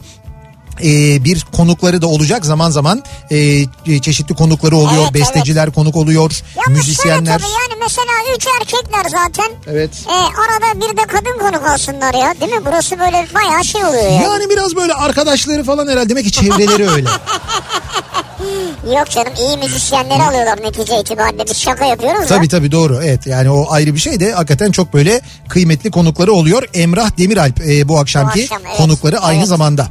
e, 0.85 1.25
bir 1.25 1.47
konukları 1.53 2.03
da 2.03 2.07
olacak 2.07 2.47
zaman 2.47 2.71
zaman 2.71 3.03
e, 3.31 3.37
e, 3.37 4.01
çeşitli 4.01 4.35
konukları 4.35 4.77
oluyor. 4.77 5.03
Evet, 5.03 5.15
Besteciler 5.15 5.73
konuk 5.73 5.97
oluyor, 5.97 6.43
Ya 6.57 6.63
müzisyenler. 6.69 7.39
Tabii 7.39 7.53
yani 7.53 7.81
mesela 7.83 8.37
üç 8.37 8.47
erkekler 8.61 9.05
zaten. 9.11 9.51
Evet. 9.67 9.91
E, 10.09 10.13
arada 10.13 10.81
bir 10.81 10.97
de 10.97 11.07
kadın 11.07 11.39
konuk 11.39 11.75
olsunlar 11.75 12.15
ya 12.15 12.41
değil 12.41 12.53
mi? 12.53 12.61
Burası 12.67 12.99
böyle 12.99 13.27
bayağı 13.35 13.65
şey 13.65 13.85
oluyor 13.85 14.03
yani. 14.03 14.23
Yani 14.23 14.51
biraz 14.51 14.77
böyle 14.77 14.95
arkadaşları 14.95 15.65
falan 15.65 15.89
herhalde 15.89 16.09
demek 16.09 16.25
ki 16.25 16.33
çevreleri 16.33 16.91
öyle. 16.91 17.09
Yok 18.97 19.11
canım 19.11 19.33
iyi 19.39 19.57
müzisyenleri 19.57 20.23
alıyorlar 20.23 20.59
netice 20.63 21.01
itibariyle. 21.01 21.45
Biz 21.47 21.59
şaka 21.59 21.85
yapıyoruz 21.85 22.29
tabii 22.29 22.49
tabii 22.49 22.73
doğru 22.73 23.01
evet 23.05 23.27
yani 23.27 23.51
o 23.51 23.67
ayrı 23.71 23.95
bir 23.95 24.01
şey 24.01 24.21
de 24.21 24.33
hakikaten 24.33 24.71
çok 24.71 24.95
böyle 24.95 25.21
kıymetli 25.49 25.91
konukları 25.91 26.33
oluyor. 26.33 26.69
Emrah 26.75 27.19
Demiralp 27.19 27.61
e, 27.69 27.89
bu 27.89 27.99
akşamki 27.99 28.43
akşam, 28.43 28.63
evet. 28.67 28.77
konukları 28.77 29.21
aynı 29.21 29.39
Evet. 29.39 29.49
zamanda. 29.49 29.89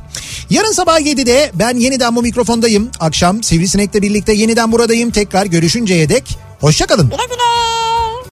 Yarın 0.49 0.71
sabah 0.79 0.99
7'de 0.99 1.51
ben 1.53 1.77
yeniden 1.77 2.15
bu 2.15 2.21
mikrofondayım. 2.21 2.91
Akşam 2.99 3.43
Sivrisinek'le 3.43 3.93
birlikte 3.93 4.33
yeniden 4.33 4.71
buradayım. 4.71 5.11
Tekrar 5.11 5.45
görüşünceye 5.45 6.09
dek 6.09 6.37
hoşçakalın. 6.59 7.09
Güle 7.09 7.25
güle. 7.25 7.78